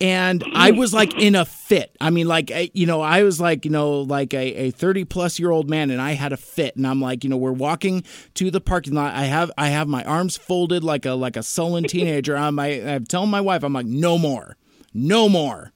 And 0.00 0.44
I 0.54 0.72
was 0.72 0.92
like 0.92 1.14
in 1.14 1.34
a 1.36 1.44
fit. 1.44 1.96
I 2.00 2.10
mean, 2.10 2.26
like, 2.26 2.50
I- 2.50 2.70
you 2.74 2.84
know, 2.84 3.00
I 3.00 3.22
was 3.22 3.40
like, 3.40 3.64
you 3.64 3.70
know, 3.70 4.00
like 4.00 4.34
a, 4.34 4.66
a 4.66 4.70
30 4.72 5.04
plus 5.04 5.38
year 5.38 5.50
old 5.50 5.70
man 5.70 5.90
and 5.90 6.00
I 6.02 6.12
had 6.12 6.32
a 6.32 6.36
fit. 6.36 6.76
And 6.76 6.86
I'm 6.86 7.00
like, 7.00 7.22
you 7.24 7.30
know, 7.30 7.36
we're 7.36 7.52
walking 7.52 8.02
to 8.34 8.50
the 8.50 8.60
parking 8.60 8.94
lot. 8.94 9.14
I 9.14 9.24
have, 9.24 9.50
I 9.56 9.68
have 9.68 9.86
my 9.88 10.02
arms 10.04 10.36
folded 10.36 10.82
like 10.84 11.06
a, 11.06 11.12
like 11.12 11.36
a 11.36 11.42
sullen 11.42 11.84
teenager. 11.84 12.36
I'm, 12.36 12.58
I, 12.58 12.66
I'm 12.94 13.04
telling 13.06 13.30
my 13.30 13.40
wife, 13.40 13.62
I'm 13.62 13.72
like, 13.72 13.86
no 13.86 14.18
more, 14.18 14.56
no 14.92 15.28
more, 15.28 15.72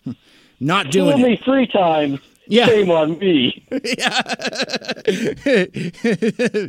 not 0.61 0.91
doing 0.91 1.13
Fool 1.17 1.25
it. 1.25 1.29
me 1.31 1.37
three 1.45 1.67
times. 1.69 2.19
Yeah. 2.49 2.67
Shame 2.67 2.91
on 2.91 3.19
me. 3.19 3.65
yeah. 3.99 4.23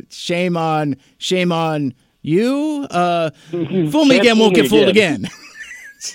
shame 0.10 0.56
on 0.56 0.96
shame 1.18 1.52
on 1.52 1.94
you 2.22 2.86
uh 2.90 3.30
fool 3.50 4.04
me 4.04 4.18
again 4.18 4.38
won't 4.38 4.54
get 4.54 4.68
fooled 4.68 4.88
again. 4.88 5.24
again 5.24 5.30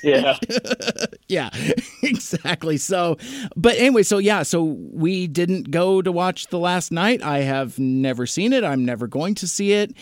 Yeah. 0.03 0.37
yeah 1.27 1.49
exactly 2.03 2.77
so 2.77 3.17
but 3.55 3.75
anyway 3.77 4.03
so 4.03 4.17
yeah 4.17 4.43
so 4.43 4.63
we 4.63 5.27
didn't 5.27 5.71
go 5.71 6.01
to 6.01 6.11
watch 6.11 6.47
the 6.47 6.59
Last 6.59 6.91
Knight 6.91 7.21
i 7.23 7.39
have 7.39 7.77
never 7.79 8.25
seen 8.25 8.53
it 8.53 8.63
i'm 8.63 8.85
never 8.85 9.07
going 9.07 9.35
to 9.35 9.47
see 9.47 9.73
it 9.73 9.93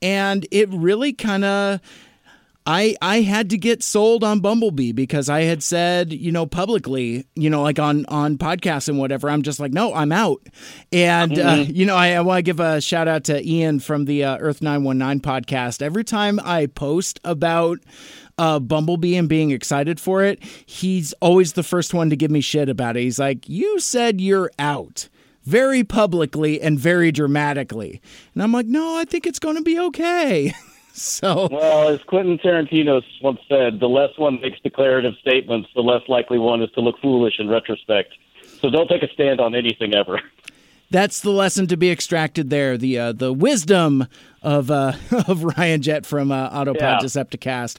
and 0.00 0.46
it 0.50 0.68
really 0.70 1.12
kind 1.12 1.44
of 1.44 1.80
I 2.64 2.94
I 3.02 3.22
had 3.22 3.50
to 3.50 3.58
get 3.58 3.82
sold 3.82 4.22
on 4.22 4.38
Bumblebee 4.38 4.92
because 4.92 5.28
I 5.28 5.40
had 5.42 5.64
said, 5.64 6.12
you 6.12 6.30
know, 6.30 6.46
publicly, 6.46 7.26
you 7.34 7.50
know, 7.50 7.60
like 7.60 7.80
on 7.80 8.06
on 8.06 8.38
podcasts 8.38 8.88
and 8.88 8.98
whatever. 9.00 9.28
I'm 9.28 9.42
just 9.42 9.58
like, 9.58 9.72
no, 9.72 9.92
I'm 9.92 10.12
out. 10.12 10.46
And 10.92 11.36
uh, 11.40 11.56
Mhm. 11.56 11.74
you 11.74 11.86
know, 11.86 11.96
I, 11.96 12.10
I 12.12 12.20
want 12.20 12.38
to 12.38 12.42
give 12.42 12.60
a 12.60 12.80
shout 12.80 13.08
out 13.08 13.24
to 13.24 13.44
Ian 13.44 13.80
from 13.80 14.04
the 14.04 14.22
uh, 14.22 14.36
Earth 14.38 14.62
919 14.62 15.20
podcast. 15.28 15.82
Every 15.82 16.04
time 16.04 16.38
I 16.44 16.66
post 16.66 17.18
about 17.24 17.80
uh, 18.38 18.58
Bumblebee 18.58 19.16
and 19.16 19.28
being 19.28 19.50
excited 19.50 20.00
for 20.00 20.22
it, 20.22 20.42
he's 20.66 21.12
always 21.20 21.52
the 21.54 21.62
first 21.62 21.94
one 21.94 22.10
to 22.10 22.16
give 22.16 22.30
me 22.30 22.40
shit 22.40 22.68
about 22.68 22.96
it. 22.96 23.02
He's 23.02 23.18
like, 23.18 23.48
"You 23.48 23.78
said 23.80 24.20
you're 24.20 24.50
out." 24.58 25.08
Very 25.44 25.82
publicly 25.82 26.60
and 26.60 26.78
very 26.78 27.10
dramatically. 27.10 28.00
And 28.32 28.44
I'm 28.44 28.52
like, 28.52 28.66
no, 28.66 28.96
I 28.96 29.04
think 29.04 29.26
it's 29.26 29.40
going 29.40 29.56
to 29.56 29.62
be 29.62 29.76
okay. 29.76 30.54
so, 30.92 31.48
Well, 31.50 31.88
as 31.88 31.98
Quentin 32.06 32.38
Tarantino 32.38 33.02
once 33.20 33.40
said, 33.48 33.80
the 33.80 33.88
less 33.88 34.16
one 34.18 34.40
makes 34.40 34.60
declarative 34.60 35.14
statements, 35.20 35.68
the 35.74 35.80
less 35.80 36.02
likely 36.06 36.38
one 36.38 36.62
is 36.62 36.70
to 36.76 36.80
look 36.80 36.94
foolish 37.02 37.40
in 37.40 37.48
retrospect. 37.48 38.14
So 38.60 38.70
don't 38.70 38.86
take 38.86 39.02
a 39.02 39.12
stand 39.12 39.40
on 39.40 39.56
anything 39.56 39.96
ever. 39.96 40.20
That's 40.92 41.20
the 41.20 41.30
lesson 41.30 41.66
to 41.68 41.76
be 41.76 41.90
extracted 41.90 42.50
there. 42.50 42.76
The 42.78 42.98
uh, 42.98 43.12
the 43.12 43.32
wisdom 43.32 44.06
of 44.42 44.70
uh, 44.70 44.92
of 45.26 45.42
Ryan 45.42 45.82
Jet 45.82 46.06
from 46.06 46.30
uh, 46.30 46.50
Autopod 46.50 46.76
Yeah. 46.80 46.98
Decepticast. 47.02 47.78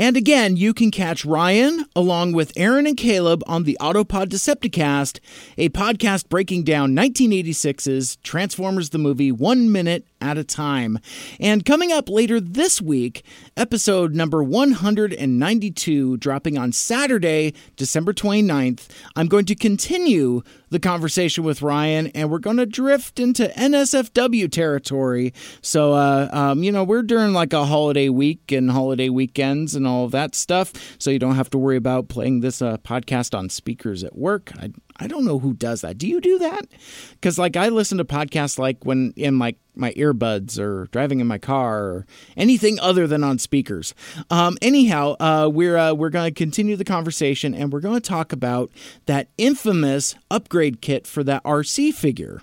And 0.00 0.16
again, 0.16 0.56
you 0.56 0.72
can 0.72 0.90
catch 0.90 1.26
Ryan 1.26 1.84
along 1.94 2.32
with 2.32 2.54
Aaron 2.56 2.86
and 2.86 2.96
Caleb 2.96 3.42
on 3.46 3.64
the 3.64 3.76
Autopod 3.82 4.28
Decepticast, 4.28 5.20
a 5.58 5.68
podcast 5.68 6.30
breaking 6.30 6.62
down 6.62 6.96
1986's 6.96 8.16
Transformers 8.22 8.88
the 8.88 8.98
movie 8.98 9.30
one 9.30 9.70
minute 9.70 10.06
at 10.20 10.38
a 10.38 10.44
time. 10.44 10.98
And 11.38 11.64
coming 11.66 11.92
up 11.92 12.08
later 12.08 12.40
this 12.40 12.80
week, 12.80 13.24
episode 13.58 14.14
number 14.14 14.42
192, 14.42 16.16
dropping 16.16 16.56
on 16.56 16.72
Saturday, 16.72 17.54
December 17.76 18.14
29th, 18.14 18.88
I'm 19.16 19.28
going 19.28 19.46
to 19.46 19.54
continue 19.54 20.42
the 20.70 20.78
conversation 20.78 21.42
with 21.44 21.62
Ryan 21.62 22.08
and 22.08 22.30
we're 22.30 22.38
going 22.38 22.58
to 22.58 22.66
drift 22.66 23.18
into 23.18 23.48
NSFW 23.48 24.50
territory. 24.50 25.34
So, 25.62 25.94
uh, 25.94 26.28
um, 26.32 26.62
you 26.62 26.70
know, 26.70 26.84
we're 26.84 27.02
during 27.02 27.32
like 27.32 27.52
a 27.52 27.66
holiday 27.66 28.08
week 28.08 28.52
and 28.52 28.70
holiday 28.70 29.08
weekends 29.08 29.74
and 29.74 29.86
all 29.90 30.04
of 30.04 30.12
that 30.12 30.34
stuff. 30.34 30.72
So 30.98 31.10
you 31.10 31.18
don't 31.18 31.34
have 31.34 31.50
to 31.50 31.58
worry 31.58 31.76
about 31.76 32.08
playing 32.08 32.40
this 32.40 32.62
uh, 32.62 32.78
podcast 32.78 33.36
on 33.36 33.48
speakers 33.48 34.04
at 34.04 34.16
work. 34.16 34.52
I, 34.58 34.70
I 35.00 35.06
don't 35.06 35.24
know 35.24 35.38
who 35.38 35.54
does 35.54 35.80
that. 35.80 35.98
Do 35.98 36.06
you 36.06 36.20
do 36.20 36.38
that? 36.38 36.66
Because 37.12 37.38
like 37.38 37.56
I 37.56 37.68
listen 37.68 37.98
to 37.98 38.04
podcasts 38.04 38.58
like 38.58 38.84
when 38.84 39.12
in 39.16 39.38
like 39.38 39.56
my 39.74 39.92
earbuds 39.92 40.58
or 40.58 40.88
driving 40.92 41.20
in 41.20 41.26
my 41.26 41.38
car 41.38 41.84
or 41.84 42.06
anything 42.36 42.78
other 42.80 43.06
than 43.06 43.24
on 43.24 43.38
speakers. 43.38 43.94
Um, 44.30 44.58
anyhow, 44.60 45.16
uh, 45.18 45.48
we're 45.52 45.76
uh, 45.76 45.94
we're 45.94 46.10
going 46.10 46.28
to 46.28 46.34
continue 46.34 46.76
the 46.76 46.84
conversation 46.84 47.54
and 47.54 47.72
we're 47.72 47.80
going 47.80 47.94
to 47.94 48.08
talk 48.08 48.32
about 48.32 48.70
that 49.06 49.28
infamous 49.38 50.14
upgrade 50.30 50.80
kit 50.80 51.06
for 51.06 51.24
that 51.24 51.42
RC 51.44 51.94
figure. 51.94 52.42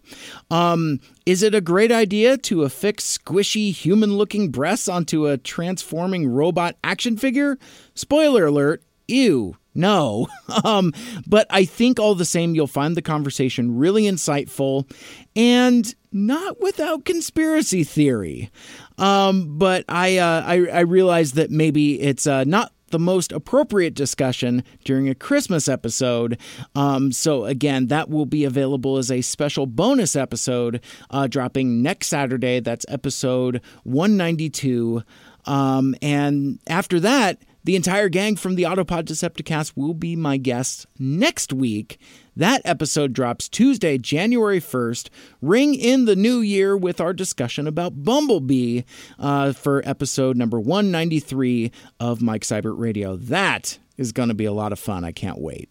Um, 0.49 0.99
is 1.25 1.43
it 1.43 1.53
a 1.53 1.61
great 1.61 1.91
idea 1.91 2.37
to 2.37 2.63
affix 2.63 3.17
squishy 3.17 3.71
human-looking 3.71 4.49
breasts 4.49 4.87
onto 4.87 5.27
a 5.27 5.37
transforming 5.37 6.27
robot 6.27 6.75
action 6.83 7.17
figure? 7.17 7.57
Spoiler 7.93 8.45
alert: 8.45 8.81
Ew. 9.07 9.57
No. 9.77 10.27
Um, 10.63 10.93
but 11.27 11.45
I 11.49 11.65
think 11.65 11.99
all 11.99 12.15
the 12.15 12.25
same, 12.25 12.55
you'll 12.55 12.67
find 12.67 12.97
the 12.97 13.01
conversation 13.01 13.77
really 13.77 14.03
insightful 14.03 14.89
and 15.35 15.93
not 16.11 16.59
without 16.59 17.05
conspiracy 17.05 17.83
theory. 17.83 18.49
Um, 18.97 19.57
but 19.57 19.85
I, 19.87 20.17
uh, 20.17 20.43
I, 20.45 20.65
I 20.67 20.79
realize 20.79 21.33
that 21.33 21.51
maybe 21.51 22.01
it's 22.01 22.25
uh, 22.25 22.43
not 22.45 22.71
the 22.89 22.99
most 22.99 23.31
appropriate 23.31 23.93
discussion 23.93 24.63
during 24.83 25.09
a 25.09 25.15
Christmas 25.15 25.67
episode. 25.67 26.39
Um, 26.75 27.11
so, 27.11 27.45
again, 27.45 27.87
that 27.87 28.09
will 28.09 28.25
be 28.25 28.45
available 28.45 28.97
as 28.97 29.11
a 29.11 29.21
special 29.21 29.65
bonus 29.65 30.15
episode 30.15 30.81
uh, 31.11 31.27
dropping 31.27 31.81
next 31.81 32.07
Saturday. 32.07 32.59
That's 32.61 32.85
episode 32.89 33.61
192. 33.83 35.03
Um, 35.45 35.95
and 36.01 36.59
after 36.67 36.99
that, 37.01 37.41
the 37.67 37.75
entire 37.75 38.07
gang 38.07 38.37
from 38.37 38.55
the 38.55 38.63
Autopod 38.63 39.03
Decepticast 39.03 39.73
will 39.75 39.93
be 39.93 40.15
my 40.15 40.37
guests 40.37 40.85
next 40.97 41.51
week. 41.51 41.99
That 42.33 42.61
episode 42.63 43.11
drops 43.11 43.49
Tuesday, 43.49 43.97
January 43.97 44.61
1st. 44.61 45.09
Ring 45.41 45.75
in 45.75 46.05
the 46.05 46.15
new 46.15 46.39
year 46.39 46.77
with 46.77 47.01
our 47.01 47.11
discussion 47.11 47.67
about 47.67 48.05
Bumblebee 48.05 48.83
uh, 49.19 49.51
for 49.51 49.81
episode 49.83 50.37
number 50.37 50.61
193 50.61 51.73
of 51.99 52.21
Mike 52.21 52.43
Seibert 52.43 52.79
Radio. 52.79 53.17
That 53.17 53.77
is 53.97 54.13
going 54.13 54.29
to 54.29 54.33
be 54.33 54.45
a 54.45 54.53
lot 54.53 54.71
of 54.71 54.79
fun. 54.79 55.03
I 55.03 55.11
can't 55.11 55.37
wait. 55.37 55.69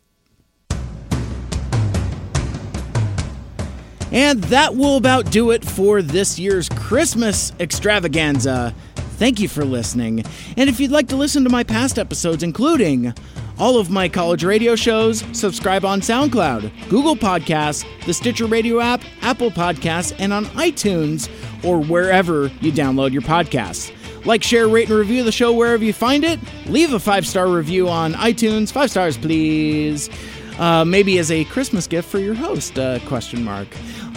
And 4.12 4.44
that 4.44 4.76
will 4.76 4.98
about 4.98 5.30
do 5.30 5.50
it 5.50 5.64
for 5.64 6.02
this 6.02 6.38
year's 6.38 6.68
Christmas 6.68 7.52
extravaganza. 7.58 8.74
Thank 9.16 9.40
you 9.40 9.48
for 9.48 9.64
listening. 9.64 10.22
And 10.56 10.68
if 10.68 10.78
you'd 10.78 10.90
like 10.90 11.08
to 11.08 11.16
listen 11.16 11.42
to 11.44 11.50
my 11.50 11.64
past 11.64 11.98
episodes, 11.98 12.42
including 12.42 13.14
all 13.58 13.78
of 13.78 13.88
my 13.88 14.08
college 14.08 14.44
radio 14.44 14.76
shows, 14.76 15.24
subscribe 15.32 15.86
on 15.86 16.00
SoundCloud, 16.00 16.90
Google 16.90 17.16
Podcasts, 17.16 17.86
the 18.04 18.12
Stitcher 18.12 18.44
Radio 18.44 18.80
app, 18.80 19.00
Apple 19.22 19.50
Podcasts, 19.50 20.14
and 20.18 20.32
on 20.32 20.44
iTunes 20.46 21.30
or 21.64 21.80
wherever 21.80 22.48
you 22.60 22.70
download 22.70 23.12
your 23.12 23.22
podcasts. 23.22 23.90
Like, 24.26 24.42
share, 24.42 24.68
rate, 24.68 24.90
and 24.90 24.98
review 24.98 25.22
the 25.22 25.32
show 25.32 25.52
wherever 25.52 25.84
you 25.84 25.92
find 25.92 26.22
it. 26.22 26.38
Leave 26.66 26.92
a 26.92 26.98
five 26.98 27.26
star 27.26 27.48
review 27.48 27.88
on 27.88 28.12
iTunes. 28.14 28.70
Five 28.70 28.90
stars, 28.90 29.16
please. 29.16 30.10
Uh, 30.58 30.84
maybe 30.84 31.18
as 31.18 31.30
a 31.30 31.44
Christmas 31.44 31.86
gift 31.86 32.08
for 32.08 32.18
your 32.18 32.34
host? 32.34 32.78
Uh, 32.78 32.98
question 33.06 33.44
mark. 33.44 33.68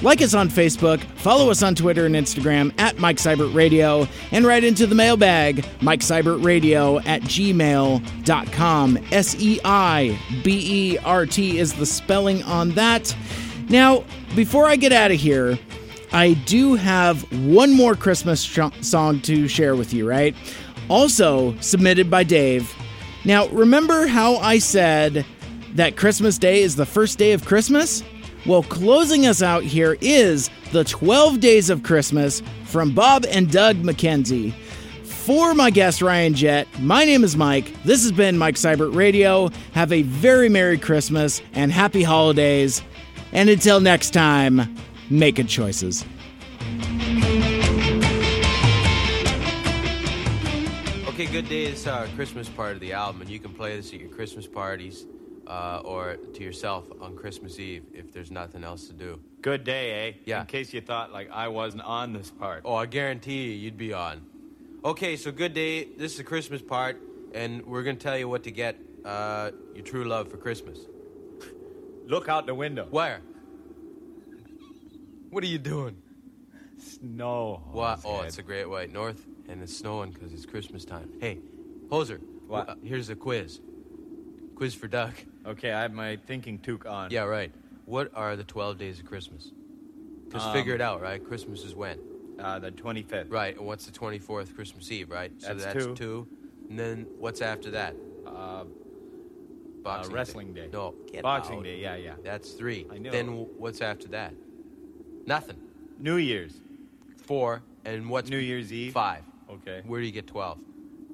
Like 0.01 0.21
us 0.21 0.33
on 0.33 0.47
Facebook, 0.47 1.01
follow 1.17 1.49
us 1.51 1.61
on 1.61 1.75
Twitter 1.75 2.05
and 2.05 2.15
Instagram 2.15 2.73
at 2.79 2.99
Mike 2.99 3.17
Seibert 3.17 3.53
Radio, 3.53 4.07
and 4.31 4.45
write 4.45 4.63
into 4.63 4.87
the 4.87 4.95
mailbag, 4.95 5.65
Mike 5.81 5.99
Seibert 5.99 6.41
Radio 6.41 6.99
at 6.99 7.21
gmail.com. 7.23 8.97
S 9.11 9.35
E 9.39 9.59
I 9.65 10.17
B 10.41 10.93
E 10.93 10.97
R 10.99 11.25
T 11.25 11.59
is 11.59 11.73
the 11.73 11.85
spelling 11.85 12.43
on 12.43 12.69
that. 12.71 13.13
Now, 13.67 14.05
before 14.35 14.67
I 14.67 14.77
get 14.77 14.93
out 14.93 15.11
of 15.11 15.19
here, 15.19 15.59
I 16.13 16.33
do 16.45 16.75
have 16.75 17.21
one 17.45 17.73
more 17.73 17.93
Christmas 17.93 18.41
sh- 18.41 18.59
song 18.81 19.19
to 19.21 19.49
share 19.49 19.75
with 19.75 19.93
you, 19.93 20.07
right? 20.07 20.33
Also 20.87 21.57
submitted 21.59 22.09
by 22.09 22.23
Dave. 22.23 22.73
Now, 23.25 23.47
remember 23.49 24.07
how 24.07 24.37
I 24.37 24.59
said 24.59 25.25
that 25.73 25.97
Christmas 25.97 26.37
Day 26.37 26.61
is 26.61 26.77
the 26.77 26.85
first 26.85 27.17
day 27.19 27.33
of 27.33 27.45
Christmas? 27.45 28.01
Well, 28.45 28.63
closing 28.63 29.27
us 29.27 29.41
out 29.41 29.63
here 29.63 29.97
is 29.99 30.49
the 30.71 30.83
12 30.85 31.39
Days 31.39 31.69
of 31.69 31.83
Christmas 31.83 32.41
from 32.63 32.95
Bob 32.95 33.25
and 33.29 33.51
Doug 33.51 33.77
McKenzie. 33.77 34.53
For 35.03 35.53
my 35.53 35.69
guest, 35.69 36.01
Ryan 36.01 36.33
Jett, 36.33 36.67
my 36.79 37.03
name 37.03 37.23
is 37.23 37.35
Mike. 37.35 37.71
This 37.83 38.01
has 38.03 38.13
been 38.13 38.37
Mike 38.37 38.55
Seibert 38.55 38.95
Radio. 38.95 39.49
Have 39.73 39.91
a 39.91 40.03
very 40.03 40.47
Merry 40.47 40.77
Christmas 40.77 41.41
and 41.53 41.71
Happy 41.71 42.01
Holidays. 42.01 42.81
And 43.33 43.49
until 43.49 43.81
next 43.81 44.11
time, 44.11 44.75
make 45.09 45.35
good 45.35 45.49
choices. 45.49 46.05
Okay, 51.09 51.25
Good 51.25 51.49
Day 51.49 51.65
is 51.65 51.85
our 51.85 52.05
uh, 52.05 52.07
Christmas 52.15 52.47
part 52.47 52.71
of 52.71 52.79
the 52.79 52.93
album, 52.93 53.19
and 53.19 53.29
you 53.29 53.39
can 53.39 53.53
play 53.53 53.75
this 53.75 53.93
at 53.93 53.99
your 53.99 54.09
Christmas 54.09 54.47
parties. 54.47 55.05
Uh, 55.49 55.81
or 55.83 56.15
to 56.15 56.43
yourself 56.43 56.87
on 57.01 57.15
Christmas 57.15 57.59
Eve 57.59 57.83
if 57.93 58.13
there's 58.13 58.31
nothing 58.31 58.63
else 58.63 58.87
to 58.87 58.93
do. 58.93 59.19
Good 59.41 59.63
day, 59.63 60.09
eh? 60.09 60.13
Yeah. 60.25 60.41
In 60.41 60.47
case 60.47 60.73
you 60.73 60.81
thought 60.81 61.11
like 61.11 61.29
I 61.31 61.47
wasn't 61.47 61.83
on 61.83 62.13
this 62.13 62.29
part. 62.29 62.61
Oh, 62.65 62.75
I 62.75 62.85
guarantee 62.85 63.45
you, 63.45 63.51
you'd 63.51 63.77
be 63.77 63.93
on. 63.93 64.21
Okay, 64.85 65.15
so 65.17 65.31
good 65.31 65.53
day. 65.53 65.85
This 65.85 66.13
is 66.13 66.17
the 66.19 66.23
Christmas 66.23 66.61
part, 66.61 67.01
and 67.33 67.65
we're 67.65 67.83
gonna 67.83 67.97
tell 67.97 68.17
you 68.17 68.29
what 68.29 68.43
to 68.43 68.51
get 68.51 68.77
uh, 69.03 69.51
your 69.73 69.83
true 69.83 70.05
love 70.05 70.29
for 70.29 70.37
Christmas. 70.37 70.79
Look 72.05 72.29
out 72.29 72.45
the 72.45 72.55
window. 72.55 72.87
Where? 72.89 73.21
What 75.31 75.43
are 75.43 75.47
you 75.47 75.57
doing? 75.57 75.97
Snow. 76.77 77.61
What? 77.71 78.01
Oh, 78.05 78.21
it's 78.21 78.37
a 78.37 78.43
great 78.43 78.69
white 78.69 78.91
north, 78.91 79.25
and 79.47 79.61
it's 79.61 79.75
snowing 79.75 80.11
because 80.11 80.31
it's 80.31 80.45
Christmas 80.45 80.85
time. 80.85 81.09
Hey, 81.19 81.39
Hoser. 81.89 82.19
What? 82.47 82.69
uh, 82.69 82.75
here's 82.83 83.09
a 83.09 83.15
quiz. 83.15 83.59
Quiz 84.55 84.73
for 84.73 84.87
Doug. 84.87 85.13
Okay, 85.49 85.71
I 85.71 85.81
have 85.81 85.93
my 85.93 86.17
thinking 86.27 86.59
toque 86.59 86.85
on. 86.85 87.09
Yeah, 87.11 87.23
right. 87.23 87.51
What 87.85 88.11
are 88.13 88.35
the 88.35 88.43
12 88.43 88.77
days 88.77 88.99
of 88.99 89.05
Christmas? 89.05 89.51
Just 90.31 90.45
Um, 90.45 90.53
figure 90.53 90.75
it 90.75 90.81
out, 90.81 91.01
right? 91.01 91.23
Christmas 91.23 91.63
is 91.63 91.73
when? 91.73 91.97
Uh, 92.37 92.59
the 92.59 92.71
25th. 92.71 93.31
Right, 93.31 93.57
and 93.57 93.65
what's 93.65 93.85
the 93.85 93.91
24th? 93.91 94.53
Christmas 94.53 94.91
Eve, 94.91 95.09
right? 95.09 95.31
So 95.39 95.47
That's 95.55 95.63
that's 95.73 95.85
two. 95.85 95.95
two. 95.95 96.27
And 96.69 96.77
then 96.79 97.07
what's 97.17 97.41
after 97.41 97.71
that? 97.71 97.95
Uh, 98.27 98.65
Boxing 99.81 100.13
wrestling 100.13 100.53
day. 100.53 100.69
No, 100.71 100.93
get 101.11 101.23
Boxing 101.23 101.59
out. 101.59 101.63
Day, 101.63 101.79
yeah, 101.79 101.95
yeah. 101.95 102.13
That's 102.23 102.51
three. 102.51 102.85
I 102.91 102.97
know. 102.99 103.11
Then 103.11 103.25
w- 103.27 103.49
what's 103.57 103.81
after 103.81 104.07
that? 104.09 104.33
Nothing. 105.25 105.57
New 105.97 106.17
Year's. 106.17 106.61
Four. 107.25 107.63
And 107.85 108.09
what's 108.09 108.29
New 108.29 108.37
Year's 108.37 108.71
Eve. 108.73 108.93
five? 108.93 109.23
Okay. 109.49 109.81
Where 109.85 109.99
do 110.01 110.05
you 110.05 110.11
get 110.11 110.27
12? 110.27 110.59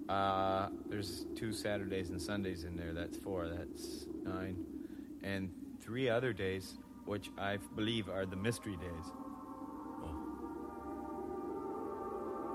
Uh, 0.09 0.67
there's 0.89 1.25
two 1.35 1.53
Saturdays 1.53 2.09
and 2.09 2.21
Sundays 2.21 2.63
in 2.65 2.75
there. 2.75 2.91
That's 2.91 3.17
four. 3.17 3.47
That's 3.47 4.04
nine. 4.25 4.57
And 5.23 5.49
three 5.81 6.09
other 6.09 6.33
days, 6.33 6.77
which 7.05 7.29
I 7.37 7.57
believe 7.75 8.09
are 8.09 8.25
the 8.25 8.35
mystery 8.35 8.75
days. 8.77 9.11
Oh. 10.03 10.15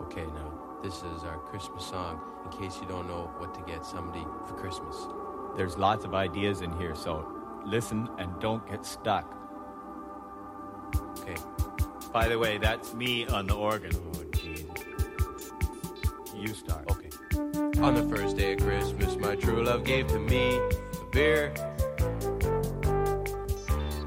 Okay, 0.06 0.24
now, 0.24 0.52
this 0.82 0.96
is 0.96 1.24
our 1.24 1.38
Christmas 1.38 1.86
song 1.86 2.20
in 2.44 2.50
case 2.58 2.78
you 2.80 2.88
don't 2.88 3.06
know 3.06 3.30
what 3.38 3.54
to 3.54 3.62
get 3.70 3.86
somebody 3.86 4.24
for 4.46 4.54
Christmas. 4.54 4.96
There's 5.56 5.76
lots 5.76 6.04
of 6.04 6.14
ideas 6.14 6.60
in 6.62 6.72
here, 6.78 6.94
so 6.94 7.26
listen 7.64 8.08
and 8.18 8.38
don't 8.40 8.68
get 8.68 8.84
stuck. 8.84 9.36
Okay. 11.18 11.36
By 12.12 12.28
the 12.28 12.38
way, 12.38 12.58
that's 12.58 12.92
me 12.94 13.26
on 13.28 13.46
the 13.46 13.54
organ. 13.54 13.92
Oh, 13.94 14.24
jeez. 14.30 14.66
You 16.36 16.48
start. 16.54 16.90
Okay. 16.90 17.10
On 17.80 17.94
the 17.94 18.06
first 18.14 18.36
day 18.36 18.54
of 18.54 18.60
Christmas, 18.60 19.16
my 19.16 19.36
true 19.36 19.62
love 19.62 19.84
gave 19.84 20.08
to 20.08 20.18
me 20.18 20.58
beer. 21.10 21.52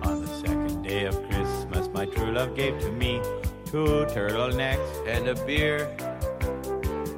On 0.04 0.22
the 0.22 0.28
second 0.28 0.84
day 0.84 1.06
of 1.06 1.16
Christmas, 1.30 1.90
my 1.94 2.06
true 2.06 2.32
love 2.32 2.56
gave 2.56 2.80
to 2.80 2.92
me 2.92 3.22
two 3.66 4.06
turtlenecks. 4.14 5.08
and 5.08 5.28
a 5.28 5.36
beer. 5.46 5.96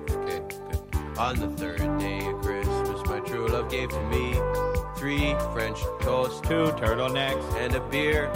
Okay, 0.09 0.41
good. 0.47 1.17
On 1.17 1.35
the 1.39 1.49
third 1.55 1.99
day 1.99 2.25
of 2.27 2.41
Christmas, 2.41 3.05
my 3.07 3.19
true 3.19 3.47
love 3.47 3.69
gave 3.69 3.89
to 3.89 4.01
me 4.03 4.33
three 4.97 5.35
French 5.53 5.79
toast, 6.01 6.43
Two 6.43 6.65
turtlenecks. 6.81 7.55
and 7.57 7.75
a 7.75 7.79
beer. 7.89 8.27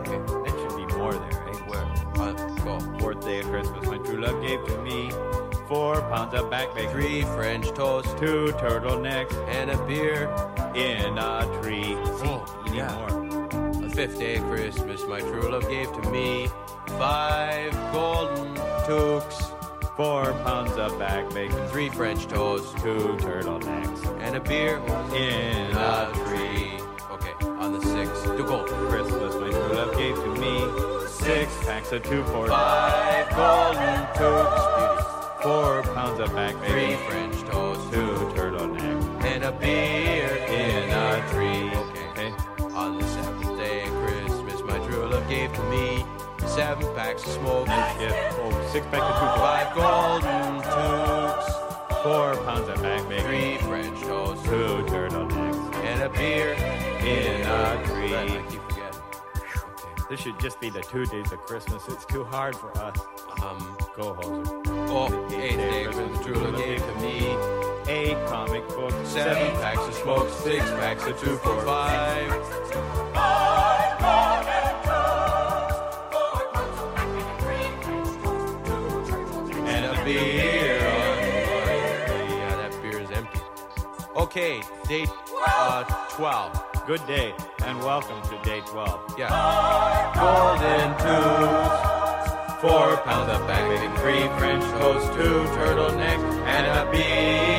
Okay, 0.00 0.18
that 0.18 0.54
should 0.58 0.76
be 0.76 0.94
more 0.96 1.12
there, 1.12 1.40
right? 1.46 1.68
Where? 1.68 2.26
On, 2.26 2.36
go. 2.64 2.98
Fourth 2.98 3.20
day 3.24 3.40
of 3.40 3.46
Christmas, 3.46 3.86
my 3.86 3.98
true 3.98 4.20
love 4.20 4.40
gave 4.46 4.64
to 4.66 4.82
me 4.82 5.10
four 5.68 6.00
pounds 6.02 6.34
of 6.34 6.50
back 6.50 6.74
bacon. 6.74 6.92
Three 6.92 7.22
French 7.22 7.66
toast 7.74 8.16
Two 8.18 8.52
turtlenecks 8.58 9.34
and 9.48 9.70
a 9.70 9.86
beer. 9.86 10.28
In 10.74 11.18
a 11.18 11.60
tree. 11.62 11.82
See, 11.84 12.26
Oh, 12.26 12.62
you 12.66 12.72
need 12.72 12.78
yeah. 12.78 12.94
more. 12.94 13.10
On 13.10 13.80
the 13.82 13.90
fifth 13.90 14.18
day 14.18 14.36
of 14.36 14.44
Christmas, 14.44 15.04
my 15.06 15.20
true 15.20 15.50
love 15.50 15.68
gave 15.68 15.92
to 15.92 16.10
me 16.10 16.48
five 16.98 17.72
golden 17.92 18.54
toques, 18.86 19.50
Four 19.96 20.32
pounds 20.44 20.72
of 20.72 20.98
back 20.98 21.32
bacon. 21.32 21.68
three 21.68 21.88
French 21.88 22.26
toasts, 22.26 22.72
Two 22.82 23.16
turtlenecks 23.20 24.02
and 24.20 24.34
a 24.36 24.40
beer. 24.40 24.78
in 25.14 25.70
A 25.76 26.10
tree. 26.26 26.80
Okay, 27.12 27.32
on 27.46 27.72
the 27.72 27.80
sixth, 27.80 28.24
to 28.36 28.42
go. 28.42 28.64
Christmas, 28.64 29.34
my 29.36 29.50
true 29.50 29.72
love 29.74 29.96
gave 29.96 30.16
to 30.16 30.34
me 30.34 31.06
six 31.06 31.52
packs 31.64 31.92
of 31.92 32.02
two 32.02 32.24
for 32.24 32.48
Five 32.48 33.30
golden 33.30 34.00
toques, 34.16 35.42
four 35.44 35.82
pounds 35.94 36.18
of 36.18 36.34
back 36.34 36.60
bacon, 36.60 36.72
Three. 36.72 36.96
French 37.08 37.42
toasts, 37.48 37.88
Two 37.94 38.13
beer 39.60 40.28
in 40.48 40.90
a 40.90 41.28
tree. 41.30 41.70
Okay. 42.10 42.32
On 42.74 42.98
the 42.98 43.06
seventh 43.06 43.56
day 43.58 43.84
of 43.86 43.92
Christmas, 44.04 44.60
my 44.62 44.78
true 44.86 45.06
love 45.06 45.28
gave 45.28 45.52
to 45.52 45.62
me 45.64 46.04
seven 46.46 46.94
packs 46.94 47.22
of 47.26 47.32
smoke, 47.32 47.66
gift. 47.66 48.16
Oh, 48.38 48.68
six 48.72 48.86
packs 48.86 49.02
of 49.02 49.16
two 49.20 49.40
five 49.40 49.74
golden 49.74 50.62
toques, 50.62 52.02
four 52.02 52.36
pounds 52.44 52.68
of 52.68 52.82
back 52.82 53.08
bacon. 53.08 53.26
three 53.26 53.58
French 53.58 54.00
toast, 54.02 54.44
Two 54.44 54.86
turtle 54.88 55.26
turtlenecks 55.26 55.74
and 55.84 56.02
a 56.02 56.08
beer 56.10 56.52
in 57.00 57.42
a 57.42 57.86
tree. 57.86 58.14
I 58.14 58.26
keep 58.48 58.62
forgetting. 58.62 59.00
Okay. 59.66 60.04
This 60.10 60.20
should 60.20 60.38
just 60.38 60.60
be 60.60 60.70
the 60.70 60.82
two 60.82 61.06
days 61.06 61.32
of 61.32 61.40
Christmas. 61.40 61.88
It's 61.88 62.04
too 62.04 62.24
hard 62.24 62.54
for 62.56 62.76
us. 62.78 62.98
Um. 63.42 63.76
Go, 63.96 64.14
Hoser. 64.14 64.62
Oh, 64.90 65.26
eighth 65.36 65.56
day 65.56 65.84
of 65.84 65.94
Christmas, 65.94 66.26
true 66.26 66.34
love 66.34 66.56
gave 66.56 66.80
to 66.80 66.94
me 67.00 67.36
Comic 68.28 68.66
books. 68.68 69.08
seven 69.08 69.52
packs 69.60 69.86
of 69.86 69.94
smoke, 69.94 70.28
six 70.30 70.64
packs 70.70 71.06
of 71.06 71.18
two 71.20 71.36
for 71.38 71.60
five. 71.62 72.30
and 79.66 79.84
a 79.86 80.04
beer. 80.04 80.78
Yeah, 80.78 82.56
that 82.56 82.82
beer 82.82 83.00
is 83.00 83.10
empty. 83.10 83.40
Okay, 84.16 84.62
date 84.88 85.08
uh, 85.46 85.84
12. 86.10 86.60
Good 86.86 87.06
day, 87.06 87.34
and 87.64 87.78
welcome 87.80 88.20
to 88.28 88.38
day 88.48 88.60
12. 88.66 89.18
Yeah. 89.18 90.12
Golden 90.14 90.90
tubes, 91.00 92.60
four 92.60 92.96
pounds 92.98 93.30
of 93.32 93.46
bacon, 93.46 93.96
three 93.96 94.28
French 94.38 94.64
toast, 94.80 95.06
two 95.14 95.44
turtlenecks, 95.56 96.46
and 96.46 96.88
a 96.88 96.90
beer 96.92 97.53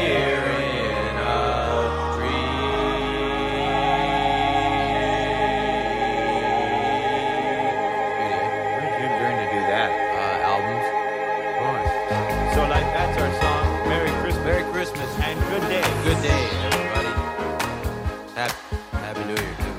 day. 16.28 16.44
Everybody. 16.68 17.12
Happy, 18.36 18.56
Happy 19.06 19.24
New 19.26 19.36
Year, 19.36 19.56
too. 19.64 19.76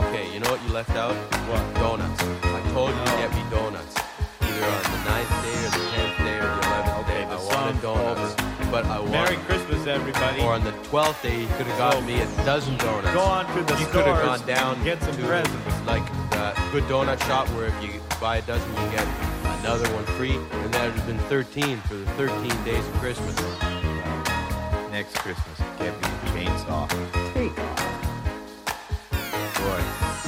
Okay, 0.00 0.32
you 0.32 0.40
know 0.40 0.50
what 0.50 0.62
you 0.66 0.72
left 0.72 0.90
out? 0.90 1.14
What? 1.50 1.62
Donuts. 1.74 2.22
I 2.22 2.60
told 2.72 2.90
you 2.90 3.04
to 3.04 3.14
get 3.22 3.30
me 3.34 3.42
donuts. 3.50 3.94
Either 4.42 4.66
on 4.66 4.82
the 4.94 5.00
ninth 5.10 5.34
day 5.44 5.58
or 5.64 5.70
the 5.76 5.82
tenth 5.92 6.16
day 6.18 6.38
or 6.38 6.50
the 6.50 6.62
eleventh 6.68 7.06
day. 7.08 7.22
the 7.24 7.36
I 7.36 7.44
wanted 7.50 7.82
donuts. 7.82 8.34
But 8.70 8.86
I 8.86 9.04
Merry 9.06 9.36
Christmas, 9.46 9.86
everybody. 9.86 10.40
or 10.42 10.52
on 10.54 10.64
the 10.64 10.72
twelfth 10.90 11.22
day, 11.22 11.42
you 11.42 11.46
could 11.56 11.66
have 11.66 11.78
gotten 11.78 12.06
me 12.06 12.20
a 12.20 12.26
dozen 12.44 12.76
donuts. 12.78 13.14
Go 13.14 13.20
on 13.20 13.46
to 13.54 13.62
the 13.62 13.78
You 13.78 13.86
could 13.86 14.06
have 14.06 14.22
gone 14.24 14.46
down 14.46 14.82
get 14.82 15.00
some 15.02 15.14
to 15.16 15.22
presents. 15.22 15.86
like 15.86 16.04
the 16.30 16.52
good 16.72 16.84
donut 16.84 17.20
shop 17.26 17.46
where 17.50 17.66
if 17.66 17.76
you 17.84 18.00
buy 18.20 18.38
a 18.38 18.42
dozen, 18.42 18.68
you 18.70 18.90
get 18.90 19.06
another 19.64 19.88
one 19.94 20.04
free, 20.18 20.34
and 20.34 20.74
that 20.74 20.84
would 20.84 20.94
have 20.94 21.06
been 21.06 21.18
13 21.20 21.78
for 21.88 21.94
the 21.94 22.04
13 22.18 22.64
days 22.64 22.86
of 22.86 22.92
Christmas. 22.96 23.34
Next 24.90 25.16
Christmas, 25.16 25.58
get 25.78 25.94
me 26.02 26.06
a 26.06 26.10
chainsaw. 26.34 26.86
Take 27.32 27.58
off. 27.58 27.78
Boy, 29.56 29.80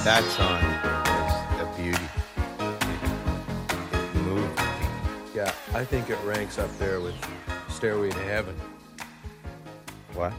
that 0.05 0.25
song 0.33 0.63
is 1.21 1.35
a 1.61 1.67
beauty. 1.77 2.09
It 3.93 4.23
moved. 4.23 4.59
Yeah, 5.35 5.53
I 5.75 5.85
think 5.85 6.09
it 6.09 6.19
ranks 6.25 6.59
up 6.59 6.75
there 6.79 7.03
with 7.03 7.15
Stairway 7.69 8.09
to 8.09 8.19
Heaven. 8.21 8.59
What? 10.15 10.33